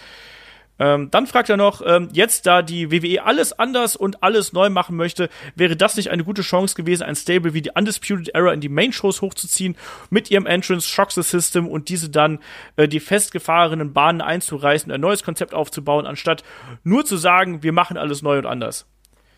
Ähm, 0.79 1.11
dann 1.11 1.27
fragt 1.27 1.47
er 1.47 1.57
noch, 1.57 1.83
ähm, 1.85 2.09
jetzt 2.11 2.47
da 2.47 2.63
die 2.63 2.91
WWE 2.91 3.23
alles 3.23 3.53
anders 3.53 3.95
und 3.95 4.23
alles 4.23 4.51
neu 4.51 4.69
machen 4.71 4.95
möchte, 4.95 5.29
wäre 5.55 5.75
das 5.75 5.95
nicht 5.95 6.09
eine 6.09 6.23
gute 6.23 6.41
Chance 6.41 6.75
gewesen, 6.75 7.03
ein 7.03 7.15
Stable 7.15 7.53
wie 7.53 7.61
die 7.61 7.69
Undisputed 7.69 8.29
Era 8.33 8.51
in 8.51 8.61
die 8.61 8.69
Main-Shows 8.69 9.21
hochzuziehen, 9.21 9.77
mit 10.09 10.31
ihrem 10.31 10.47
Entrance 10.47 10.87
Shock 10.87 11.11
the 11.11 11.21
System 11.21 11.67
und 11.67 11.89
diese 11.89 12.09
dann 12.09 12.39
äh, 12.77 12.87
die 12.87 12.99
festgefahrenen 12.99 13.93
Bahnen 13.93 14.21
einzureißen, 14.21 14.91
ein 14.91 15.01
neues 15.01 15.21
Konzept 15.21 15.53
aufzubauen, 15.53 16.07
anstatt 16.07 16.43
nur 16.83 17.05
zu 17.05 17.15
sagen, 17.15 17.61
wir 17.61 17.73
machen 17.73 17.97
alles 17.97 18.23
neu 18.23 18.39
und 18.39 18.47
anders. 18.47 18.87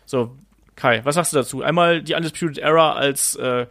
So, 0.06 0.36
Kai, 0.76 1.00
was 1.04 1.14
sagst 1.14 1.32
du 1.32 1.36
dazu? 1.36 1.62
Einmal 1.62 2.02
die 2.02 2.14
Undisputed 2.14 2.58
Era 2.58 2.92
als, 2.94 3.36
äh, 3.36 3.66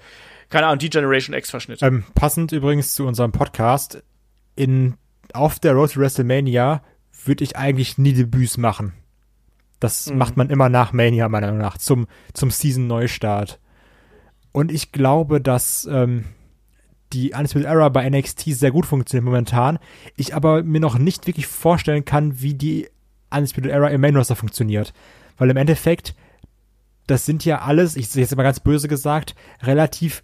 keine 0.49 0.68
Ahnung, 0.68 0.80
die 0.80 0.89
Generation 0.89 1.35
X-Verschnitt. 1.35 1.81
Ähm, 1.81 2.03
passend 2.15 2.51
übrigens 2.51 2.93
zu 2.95 3.05
unserem 3.05 3.31
Podcast, 3.31 4.03
in, 4.55 4.95
auf 5.34 5.60
der 5.60 5.73
Road 5.73 5.91
to 5.93 5.99
WrestleMania 5.99 6.81
würde 7.26 7.43
ich 7.43 7.57
eigentlich 7.57 7.97
nie 7.97 8.14
Debüts 8.14 8.57
machen. 8.57 8.93
Das 9.80 10.10
Mhm. 10.10 10.18
macht 10.18 10.38
man 10.38 10.49
immer 10.49 10.69
nach 10.69 10.93
Mania, 10.93 11.27
meiner 11.30 11.47
Meinung 11.47 11.61
nach, 11.61 11.77
zum, 11.77 12.07
zum 12.34 12.51
Season-Neustart. 12.51 13.60
Und 14.51 14.72
ich 14.72 14.91
glaube, 14.91 15.41
dass 15.41 15.88
ähm, 15.91 16.26
die 17.11 17.34
Undisputed 17.34 17.68
Era 17.68 17.89
bei 17.89 18.10
NXT 18.10 18.41
sehr 18.55 18.72
gut 18.72 18.85
funktioniert 18.85 19.26
momentan. 19.26 19.80
Ich 20.15 20.35
aber 20.35 20.64
mir 20.64 20.80
noch 20.80 20.97
nicht 20.97 21.27
wirklich 21.27 21.47
vorstellen 21.47 22.05
kann, 22.05 22.41
wie 22.41 22.53
die 22.53 22.88
Undisputed 23.31 23.72
Era 23.72 23.88
im 23.89 24.01
Main 24.01 24.15
Roster 24.15 24.35
funktioniert. 24.35 24.93
Weil 25.38 25.49
im 25.49 25.57
Endeffekt, 25.57 26.15
das 27.07 27.25
sind 27.25 27.45
ja 27.45 27.61
alles, 27.61 27.95
ich 27.95 28.13
jetzt 28.13 28.35
mal 28.35 28.43
ganz 28.43 28.59
böse 28.59 28.88
gesagt, 28.88 29.35
relativ 29.61 30.23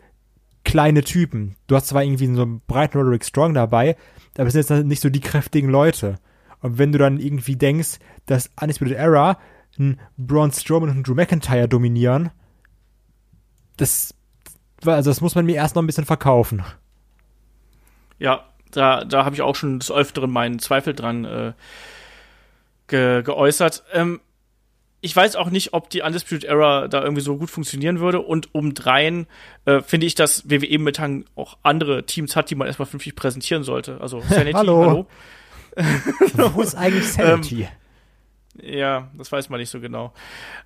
kleine 0.64 1.04
Typen. 1.04 1.56
Du 1.68 1.76
hast 1.76 1.88
zwar 1.88 2.04
irgendwie 2.04 2.34
so 2.34 2.42
einen 2.42 2.62
breiten 2.62 2.98
Roderick 2.98 3.26
Strong 3.26 3.54
dabei, 3.54 3.96
aber 4.38 4.48
es 4.48 4.54
sind 4.54 4.70
jetzt 4.70 4.86
nicht 4.86 5.02
so 5.02 5.10
die 5.10 5.20
kräftigen 5.20 5.70
Leute. 5.70 6.18
Und 6.62 6.78
wenn 6.78 6.92
du 6.92 6.98
dann 6.98 7.20
irgendwie 7.20 7.56
denkst, 7.56 8.00
dass 8.26 8.52
Undisputed 8.62 8.98
Era 8.98 9.40
ein 9.78 10.00
Braun 10.18 10.52
Strowman 10.52 10.90
und 10.90 10.98
ein 10.98 11.04
Drew 11.04 11.16
McIntyre 11.16 11.68
dominieren, 11.68 12.32
das, 13.78 14.14
also 14.86 15.10
das 15.10 15.22
muss 15.22 15.36
man 15.36 15.46
mir 15.46 15.56
erst 15.56 15.76
noch 15.76 15.84
ein 15.84 15.88
bisschen 15.88 16.06
verkaufen. 16.06 16.64
Ja, 18.18 18.46
da, 18.72 19.06
da 19.06 19.26
habe 19.26 19.36
ich 19.36 19.42
auch 19.42 19.56
schon 19.56 19.80
des 19.80 19.92
Öfteren 19.92 20.30
meinen 20.30 20.60
Zweifel 20.60 20.94
dran 20.94 21.26
äh, 21.26 21.54
ge 22.88 23.24
geäußert. 23.24 23.84
Ähm, 23.94 24.20
ich 25.02 25.16
weiß 25.16 25.36
auch 25.38 25.50
nicht, 25.50 25.74
ob 25.74 25.90
die 25.90 26.02
Undisputed 26.02 26.44
Era 26.44 26.88
da 26.88 27.02
irgendwie 27.02 27.22
so 27.22 27.38
gut 27.38 27.50
funktionieren 27.50 28.00
würde. 28.00 28.20
Und 28.20 28.50
obendrein 28.54 29.28
äh, 29.66 29.82
finde 29.82 30.08
ich, 30.08 30.16
dass 30.16 30.50
WWE 30.50 30.78
momentan 30.78 31.26
auch 31.36 31.58
andere 31.64 32.06
Teams 32.06 32.36
hat, 32.36 32.50
die 32.50 32.56
man 32.56 32.68
erstmal 32.68 32.86
vernünftig 32.86 33.16
präsentieren 33.16 33.64
sollte. 33.64 34.00
Also 34.02 34.20
Sanity, 34.30 34.54
Hallo. 34.54 35.08
Wo 36.34 36.62
ist 36.62 36.76
eigentlich 36.78 37.08
Sanity? 37.08 37.68
Ja, 38.62 39.10
das 39.18 39.32
weiß 39.32 39.50
man 39.50 39.60
nicht 39.60 39.70
so 39.70 39.80
genau. 39.80 40.14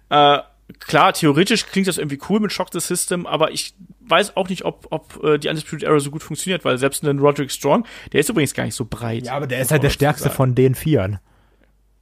Äh, 0.09 0.39
klar, 0.79 1.13
theoretisch 1.13 1.67
klingt 1.67 1.87
das 1.87 1.99
irgendwie 1.99 2.19
cool 2.29 2.39
mit 2.39 2.51
Shock 2.51 2.69
the 2.71 2.79
System, 2.79 3.27
aber 3.27 3.51
ich 3.51 3.75
weiß 4.01 4.35
auch 4.35 4.49
nicht, 4.49 4.65
ob, 4.65 4.87
ob 4.89 5.23
äh, 5.23 5.37
die 5.37 5.49
Undisputed 5.49 5.83
Era 5.83 5.99
so 5.99 6.09
gut 6.09 6.23
funktioniert, 6.23 6.65
weil 6.65 6.79
selbst 6.79 7.03
ein 7.03 7.19
Roderick 7.19 7.51
Strong, 7.51 7.85
der 8.11 8.21
ist 8.21 8.29
übrigens 8.29 8.55
gar 8.55 8.65
nicht 8.65 8.75
so 8.75 8.85
breit. 8.89 9.25
ja, 9.27 9.35
aber 9.35 9.45
der 9.45 9.61
ist 9.61 9.71
halt 9.71 9.83
der 9.83 9.91
stärkste 9.91 10.25
sagen. 10.25 10.35
von 10.35 10.55
den 10.55 10.73
Vieren. 10.73 11.19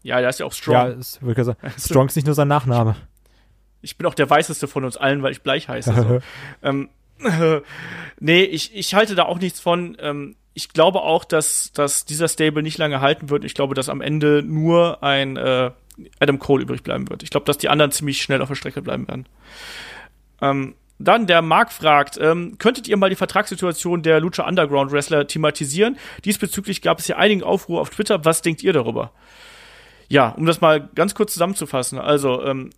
Ja, 0.04 0.20
der 0.20 0.30
ist 0.30 0.40
ja 0.40 0.46
auch 0.46 0.54
Strong. 0.54 0.76
Ja, 0.76 0.88
ist, 0.88 1.22
würde 1.22 1.42
ich 1.42 1.46
sagen. 1.46 1.60
Strong 1.80 2.08
ist 2.08 2.16
nicht 2.16 2.26
nur 2.26 2.36
sein 2.36 2.48
Nachname. 2.48 2.96
Ich 3.82 3.98
bin 3.98 4.08
auch 4.08 4.14
der 4.14 4.30
weißeste 4.30 4.68
von 4.68 4.86
uns 4.86 4.98
allen, 4.98 5.24
weil 5.24 5.32
ich 5.32 5.42
bleich 5.42 5.68
heiße. 5.68 5.94
So. 5.94 6.20
ähm, 6.68 6.90
nee, 8.20 8.44
ich, 8.44 8.76
ich 8.76 8.94
halte 8.94 9.16
da 9.16 9.24
auch 9.24 9.40
nichts 9.40 9.60
von. 9.60 9.98
Ähm, 10.00 10.36
ich 10.54 10.70
glaube 10.70 11.02
auch, 11.02 11.24
dass, 11.24 11.72
dass 11.72 12.06
dieser 12.06 12.28
Stable 12.28 12.62
nicht 12.62 12.78
lange 12.78 13.00
halten 13.00 13.30
wird. 13.30 13.46
Ich 13.46 13.54
glaube, 13.54 13.74
dass 13.74 13.88
am 13.88 14.02
Ende 14.02 14.44
nur 14.44 15.02
ein 15.02 15.38
äh, 15.38 15.72
Adam 16.20 16.40
Cole 16.40 16.64
übrig 16.64 16.84
bleiben 16.84 17.10
wird. 17.10 17.24
Ich 17.24 17.30
glaube, 17.30 17.46
dass 17.46 17.58
die 17.58 17.70
anderen 17.70 17.92
ziemlich 17.92 18.22
schnell 18.22 18.42
auf 18.42 18.50
der 18.50 18.56
Strecke 18.56 18.82
bleiben 18.82 19.08
werden. 19.08 19.28
Ähm, 20.42 20.76
dann 21.00 21.26
der 21.26 21.42
Marc 21.42 21.72
fragt, 21.72 22.20
ähm, 22.22 22.58
könntet 22.58 22.88
ihr 22.88 22.98
mal 22.98 23.10
die 23.10 23.16
Vertragssituation 23.16 24.04
der 24.04 24.20
Lucha 24.20 24.48
Underground 24.48 24.92
Wrestler 24.92 25.26
thematisieren? 25.26 25.98
Diesbezüglich 26.26 26.82
gab 26.82 27.00
es 27.00 27.08
ja 27.08 27.18
einigen 27.18 27.44
Aufruhr 27.44 27.82
auf 27.82 27.90
Twitter. 27.90 28.24
Was 28.26 28.42
denkt 28.42 28.62
ihr 28.62 28.74
darüber? 28.74 29.12
Ja, 30.12 30.28
um 30.28 30.46
das 30.46 30.60
mal 30.60 30.90
ganz 30.94 31.16
kurz 31.16 31.32
zusammenzufassen. 31.32 31.98
Also, 31.98 32.44
ähm, 32.44 32.72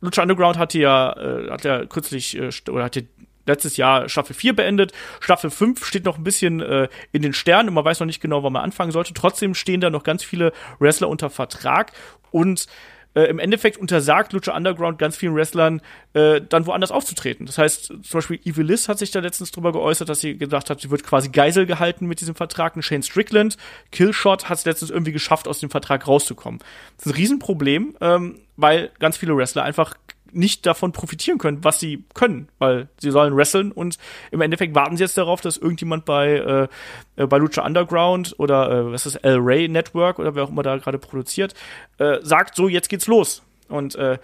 Lucha 0.00 0.22
Underground 0.22 0.58
hatte 0.58 0.80
ja, 0.80 1.12
äh, 1.12 1.48
hat 1.48 1.62
ja 1.62 1.86
kürzlich, 1.86 2.36
äh, 2.36 2.50
oder 2.68 2.82
hatte 2.82 3.06
letztes 3.46 3.76
Jahr 3.76 4.08
Staffel 4.08 4.34
4 4.34 4.56
beendet. 4.56 4.92
Staffel 5.20 5.50
5 5.50 5.84
steht 5.84 6.04
noch 6.04 6.18
ein 6.18 6.24
bisschen 6.24 6.58
äh, 6.60 6.88
in 7.12 7.22
den 7.22 7.34
Sternen 7.34 7.68
und 7.68 7.76
man 7.76 7.84
weiß 7.84 8.00
noch 8.00 8.06
nicht 8.08 8.20
genau, 8.20 8.42
wann 8.42 8.52
man 8.52 8.64
anfangen 8.64 8.90
sollte. 8.90 9.14
Trotzdem 9.14 9.54
stehen 9.54 9.80
da 9.80 9.90
noch 9.90 10.02
ganz 10.02 10.24
viele 10.24 10.52
Wrestler 10.80 11.08
unter 11.08 11.30
Vertrag 11.30 11.92
und 12.32 12.66
äh, 13.14 13.22
im 13.24 13.38
Endeffekt 13.38 13.76
untersagt 13.76 14.32
Lucha 14.32 14.56
Underground 14.56 14.98
ganz 14.98 15.16
vielen 15.16 15.34
Wrestlern, 15.34 15.80
äh, 16.12 16.40
dann 16.40 16.66
woanders 16.66 16.90
aufzutreten. 16.90 17.46
Das 17.46 17.58
heißt, 17.58 17.86
zum 17.86 18.02
Beispiel 18.12 18.40
Evil 18.44 18.66
Liz 18.66 18.88
hat 18.88 18.98
sich 18.98 19.10
da 19.10 19.20
letztens 19.20 19.50
drüber 19.50 19.72
geäußert, 19.72 20.08
dass 20.08 20.20
sie 20.20 20.36
gedacht 20.36 20.70
hat, 20.70 20.80
sie 20.80 20.90
wird 20.90 21.02
quasi 21.02 21.28
Geisel 21.28 21.66
gehalten 21.66 22.06
mit 22.06 22.20
diesem 22.20 22.34
Vertrag. 22.34 22.76
Und 22.76 22.82
Shane 22.82 23.02
Strickland, 23.02 23.56
Killshot, 23.90 24.48
hat 24.48 24.58
es 24.58 24.64
letztens 24.64 24.90
irgendwie 24.90 25.12
geschafft, 25.12 25.48
aus 25.48 25.60
dem 25.60 25.70
Vertrag 25.70 26.06
rauszukommen. 26.06 26.60
Das 26.96 27.06
ist 27.06 27.12
ein 27.12 27.16
Riesenproblem, 27.16 27.96
ähm, 28.00 28.40
weil 28.56 28.90
ganz 28.98 29.16
viele 29.16 29.36
Wrestler 29.36 29.64
einfach 29.64 29.94
nicht 30.32 30.66
davon 30.66 30.92
profitieren 30.92 31.38
können, 31.38 31.64
was 31.64 31.80
sie 31.80 32.04
können, 32.14 32.48
weil 32.58 32.88
sie 32.98 33.10
sollen 33.10 33.36
wresteln 33.36 33.72
und 33.72 33.98
im 34.30 34.40
Endeffekt 34.40 34.74
warten 34.74 34.96
sie 34.96 35.04
jetzt 35.04 35.18
darauf, 35.18 35.40
dass 35.40 35.56
irgendjemand 35.56 36.04
bei, 36.04 36.68
äh, 37.16 37.26
bei 37.26 37.38
Lucha 37.38 37.64
Underground 37.64 38.34
oder 38.38 38.70
äh, 38.70 38.92
was 38.92 39.06
ist 39.06 39.16
El 39.16 39.38
Ray 39.38 39.68
Network 39.68 40.18
oder 40.18 40.34
wer 40.34 40.44
auch 40.44 40.50
immer 40.50 40.62
da 40.62 40.76
gerade 40.76 40.98
produziert, 40.98 41.54
äh, 41.98 42.18
sagt, 42.22 42.56
so, 42.56 42.68
jetzt 42.68 42.88
geht's 42.88 43.06
los. 43.06 43.42
Und 43.68 43.94
äh, 43.94 44.18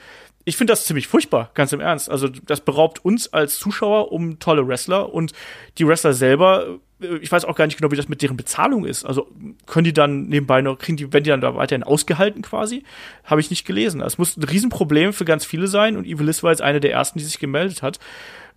ich 0.49 0.57
finde 0.57 0.73
das 0.73 0.87
ziemlich 0.87 1.09
furchtbar, 1.09 1.51
ganz 1.55 1.73
im 1.73 1.81
Ernst. 1.81 2.09
Also 2.09 2.29
das 2.29 2.61
beraubt 2.61 3.05
uns 3.05 3.33
als 3.33 3.59
Zuschauer 3.59 4.13
um 4.13 4.39
tolle 4.39 4.67
Wrestler 4.67 5.13
und 5.13 5.33
die 5.79 5.87
Wrestler 5.87 6.13
selber 6.13 6.67
äh, 6.67 6.79
ich 6.99 7.31
weiß 7.31 7.45
auch 7.45 7.57
gar 7.57 7.67
nicht 7.67 7.77
genau, 7.77 7.91
wie 7.91 7.97
das 7.97 8.09
mit 8.09 8.23
deren 8.23 8.37
Bezahlung 8.37 8.85
ist. 8.85 9.05
Also 9.05 9.29
können 9.67 9.85
die 9.85 9.93
dann 9.93 10.29
nebenbei 10.29 10.63
noch, 10.63 10.79
kriegen 10.79 10.97
die, 10.97 11.13
werden 11.13 11.25
die 11.25 11.31
dann 11.31 11.41
da 11.41 11.55
weiterhin 11.55 11.83
ausgehalten 11.83 12.43
quasi? 12.43 12.85
Habe 13.25 13.41
ich 13.41 13.51
nicht 13.51 13.67
gelesen. 13.67 14.01
Es 14.01 14.19
muss 14.19 14.37
ein 14.37 14.43
Riesenproblem 14.43 15.13
für 15.13 15.25
ganz 15.25 15.45
viele 15.45 15.67
sein 15.67 15.97
und 15.97 16.07
Evilis 16.07 16.43
war 16.43 16.51
jetzt 16.51 16.63
eine 16.63 16.81
der 16.81 16.93
ersten, 16.93 17.19
die 17.19 17.25
sich 17.25 17.39
gemeldet 17.39 17.83
hat. 17.83 17.99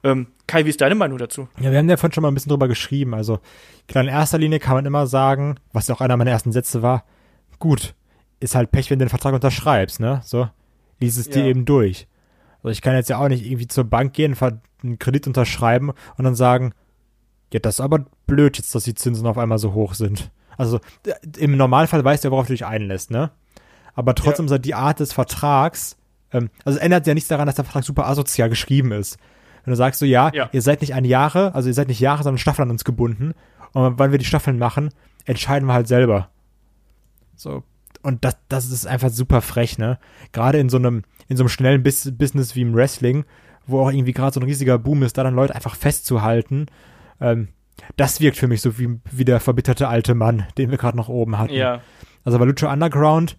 Ähm, 0.03 0.27
Kai, 0.47 0.65
wie 0.65 0.69
ist 0.69 0.79
deine 0.79 0.95
Meinung 0.95 1.17
dazu? 1.17 1.49
Ja, 1.59 1.71
wir 1.71 1.77
haben 1.77 1.89
ja 1.89 1.97
vorhin 1.97 2.13
schon 2.13 2.21
mal 2.21 2.29
ein 2.29 2.33
bisschen 2.33 2.51
drüber 2.51 2.69
geschrieben. 2.69 3.13
Also, 3.13 3.39
klar, 3.87 4.03
in 4.03 4.09
erster 4.09 4.37
Linie 4.37 4.59
kann 4.59 4.75
man 4.75 4.85
immer 4.85 5.07
sagen, 5.07 5.55
was 5.73 5.89
ja 5.89 5.95
auch 5.95 6.01
einer 6.01 6.15
meiner 6.15 6.31
ersten 6.31 6.53
Sätze 6.53 6.81
war, 6.81 7.03
gut, 7.59 7.95
ist 8.39 8.55
halt 8.55 8.71
Pech, 8.71 8.89
wenn 8.89 8.99
du 8.99 9.05
den 9.05 9.09
Vertrag 9.09 9.33
unterschreibst, 9.33 9.99
ne? 9.99 10.21
So, 10.23 10.47
lies 11.01 11.17
es 11.17 11.27
ja. 11.27 11.33
dir 11.33 11.45
eben 11.45 11.65
durch. 11.65 12.07
Also 12.63 12.69
ich 12.69 12.81
kann 12.81 12.95
jetzt 12.95 13.09
ja 13.09 13.17
auch 13.17 13.27
nicht 13.27 13.45
irgendwie 13.45 13.67
zur 13.67 13.83
Bank 13.83 14.13
gehen, 14.13 14.35
einen 14.83 14.99
Kredit 14.99 15.27
unterschreiben 15.27 15.91
und 16.17 16.23
dann 16.23 16.35
sagen, 16.35 16.73
ja, 17.51 17.59
das 17.59 17.76
ist 17.76 17.81
aber 17.81 18.05
blöd 18.27 18.57
jetzt, 18.57 18.73
dass 18.76 18.84
die 18.84 18.95
Zinsen 18.95 19.26
auf 19.26 19.38
einmal 19.38 19.57
so 19.57 19.73
hoch 19.73 19.93
sind. 19.93 20.31
Also 20.57 20.80
im 21.38 21.57
Normalfall 21.57 22.03
weißt 22.03 22.26
du, 22.26 22.31
worauf 22.31 22.47
du 22.47 22.53
dich 22.53 22.65
einlässt, 22.65 23.11
ne? 23.11 23.31
Aber 23.95 24.13
trotzdem 24.13 24.47
ja. 24.47 24.57
die 24.57 24.76
Art 24.76 24.99
des 24.99 25.13
Vertrags, 25.13 25.97
ähm, 26.31 26.49
also 26.63 26.77
es 26.77 26.84
ändert 26.84 27.07
ja 27.07 27.13
nichts 27.13 27.30
daran, 27.30 27.47
dass 27.47 27.55
der 27.55 27.65
Vertrag 27.65 27.84
super 27.84 28.07
asozial 28.07 28.49
geschrieben 28.49 28.91
ist. 28.91 29.17
Wenn 29.63 29.71
du 29.71 29.77
sagst 29.77 29.99
so, 29.99 30.05
ja, 30.05 30.31
ja, 30.34 30.49
ihr 30.51 30.61
seid 30.61 30.81
nicht 30.81 30.93
ein 30.93 31.05
Jahre, 31.05 31.53
also 31.55 31.67
ihr 31.69 31.73
seid 31.73 31.88
nicht 31.88 31.99
Jahre, 31.99 32.23
sondern 32.23 32.38
Staffeln 32.38 32.67
an 32.67 32.71
uns 32.71 32.84
gebunden. 32.84 33.34
Und 33.73 33.99
wann 33.99 34.11
wir 34.11 34.19
die 34.19 34.26
Staffeln 34.26 34.57
machen, 34.57 34.89
entscheiden 35.26 35.67
wir 35.67 35.73
halt 35.73 35.88
selber. 35.88 36.30
So. 37.35 37.63
Und 38.01 38.23
das, 38.23 38.38
das 38.47 38.69
ist 38.69 38.88
einfach 38.88 39.09
super 39.09 39.41
frech, 39.41 39.77
ne? 39.77 39.99
Gerade 40.31 40.59
in 40.59 40.69
so 40.69 40.77
einem, 40.77 41.03
in 41.27 41.38
so 41.38 41.43
einem 41.43 41.49
schnellen 41.49 41.84
Bis 41.84 42.11
Business 42.17 42.55
wie 42.55 42.61
im 42.61 42.73
Wrestling, 42.73 43.26
wo 43.67 43.81
auch 43.81 43.91
irgendwie 43.91 44.13
gerade 44.13 44.34
so 44.34 44.39
ein 44.39 44.45
riesiger 44.45 44.77
Boom 44.77 45.03
ist, 45.03 45.17
da 45.17 45.23
dann 45.23 45.35
Leute 45.35 45.55
einfach 45.55 45.76
festzuhalten 45.76 46.67
ähm, 47.21 47.49
das 47.95 48.19
wirkt 48.19 48.37
für 48.37 48.47
mich 48.47 48.61
so 48.61 48.77
wie, 48.77 48.99
wie 49.11 49.25
der 49.25 49.39
verbitterte 49.39 49.87
alte 49.87 50.15
Mann, 50.15 50.45
den 50.57 50.71
wir 50.71 50.77
gerade 50.77 50.97
noch 50.97 51.09
oben 51.09 51.37
hatten. 51.37 51.53
Ja. 51.53 51.81
Also 52.23 52.37
bei 52.39 52.45
Lucha 52.45 52.71
Underground, 52.71 53.37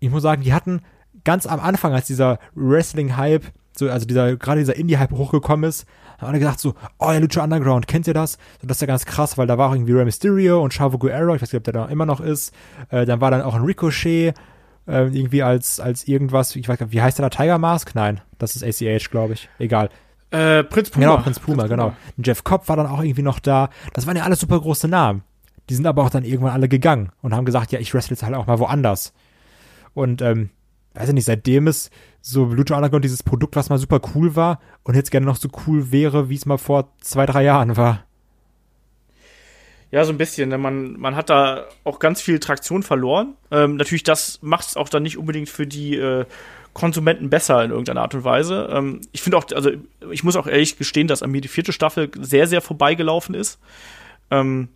ich 0.00 0.10
muss 0.10 0.22
sagen, 0.22 0.42
die 0.42 0.54
hatten 0.54 0.80
ganz 1.24 1.46
am 1.46 1.60
Anfang, 1.60 1.92
als 1.92 2.06
dieser 2.06 2.38
Wrestling-Hype, 2.54 3.44
so, 3.76 3.88
also 3.88 4.06
dieser, 4.06 4.36
gerade 4.36 4.60
dieser 4.60 4.76
Indie-Hype 4.76 5.12
hochgekommen 5.12 5.68
ist, 5.68 5.86
haben 6.18 6.28
alle 6.28 6.38
gesagt 6.38 6.60
so, 6.60 6.74
oh 6.98 7.10
ja, 7.10 7.18
Lucha 7.18 7.42
Underground, 7.42 7.86
kennt 7.86 8.06
ihr 8.06 8.14
das? 8.14 8.32
So, 8.60 8.66
das 8.66 8.78
ist 8.78 8.80
ja 8.80 8.86
ganz 8.86 9.04
krass, 9.04 9.38
weil 9.38 9.46
da 9.46 9.58
war 9.58 9.70
auch 9.70 9.74
irgendwie 9.74 9.92
Rey 9.92 10.04
Mysterio 10.04 10.62
und 10.62 10.72
Chavo 10.72 10.98
Guerrero, 10.98 11.34
ich 11.34 11.42
weiß 11.42 11.52
nicht, 11.52 11.58
ob 11.58 11.64
der 11.64 11.74
da 11.74 11.86
immer 11.86 12.06
noch 12.06 12.20
ist. 12.20 12.54
Äh, 12.90 13.06
dann 13.06 13.20
war 13.20 13.30
dann 13.30 13.42
auch 13.42 13.54
ein 13.54 13.62
Ricochet, 13.62 14.34
äh, 14.86 15.04
irgendwie 15.04 15.42
als, 15.42 15.80
als 15.80 16.06
irgendwas, 16.08 16.56
ich 16.56 16.68
weiß 16.68 16.78
gar 16.78 16.86
nicht, 16.86 16.94
wie 16.94 17.02
heißt 17.02 17.18
der 17.18 17.28
da, 17.28 17.36
Tiger 17.36 17.58
Mask? 17.58 17.94
Nein, 17.94 18.20
das 18.38 18.56
ist 18.56 18.64
ACH, 18.64 19.10
glaube 19.10 19.34
ich. 19.34 19.48
Egal. 19.58 19.90
Äh, 20.32 20.64
Prinz 20.64 20.90
Puma. 20.90 21.06
Genau, 21.06 21.22
Prinz 21.22 21.38
Puma, 21.38 21.56
Prinz 21.58 21.70
genau. 21.70 21.84
Puma. 21.90 21.96
Jeff 22.24 22.42
Cobb 22.42 22.68
war 22.68 22.76
dann 22.76 22.86
auch 22.86 23.02
irgendwie 23.02 23.22
noch 23.22 23.38
da. 23.38 23.68
Das 23.92 24.06
waren 24.06 24.16
ja 24.16 24.24
alles 24.24 24.40
super 24.40 24.58
große 24.60 24.88
Namen. 24.88 25.22
Die 25.68 25.74
sind 25.74 25.86
aber 25.86 26.02
auch 26.02 26.10
dann 26.10 26.24
irgendwann 26.24 26.52
alle 26.52 26.68
gegangen 26.68 27.12
und 27.20 27.34
haben 27.34 27.44
gesagt, 27.44 27.70
ja, 27.70 27.78
ich 27.78 27.94
wrestle 27.94 28.14
jetzt 28.14 28.22
halt 28.22 28.34
auch 28.34 28.46
mal 28.46 28.58
woanders. 28.58 29.12
Und, 29.94 30.22
ähm, 30.22 30.50
weiß 30.94 31.08
ich 31.08 31.14
nicht, 31.14 31.26
seitdem 31.26 31.66
ist 31.66 31.90
so 32.20 32.46
Lucha 32.46 32.76
Underground 32.76 33.04
dieses 33.04 33.22
Produkt, 33.22 33.56
was 33.56 33.68
mal 33.68 33.78
super 33.78 34.00
cool 34.14 34.34
war 34.34 34.58
und 34.84 34.94
jetzt 34.94 35.10
gerne 35.10 35.26
noch 35.26 35.36
so 35.36 35.48
cool 35.66 35.92
wäre, 35.92 36.28
wie 36.28 36.34
es 36.34 36.46
mal 36.46 36.58
vor 36.58 36.88
zwei, 37.00 37.26
drei 37.26 37.44
Jahren 37.44 37.76
war. 37.76 38.04
Ja, 39.90 40.04
so 40.06 40.12
ein 40.12 40.18
bisschen. 40.18 40.48
Ne? 40.48 40.56
Man, 40.56 40.98
man 40.98 41.14
hat 41.14 41.28
da 41.28 41.66
auch 41.84 41.98
ganz 41.98 42.22
viel 42.22 42.40
Traktion 42.40 42.82
verloren. 42.82 43.34
Ähm, 43.50 43.76
natürlich, 43.76 44.02
das 44.02 44.38
macht 44.40 44.68
es 44.68 44.76
auch 44.76 44.88
dann 44.88 45.02
nicht 45.02 45.18
unbedingt 45.18 45.50
für 45.50 45.66
die 45.66 45.96
äh, 45.96 46.24
Konsumenten 46.74 47.30
besser 47.30 47.62
in 47.64 47.70
irgendeiner 47.70 48.02
Art 48.02 48.14
und 48.14 48.24
Weise. 48.24 48.68
Ähm, 48.72 49.00
ich 49.12 49.22
finde 49.22 49.38
auch, 49.38 49.44
also 49.54 49.70
ich 50.10 50.24
muss 50.24 50.36
auch 50.36 50.46
ehrlich 50.46 50.78
gestehen, 50.78 51.06
dass 51.06 51.22
an 51.22 51.30
mir 51.30 51.40
die 51.40 51.48
vierte 51.48 51.72
Staffel 51.72 52.10
sehr, 52.18 52.46
sehr 52.46 52.60
vorbeigelaufen 52.60 53.34
ist. 53.34 53.58
Ähm, 54.30 54.68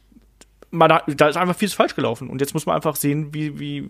man, 0.71 0.89
da 1.07 1.29
ist 1.29 1.37
einfach 1.37 1.57
vieles 1.57 1.75
falsch 1.75 1.95
gelaufen. 1.95 2.29
Und 2.29 2.41
jetzt 2.41 2.55
muss 2.55 2.67
man 2.67 2.77
einfach 2.77 2.97
sehen, 2.97 3.33
wie, 3.33 3.59
wie, 3.59 3.89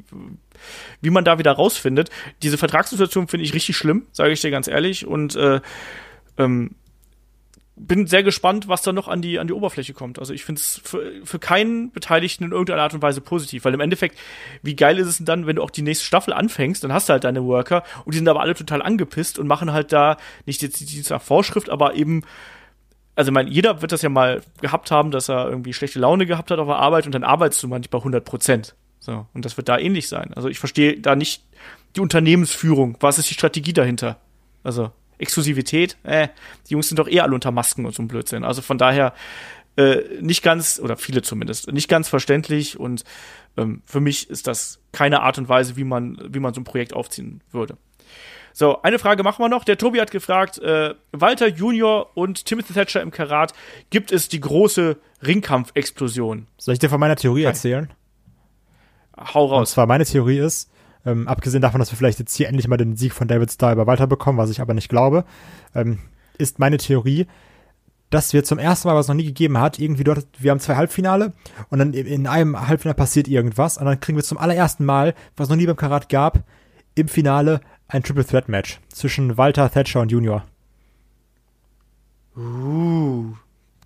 wie 1.00 1.10
man 1.10 1.24
da 1.24 1.38
wieder 1.38 1.52
rausfindet. 1.52 2.10
Diese 2.42 2.58
Vertragssituation 2.58 3.28
finde 3.28 3.44
ich 3.44 3.54
richtig 3.54 3.76
schlimm, 3.76 4.06
sage 4.12 4.32
ich 4.32 4.40
dir 4.40 4.50
ganz 4.50 4.68
ehrlich. 4.68 5.06
Und 5.06 5.34
äh, 5.36 5.60
ähm, 6.38 6.76
bin 7.76 8.06
sehr 8.06 8.22
gespannt, 8.22 8.68
was 8.68 8.80
da 8.80 8.92
noch 8.92 9.06
an 9.06 9.20
die, 9.20 9.38
an 9.38 9.46
die 9.46 9.52
Oberfläche 9.52 9.92
kommt. 9.92 10.18
Also 10.18 10.32
ich 10.32 10.44
finde 10.44 10.60
es 10.60 10.80
für, 10.82 11.12
für 11.24 11.38
keinen 11.38 11.92
Beteiligten 11.92 12.44
in 12.44 12.52
irgendeiner 12.52 12.82
Art 12.82 12.94
und 12.94 13.02
Weise 13.02 13.20
positiv, 13.20 13.64
weil 13.64 13.74
im 13.74 13.80
Endeffekt, 13.80 14.18
wie 14.62 14.74
geil 14.74 14.98
ist 14.98 15.06
es 15.06 15.18
denn 15.18 15.26
dann, 15.26 15.46
wenn 15.46 15.56
du 15.56 15.62
auch 15.62 15.70
die 15.70 15.82
nächste 15.82 16.06
Staffel 16.06 16.32
anfängst, 16.32 16.82
dann 16.82 16.92
hast 16.92 17.08
du 17.08 17.12
halt 17.12 17.24
deine 17.24 17.44
Worker 17.44 17.84
und 18.06 18.14
die 18.14 18.18
sind 18.18 18.28
aber 18.28 18.40
alle 18.40 18.54
total 18.54 18.80
angepisst 18.80 19.38
und 19.38 19.46
machen 19.46 19.72
halt 19.72 19.92
da 19.92 20.16
nicht 20.46 20.62
jetzt 20.62 20.80
die, 20.80 20.86
die 20.86 21.02
Vorschrift, 21.18 21.68
aber 21.68 21.94
eben 21.94 22.22
also 23.14 23.30
ich 23.30 23.34
meine, 23.34 23.48
jeder 23.48 23.80
wird 23.80 23.92
das 23.92 24.02
ja 24.02 24.10
mal 24.10 24.42
gehabt 24.60 24.90
haben, 24.90 25.10
dass 25.10 25.30
er 25.30 25.48
irgendwie 25.48 25.72
schlechte 25.72 25.98
Laune 25.98 26.26
gehabt 26.26 26.50
hat 26.50 26.58
auf 26.58 26.66
der 26.66 26.76
Arbeit 26.76 27.06
und 27.06 27.14
dann 27.14 27.24
arbeitest 27.24 27.62
du 27.62 27.68
manchmal 27.68 28.00
100 28.00 28.24
Prozent. 28.24 28.74
So. 28.98 29.26
Und 29.32 29.44
das 29.44 29.56
wird 29.56 29.70
da 29.70 29.78
ähnlich 29.78 30.08
sein. 30.08 30.34
Also 30.34 30.48
ich 30.48 30.58
verstehe 30.58 31.00
da 31.00 31.16
nicht 31.16 31.42
die 31.96 32.00
Unternehmensführung. 32.00 32.98
Was 33.00 33.18
ist 33.18 33.30
die 33.30 33.34
Strategie 33.34 33.72
dahinter? 33.72 34.18
Also, 34.62 34.90
Exklusivität, 35.18 35.96
äh, 36.02 36.28
die 36.68 36.74
Jungs 36.74 36.88
sind 36.88 36.98
doch 36.98 37.08
eh 37.08 37.20
alle 37.20 37.34
unter 37.34 37.50
Masken 37.50 37.86
und 37.86 37.94
so 37.94 38.02
ein 38.02 38.08
Blödsinn. 38.08 38.44
Also 38.44 38.62
von 38.62 38.78
daher 38.78 39.14
äh, 39.76 40.02
nicht 40.20 40.42
ganz, 40.42 40.80
oder 40.80 40.96
viele 40.96 41.22
zumindest, 41.22 41.72
nicht 41.72 41.88
ganz 41.88 42.08
verständlich 42.08 42.78
und 42.78 43.04
ähm, 43.56 43.82
für 43.84 44.00
mich 44.00 44.30
ist 44.30 44.46
das 44.46 44.80
keine 44.92 45.22
Art 45.22 45.38
und 45.38 45.48
Weise, 45.48 45.76
wie 45.76 45.84
man, 45.84 46.18
wie 46.28 46.40
man 46.40 46.54
so 46.54 46.60
ein 46.60 46.64
Projekt 46.64 46.94
aufziehen 46.94 47.42
würde. 47.50 47.76
So, 48.52 48.80
eine 48.80 48.98
Frage 48.98 49.22
machen 49.22 49.42
wir 49.42 49.50
noch. 49.50 49.64
Der 49.64 49.76
Tobi 49.76 50.00
hat 50.00 50.10
gefragt, 50.10 50.56
äh, 50.58 50.94
Walter 51.12 51.46
Junior 51.46 52.16
und 52.16 52.46
Timothy 52.46 52.72
Thatcher 52.72 53.02
im 53.02 53.10
Karat, 53.10 53.52
gibt 53.90 54.10
es 54.10 54.30
die 54.30 54.40
große 54.40 54.96
Ringkampfexplosion? 55.26 56.46
Soll 56.56 56.72
ich 56.72 56.78
dir 56.78 56.88
von 56.88 56.98
meiner 56.98 57.16
Theorie 57.16 57.42
erzählen? 57.42 57.92
Hau 59.14 59.44
raus. 59.44 59.58
Und 59.58 59.66
zwar 59.66 59.86
meine 59.86 60.06
Theorie 60.06 60.38
ist, 60.38 60.70
ähm, 61.06 61.28
abgesehen 61.28 61.62
davon, 61.62 61.78
dass 61.78 61.90
wir 61.90 61.96
vielleicht 61.96 62.18
jetzt 62.18 62.34
hier 62.34 62.48
endlich 62.48 62.68
mal 62.68 62.76
den 62.76 62.96
Sieg 62.96 63.14
von 63.14 63.28
David 63.28 63.50
Starr 63.50 63.72
über 63.72 63.86
Walter 63.86 64.06
bekommen, 64.06 64.38
was 64.38 64.50
ich 64.50 64.60
aber 64.60 64.74
nicht 64.74 64.88
glaube, 64.88 65.24
ähm, 65.74 66.00
ist 66.36 66.58
meine 66.58 66.76
Theorie, 66.76 67.26
dass 68.10 68.32
wir 68.32 68.44
zum 68.44 68.58
ersten 68.58 68.88
Mal, 68.88 68.94
was 68.94 69.06
es 69.06 69.08
noch 69.08 69.14
nie 69.14 69.24
gegeben 69.24 69.58
hat, 69.58 69.78
irgendwie 69.78 70.04
dort, 70.04 70.26
wir 70.38 70.50
haben 70.50 70.60
zwei 70.60 70.76
Halbfinale 70.76 71.32
und 71.70 71.78
dann 71.78 71.92
in 71.92 72.26
einem 72.26 72.68
Halbfinale 72.68 72.96
passiert 72.96 73.28
irgendwas 73.28 73.78
und 73.78 73.86
dann 73.86 74.00
kriegen 74.00 74.16
wir 74.16 74.24
zum 74.24 74.38
allerersten 74.38 74.84
Mal, 74.84 75.14
was 75.36 75.46
es 75.46 75.50
noch 75.50 75.56
nie 75.56 75.66
beim 75.66 75.76
Karat 75.76 76.08
gab, 76.08 76.44
im 76.94 77.08
Finale 77.08 77.60
ein 77.88 78.02
Triple 78.02 78.26
Threat 78.26 78.48
Match 78.48 78.80
zwischen 78.88 79.36
Walter, 79.36 79.70
Thatcher 79.70 80.00
und 80.00 80.10
Junior. 80.10 80.44
Uh, 82.36 83.32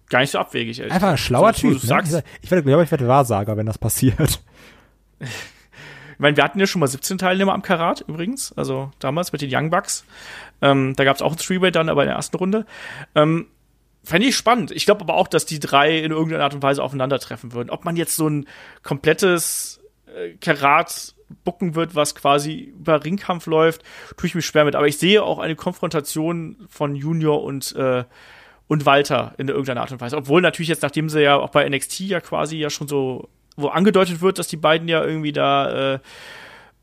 gar 0.08 0.20
nicht 0.20 0.30
so 0.30 0.38
abwegig, 0.38 0.78
ehrlich. 0.78 0.92
Einfach 0.92 1.10
ein 1.10 1.18
schlauer 1.18 1.52
so, 1.52 1.60
Typ. 1.60 1.84
Ne? 1.84 2.24
Ich, 2.42 2.50
werde, 2.50 2.64
glaube 2.64 2.82
ich, 2.82 2.90
werde 2.90 3.06
Wahrsager, 3.06 3.56
wenn 3.56 3.66
das 3.66 3.78
passiert. 3.78 4.42
meine, 6.20 6.36
wir 6.36 6.44
hatten 6.44 6.60
ja 6.60 6.66
schon 6.66 6.80
mal 6.80 6.86
17 6.86 7.18
Teilnehmer 7.18 7.54
am 7.54 7.62
Karat 7.62 8.02
übrigens, 8.06 8.52
also 8.52 8.90
damals 8.98 9.32
mit 9.32 9.42
den 9.42 9.50
Young 9.52 9.70
Bucks. 9.70 10.04
Ähm, 10.62 10.94
da 10.96 11.04
gab 11.04 11.16
es 11.16 11.22
auch 11.22 11.32
ein 11.32 11.38
Three-Way 11.38 11.72
dann, 11.72 11.88
aber 11.88 12.02
in 12.02 12.08
der 12.08 12.16
ersten 12.16 12.36
Runde. 12.36 12.66
Ähm, 13.14 13.46
Fände 14.02 14.26
ich 14.26 14.36
spannend. 14.36 14.70
Ich 14.70 14.86
glaube 14.86 15.02
aber 15.02 15.14
auch, 15.14 15.28
dass 15.28 15.44
die 15.44 15.60
drei 15.60 15.98
in 15.98 16.10
irgendeiner 16.10 16.44
Art 16.44 16.54
und 16.54 16.62
Weise 16.62 16.82
aufeinandertreffen 16.82 17.52
würden. 17.52 17.68
Ob 17.68 17.84
man 17.84 17.96
jetzt 17.96 18.16
so 18.16 18.28
ein 18.28 18.46
komplettes 18.82 19.80
äh, 20.06 20.36
Karat 20.40 21.14
bucken 21.44 21.74
wird, 21.74 21.94
was 21.94 22.14
quasi 22.14 22.72
über 22.78 23.04
Ringkampf 23.04 23.46
läuft, 23.46 23.82
tue 24.16 24.26
ich 24.26 24.34
mich 24.34 24.46
schwer 24.46 24.64
mit. 24.64 24.74
Aber 24.74 24.88
ich 24.88 24.98
sehe 24.98 25.22
auch 25.22 25.38
eine 25.38 25.54
Konfrontation 25.54 26.56
von 26.68 26.96
Junior 26.96 27.42
und 27.42 27.74
äh, 27.76 28.04
und 28.70 28.86
Walter 28.86 29.34
in 29.36 29.48
irgendeiner 29.48 29.80
Art 29.80 29.90
und 29.90 30.00
Weise. 30.00 30.16
Obwohl 30.16 30.40
natürlich 30.40 30.68
jetzt, 30.68 30.82
nachdem 30.82 31.08
sie 31.08 31.22
ja 31.22 31.36
auch 31.36 31.50
bei 31.50 31.68
NXT 31.68 32.00
ja 32.00 32.20
quasi 32.20 32.56
ja 32.56 32.70
schon 32.70 32.86
so, 32.86 33.28
wo 33.56 33.68
angedeutet 33.68 34.20
wird, 34.20 34.38
dass 34.38 34.48
die 34.48 34.56
beiden 34.56 34.88
ja 34.88 35.04
irgendwie 35.04 35.32
da 35.32 35.94
äh, 35.94 35.98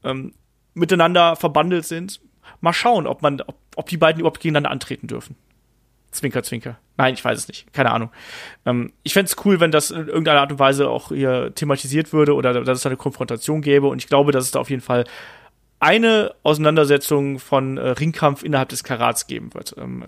ähm, 0.04 0.34
miteinander 0.74 1.36
verbandelt 1.36 1.86
sind. 1.86 2.22
Mal 2.62 2.74
schauen, 2.74 3.08
ob 3.08 3.22
man, 3.22 3.42
ob, 3.42 3.56
ob 3.76 3.90
die 3.90 3.98
beiden 3.98 4.20
überhaupt 4.20 4.40
gegeneinander 4.40 4.72
antreten 4.72 5.08
dürfen. 5.08 5.36
Zwinker, 6.12 6.42
zwinker. 6.44 6.80
Nein, 6.96 7.14
ich 7.14 7.24
weiß 7.24 7.38
es 7.38 7.48
nicht. 7.48 7.72
Keine 7.74 7.92
Ahnung. 7.92 8.12
Ähm, 8.66 8.94
ich 9.04 9.14
fände 9.14 9.30
es 9.30 9.46
cool, 9.46 9.60
wenn 9.60 9.72
das 9.72 9.92
in 9.92 10.08
irgendeiner 10.08 10.42
Art 10.42 10.52
und 10.52 10.60
Weise 10.60 10.90
auch 10.90 11.10
hier 11.10 11.54
thematisiert 11.54 12.14
würde 12.14 12.34
oder 12.34 12.54
dass 12.64 12.78
es 12.78 12.84
da 12.84 12.90
eine 12.90 12.98
Konfrontation 12.98 13.62
gäbe. 13.62 13.88
Und 13.88 14.02
ich 14.02 14.08
glaube, 14.08 14.32
dass 14.32 14.46
es 14.46 14.52
da 14.52 14.60
auf 14.60 14.70
jeden 14.70 14.82
Fall 14.82 15.04
eine 15.80 16.34
Auseinandersetzung 16.44 17.40
von 17.40 17.78
äh, 17.78 17.90
Ringkampf 17.90 18.44
innerhalb 18.44 18.70
des 18.70 18.84
Karats 18.84 19.28
geben 19.28 19.54
wird. 19.54 19.76
Ähm, 19.78 20.04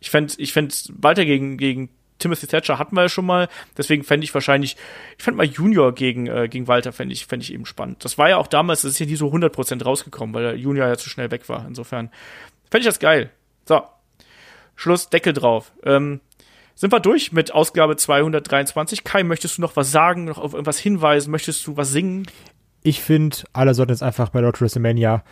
ich 0.00 0.10
fände, 0.10 0.34
ich 0.36 0.52
fände 0.52 0.74
Walter 0.98 1.24
gegen, 1.24 1.56
gegen 1.56 1.88
Timothy 2.18 2.46
Thatcher 2.46 2.78
hatten 2.78 2.94
wir 2.96 3.02
ja 3.02 3.08
schon 3.08 3.26
mal, 3.26 3.48
deswegen 3.76 4.04
fände 4.04 4.24
ich 4.24 4.32
wahrscheinlich, 4.32 4.76
ich 5.18 5.24
fände 5.24 5.38
mal 5.38 5.46
Junior 5.46 5.92
gegen, 5.92 6.26
äh, 6.26 6.48
gegen 6.48 6.68
Walter 6.68 6.92
fände 6.92 7.12
ich, 7.12 7.26
fände 7.26 7.44
ich 7.44 7.52
eben 7.52 7.66
spannend. 7.66 8.04
Das 8.04 8.18
war 8.18 8.28
ja 8.28 8.36
auch 8.36 8.46
damals, 8.46 8.82
das 8.82 8.92
ist 8.92 8.98
ja 8.98 9.06
nie 9.06 9.16
so 9.16 9.28
100% 9.28 9.82
rausgekommen, 9.82 10.34
weil 10.34 10.42
der 10.42 10.56
Junior 10.56 10.86
ja 10.86 10.96
zu 10.96 11.08
schnell 11.08 11.30
weg 11.30 11.48
war. 11.48 11.66
Insofern 11.66 12.10
fände 12.70 12.80
ich 12.80 12.86
das 12.86 13.00
geil. 13.00 13.30
So, 13.64 13.82
Schluss, 14.76 15.10
Deckel 15.10 15.32
drauf. 15.32 15.72
Ähm, 15.84 16.20
sind 16.74 16.92
wir 16.92 17.00
durch 17.00 17.32
mit 17.32 17.52
Ausgabe 17.52 17.96
223. 17.96 19.04
Kai, 19.04 19.22
möchtest 19.22 19.58
du 19.58 19.62
noch 19.62 19.76
was 19.76 19.90
sagen, 19.92 20.24
noch 20.24 20.38
auf 20.38 20.54
irgendwas 20.54 20.78
hinweisen? 20.78 21.30
Möchtest 21.30 21.66
du 21.66 21.76
was 21.76 21.90
singen? 21.90 22.26
Ich 22.82 23.00
finde, 23.00 23.36
alle 23.52 23.74
sollten 23.74 23.92
jetzt 23.92 24.02
einfach 24.02 24.30
bei 24.30 24.40
Lord 24.40 24.60
WrestleMania 24.60 25.22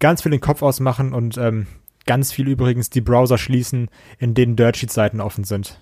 ganz 0.00 0.22
viel 0.22 0.30
den 0.30 0.40
Kopf 0.40 0.62
ausmachen 0.62 1.12
und 1.12 1.38
ähm, 1.38 1.66
ganz 2.06 2.32
viel 2.32 2.48
übrigens 2.48 2.90
die 2.90 3.00
Browser 3.00 3.38
schließen, 3.38 3.88
in 4.18 4.34
denen 4.34 4.56
Dirtsheet-Seiten 4.56 5.20
offen 5.20 5.44
sind. 5.44 5.80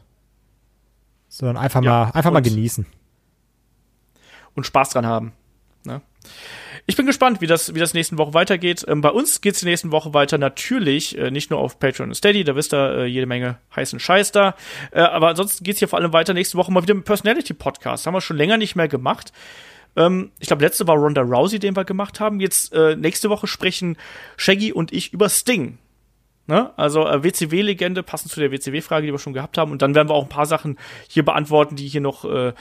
Sondern 1.35 1.57
einfach 1.57 1.83
ja, 1.83 2.05
mal, 2.05 2.11
einfach 2.13 2.31
mal 2.31 2.43
genießen. 2.43 2.87
Und 4.55 4.67
Spaß 4.67 4.91
dran 4.91 5.05
haben. 5.05 5.33
Ne? 5.83 6.01
Ich 6.87 6.95
bin 6.95 7.07
gespannt, 7.07 7.41
wie 7.41 7.49
das, 7.49 7.75
wie 7.75 7.81
das 7.81 7.93
nächsten 7.93 8.19
Woche 8.19 8.35
weitergeht. 8.35 8.85
Ähm, 8.87 9.01
bei 9.01 9.09
uns 9.09 9.41
geht 9.41 9.55
es 9.55 9.61
die 9.61 9.67
nächsten 9.67 9.91
Woche 9.91 10.15
weiter 10.15 10.39
natürlich, 10.39 11.19
äh, 11.19 11.33
nicht 11.33 11.51
nur 11.51 11.59
auf 11.59 11.81
Patreon 11.81 12.11
und 12.11 12.15
Steady, 12.15 12.45
da 12.45 12.55
wisst 12.55 12.73
ihr 12.73 12.99
äh, 12.99 13.07
jede 13.07 13.27
Menge 13.27 13.59
heißen 13.75 13.99
Scheiß 13.99 14.31
da. 14.31 14.55
Äh, 14.93 15.01
aber 15.01 15.27
ansonsten 15.27 15.65
geht 15.65 15.75
es 15.75 15.81
hier 15.81 15.89
vor 15.89 15.99
allem 15.99 16.13
weiter 16.13 16.35
nächste 16.35 16.57
Woche 16.57 16.71
mal 16.71 16.85
wieder 16.85 16.95
mit 16.95 17.05
Personality-Podcast. 17.05 18.07
Haben 18.07 18.15
wir 18.15 18.21
schon 18.21 18.37
länger 18.37 18.57
nicht 18.57 18.77
mehr 18.77 18.87
gemacht. 18.87 19.33
Ähm, 19.97 20.31
ich 20.39 20.47
glaube, 20.47 20.63
letzte 20.63 20.87
war 20.87 20.95
Ronda 20.95 21.23
Rousey, 21.23 21.59
den 21.59 21.75
wir 21.75 21.85
gemacht 21.85 22.21
haben. 22.21 22.39
Jetzt 22.39 22.73
äh, 22.73 22.95
nächste 22.95 23.29
Woche 23.29 23.49
sprechen 23.49 23.97
Shaggy 24.37 24.73
und 24.73 24.93
ich 24.93 25.13
über 25.13 25.29
Sting. 25.29 25.79
Ne? 26.47 26.71
Also 26.77 27.07
äh, 27.07 27.23
WCW-Legende, 27.23 28.03
passend 28.03 28.33
zu 28.33 28.41
der 28.41 28.51
WCW-Frage, 28.51 29.07
die 29.07 29.13
wir 29.13 29.19
schon 29.19 29.33
gehabt 29.33 29.59
haben. 29.59 29.73
Und 29.73 29.83
dann 29.83 29.95
werden 29.95 30.09
wir 30.09 30.15
auch 30.15 30.25
ein 30.25 30.29
paar 30.29 30.47
Sachen 30.47 30.79
hier 31.09 31.25
beantworten, 31.25 31.77
die 31.77 31.89
hier 31.89 32.01
noch 32.01 32.25
äh, 32.25 32.53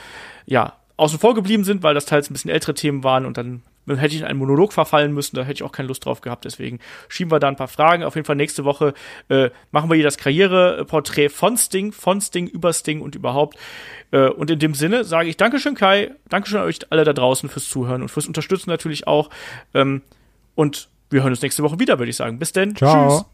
ja, 0.46 0.74
außen 0.96 1.18
vor 1.18 1.34
geblieben 1.34 1.64
sind, 1.64 1.82
weil 1.82 1.94
das 1.94 2.06
teils 2.06 2.30
ein 2.30 2.34
bisschen 2.34 2.50
ältere 2.50 2.74
Themen 2.74 3.04
waren 3.04 3.26
und 3.26 3.36
dann 3.36 3.62
hätte 3.86 4.14
ich 4.14 4.20
in 4.20 4.26
einen 4.26 4.38
Monolog 4.38 4.72
verfallen 4.72 5.12
müssen, 5.12 5.36
da 5.36 5.42
hätte 5.42 5.54
ich 5.54 5.62
auch 5.62 5.72
keine 5.72 5.88
Lust 5.88 6.06
drauf 6.06 6.20
gehabt. 6.20 6.44
Deswegen 6.44 6.78
schieben 7.08 7.30
wir 7.30 7.38
da 7.38 7.48
ein 7.48 7.56
paar 7.56 7.68
Fragen. 7.68 8.02
Auf 8.02 8.14
jeden 8.14 8.24
Fall 8.24 8.36
nächste 8.36 8.64
Woche 8.64 8.94
äh, 9.28 9.50
machen 9.72 9.90
wir 9.90 9.94
hier 9.94 10.04
das 10.04 10.16
Karriereporträt 10.16 11.28
von 11.28 11.56
Sting, 11.56 11.92
von 11.92 12.20
Sting, 12.20 12.46
über 12.46 12.72
Sting 12.72 13.02
und 13.02 13.14
überhaupt. 13.14 13.58
Äh, 14.10 14.28
und 14.28 14.50
in 14.50 14.58
dem 14.58 14.74
Sinne 14.74 15.04
sage 15.04 15.28
ich 15.28 15.36
Dankeschön, 15.36 15.74
Kai. 15.74 16.12
Dankeschön 16.28 16.60
an 16.60 16.66
euch 16.66 16.78
alle 16.90 17.04
da 17.04 17.12
draußen 17.12 17.48
fürs 17.48 17.68
Zuhören 17.68 18.02
und 18.02 18.08
fürs 18.08 18.26
Unterstützen 18.26 18.70
natürlich 18.70 19.06
auch. 19.06 19.28
Ähm, 19.74 20.02
und 20.54 20.88
wir 21.10 21.22
hören 21.22 21.32
uns 21.32 21.42
nächste 21.42 21.62
Woche 21.62 21.78
wieder, 21.78 21.98
würde 21.98 22.10
ich 22.10 22.16
sagen. 22.16 22.38
Bis 22.38 22.52
denn. 22.52 22.74
Ciao. 22.74 23.08
Tschüss. 23.08 23.33